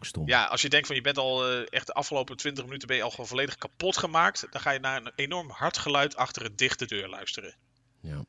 stom. 0.01 0.29
Ja, 0.29 0.45
als 0.45 0.63
je 0.63 0.69
denkt 0.69 0.87
van 0.87 0.97
je 0.97 1.03
bent 1.03 1.19
al 1.19 1.49
eh, 1.49 1.67
echt 1.71 1.87
de 1.87 1.93
afgelopen 1.93 2.37
20 2.37 2.65
minuten 2.65 2.89
ben 2.89 2.97
je 2.97 3.03
al 3.03 3.11
gewoon 3.11 3.27
volledig 3.27 3.57
kapot 3.57 3.97
gemaakt. 3.97 4.47
Dan 4.51 4.61
ga 4.61 4.71
je 4.71 4.79
naar 4.79 4.97
een 4.97 5.13
enorm 5.17 5.51
hard 5.51 5.79
geluid 5.79 6.17
achter 6.17 6.45
een 6.45 6.57
dichte 6.57 6.87
deur 6.87 7.09
luisteren. 7.09 7.55
Ja. 8.01 8.25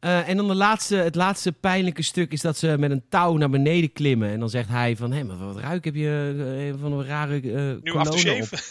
Eh, 0.00 0.28
en 0.28 0.36
dan 0.36 0.48
de 0.48 0.54
laatste, 0.54 0.96
het 0.96 1.14
laatste 1.14 1.52
pijnlijke 1.52 2.02
stuk 2.02 2.32
is 2.32 2.40
dat 2.40 2.56
ze 2.56 2.76
met 2.78 2.90
een 2.90 3.04
touw 3.08 3.36
naar 3.36 3.50
beneden 3.50 3.92
klimmen. 3.92 4.30
En 4.30 4.40
dan 4.40 4.50
zegt 4.50 4.68
hij 4.68 4.96
van, 4.96 5.12
hé, 5.12 5.24
maar 5.24 5.36
wat 5.36 5.56
ruik 5.56 5.84
heb 5.84 5.94
je 5.94 6.72
eh, 6.74 6.80
van 6.80 6.92
een 6.92 7.06
rare 7.06 7.40
eh 7.84 7.94
aftershave. 7.94 8.54
op. 8.54 8.62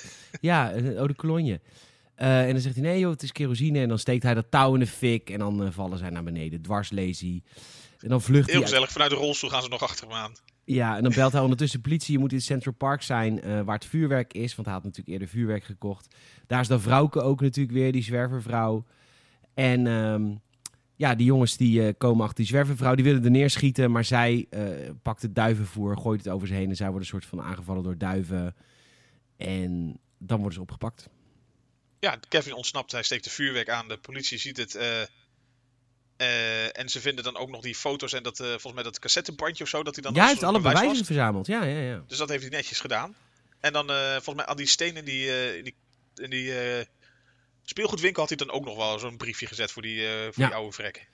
Ja, 0.42 0.74
een 0.74 0.96
eau 0.96 1.08
de 1.08 1.16
cologne. 1.16 1.60
Eh, 2.24 2.46
en 2.46 2.52
dan 2.52 2.62
zegt 2.62 2.76
hij, 2.76 2.84
nee 2.84 3.00
joh, 3.00 3.12
het 3.12 3.24
is 3.24 3.32
kerosine. 3.32 3.80
En 3.80 3.88
dan 3.88 4.00
steekt 4.00 4.24
hij 4.24 4.34
dat 4.34 4.52
touw 4.52 4.74
in 4.74 4.80
de 4.80 4.88
fik 4.88 5.30
en 5.30 5.40
dan 5.40 5.64
eh, 5.64 5.72
vallen 5.72 5.98
zij 5.98 6.10
naar 6.10 6.24
beneden. 6.24 6.62
Dwars 6.62 6.92
lazy. 6.92 7.42
En 8.00 8.10
dan 8.10 8.22
vlucht 8.22 8.46
Heel 8.46 8.54
hij... 8.54 8.56
uit- 8.56 8.70
gezellig. 8.70 8.92
Vanuit 8.92 9.12
de 9.12 9.18
rolstoel 9.18 9.50
gaan 9.50 9.62
ze 9.62 9.70
nog 9.70 9.84
achter 9.84 10.08
hem 10.08 10.16
aan. 10.16 10.32
Ja, 10.64 10.98
en 10.98 11.04
dan 11.04 11.14
belt 11.14 11.32
hij 11.32 11.42
ondertussen 11.42 11.82
de 11.82 11.88
politie. 11.88 12.14
Je 12.14 12.20
moet 12.20 12.32
in 12.32 12.42
Central 12.42 12.74
Park 12.74 13.02
zijn, 13.02 13.42
eh, 13.42 13.62
waar 13.62 13.76
het 13.76 13.86
vuurwerk 13.86 14.34
is. 14.34 14.56
Want 14.56 14.68
hij 14.68 14.76
had 14.76 14.84
natuurlijk 14.84 15.10
eerder 15.10 15.28
vuurwerk 15.28 15.64
gekocht. 15.64 16.16
Daar 16.48 16.60
is 16.60 16.68
dan 16.68 16.82
Vrouwke 16.82 17.22
ook 17.22 17.42
natuurlijk 17.42 17.78
weer, 17.78 17.92
die 17.92 18.04
zwervervrouw. 18.04 18.86
En 19.54 19.88
ehm, 19.88 20.36
ja, 20.96 21.16
die 21.16 21.26
jongens 21.26 21.58
die 21.58 21.94
komen 21.94 22.22
achter 22.22 22.38
die 22.38 22.46
zwervervrouw. 22.46 22.96
Die 22.96 23.04
willen 23.04 23.24
er 23.24 23.32
neerschieten, 23.32 23.92
maar 23.92 24.06
zij 24.06 24.48
pakt 25.02 25.22
het 25.22 25.36
duivenvoer, 25.36 25.98
gooit 25.98 26.24
het 26.24 26.34
over 26.34 26.48
ze 26.48 26.54
heen. 26.54 26.70
En 26.70 26.76
zij 26.76 26.88
worden 26.90 27.04
een 27.04 27.20
soort 27.20 27.26
van 27.26 27.42
aangevallen 27.42 27.84
door 27.84 27.98
duiven. 27.98 28.56
En 29.38 30.00
dan 30.18 30.38
worden 30.38 30.54
ze 30.56 30.62
opgepakt. 30.62 31.10
Ja, 32.04 32.20
Kevin 32.28 32.54
ontsnapt. 32.54 32.92
Hij 32.92 33.04
steekt 33.04 33.24
de 33.24 33.30
vuurwerk 33.30 33.70
aan. 33.70 33.88
De 33.88 33.98
politie 33.98 34.38
ziet 34.38 34.58
het. 34.58 34.76
eh, 34.76 35.02
eh, 36.18 36.78
en 36.78 36.90
ze 36.90 37.00
vinden 37.00 37.24
dan 37.24 37.38
ook 37.38 37.50
nog 37.50 37.62
die 37.62 37.76
foto's 37.76 38.14
en 38.14 38.24
dat, 38.24 38.40
eh, 38.40 38.48
volgens 38.48 38.74
mij 38.74 38.84
dat 38.84 39.00
cassettebandje 39.00 39.64
of 39.64 39.70
zo. 39.70 39.84
Dat 39.84 39.94
hij 39.96 40.04
dan 40.04 40.14
Ja, 40.14 40.20
hij 40.20 40.30
heeft 40.30 40.44
alle 40.44 40.58
bewijs 40.58 40.80
bewijzen 40.80 41.06
verzameld. 41.06 41.48
Ja, 41.48 41.64
ja, 41.64 41.80
ja. 41.80 42.04
Dus 42.08 42.18
dat 42.18 42.30
heeft 42.30 42.42
hij 42.42 42.52
netjes 42.52 42.80
gedaan. 42.80 43.16
En 43.60 43.74
dan 43.74 43.88
volgens 44.14 44.36
mij 44.36 44.46
aan 44.46 44.58
die 44.58 44.68
steen 44.68 44.96
in 44.96 45.06
die, 45.06 45.56
in 45.58 45.64
die, 45.64 45.76
in 46.16 46.30
die 46.30 46.54
speelgoedwinkel 47.64 48.20
had 48.22 48.30
hij 48.30 48.46
dan 48.48 48.56
ook 48.56 48.66
nog 48.66 48.76
wel 48.76 49.00
zo'n 49.00 49.18
briefje 49.18 49.48
gezet 49.48 49.72
voor 49.72 49.82
die, 49.82 50.00
voor 50.32 50.44
Ja. 50.44 50.48
die 50.48 50.56
oude 50.56 50.72
vrek. 50.72 51.08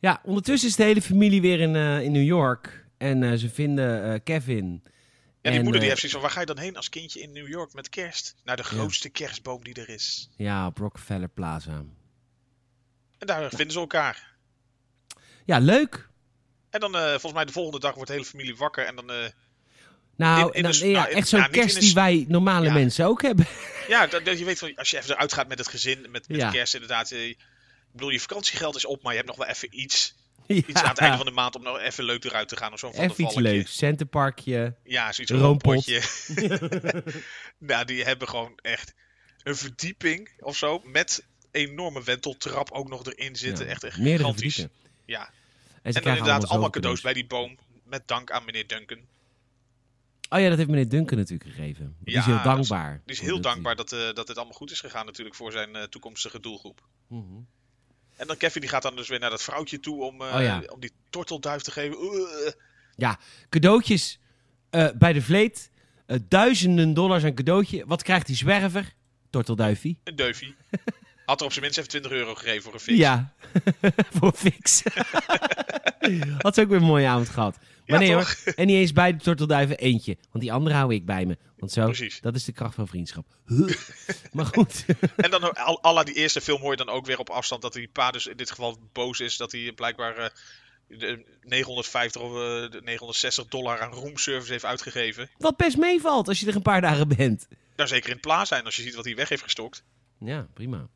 Ja, 0.00 0.20
ondertussen 0.24 0.68
is 0.68 0.76
de 0.76 0.82
hele 0.82 1.02
familie 1.02 1.40
weer 1.40 1.60
in, 1.60 1.76
in 1.76 2.12
New 2.12 2.26
York. 2.26 2.84
En 2.98 3.38
ze 3.38 3.48
vinden 3.48 4.22
Kevin. 4.22 4.82
Ja, 5.46 5.52
die 5.52 5.58
En, 5.58 5.64
moeder 5.64 5.80
die 5.80 5.90
eh, 5.90 5.96
heeft 5.96 6.00
zoiets 6.00 6.12
van, 6.12 6.20
waar 6.20 6.30
ga 6.30 6.40
je 6.40 6.46
dan 6.46 6.58
heen 6.64 6.76
als 6.76 6.88
kindje 6.88 7.20
in 7.20 7.32
New 7.32 7.48
York 7.48 7.72
met 7.72 7.88
kerst? 7.88 8.34
Naar 8.44 8.56
de 8.56 8.62
grootste 8.64 9.08
kerstboom 9.08 9.64
die 9.64 9.74
er 9.74 9.88
is. 9.88 10.28
Ja, 10.36 10.66
op 10.66 10.78
Rockefeller 10.78 11.28
Plaza. 11.28 11.84
En 13.18 13.26
daar 13.26 13.48
vinden 13.48 13.70
ze 13.72 13.78
elkaar. 13.78 14.34
Ja, 15.44 15.58
leuk. 15.58 16.08
En 16.70 16.80
dan, 16.80 16.96
eh, 16.96 17.08
volgens 17.08 17.32
mij 17.32 17.44
de 17.44 17.52
volgende 17.52 17.80
dag 17.80 17.94
wordt 17.94 18.08
de 18.08 18.12
hele 18.16 18.28
familie 18.28 18.56
wakker. 18.56 18.86
En 18.86 18.96
dan, 18.96 19.10
eh, 19.10 19.24
Nou, 20.16 20.46
In- 20.46 20.52
in 20.52 20.62
nou, 20.62 20.80
een- 20.82 20.90
ja, 20.90 21.02
nou, 21.02 21.14
echt 21.14 21.28
zo'n 21.28 21.44
in 21.44 21.50
kerst 21.50 21.74
een 21.74 21.80
die 21.80 21.94
wij 21.94 22.24
normale 22.28 22.70
mensen 22.72 23.06
ook 23.06 23.22
hebben. 23.22 23.46
ja, 23.88 24.06
dat, 24.06 24.24
dat 24.24 24.38
je 24.38 24.44
weet 24.44 24.58
van, 24.58 24.74
als 24.74 24.90
je 24.90 24.98
even 24.98 25.10
eruit 25.14 25.32
gaat 25.32 25.48
met 25.48 25.58
het 25.58 25.68
gezin, 25.68 26.00
met, 26.10 26.28
met 26.28 26.36
Ja. 26.40 26.50
kerst 26.50 26.74
inderdaad. 26.74 27.10
eh, 27.10 27.28
ik 27.28 27.38
bedoel, 27.92 28.08
je 28.10 28.20
vakantiegeld 28.20 28.76
is 28.76 28.84
op, 28.84 29.02
maar 29.02 29.12
je 29.12 29.16
hebt 29.18 29.28
nog 29.30 29.38
wel 29.38 29.46
even 29.48 29.80
iets, 29.80 30.14
Ja, 30.54 30.54
iets 30.54 30.82
aan 30.82 30.88
het 30.88 30.98
einde 30.98 31.16
van 31.16 31.26
de 31.26 31.32
maand 31.32 31.56
om 31.56 31.62
nog 31.62 31.78
even 31.78 32.04
leuk 32.04 32.24
eruit 32.24 32.48
te 32.48 32.56
gaan. 32.56 32.72
Of 32.72 32.78
zo'n 32.78 32.92
Even 32.92 33.24
iets 33.24 33.34
leuks. 33.34 33.76
Centerparkje. 33.76 34.74
Ja, 34.84 35.12
zoiets 35.12 35.32
roompotje. 35.32 36.02
nou, 37.58 37.84
die 37.84 38.04
hebben 38.04 38.28
gewoon 38.28 38.52
echt 38.62 38.94
een 39.42 39.56
verdieping 39.56 40.30
of 40.38 40.56
zo. 40.56 40.80
Met 40.84 41.26
enorme 41.50 42.02
wenteltrap 42.02 42.70
ook 42.70 42.88
nog 42.88 43.04
erin 43.06 43.36
zitten. 43.36 43.64
Ja, 43.64 43.70
echt, 43.70 43.84
echt 43.84 43.98
Meerdere 43.98 44.18
gigantisch. 44.18 44.66
Ja. 45.04 45.30
En, 45.82 45.92
ze 45.92 45.98
En 45.98 46.04
dan 46.04 46.16
inderdaad 46.16 46.48
allemaal 46.48 46.70
cadeaus 46.70 47.00
bij 47.00 47.12
die 47.12 47.26
boom. 47.26 47.58
met 47.84 48.08
dank 48.08 48.30
aan 48.30 48.44
meneer 48.44 48.66
Duncan. 48.66 48.98
Oh 50.28 50.40
ja, 50.40 50.48
dat 50.48 50.56
heeft 50.58 50.70
meneer 50.70 50.88
Duncan 50.88 51.18
natuurlijk 51.18 51.50
gegeven. 51.50 51.96
Die 52.00 52.16
is 52.16 52.24
heel 52.24 52.42
dankbaar. 52.42 53.00
Die 53.04 53.14
is 53.14 53.20
heel 53.20 53.34
Dat- 53.34 53.42
dankbaar 53.42 53.76
dat, 53.76 53.92
eh, 53.92 53.98
dat 54.12 54.26
dit 54.26 54.36
allemaal 54.36 54.54
goed 54.56 54.70
is 54.70 54.80
gegaan 54.80 55.06
natuurlijk 55.06 55.36
voor 55.36 55.52
zijn 55.52 55.76
eh, 55.76 55.82
toekomstige 55.82 56.40
doelgroep. 56.40 56.86
Mhm. 57.08 57.24
En 58.16 58.26
dan 58.26 58.36
Kevin 58.36 58.60
die 58.60 58.70
gaat 58.70 58.82
dan 58.82 58.96
dus 58.96 59.08
weer 59.08 59.18
naar 59.20 59.30
dat 59.30 59.42
vrouwtje 59.42 59.80
toe 59.80 60.02
om, 60.04 60.20
eh, 60.22 60.34
Oh 60.34 60.42
ja. 60.42 60.62
om 60.66 60.80
die 60.80 60.92
tortelduif 61.10 61.62
te 61.62 61.70
geven. 61.70 61.98
Uh, 62.96 63.12
Cadeautjes 63.48 64.18
eh, 64.70 64.88
bij 64.98 65.12
de 65.12 65.22
vleet. 65.22 65.70
Eh, 66.06 66.18
duizenden 66.28 66.94
dollars 66.94 67.24
aan 67.24 67.34
cadeautje. 67.34 67.84
Wat 67.86 68.02
krijgt 68.02 68.26
die 68.26 68.36
zwerver? 68.36 68.92
Tortelduifie. 69.30 69.98
een 70.04 70.16
duifie. 70.16 70.54
Had 71.26 71.40
er 71.40 71.46
op 71.46 71.52
zijn 71.52 71.64
minst 71.64 71.78
even 71.78 71.90
20 71.90 72.10
euro 72.12 72.34
gegeven 72.34 72.62
voor 72.62 72.74
een 72.74 72.80
fix. 72.80 72.98
Ja, 72.98 73.34
voor 74.18 74.32
fix. 74.32 74.82
Had 76.38 76.54
ze 76.54 76.60
ook 76.60 76.68
weer 76.68 76.76
een 76.76 76.84
mooie 76.84 77.06
avond 77.06 77.28
gehad. 77.28 77.56
Maar 77.58 78.02
Ja, 78.02 78.06
nee 78.08 78.16
toch? 78.18 78.44
hoor, 78.44 78.54
en 78.54 78.66
niet 78.66 78.76
eens 78.76 78.92
bij 78.92 79.12
de 79.16 79.22
tortelduiven 79.22 79.78
eentje. 79.78 80.16
Want 80.30 80.44
die 80.44 80.52
andere 80.52 80.74
hou 80.76 80.94
ik 80.94 81.06
bij 81.06 81.26
me. 81.26 81.36
Want 81.56 81.72
zo, 81.72 81.84
Precies. 81.84 82.20
dat 82.20 82.34
is 82.34 82.44
de 82.44 82.52
kracht 82.52 82.74
van 82.74 82.88
vriendschap. 82.88 83.26
Huh. 83.46 83.76
maar 84.32 84.46
goed. 84.46 84.84
En 85.16 85.30
dan 85.30 85.54
al, 85.54 85.82
alla 85.82 86.04
die 86.04 86.14
eerste 86.14 86.40
film 86.40 86.60
hoor 86.60 86.70
je 86.70 86.76
dan 86.76 86.88
ook 86.88 87.06
weer 87.06 87.18
op 87.18 87.30
afstand 87.30 87.62
dat 87.62 87.72
die 87.72 87.88
pa 87.88 88.10
dus 88.10 88.26
in 88.26 88.36
dit 88.36 88.50
geval 88.50 88.78
boos 88.92 89.20
is. 89.20 89.36
Dat 89.36 89.52
hij 89.52 89.72
blijkbaar 89.72 90.16
eh, 90.16 90.30
de 90.86 91.24
950 91.42 92.22
of 92.22 92.30
eh, 92.30 92.36
de 92.70 92.80
960 92.84 93.46
dollar 93.46 93.80
aan 93.80 93.92
roomservice 93.92 94.52
heeft 94.52 94.64
uitgegeven. 94.64 95.30
Wat 95.38 95.56
best 95.56 95.76
meevalt 95.76 96.28
als 96.28 96.40
je 96.40 96.46
er 96.46 96.56
een 96.56 96.62
paar 96.62 96.80
dagen 96.80 97.08
bent. 97.08 97.48
Nou, 97.76 97.88
zeker 97.88 98.10
in 98.10 98.20
plaats 98.20 98.48
zijn 98.48 98.64
als 98.64 98.76
je 98.76 98.82
ziet 98.82 98.94
wat 98.94 99.04
hij 99.04 99.14
weg 99.14 99.28
heeft 99.28 99.42
gestokt. 99.42 99.84
Ja, 100.18 100.46
prima. 100.52 100.88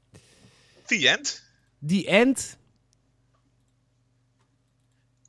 The 0.86 1.08
end. 1.08 1.44
Die 1.78 2.06
end. 2.06 2.58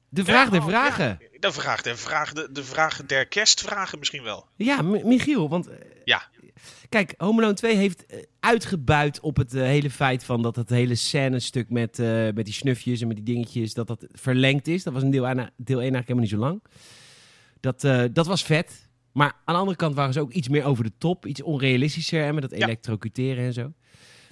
De 0.09 0.23
vraag 0.23 0.45
Ja, 0.45 0.51
der 0.51 0.61
oh, 0.61 0.67
vragen. 0.67 1.17
ja. 1.19 1.30
De 1.41 1.51
vraag 1.51 1.81
der 1.81 1.97
vragen, 1.97 2.35
de, 2.35 2.51
de 2.51 2.63
vraag 2.63 3.05
der 3.05 3.25
kerstvragen 3.27 3.99
misschien 3.99 4.23
wel. 4.23 4.47
Ja, 4.55 4.81
Michiel, 4.81 5.49
want 5.49 5.67
eh, 5.67 5.75
Ja, 6.05 6.29
kijk, 6.89 7.13
Home 7.17 7.37
Alone 7.41 7.53
2 7.53 7.75
heeft 7.75 8.05
eh, 8.05 8.23
uitgebuit 8.39 9.19
op 9.19 9.37
het 9.37 9.53
eh, 9.53 9.61
hele 9.61 9.89
feit 9.89 10.23
van 10.23 10.41
dat 10.41 10.55
het 10.55 10.69
hele 10.69 10.95
scène-stuk 10.95 11.69
met, 11.69 11.97
met 12.33 12.45
die 12.45 12.53
snufjes 12.53 13.01
en 13.01 13.07
met 13.07 13.15
die 13.15 13.25
dingetjes, 13.25 13.73
dat 13.73 13.87
dat 13.87 14.07
verlengd 14.11 14.67
is. 14.67 14.83
Dat 14.83 14.93
was 14.93 15.03
een 15.03 15.11
deel, 15.11 15.27
aan, 15.27 15.49
deel 15.57 15.81
1 15.81 15.93
eigenlijk 15.93 16.07
helemaal 16.07 16.21
niet 16.21 16.29
zo 16.29 16.37
lang. 16.37 16.63
Dat, 17.59 17.81
dat 18.15 18.27
was 18.27 18.43
vet. 18.43 18.89
Maar 19.11 19.33
aan 19.45 19.53
de 19.53 19.59
andere 19.59 19.77
kant 19.77 19.95
waren 19.95 20.13
ze 20.13 20.19
ook 20.19 20.31
iets 20.31 20.49
meer 20.49 20.63
over 20.63 20.83
de 20.83 20.91
top, 20.97 21.25
iets 21.25 21.41
onrealistischer 21.41 22.23
en 22.25 22.33
met 22.33 22.49
dat 22.49 22.59
Ja. 22.59 22.65
elektrocuteren 22.65 23.45
en 23.45 23.53
zo. 23.53 23.73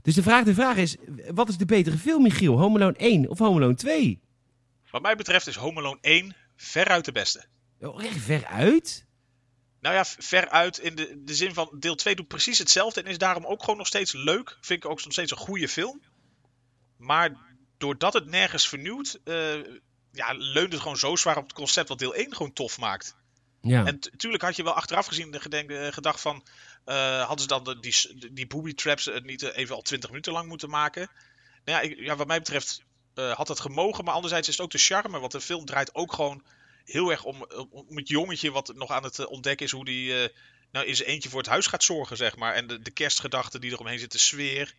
Dus 0.02 0.16
de 0.16 0.24
vraag, 0.24 0.44
de 0.44 0.54
vraag 0.54 0.78
is, 0.78 0.98
wat 1.34 1.50
is 1.50 1.58
de 1.58 1.66
betere 1.66 1.98
film, 1.98 2.22
Michiel? 2.22 2.58
Home 2.60 2.76
Alone 2.80 2.98
1 2.98 3.30
of 3.30 3.38
Home 3.40 3.56
Alone 3.56 3.76
2? 3.76 4.20
wat 4.92 5.02
mij 5.02 5.16
betreft 5.16 5.48
is 5.48 5.56
Home 5.56 5.80
Alone 5.80 5.98
1 6.02 6.36
veruit 6.62 7.06
de 7.06 7.12
beste. 7.12 7.46
Oh, 7.80 8.04
echt 8.04 8.18
ver 8.22 8.46
uit? 8.46 9.06
Nou 9.80 9.96
ja, 9.96 10.06
veruit 10.06 10.78
in 10.78 10.96
de, 10.96 11.22
de 11.24 11.36
zin 11.36 11.54
van 11.54 11.70
deel 11.80 11.96
2 11.96 12.16
doet 12.16 12.28
precies 12.28 12.58
hetzelfde 12.58 13.02
en 13.02 13.10
is 13.10 13.18
daarom 13.18 13.46
ook 13.46 13.60
gewoon 13.62 13.78
nog 13.78 13.88
steeds 13.88 14.14
leuk. 14.14 14.58
Vind 14.62 14.84
ik 14.84 14.90
ook 14.90 15.04
nog 15.04 15.12
steeds 15.14 15.32
een 15.32 15.38
goede 15.38 15.68
film. 15.70 16.02
Maar 16.98 17.36
doordat 17.78 18.14
het 18.14 18.26
nergens 18.26 18.68
vernieuwt, 18.70 19.20
eh, 19.24 19.56
ja, 20.12 20.32
leunt 20.38 20.72
het 20.72 20.82
gewoon 20.82 20.98
zo 20.98 21.16
zwaar 21.16 21.38
op 21.38 21.44
het 21.44 21.54
concept 21.54 21.90
wat 21.90 22.00
deel 22.00 22.16
1 22.16 22.36
gewoon 22.36 22.54
tof 22.54 22.78
maakt. 22.80 23.16
Ja. 23.62 23.86
En 23.86 24.00
natuurlijk 24.12 24.44
had 24.44 24.56
je 24.56 24.64
wel 24.64 24.74
achteraf 24.74 25.06
gezien 25.06 25.32
de 25.32 25.40
gedenk, 25.40 25.70
eh, 25.70 25.88
gedacht 25.92 26.22
van... 26.22 26.46
eh, 26.86 27.20
hadden 27.20 27.40
ze 27.42 27.48
dan 27.48 27.64
de, 27.64 27.80
die, 27.80 28.32
die 28.34 28.48
booby 28.48 28.74
traps 28.74 29.10
niet 29.24 29.42
even 29.42 29.76
al 29.76 29.82
20 29.82 30.10
minuten 30.10 30.34
lang 30.34 30.48
moeten 30.48 30.70
maken? 30.70 31.12
Nou 31.66 31.84
ja, 31.84 31.90
ik- 31.90 32.00
ja 32.00 32.16
wat 32.16 32.28
mij 32.28 32.38
betreft 32.40 32.84
eh, 33.20 33.36
had 33.36 33.48
het 33.48 33.60
gemogen. 33.60 34.04
Maar 34.04 34.14
anderzijds 34.14 34.48
is 34.48 34.58
het 34.58 34.66
ook 34.66 34.72
de 34.72 34.78
charme. 34.78 35.20
Want 35.20 35.32
de 35.32 35.42
film 35.42 35.66
draait 35.66 35.96
ook 35.96 36.14
gewoon 36.14 36.44
heel 36.86 37.10
erg 37.10 37.24
om, 37.24 37.46
om, 37.70 37.98
het 37.98 38.08
jongetje 38.08 38.52
wat 38.52 38.74
nog 38.76 38.92
aan 38.92 39.04
het 39.04 39.20
eh, 39.20 39.30
ontdekken 39.30 39.66
is... 39.66 39.72
hoe 39.72 39.86
die 39.86 40.24
eh, 40.24 40.30
nou 40.72 40.86
in 40.86 40.96
zijn 40.96 41.10
eentje 41.10 41.30
voor 41.30 41.40
het 41.40 41.50
huis 41.50 41.68
gaat 41.68 41.84
zorgen, 41.84 42.18
zeg 42.18 42.36
maar. 42.36 42.54
En 42.54 42.68
de, 42.68 42.82
de 42.82 42.92
kerstgedachten 42.92 43.62
die 43.62 43.72
eromheen 43.72 44.00
zitten, 44.00 44.20
de 44.20 44.26
sfeer. 44.26 44.76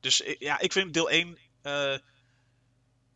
Dus 0.00 0.22
ja, 0.38 0.60
ik 0.60 0.72
vind 0.72 0.94
deel 0.94 1.10
1... 1.10 1.38
eh, 1.62 1.94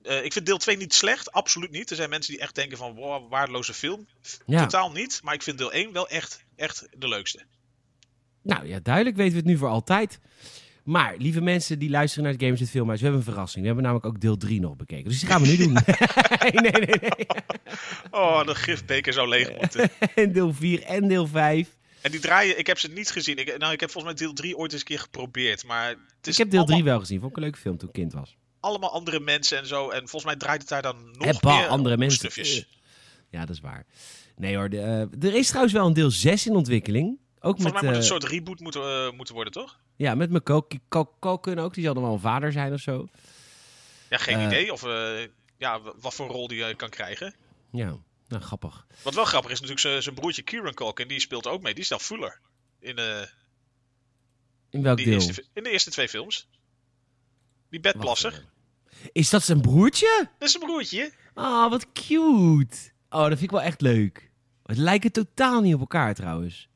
eh, 0.06 0.24
ik 0.24 0.32
vind 0.32 0.46
deel 0.46 0.58
2 0.58 0.76
niet 0.76 0.94
slecht, 0.94 1.32
absoluut 1.32 1.70
niet. 1.70 1.90
Er 1.90 1.96
zijn 1.96 2.10
mensen 2.10 2.32
die 2.32 2.42
echt 2.42 2.54
denken 2.54 2.78
van, 2.78 2.94
wow, 2.94 3.30
waardeloze 3.30 3.74
film. 3.74 4.06
Ja. 4.46 4.60
Totaal 4.60 4.92
niet, 4.92 5.20
maar 5.22 5.34
ik 5.34 5.42
vind 5.42 5.58
deel 5.58 5.72
1 5.72 5.92
wel 5.92 6.08
echt, 6.08 6.44
echt 6.56 6.86
de 6.96 7.08
leukste. 7.08 7.44
Nou 8.42 8.66
ja, 8.66 8.80
duidelijk 8.80 9.16
weten 9.16 9.32
we 9.32 9.38
het 9.38 9.48
nu 9.48 9.56
voor 9.56 9.68
altijd. 9.68 10.18
Maar, 10.86 11.14
lieve 11.18 11.40
mensen 11.40 11.78
die 11.78 11.90
luisteren 11.90 12.24
naar 12.24 12.32
het 12.32 12.42
Gamers 12.42 12.60
het 12.60 12.70
Filmhuis, 12.70 12.98
we 13.00 13.06
hebben 13.06 13.24
een 13.24 13.32
verrassing. 13.32 13.60
We 13.60 13.66
hebben 13.66 13.84
namelijk 13.84 14.06
ook 14.14 14.20
deel 14.20 14.36
3 14.36 14.60
nog 14.60 14.76
bekeken. 14.76 15.04
Dus 15.04 15.20
die 15.20 15.28
gaan 15.28 15.42
we 15.42 15.48
nu 15.48 15.56
doen. 15.56 15.72
nee, 16.52 16.70
nee, 16.70 16.70
nee. 16.70 17.26
Oh, 18.10 18.46
de 18.46 18.54
gifbeker 18.54 19.12
zou 19.12 19.28
leeg 19.28 19.56
moeten. 19.56 19.90
En 20.14 20.32
deel 20.32 20.54
4 20.54 20.82
en 20.82 21.08
deel 21.08 21.26
5. 21.26 21.68
En 22.00 22.10
die 22.10 22.20
draaien, 22.20 22.58
ik 22.58 22.66
heb 22.66 22.78
ze 22.78 22.88
niet 22.88 23.10
gezien. 23.10 23.36
Ik, 23.36 23.58
nou, 23.58 23.72
ik 23.72 23.80
heb 23.80 23.90
volgens 23.90 24.14
mij 24.14 24.26
deel 24.26 24.34
3 24.34 24.56
ooit 24.56 24.72
eens 24.72 24.80
een 24.80 24.86
keer 24.86 24.98
geprobeerd. 24.98 25.64
Maar 25.64 25.88
het 25.88 26.26
is 26.26 26.32
Ik 26.32 26.38
heb 26.38 26.50
deel 26.50 26.64
3 26.64 26.74
allemaal, 26.74 26.92
wel 26.92 27.00
gezien. 27.00 27.18
Vond 27.18 27.30
ik 27.30 27.36
een 27.36 27.42
leuke 27.42 27.58
film 27.58 27.76
toen 27.76 27.88
ik 27.88 27.94
kind 27.94 28.12
was. 28.12 28.36
allemaal 28.60 28.92
andere 28.92 29.20
mensen 29.20 29.58
en 29.58 29.66
zo. 29.66 29.90
En 29.90 29.98
volgens 29.98 30.24
mij 30.24 30.36
draait 30.36 30.60
het 30.60 30.68
daar 30.68 30.82
dan 30.82 31.10
nog 31.12 31.26
Heppa, 31.26 31.56
meer 31.56 31.66
andere 31.66 31.96
mensen. 31.96 32.30
Eh. 32.30 32.62
Ja, 33.30 33.40
dat 33.40 33.50
is 33.50 33.60
waar. 33.60 33.86
Nee 34.36 34.56
hoor, 34.56 34.68
de, 34.68 34.80
eh, 34.80 35.28
er 35.28 35.34
is 35.34 35.46
trouwens 35.46 35.74
wel 35.74 35.86
een 35.86 35.92
deel 35.92 36.10
6 36.10 36.46
in 36.46 36.56
ontwikkeling. 36.56 37.08
Ook 37.08 37.18
Volgens 37.40 37.62
met, 37.62 37.72
mij 37.72 37.72
moet 37.72 37.82
het 37.82 37.90
eh, 37.90 37.96
een 37.96 38.20
soort 38.20 38.24
reboot 38.32 38.60
moeten, 38.60 39.14
moeten 39.16 39.34
worden, 39.34 39.52
toch? 39.52 39.78
Ja, 39.96 40.14
met 40.14 40.30
McCulkin 40.30 40.80
Culkin 41.20 41.58
ook. 41.58 41.74
Die 41.74 41.84
zal 41.84 41.94
dan 41.94 42.02
wel 42.02 42.12
een 42.12 42.18
vader 42.20 42.52
zijn 42.52 42.72
of 42.72 42.80
zo. 42.80 43.08
Ja, 44.10 44.18
geen 44.18 44.38
Eh. 44.38 44.44
idee. 44.46 44.72
Of 44.72 44.82
eh, 44.84 45.28
ja, 45.56 45.80
wat 46.00 46.14
voor 46.14 46.26
rol 46.28 46.48
die 46.48 46.62
hij 46.62 46.74
kan 46.74 46.90
krijgen. 46.90 47.34
Ja, 47.70 47.96
nou 48.28 48.42
grappig. 48.42 48.86
Wat 49.02 49.14
wel 49.14 49.24
grappig 49.24 49.50
is 49.50 49.60
natuurlijk 49.60 50.02
zijn- 50.02 50.14
broertje 50.14 50.42
Kieran 50.42 50.74
Culkin. 50.74 51.08
Die 51.08 51.20
speelt 51.20 51.46
ook 51.46 51.62
mee. 51.62 51.74
Die 51.74 51.82
is 51.82 51.88
dan 51.88 52.00
Fuller. 52.00 52.40
In, 52.80 52.96
eh, 52.98 53.22
In 54.70 54.82
welk 54.82 54.96
deel? 54.98 55.06
eerste, 55.12 55.44
in 55.52 55.62
de 55.62 55.70
eerste 55.70 55.90
twee 55.90 56.08
films. 56.08 56.48
Die 57.70 57.80
bedplasser. 57.80 58.44
Is 59.12 59.30
dat 59.30 59.42
zijn 59.42 59.60
broertje? 59.60 60.28
Dat 60.38 60.48
is 60.48 60.54
zijn 60.54 60.64
broertje. 60.64 61.12
Ah, 61.34 61.70
wat 61.70 61.92
cute. 61.92 62.76
Oh, 63.10 63.20
dat 63.20 63.28
vind 63.28 63.42
ik 63.42 63.50
wel 63.50 63.62
echt 63.62 63.80
leuk. 63.80 64.30
Het 64.64 64.76
lijken 64.76 65.12
totaal 65.12 65.60
niet 65.60 65.74
op 65.74 65.80
elkaar 65.80 66.14
trouwens. 66.14 66.68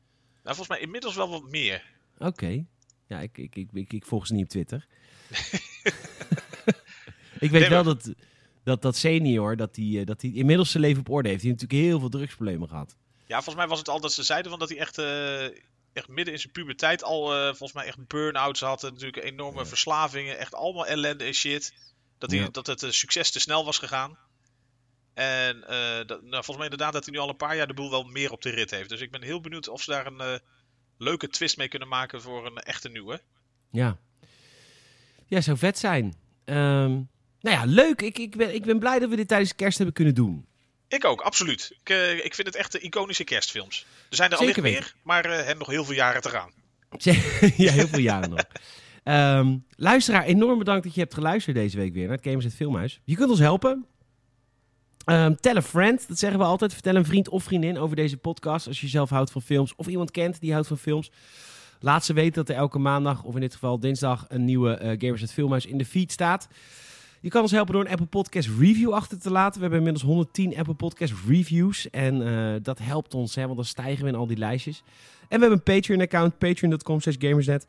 Nou, 0.43 0.55
volgens 0.55 0.67
mij 0.67 0.79
inmiddels 0.79 1.15
wel 1.15 1.29
wat 1.29 1.43
meer. 1.49 1.83
Oké. 2.17 2.65
Ja, 3.11 3.19
ik, 3.19 3.37
ik, 3.37 3.55
ik, 3.55 3.69
ik, 3.73 3.93
ik 3.93 4.05
volg 4.05 4.27
ze 4.27 4.33
niet 4.33 4.43
op 4.43 4.49
Twitter. 4.49 4.87
ik 7.39 7.51
weet 7.51 7.61
Nee, 7.61 7.69
wel 7.69 7.83
dat, 7.83 8.13
dat 8.63 8.81
dat 8.81 8.95
senior, 8.97 9.55
dat 9.55 9.75
hij 9.75 10.03
dat 10.05 10.19
die 10.19 10.33
inmiddels 10.33 10.71
zijn 10.71 10.83
leven 10.83 10.99
op 10.99 11.09
orde 11.09 11.29
heeft. 11.29 11.41
Die 11.41 11.49
heeft 11.49 11.61
natuurlijk 11.61 11.89
heel 11.89 11.99
veel 11.99 12.09
drugsproblemen 12.09 12.67
gehad. 12.67 12.95
Ja, 13.25 13.35
volgens 13.35 13.55
mij 13.55 13.67
was 13.67 13.79
het 13.79 13.89
al 13.89 13.99
dat 13.99 14.13
ze 14.13 14.23
zeiden 14.23 14.51
van 14.51 14.59
dat 14.59 14.69
hij 14.69 14.77
echt, 14.77 14.97
eh, 14.97 15.43
echt 15.93 16.07
midden 16.07 16.33
in 16.33 16.39
zijn 16.39 16.51
puberteit 16.51 17.03
al 17.03 17.33
eh, 17.33 17.45
volgens 17.47 17.73
mij 17.73 17.85
echt 17.85 18.07
burn-outs 18.07 18.59
had. 18.59 18.83
En 18.83 18.93
natuurlijk 18.93 19.23
enorme 19.25 19.65
verslavingen. 19.65 20.37
Echt 20.37 20.53
allemaal 20.53 20.85
ellende 20.87 21.23
en 21.23 21.33
shit. 21.33 21.73
Dat, 22.17 22.31
hij, 22.31 22.39
Ja. 22.39 22.47
dat 22.51 22.67
het 22.67 22.83
eh, 22.83 22.89
succes 22.89 23.31
te 23.31 23.39
snel 23.39 23.65
was 23.65 23.77
gegaan. 23.77 24.17
En 25.13 25.67
eh, 25.67 26.05
dat, 26.05 26.21
nou, 26.21 26.31
volgens 26.43 26.57
mij 26.57 26.65
inderdaad 26.65 26.93
dat 26.93 27.05
hij 27.05 27.13
nu 27.13 27.19
al 27.19 27.29
een 27.29 27.35
paar 27.35 27.55
jaar 27.55 27.67
de 27.67 27.73
boel 27.73 27.89
wel 27.89 28.03
meer 28.03 28.31
op 28.31 28.41
de 28.41 28.49
rit 28.49 28.71
heeft. 28.71 28.89
Dus 28.89 29.01
ik 29.01 29.11
ben 29.11 29.23
heel 29.23 29.41
benieuwd 29.41 29.67
of 29.67 29.81
ze 29.81 29.91
daar 29.91 30.05
een 30.05 30.19
eh, 30.19 30.35
leuke 31.01 31.27
twist 31.27 31.57
mee 31.57 31.67
kunnen 31.67 31.87
maken 31.87 32.21
voor 32.21 32.45
een 32.45 32.57
echte 32.57 32.89
nieuwe. 32.89 33.21
Ja. 33.71 33.97
Ja, 35.25 35.41
zou 35.41 35.57
vet 35.57 35.77
zijn. 35.77 36.15
Ehm, 36.45 36.91
nou 37.39 37.57
ja, 37.57 37.63
leuk. 37.65 38.01
Ik, 38.01 38.17
ik, 38.17 38.35
ben, 38.35 38.53
ik 38.53 38.63
ben 38.63 38.79
blij 38.79 38.99
dat 38.99 39.09
we 39.09 39.15
dit 39.15 39.27
tijdens 39.27 39.55
kerst 39.55 39.77
hebben 39.77 39.95
kunnen 39.95 40.15
doen. 40.15 40.45
Ik 40.87 41.05
ook, 41.05 41.21
absoluut. 41.21 41.75
Ik, 41.81 41.89
eh, 41.89 42.25
ik 42.25 42.35
vind 42.35 42.47
het 42.47 42.55
echt 42.55 42.71
de 42.71 42.79
iconische 42.79 43.23
kerstfilms. 43.23 43.85
Er 44.09 44.15
zijn 44.15 44.31
er 44.31 44.37
al 44.37 44.45
Zeker 44.45 44.61
meer, 44.61 44.95
maar 45.03 45.25
eh 45.25 45.35
hebben 45.35 45.57
nog 45.57 45.67
heel 45.67 45.85
veel 45.85 45.95
jaren 45.95 46.21
te 46.21 46.29
gaan. 46.29 46.51
ja, 47.57 47.71
heel 47.71 47.87
veel 47.87 47.99
jaren 47.99 48.29
nog. 48.29 48.45
Ehm, 49.03 49.57
luisteraar, 49.75 50.23
enorm 50.23 50.57
bedankt 50.57 50.83
dat 50.83 50.93
je 50.93 51.01
hebt 51.01 51.13
geluisterd 51.13 51.55
deze 51.55 51.77
week 51.77 51.93
weer 51.93 52.07
naar 52.07 52.15
het 52.15 52.25
Gamers 52.25 52.45
het 52.45 52.55
Filmhuis. 52.55 52.99
Je 53.03 53.15
kunt 53.15 53.29
ons 53.29 53.39
helpen. 53.39 53.85
Ehm 55.05 55.35
tell 55.39 55.55
a 55.55 55.61
friend, 55.61 56.07
dat 56.07 56.19
zeggen 56.19 56.39
we 56.39 56.45
altijd. 56.45 56.73
Vertel 56.73 56.95
een 56.95 57.05
vriend 57.05 57.29
of 57.29 57.43
vriendin 57.43 57.77
over 57.77 57.95
deze 57.95 58.17
podcast. 58.17 58.67
Als 58.67 58.81
je 58.81 58.87
zelf 58.87 59.09
houdt 59.09 59.31
van 59.31 59.41
films 59.41 59.73
of 59.75 59.87
iemand 59.87 60.11
kent 60.11 60.39
die 60.39 60.51
houdt 60.51 60.67
van 60.67 60.77
films. 60.77 61.11
Laat 61.79 62.05
ze 62.05 62.13
weten 62.13 62.33
dat 62.33 62.49
er 62.49 62.55
elke 62.55 62.79
maandag, 62.79 63.23
of 63.23 63.35
in 63.35 63.41
dit 63.41 63.53
geval 63.53 63.79
dinsdag, 63.79 64.25
een 64.29 64.45
nieuwe 64.45 64.73
eh, 64.73 64.99
Gamers 64.99 65.21
het 65.21 65.33
Filmhuis 65.33 65.65
in 65.65 65.77
de 65.77 65.85
feed 65.85 66.11
staat. 66.11 66.47
Je 67.21 67.29
kan 67.29 67.41
ons 67.41 67.51
helpen 67.51 67.73
door 67.73 67.85
een 67.85 67.91
Apple 67.91 68.05
Podcast 68.05 68.49
review 68.59 68.93
achter 68.93 69.19
te 69.19 69.31
laten. 69.31 69.53
We 69.53 69.61
hebben 69.61 69.77
inmiddels 69.77 70.05
110 70.05 70.57
Apple 70.57 70.73
Podcast 70.73 71.13
reviews. 71.27 71.89
En 71.89 72.27
eh, 72.27 72.59
dat 72.61 72.79
helpt 72.79 73.13
ons, 73.13 73.35
hè, 73.35 73.43
want 73.43 73.55
dan 73.55 73.65
stijgen 73.65 74.03
we 74.03 74.09
in 74.09 74.15
al 74.15 74.27
die 74.27 74.37
lijstjes. 74.37 74.83
En 75.21 75.39
we 75.39 75.45
hebben 75.45 75.51
een 75.51 75.75
Patreon-account, 75.75 76.37
patreon.com 76.37 76.99
slash 76.99 77.15
gamersnet. 77.19 77.67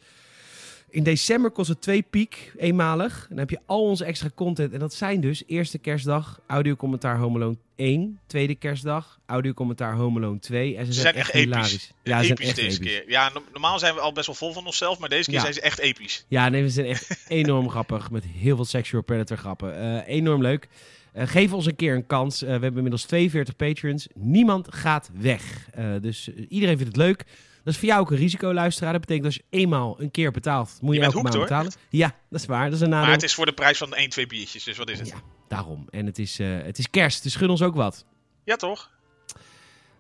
In 0.93 1.03
december 1.03 1.51
kost 1.51 1.69
het 1.69 1.81
twee 1.81 2.03
piek, 2.11 2.53
eenmalig. 2.59 3.21
En 3.23 3.29
dan 3.29 3.39
heb 3.39 3.51
je 3.51 3.59
al 3.67 3.83
onze 3.83 4.05
extra 4.05 4.29
content. 4.35 4.73
En 4.73 4.79
dat 4.79 4.95
zijn 4.95 5.21
dus 5.21 5.43
eerste 5.47 5.79
kerstdag, 5.79 6.41
audiocommentaar 6.47 7.19
Home 7.19 7.37
Alone 7.39 7.57
1. 7.77 8.19
Tweede 8.27 8.55
kerstdag, 8.55 9.19
audiocommentaar 9.27 9.95
Home 9.95 10.19
Alone 10.21 10.39
2. 10.39 10.77
En 10.77 10.87
ze, 10.87 10.93
Ze 10.93 11.01
zijn, 11.01 11.15
echt 11.15 11.31
echt 11.31 11.43
hilarisch. 11.45 11.73
episch. 11.73 11.93
Ja, 12.03 12.19
ze 12.21 12.27
zijn 12.27 12.39
echt 12.39 12.57
deze 12.57 12.67
episch. 12.67 12.79
keer. 12.79 13.05
Ja, 13.11 13.31
no- 13.35 13.43
normaal 13.53 13.79
zijn 13.79 13.95
we 13.95 14.01
al 14.01 14.13
best 14.13 14.27
wel 14.27 14.35
vol 14.35 14.53
van 14.53 14.67
onszelf, 14.67 14.99
maar 14.99 15.09
deze 15.09 15.25
keer 15.25 15.35
Ja. 15.35 15.41
zijn 15.41 15.55
ze 15.55 15.61
echt 15.61 15.79
episch. 15.79 16.25
Ja, 16.29 16.49
nee, 16.49 16.63
we 16.63 16.69
zijn 16.69 16.87
echt 16.87 17.25
enorm 17.29 17.69
grappig. 17.71 18.11
Met 18.11 18.25
heel 18.25 18.57
veel 18.57 18.65
sexual 18.65 19.03
predator 19.03 19.37
grappen. 19.37 19.77
Eh, 20.05 20.15
enorm 20.15 20.43
leuk. 20.43 20.69
Eh, 21.13 21.27
geef 21.27 21.53
ons 21.53 21.67
een 21.67 21.77
keer 21.77 21.95
een 21.95 22.07
kans. 22.07 22.43
Eh, 22.43 22.47
we 22.47 22.53
hebben 22.53 22.75
inmiddels 22.75 23.05
42 23.05 23.57
patrons. 23.57 24.07
Niemand 24.15 24.75
gaat 24.75 25.11
weg. 25.15 25.69
Dus 26.01 26.29
iedereen 26.49 26.77
vindt 26.79 26.97
het 26.97 27.03
leuk. 27.03 27.25
Dat 27.65 27.73
is 27.75 27.79
voor 27.81 27.89
jou 27.89 28.01
ook 28.01 28.11
een 28.11 28.17
risico, 28.17 28.53
luisteraar. 28.53 28.93
Dat 28.93 29.01
betekent 29.01 29.25
dat 29.25 29.35
als 29.35 29.43
je 29.51 29.59
eenmaal 29.59 30.01
een 30.01 30.11
keer 30.11 30.31
betaalt, 30.31 30.79
moet 30.81 30.95
je, 30.95 31.01
Je 31.01 31.07
elke 31.07 31.23
maand 31.23 31.39
betalen. 31.39 31.73
Ja, 31.91 32.15
dat 32.31 32.41
is 32.41 32.47
waar. 32.47 32.65
Dat 32.65 32.75
is 32.75 32.81
een 32.81 32.89
nadeel. 32.89 33.05
Maar 33.05 33.15
het 33.15 33.23
is 33.23 33.35
voor 33.35 33.47
de 33.47 33.53
prijs 33.53 33.79
van 33.79 33.95
1, 33.95 34.09
2 34.09 34.27
biertjes, 34.27 34.65
dus 34.65 34.77
wat 34.77 34.91
is 34.91 34.99
het? 34.99 35.09
Ja, 35.09 35.21
daarom. 35.49 35.87
En 35.91 36.07
het 36.07 36.19
is, 36.19 36.39
eh, 36.39 36.63
het 36.63 36.79
is 36.79 36.91
kerst, 36.91 37.23
dus 37.23 37.35
gun 37.35 37.51
ons 37.51 37.63
ook 37.63 37.75
wat. 37.75 38.05
Ja, 38.45 38.57
toch? 38.57 38.91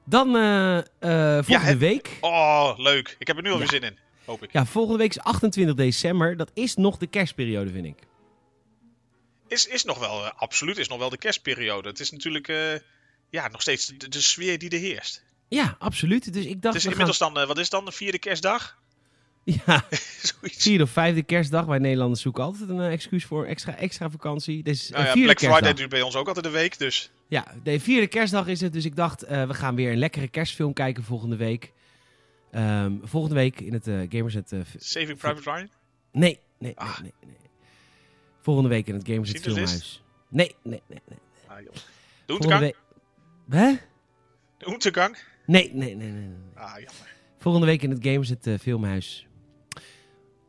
Dan 0.04 0.36
eh, 0.36 0.78
eh, 0.78 1.44
volgende 1.44 1.76
week. 1.76 2.18
Oh, 2.20 2.72
leuk. 2.76 3.16
Ik 3.18 3.26
heb 3.26 3.36
er 3.36 3.42
nu 3.42 3.48
al 3.48 3.54
Ja. 3.54 3.60
weer 3.60 3.68
zin 3.70 3.82
in. 3.82 3.98
Hoop 4.24 4.42
ik. 4.42 4.52
Ja, 4.52 4.66
volgende 4.66 4.98
week 4.98 5.10
is 5.10 5.20
28 5.20 5.74
december. 5.74 6.36
Dat 6.36 6.50
is 6.54 6.76
nog 6.76 6.96
de 6.96 7.06
kerstperiode, 7.06 7.70
vind 7.70 7.86
ik. 7.86 7.98
Is, 9.48 9.66
is 9.66 9.84
nog 9.84 9.98
wel, 9.98 10.24
absoluut, 10.24 10.78
is 10.78 10.88
nog 10.88 10.98
wel 10.98 11.10
de 11.10 11.18
kerstperiode. 11.18 11.88
Het 11.88 12.00
is 12.00 12.10
natuurlijk, 12.10 12.46
ja, 13.30 13.48
nog 13.48 13.60
steeds 13.60 13.86
de, 13.86 14.08
de 14.08 14.20
sfeer 14.20 14.58
die 14.58 14.70
er 14.70 14.78
heerst. 14.78 15.22
Ja, 15.54 15.76
absoluut. 15.78 16.32
Dus 16.32 16.44
ik 16.44 16.62
dacht, 16.62 16.74
Het 16.74 16.84
is 16.84 16.90
inmiddels 16.90 17.18
dan, 17.18 17.38
eh, 17.38 17.46
wat 17.46 17.56
is 17.56 17.62
het 17.62 17.70
dan, 17.70 17.84
de 17.84 17.92
vierde 17.92 18.18
kerstdag? 18.18 18.78
Ja, 19.44 19.84
Zoiets. 20.22 20.62
vierde 20.62 20.84
of 20.84 20.90
vijfde 20.90 21.22
kerstdag. 21.22 21.64
Wij 21.64 21.78
Nederlanders 21.78 22.20
zoeken 22.22 22.42
altijd 22.44 22.68
een 22.68 22.80
eh, 22.80 22.92
excuus 22.92 23.24
voor 23.24 23.46
extra, 23.46 23.76
extra 23.76 24.10
vakantie. 24.10 24.62
Dus 24.62 24.88
Nou 24.88 25.00
een 25.02 25.06
ja, 25.08 25.12
Black 25.24 25.38
Friday 25.38 25.48
kerstdag. 25.50 25.76
duurt 25.78 25.90
bij 25.90 26.02
ons 26.02 26.16
ook 26.16 26.26
altijd 26.26 26.46
een 26.46 26.52
week, 26.52 26.78
dus... 26.78 27.10
Ja, 27.28 27.46
de 27.62 27.80
vierde 27.80 28.06
kerstdag 28.06 28.46
is 28.46 28.60
het. 28.60 28.72
Dus 28.72 28.84
ik 28.84 28.96
dacht, 28.96 29.22
eh, 29.22 29.46
we 29.46 29.54
gaan 29.54 29.74
weer 29.74 29.92
een 29.92 29.98
lekkere 29.98 30.28
kerstfilm 30.28 30.72
kijken 30.72 31.04
volgende 31.04 31.36
week. 31.36 31.72
Ehm, 32.50 32.92
volgende 33.02 33.34
week 33.36 33.60
in 33.60 33.72
het 33.72 33.86
eh 33.88 34.00
Gamersnet... 34.08 34.52
eh, 34.52 34.60
f- 34.60 34.74
Saving 34.78 35.18
Private 35.18 35.50
Ryan? 35.50 35.68
nee, 36.12 36.20
nee, 36.22 36.40
nee, 36.58 36.72
Ah. 36.76 37.00
nee, 37.00 37.12
nee. 37.26 37.36
Volgende 38.40 38.68
week 38.68 38.86
in 38.86 38.94
het 38.94 39.02
Schindler's 39.04 39.42
Filmhuis. 39.42 40.02
Nee, 40.28 40.54
nee, 40.62 40.82
nee. 40.88 41.00
nee. 41.08 41.18
Ah, 41.46 41.60
joh. 41.60 41.72
De. 42.60 42.74
Hè? 43.48 43.72
De 44.58 44.66
Untergang? 44.72 45.16
Nee, 45.46 45.70
nee, 45.74 45.94
nee, 45.94 46.10
nee. 46.10 46.20
nee. 46.20 46.36
Ah, 46.54 46.72
jammer. 46.72 47.14
Volgende 47.38 47.66
week 47.66 47.82
in 47.82 47.90
het 47.90 47.98
Gamersnet 48.02 48.46
eh, 48.46 48.54
Filmhuis. 48.60 49.26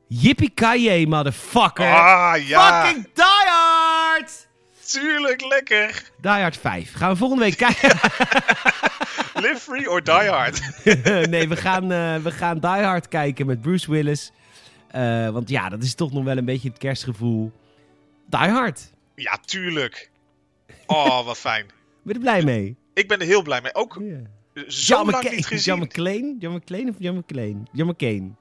Yippie 0.07 1.07
motherfucker! 1.07 1.93
Ah, 1.93 2.47
ja. 2.47 2.85
Fucking 2.85 3.07
Die 3.13 3.45
Hard! 3.45 4.47
Tuurlijk, 4.85 5.41
lekker. 5.41 6.11
Die 6.21 6.31
Hard 6.31 6.57
5. 6.57 6.93
Gaan 6.93 7.09
we 7.11 7.15
volgende 7.15 7.43
week 7.43 7.57
kijken? 7.57 7.89
Live 9.43 9.59
free 9.59 9.89
or 9.89 10.03
die 10.03 10.29
hard. 10.29 10.61
nee, 11.29 11.47
we 11.47 11.55
gaan, 11.55 11.91
eh, 11.91 12.15
we 12.15 12.31
gaan 12.31 12.59
Die 12.59 12.69
Hard 12.69 13.07
kijken 13.07 13.45
met 13.45 13.61
Bruce 13.61 13.91
Willis. 13.91 14.31
Eh, 14.87 15.29
want 15.29 15.49
ja, 15.49 15.69
dat 15.69 15.83
is 15.83 15.95
toch 15.95 16.11
nog 16.11 16.23
wel 16.23 16.37
een 16.37 16.45
beetje 16.45 16.69
het 16.69 16.77
kerstgevoel. 16.77 17.51
Die 18.25 18.39
Hard. 18.39 18.91
Ja, 19.15 19.37
tuurlijk. 19.45 20.11
Oh, 20.85 21.25
wat 21.25 21.37
fijn. 21.37 21.65
Ben 21.65 21.75
je 22.03 22.13
er 22.13 22.19
blij 22.19 22.43
mee? 22.43 22.77
Ik 22.93 23.07
ben 23.07 23.19
er 23.19 23.25
heel 23.25 23.41
blij 23.41 23.61
mee. 23.61 23.75
Ook 23.75 23.97
Ja. 24.01 24.17
Zo 24.54 24.95
John 24.95 25.10
lang 25.10 25.18
McCain. 25.24 25.36
niet 25.36 25.45
gezien. 25.45 25.74
John 25.76 25.86
McClane? 25.86 26.36
John 26.39 26.56
McClane 26.56 26.89
of 26.89 26.95
John 26.99 27.18
McClane? 27.18 27.64
John 27.72 27.89
McCain. 27.89 28.36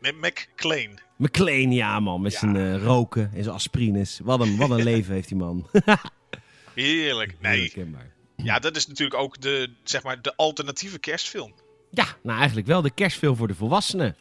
McClane. 0.00 0.94
McClane, 1.16 1.70
ja 1.74 2.00
man. 2.00 2.20
Met 2.22 2.32
Ja. 2.32 2.38
zijn 2.38 2.56
eh, 2.56 2.82
roken 2.82 3.30
en 3.34 3.42
zijn 3.42 3.54
aspirines. 3.54 4.20
Wat 4.22 4.40
een, 4.40 4.56
wat 4.56 4.70
een 4.70 4.82
leven 4.92 5.14
heeft 5.14 5.28
die 5.28 5.36
man. 5.36 5.68
Heerlijk. 6.74 7.36
Nee. 7.40 7.72
Ja, 8.36 8.58
dat 8.58 8.76
is 8.76 8.86
natuurlijk 8.86 9.20
ook 9.20 9.40
de, 9.40 9.70
zeg 9.84 10.02
maar, 10.02 10.22
de 10.22 10.36
alternatieve 10.36 10.98
kerstfilm. 10.98 11.52
Ja, 11.90 12.06
nou 12.22 12.36
eigenlijk 12.38 12.66
wel 12.66 12.82
de 12.82 12.90
kerstfilm 12.90 13.36
voor 13.36 13.48
de 13.48 13.54
volwassenen. 13.54 14.16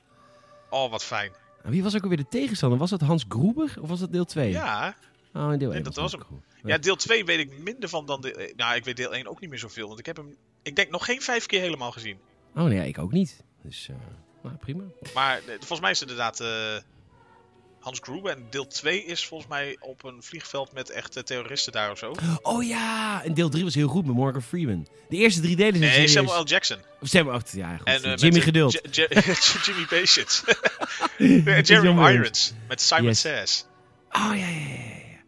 Oh, 0.69 0.91
wat 0.91 1.03
fijn. 1.03 1.31
Wie 1.63 1.83
was 1.83 1.95
ook 1.95 2.01
alweer 2.03 2.17
de 2.17 2.27
tegenstander? 2.29 2.79
Was 2.79 2.89
dat 2.89 3.01
Hans 3.01 3.25
Gruber 3.29 3.75
of 3.81 3.89
was 3.89 3.99
dat 3.99 4.11
deel 4.11 4.25
2? 4.25 4.49
Ja. 4.51 4.95
Oh, 5.33 5.47
deel 5.49 5.57
Nee, 5.57 5.69
1 5.71 5.83
dat 5.83 5.95
Hans 5.95 6.11
was 6.13 6.21
hem. 6.29 6.41
Ja, 6.63 6.77
deel 6.77 6.95
2 6.95 7.25
weet 7.25 7.39
ik 7.39 7.59
minder 7.59 7.89
van 7.89 8.05
dan 8.05 8.21
deel 8.21 8.31
1. 8.33 8.53
Nou, 8.55 8.75
ik 8.75 8.83
weet 8.85 8.95
deel 8.97 9.13
1 9.13 9.27
ook 9.27 9.39
niet 9.39 9.49
meer 9.49 9.59
zoveel. 9.59 9.87
Want 9.87 9.99
ik 9.99 10.05
heb 10.05 10.17
hem, 10.17 10.35
ik 10.63 10.75
denk, 10.75 10.89
nog 10.89 11.05
geen 11.05 11.21
vijf 11.21 11.45
keer 11.45 11.61
helemaal 11.61 11.91
gezien. 11.91 12.17
Oh 12.55 12.63
nee, 12.63 12.87
ik 12.87 12.97
ook 12.97 13.11
niet. 13.11 13.43
Dus, 13.63 13.89
eh, 13.89 13.95
nou 14.43 14.55
prima. 14.55 14.83
Maar 15.13 15.37
eh, 15.37 15.43
volgens 15.57 15.79
mij 15.79 15.91
is 15.91 15.99
het 15.99 16.09
inderdaad 16.09 16.39
eh, 16.39 16.75
Hans 17.79 17.99
Gruber. 18.01 18.31
En 18.31 18.47
deel 18.49 18.67
2 18.67 19.05
is 19.05 19.25
volgens 19.25 19.49
mij 19.49 19.77
op 19.79 20.03
een 20.03 20.23
vliegveld 20.23 20.73
met 20.73 20.89
echte 20.89 21.23
terroristen 21.23 21.71
daar 21.71 21.91
of 21.91 21.97
zo. 21.97 22.15
Oh 22.41 22.63
ja, 22.63 23.23
en 23.23 23.33
deel 23.33 23.49
3 23.49 23.63
was 23.63 23.75
heel 23.75 23.87
goed 23.87 24.05
met 24.05 24.15
Morgan 24.15 24.41
Freeman. 24.41 24.87
De 25.09 25.15
eerste 25.15 25.41
drie 25.41 25.55
delen 25.55 25.79
zijn 25.79 25.91
Nee. 25.91 26.07
Samuel 26.07 26.41
L. 26.41 26.45
Jackson. 26.45 26.77
Of 27.01 27.07
Samuel, 27.07 27.35
oh, 27.35 27.41
ja, 27.51 27.77
goed. 27.77 27.87
En, 27.87 28.15
Jimmy 28.15 28.39
Geduld. 28.39 28.71
Jimmy 29.65 29.85
Patience. 29.89 30.43
Jeremy 31.63 31.93
Williams. 31.93 32.09
Irons. 32.09 32.53
Met 32.67 32.81
Simon 32.81 33.05
Yes. 33.05 33.19
Says. 33.19 33.65
Oh 34.11 34.31
ja, 34.35 34.47
ja, 34.47 34.47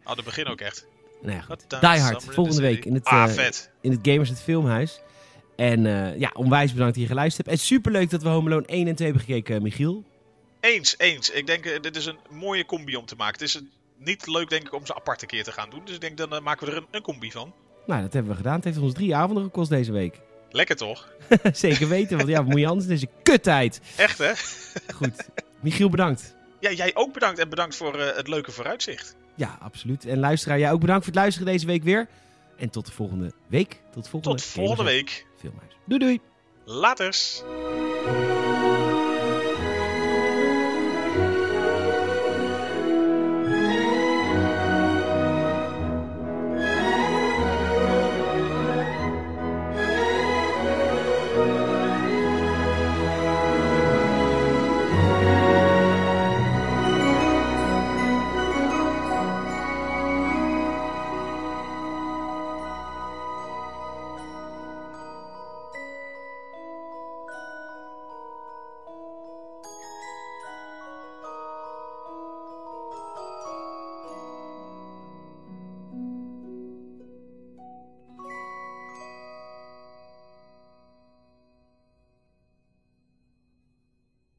ja. 0.04 0.12
Oh, 0.12 0.24
begin 0.24 0.46
ook 0.46 0.60
echt. 0.60 0.86
Nou 1.22 1.34
ja, 1.34 1.40
goed. 1.40 1.64
What 1.68 1.80
Die 1.80 2.00
Hard, 2.00 2.24
volgende 2.24 2.60
week 2.60 2.84
in 2.84 2.94
het, 2.94 3.04
Ah, 3.04 3.28
vet. 3.28 3.70
in 3.80 3.90
het 3.90 4.00
Gamers 4.02 4.28
het 4.28 4.40
Filmhuis. 4.40 5.00
En 5.56 5.86
eh, 5.86 6.18
ja, 6.18 6.30
onwijs 6.34 6.72
bedankt 6.72 6.94
dat 6.94 7.02
je 7.02 7.08
geluisterd 7.08 7.46
hebt. 7.46 7.58
En 7.58 7.64
superleuk 7.66 8.10
dat 8.10 8.22
we 8.22 8.28
Home 8.28 8.50
Alone 8.50 8.66
1 8.66 8.86
en 8.88 8.94
2 8.94 9.08
hebben 9.08 9.26
gekeken, 9.26 9.62
Michiel. 9.62 10.04
Eens, 10.60 10.94
eens. 10.98 11.30
Ik 11.30 11.46
denk, 11.46 11.64
eh, 11.64 11.80
dit 11.80 11.96
is 11.96 12.06
een 12.06 12.18
mooie 12.30 12.64
combi 12.66 12.96
om 12.96 13.06
te 13.06 13.14
maken. 13.16 13.32
Het 13.32 13.42
is 13.48 13.54
een- 13.54 13.70
niet 13.98 14.26
leuk, 14.26 14.48
denk 14.50 14.62
ik, 14.66 14.74
om 14.74 14.86
ze 14.86 14.94
apart 14.94 15.22
een 15.22 15.28
keer 15.28 15.44
te 15.44 15.52
gaan 15.52 15.70
doen. 15.70 15.80
Dus 15.84 15.94
ik 15.94 16.00
denk, 16.00 16.16
dan 16.16 16.32
eh, 16.34 16.40
maken 16.40 16.66
we 16.66 16.72
er 16.72 16.78
een, 16.78 16.86
een 16.90 17.02
combi 17.02 17.30
van. 17.30 17.52
Nou, 17.86 18.02
dat 18.02 18.12
hebben 18.12 18.30
we 18.30 18.36
gedaan. 18.36 18.54
Het 18.54 18.64
heeft 18.64 18.78
ons 18.78 18.92
drie 18.94 19.16
avonden 19.16 19.44
gekost 19.44 19.70
deze 19.70 19.92
week. 19.92 20.20
Lekker 20.50 20.76
toch? 20.76 21.08
Zeker 21.52 21.88
weten, 21.88 22.16
want 22.16 22.28
ja, 22.28 22.42
moet 22.42 22.58
je 22.60 22.66
anders 22.66 22.86
deze 22.86 23.08
kuttijd. 23.22 23.80
Echt, 23.96 24.18
hè? 24.18 24.32
Goed. 24.94 25.28
Michiel, 25.60 25.90
bedankt. 25.90 26.34
Ja, 26.60 26.70
jij 26.72 26.90
ook 26.94 27.12
bedankt 27.12 27.38
en 27.38 27.48
bedankt 27.48 27.76
voor 27.76 27.98
eh, 27.98 28.16
het 28.16 28.28
leuke 28.28 28.50
vooruitzicht. 28.52 29.16
Ja, 29.34 29.58
absoluut. 29.60 30.04
En 30.06 30.18
luisteraar, 30.18 30.58
jij 30.58 30.72
ook 30.72 30.80
bedankt 30.80 31.04
voor 31.04 31.12
het 31.12 31.22
luisteren 31.22 31.52
deze 31.52 31.66
week 31.66 31.82
weer. 31.82 32.08
En 32.56 32.70
tot 32.70 32.86
de 32.86 32.92
volgende 32.92 33.32
week. 33.46 33.80
Tot 33.92 34.08
volgende, 34.08 34.36
Tot 34.36 34.46
volgende 34.46 34.84
week. 34.84 35.25
Filmhuis. 35.36 35.72
Doei 35.86 35.98
doei! 35.98 36.20
Laters! 36.66 37.44